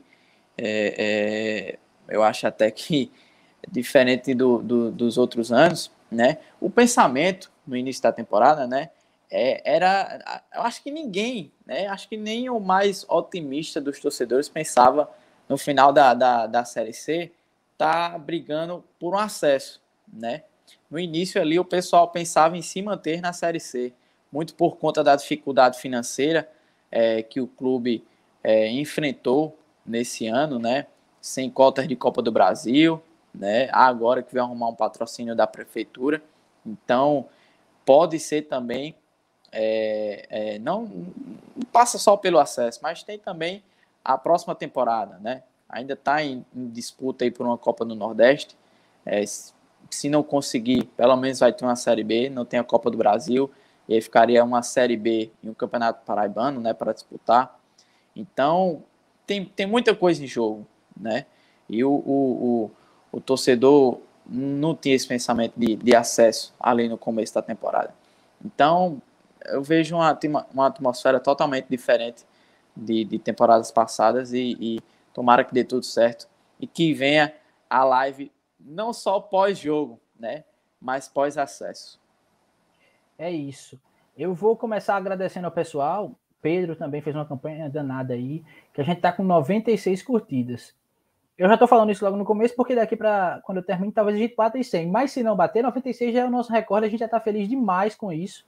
é, 0.57 0.95
é, 0.97 1.79
eu 2.09 2.23
acho 2.23 2.47
até 2.47 2.69
que 2.69 3.11
diferente 3.69 4.33
do, 4.33 4.59
do, 4.61 4.91
dos 4.91 5.17
outros 5.17 5.51
anos, 5.51 5.91
né, 6.11 6.37
o 6.59 6.69
pensamento 6.69 7.51
no 7.65 7.77
início 7.77 8.03
da 8.03 8.11
temporada, 8.11 8.67
né, 8.67 8.89
é, 9.35 9.61
era, 9.65 10.43
eu 10.53 10.61
acho 10.61 10.83
que 10.83 10.91
ninguém, 10.91 11.51
né, 11.65 11.87
acho 11.87 12.07
que 12.07 12.15
nem 12.15 12.51
o 12.51 12.59
mais 12.59 13.03
otimista 13.09 13.81
dos 13.81 13.99
torcedores 13.99 14.47
pensava 14.47 15.09
no 15.49 15.57
final 15.57 15.91
da, 15.91 16.13
da, 16.13 16.45
da 16.45 16.63
Série 16.63 16.93
C 16.93 17.31
tá 17.75 18.15
brigando 18.15 18.83
por 18.99 19.15
um 19.15 19.17
acesso, 19.17 19.81
né? 20.07 20.43
No 20.89 20.99
início 20.99 21.41
ali 21.41 21.59
o 21.59 21.65
pessoal 21.65 22.07
pensava 22.09 22.55
em 22.55 22.61
se 22.61 22.79
manter 22.83 23.21
na 23.21 23.33
Série 23.33 23.59
C, 23.59 23.91
muito 24.31 24.53
por 24.53 24.77
conta 24.77 25.03
da 25.03 25.15
dificuldade 25.15 25.79
financeira 25.79 26.47
é, 26.91 27.23
que 27.23 27.41
o 27.41 27.47
clube 27.47 28.05
é, 28.43 28.69
enfrentou 28.69 29.57
nesse 29.83 30.27
ano, 30.27 30.59
né? 30.59 30.85
Sem 31.19 31.49
cotas 31.49 31.87
de 31.87 31.95
Copa 31.95 32.21
do 32.21 32.31
Brasil, 32.31 33.01
né? 33.33 33.67
Agora 33.71 34.21
que 34.21 34.31
vai 34.31 34.43
arrumar 34.43 34.69
um 34.69 34.75
patrocínio 34.75 35.35
da 35.35 35.47
prefeitura, 35.47 36.21
então 36.63 37.27
pode 37.83 38.19
ser 38.19 38.43
também 38.43 38.95
é, 39.53 40.25
é, 40.29 40.59
não, 40.59 40.83
não 40.83 41.65
passa 41.71 41.97
só 41.97 42.17
pelo 42.17 42.39
acesso, 42.39 42.79
mas 42.83 43.03
tem 43.03 43.17
também 43.17 43.63
a 44.03 44.17
próxima 44.17 44.53
temporada, 44.53 45.17
né? 45.19 45.43
ainda 45.73 45.93
está 45.93 46.23
em, 46.23 46.45
em, 46.55 46.69
disputa 46.69 47.25
aí 47.25 47.31
por 47.31 47.45
uma 47.45 47.57
Copa 47.57 47.83
do 47.83 47.95
Nordeste. 47.95 48.55
É, 49.05 49.23
se 49.89 50.07
não 50.07 50.21
conseguir, 50.23 50.85
pelo 50.95 51.15
menos 51.17 51.39
vai 51.39 51.51
ter 51.51 51.65
uma 51.65 51.75
Série 51.75 52.03
B, 52.03 52.29
não 52.29 52.45
tem 52.45 52.59
a 52.59 52.63
Copa 52.63 52.89
do 52.91 52.97
Brasil, 52.97 53.49
e 53.89 53.95
aí 53.95 54.01
ficaria 54.01 54.43
uma 54.43 54.61
Série 54.61 54.95
B 54.95 55.31
e 55.41 55.49
um 55.49 55.53
Campeonato 55.53 56.05
Paraibano, 56.05 56.61
né, 56.61 56.73
para 56.73 56.93
disputar. 56.93 57.59
Então, 58.15 58.83
tem, 59.25 59.43
tem 59.43 59.65
muita 59.65 59.95
coisa 59.95 60.23
em 60.23 60.27
jogo, 60.27 60.65
né? 60.95 61.25
E 61.67 61.83
o, 61.83 61.91
o, 61.91 62.71
o, 63.11 63.17
o 63.17 63.21
torcedor 63.21 63.99
não 64.25 64.75
tinha 64.75 64.95
esse 64.95 65.07
pensamento 65.07 65.53
de, 65.57 65.75
de 65.75 65.95
acesso 65.95 66.53
ali 66.59 66.87
no 66.87 66.97
começo 66.97 67.33
da 67.33 67.41
temporada. 67.41 67.93
Então, 68.45 69.01
eu 69.45 69.63
vejo 69.63 69.95
uma, 69.95 70.17
uma 70.53 70.67
atmosfera 70.67 71.19
totalmente 71.19 71.67
diferente 71.69 72.25
de, 72.75 73.03
de 73.03 73.19
temporadas 73.19 73.71
passadas 73.71 74.33
e, 74.33 74.57
e 74.59 74.83
Tomara 75.13 75.43
que 75.43 75.53
dê 75.53 75.63
tudo 75.63 75.85
certo 75.85 76.27
e 76.59 76.65
que 76.65 76.93
venha 76.93 77.33
a 77.69 77.83
live 77.83 78.31
não 78.59 78.91
só 78.91 79.19
pós-jogo, 79.19 79.99
né? 80.19 80.43
Mas 80.81 81.07
pós-acesso. 81.07 82.01
É 83.17 83.31
isso. 83.31 83.79
Eu 84.17 84.33
vou 84.33 84.57
começar 84.57 84.95
agradecendo 84.95 85.45
ao 85.45 85.51
pessoal. 85.51 86.11
Pedro 86.41 86.75
também 86.75 87.01
fez 87.01 87.15
uma 87.15 87.25
campanha 87.25 87.69
danada 87.69 88.13
aí, 88.13 88.43
que 88.73 88.81
a 88.81 88.83
gente 88.83 88.99
tá 88.99 89.11
com 89.13 89.23
96 89.23 90.03
curtidas. 90.03 90.73
Eu 91.37 91.47
já 91.47 91.57
tô 91.57 91.67
falando 91.67 91.91
isso 91.91 92.03
logo 92.03 92.17
no 92.17 92.25
começo, 92.25 92.55
porque 92.55 92.75
daqui 92.75 92.95
para 92.95 93.39
quando 93.43 93.59
eu 93.59 93.63
termino, 93.63 93.91
talvez 93.91 94.17
a 94.17 94.19
gente 94.19 94.35
bata 94.35 94.57
em 94.57 94.63
100. 94.63 94.89
Mas 94.89 95.11
se 95.11 95.23
não 95.23 95.35
bater, 95.35 95.63
96 95.63 96.13
já 96.13 96.21
é 96.21 96.25
o 96.25 96.29
nosso 96.29 96.51
recorde, 96.51 96.87
a 96.87 96.89
gente 96.89 96.99
já 96.99 97.07
tá 97.07 97.19
feliz 97.19 97.47
demais 97.47 97.95
com 97.95 98.11
isso. 98.11 98.45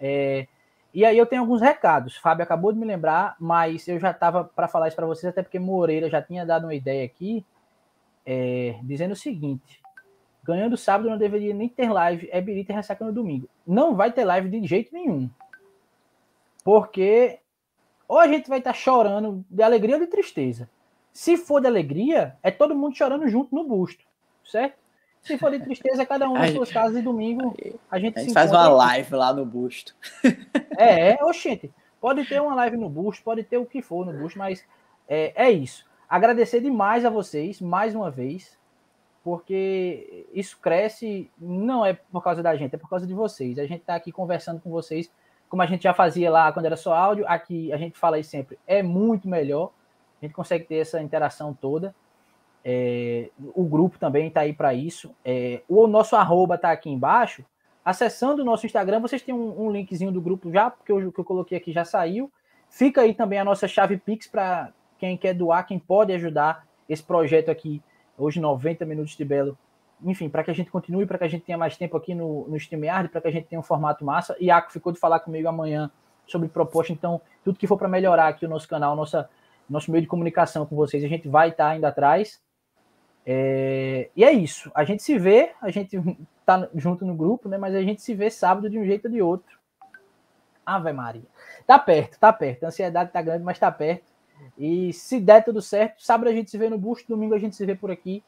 É, 0.00 0.46
E 0.94 1.04
aí 1.04 1.18
eu 1.18 1.26
tenho 1.26 1.42
alguns 1.42 1.60
recados. 1.60 2.16
Fábio 2.16 2.42
acabou 2.42 2.72
de 2.72 2.78
me 2.78 2.86
lembrar, 2.86 3.36
mas 3.38 3.86
eu 3.88 3.98
já 3.98 4.10
estava 4.10 4.44
para 4.44 4.68
falar 4.68 4.88
isso 4.88 4.96
para 4.96 5.06
vocês, 5.06 5.30
até 5.30 5.42
porque 5.42 5.58
Moreira 5.58 6.08
já 6.08 6.22
tinha 6.22 6.46
dado 6.46 6.64
uma 6.64 6.74
ideia 6.74 7.04
aqui, 7.04 7.44
é, 8.24 8.78
dizendo 8.82 9.12
o 9.12 9.16
seguinte: 9.16 9.80
ganhando 10.42 10.76
sábado 10.76 11.10
não 11.10 11.18
deveria 11.18 11.54
nem 11.54 11.68
ter 11.68 11.90
live, 11.90 12.28
é 12.32 12.40
Birita 12.40 12.72
Ressaca 12.72 13.04
no 13.04 13.12
domingo. 13.12 13.48
Não 13.66 13.94
vai 13.94 14.10
ter 14.12 14.24
live 14.24 14.48
de 14.48 14.66
jeito 14.66 14.92
nenhum. 14.94 15.28
Porque 16.64 17.38
ou 18.08 18.18
a 18.18 18.26
gente 18.26 18.48
vai 18.48 18.58
estar 18.58 18.72
tá 18.72 18.78
chorando 18.78 19.44
de 19.50 19.62
alegria 19.62 19.96
ou 19.96 20.00
de 20.00 20.06
tristeza. 20.06 20.68
Se 21.12 21.36
for 21.36 21.60
de 21.60 21.66
alegria, 21.66 22.36
é 22.42 22.50
todo 22.50 22.74
mundo 22.74 22.96
chorando 22.96 23.28
junto 23.28 23.54
no 23.54 23.64
busto, 23.64 24.04
certo? 24.44 24.78
Se 25.22 25.36
for 25.36 25.50
de 25.50 25.60
tristeza, 25.60 26.06
cada 26.06 26.28
um 26.28 26.34
nas 26.34 26.52
suas 26.52 26.72
casas 26.72 26.96
e 26.96 27.02
domingo 27.02 27.54
a 27.90 27.98
gente, 27.98 28.18
a 28.18 28.22
gente 28.22 28.32
faz 28.32 28.50
uma 28.50 28.68
live 28.68 29.14
lá 29.14 29.32
no 29.32 29.44
busto. 29.44 29.94
É, 30.78 31.10
é, 31.10 31.24
oxente. 31.24 31.72
Pode 32.00 32.24
ter 32.24 32.40
uma 32.40 32.54
live 32.54 32.76
no 32.76 32.88
busto, 32.88 33.24
pode 33.24 33.42
ter 33.42 33.58
o 33.58 33.66
que 33.66 33.82
for 33.82 34.06
no 34.06 34.12
busto, 34.12 34.38
mas 34.38 34.64
é, 35.08 35.32
é 35.34 35.50
isso. 35.50 35.84
Agradecer 36.08 36.60
demais 36.60 37.04
a 37.04 37.10
vocês, 37.10 37.60
mais 37.60 37.94
uma 37.94 38.10
vez, 38.10 38.56
porque 39.24 40.26
isso 40.32 40.58
cresce, 40.58 41.30
não 41.38 41.84
é 41.84 41.92
por 41.92 42.22
causa 42.22 42.42
da 42.42 42.54
gente, 42.56 42.74
é 42.74 42.78
por 42.78 42.88
causa 42.88 43.06
de 43.06 43.12
vocês. 43.12 43.58
A 43.58 43.66
gente 43.66 43.80
está 43.80 43.94
aqui 43.94 44.12
conversando 44.12 44.60
com 44.60 44.70
vocês, 44.70 45.10
como 45.48 45.62
a 45.62 45.66
gente 45.66 45.82
já 45.82 45.92
fazia 45.92 46.30
lá 46.30 46.52
quando 46.52 46.66
era 46.66 46.76
só 46.76 46.94
áudio, 46.94 47.26
aqui 47.26 47.72
a 47.72 47.76
gente 47.76 47.98
fala 47.98 48.16
aí 48.16 48.24
sempre, 48.24 48.58
é 48.66 48.82
muito 48.82 49.28
melhor, 49.28 49.72
a 50.20 50.24
gente 50.24 50.34
consegue 50.34 50.64
ter 50.64 50.76
essa 50.76 51.02
interação 51.02 51.52
toda. 51.52 51.94
É, 52.64 53.30
o 53.54 53.64
grupo 53.64 53.98
também 53.98 54.28
está 54.28 54.40
aí 54.40 54.52
para 54.52 54.74
isso. 54.74 55.14
É, 55.24 55.62
o 55.68 55.86
nosso 55.86 56.16
arroba 56.16 56.56
está 56.56 56.70
aqui 56.70 56.90
embaixo. 56.90 57.44
Acessando 57.84 58.42
o 58.42 58.44
nosso 58.44 58.66
Instagram, 58.66 59.00
vocês 59.00 59.22
têm 59.22 59.34
um, 59.34 59.66
um 59.66 59.70
linkzinho 59.70 60.12
do 60.12 60.20
grupo 60.20 60.52
já, 60.52 60.70
porque 60.70 60.92
o 60.92 61.10
que 61.10 61.20
eu 61.20 61.24
coloquei 61.24 61.56
aqui 61.56 61.72
já 61.72 61.84
saiu. 61.84 62.30
Fica 62.68 63.00
aí 63.00 63.14
também 63.14 63.38
a 63.38 63.44
nossa 63.44 63.66
chave 63.66 63.96
Pix 63.96 64.26
para 64.26 64.72
quem 64.98 65.16
quer 65.16 65.32
doar, 65.32 65.66
quem 65.66 65.78
pode 65.78 66.12
ajudar 66.12 66.66
esse 66.88 67.02
projeto 67.02 67.50
aqui, 67.50 67.82
hoje 68.16 68.40
90 68.40 68.84
minutos 68.84 69.16
de 69.16 69.24
Belo. 69.24 69.56
Enfim, 70.02 70.28
para 70.28 70.44
que 70.44 70.50
a 70.50 70.54
gente 70.54 70.70
continue, 70.70 71.06
para 71.06 71.18
que 71.18 71.24
a 71.24 71.28
gente 71.28 71.44
tenha 71.44 71.58
mais 71.58 71.76
tempo 71.76 71.96
aqui 71.96 72.14
no, 72.14 72.46
no 72.48 72.56
StreamYard, 72.56 73.08
para 73.08 73.20
que 73.20 73.28
a 73.28 73.30
gente 73.30 73.46
tenha 73.46 73.58
um 73.58 73.64
formato 73.64 74.04
massa. 74.04 74.36
Iaco 74.40 74.72
ficou 74.72 74.92
de 74.92 74.98
falar 74.98 75.20
comigo 75.20 75.48
amanhã 75.48 75.90
sobre 76.26 76.48
proposta, 76.48 76.92
então 76.92 77.20
tudo 77.42 77.58
que 77.58 77.66
for 77.66 77.76
para 77.76 77.88
melhorar 77.88 78.28
aqui 78.28 78.44
o 78.44 78.48
nosso 78.48 78.68
canal, 78.68 78.94
nossa, 78.94 79.28
nosso 79.68 79.90
meio 79.90 80.02
de 80.02 80.08
comunicação 80.08 80.66
com 80.66 80.76
vocês, 80.76 81.02
a 81.02 81.08
gente 81.08 81.26
vai 81.28 81.48
estar 81.48 81.70
tá 81.70 81.76
indo 81.76 81.84
atrás. 81.84 82.40
É, 83.30 84.08
e 84.16 84.24
é 84.24 84.32
isso. 84.32 84.72
A 84.74 84.84
gente 84.84 85.02
se 85.02 85.18
vê, 85.18 85.52
a 85.60 85.70
gente 85.70 86.00
tá 86.46 86.66
junto 86.74 87.04
no 87.04 87.14
grupo, 87.14 87.46
né? 87.46 87.58
Mas 87.58 87.74
a 87.74 87.82
gente 87.82 88.00
se 88.00 88.14
vê 88.14 88.30
sábado 88.30 88.70
de 88.70 88.78
um 88.78 88.86
jeito 88.86 89.04
ou 89.04 89.10
de 89.12 89.20
outro. 89.20 89.58
Ave 90.64 90.94
Maria. 90.94 91.26
Tá 91.66 91.78
perto, 91.78 92.18
tá 92.18 92.32
perto. 92.32 92.64
A 92.64 92.68
ansiedade 92.68 93.12
tá 93.12 93.20
grande, 93.20 93.44
mas 93.44 93.58
tá 93.58 93.70
perto. 93.70 94.10
E 94.56 94.94
se 94.94 95.20
der 95.20 95.44
tudo 95.44 95.60
certo, 95.60 96.02
sábado 96.02 96.28
a 96.28 96.32
gente 96.32 96.50
se 96.50 96.56
vê 96.56 96.70
no 96.70 96.78
busto, 96.78 97.06
domingo 97.06 97.34
a 97.34 97.38
gente 97.38 97.54
se 97.54 97.66
vê 97.66 97.74
por 97.74 97.90
aqui. 97.90 98.24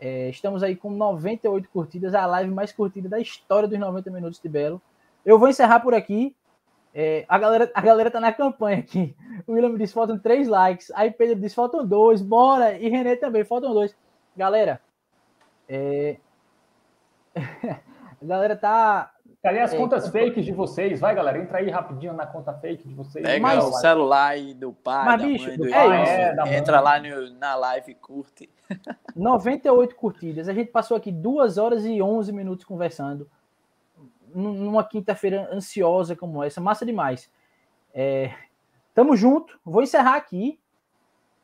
É, 0.00 0.30
estamos 0.30 0.62
aí 0.62 0.74
com 0.74 0.90
98 0.90 1.68
curtidas, 1.68 2.14
a 2.14 2.24
live 2.24 2.50
mais 2.50 2.72
curtida 2.72 3.10
da 3.10 3.20
história 3.20 3.68
dos 3.68 3.78
90 3.78 4.10
minutos 4.10 4.40
de 4.40 4.48
Belo. 4.48 4.80
Eu 5.22 5.38
vou 5.38 5.48
encerrar 5.48 5.80
por 5.80 5.92
aqui. 5.92 6.34
É, 6.94 7.26
a, 7.28 7.38
galera, 7.38 7.70
a 7.74 7.80
galera 7.82 8.10
tá 8.10 8.18
na 8.18 8.32
campanha 8.32 8.78
aqui. 8.78 9.14
O 9.46 9.52
William 9.52 9.76
disse 9.76 9.92
faltam 9.92 10.18
três 10.18 10.48
likes. 10.48 10.90
Aí 10.94 11.10
Pedro 11.10 11.38
disse 11.38 11.54
faltam 11.54 11.86
dois. 11.86 12.22
Bora! 12.22 12.78
E 12.78 12.88
René 12.88 13.16
também, 13.16 13.44
faltam 13.44 13.74
dois. 13.74 13.94
Galera, 14.36 14.80
é... 15.68 16.16
a 17.34 17.80
galera 18.24 18.56
tá. 18.56 19.12
Cadê 19.42 19.60
as 19.60 19.72
é, 19.72 19.76
contas 19.76 20.08
fakes 20.08 20.44
de 20.44 20.52
vocês? 20.52 21.00
Vai, 21.00 21.14
galera, 21.14 21.38
entra 21.38 21.58
aí 21.58 21.70
rapidinho 21.70 22.12
na 22.12 22.26
conta 22.26 22.52
fake 22.52 22.86
de 22.86 22.94
vocês. 22.94 23.24
Pega 23.24 23.40
Mas, 23.40 23.64
o 23.64 23.72
celular 23.72 24.32
aí 24.32 24.52
do 24.52 24.72
pai, 24.72 25.04
Mas, 25.06 25.20
da 25.22 25.26
bicho, 25.26 25.46
mãe, 25.46 25.56
do 25.56 25.64
é, 25.66 26.26
irmão, 26.26 26.46
é, 26.46 26.58
entra 26.58 26.80
lá 26.80 27.00
no, 27.00 27.30
na 27.38 27.54
live 27.54 27.92
e 27.92 27.94
curte. 27.94 28.50
98 29.16 29.96
curtidas. 29.96 30.48
A 30.48 30.52
gente 30.52 30.70
passou 30.70 30.94
aqui 30.96 31.10
duas 31.10 31.56
horas 31.56 31.86
e 31.86 32.02
11 32.02 32.32
minutos 32.32 32.66
conversando. 32.66 33.30
Numa 34.32 34.84
quinta-feira 34.84 35.48
ansiosa 35.50 36.14
como 36.14 36.44
essa. 36.44 36.60
Massa 36.60 36.84
demais. 36.84 37.30
É, 37.94 38.32
tamo 38.94 39.16
junto. 39.16 39.58
Vou 39.64 39.82
encerrar 39.82 40.16
aqui. 40.16 40.59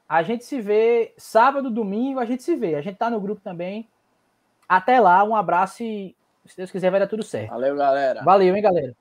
A 0.09 0.23
gente 0.23 0.45
se 0.45 0.61
vê 0.61 1.13
sábado, 1.17 1.71
domingo, 1.71 2.21
a 2.21 2.25
gente 2.25 2.43
se 2.43 2.55
vê. 2.55 2.75
A 2.77 2.81
gente 2.81 2.97
tá 2.97 3.11
no 3.11 3.21
grupo 3.21 3.41
também. 3.41 3.89
Até 4.69 5.01
lá, 5.01 5.23
um 5.25 5.35
abraço 5.35 5.83
e 5.83 6.15
se 6.45 6.57
Deus 6.57 6.71
quiser 6.71 6.91
vai 6.91 7.01
dar 7.01 7.07
tudo 7.07 7.23
certo. 7.23 7.51
Valeu, 7.51 7.77
galera. 7.77 8.23
Valeu, 8.23 8.55
hein, 8.55 8.63
galera. 8.63 8.95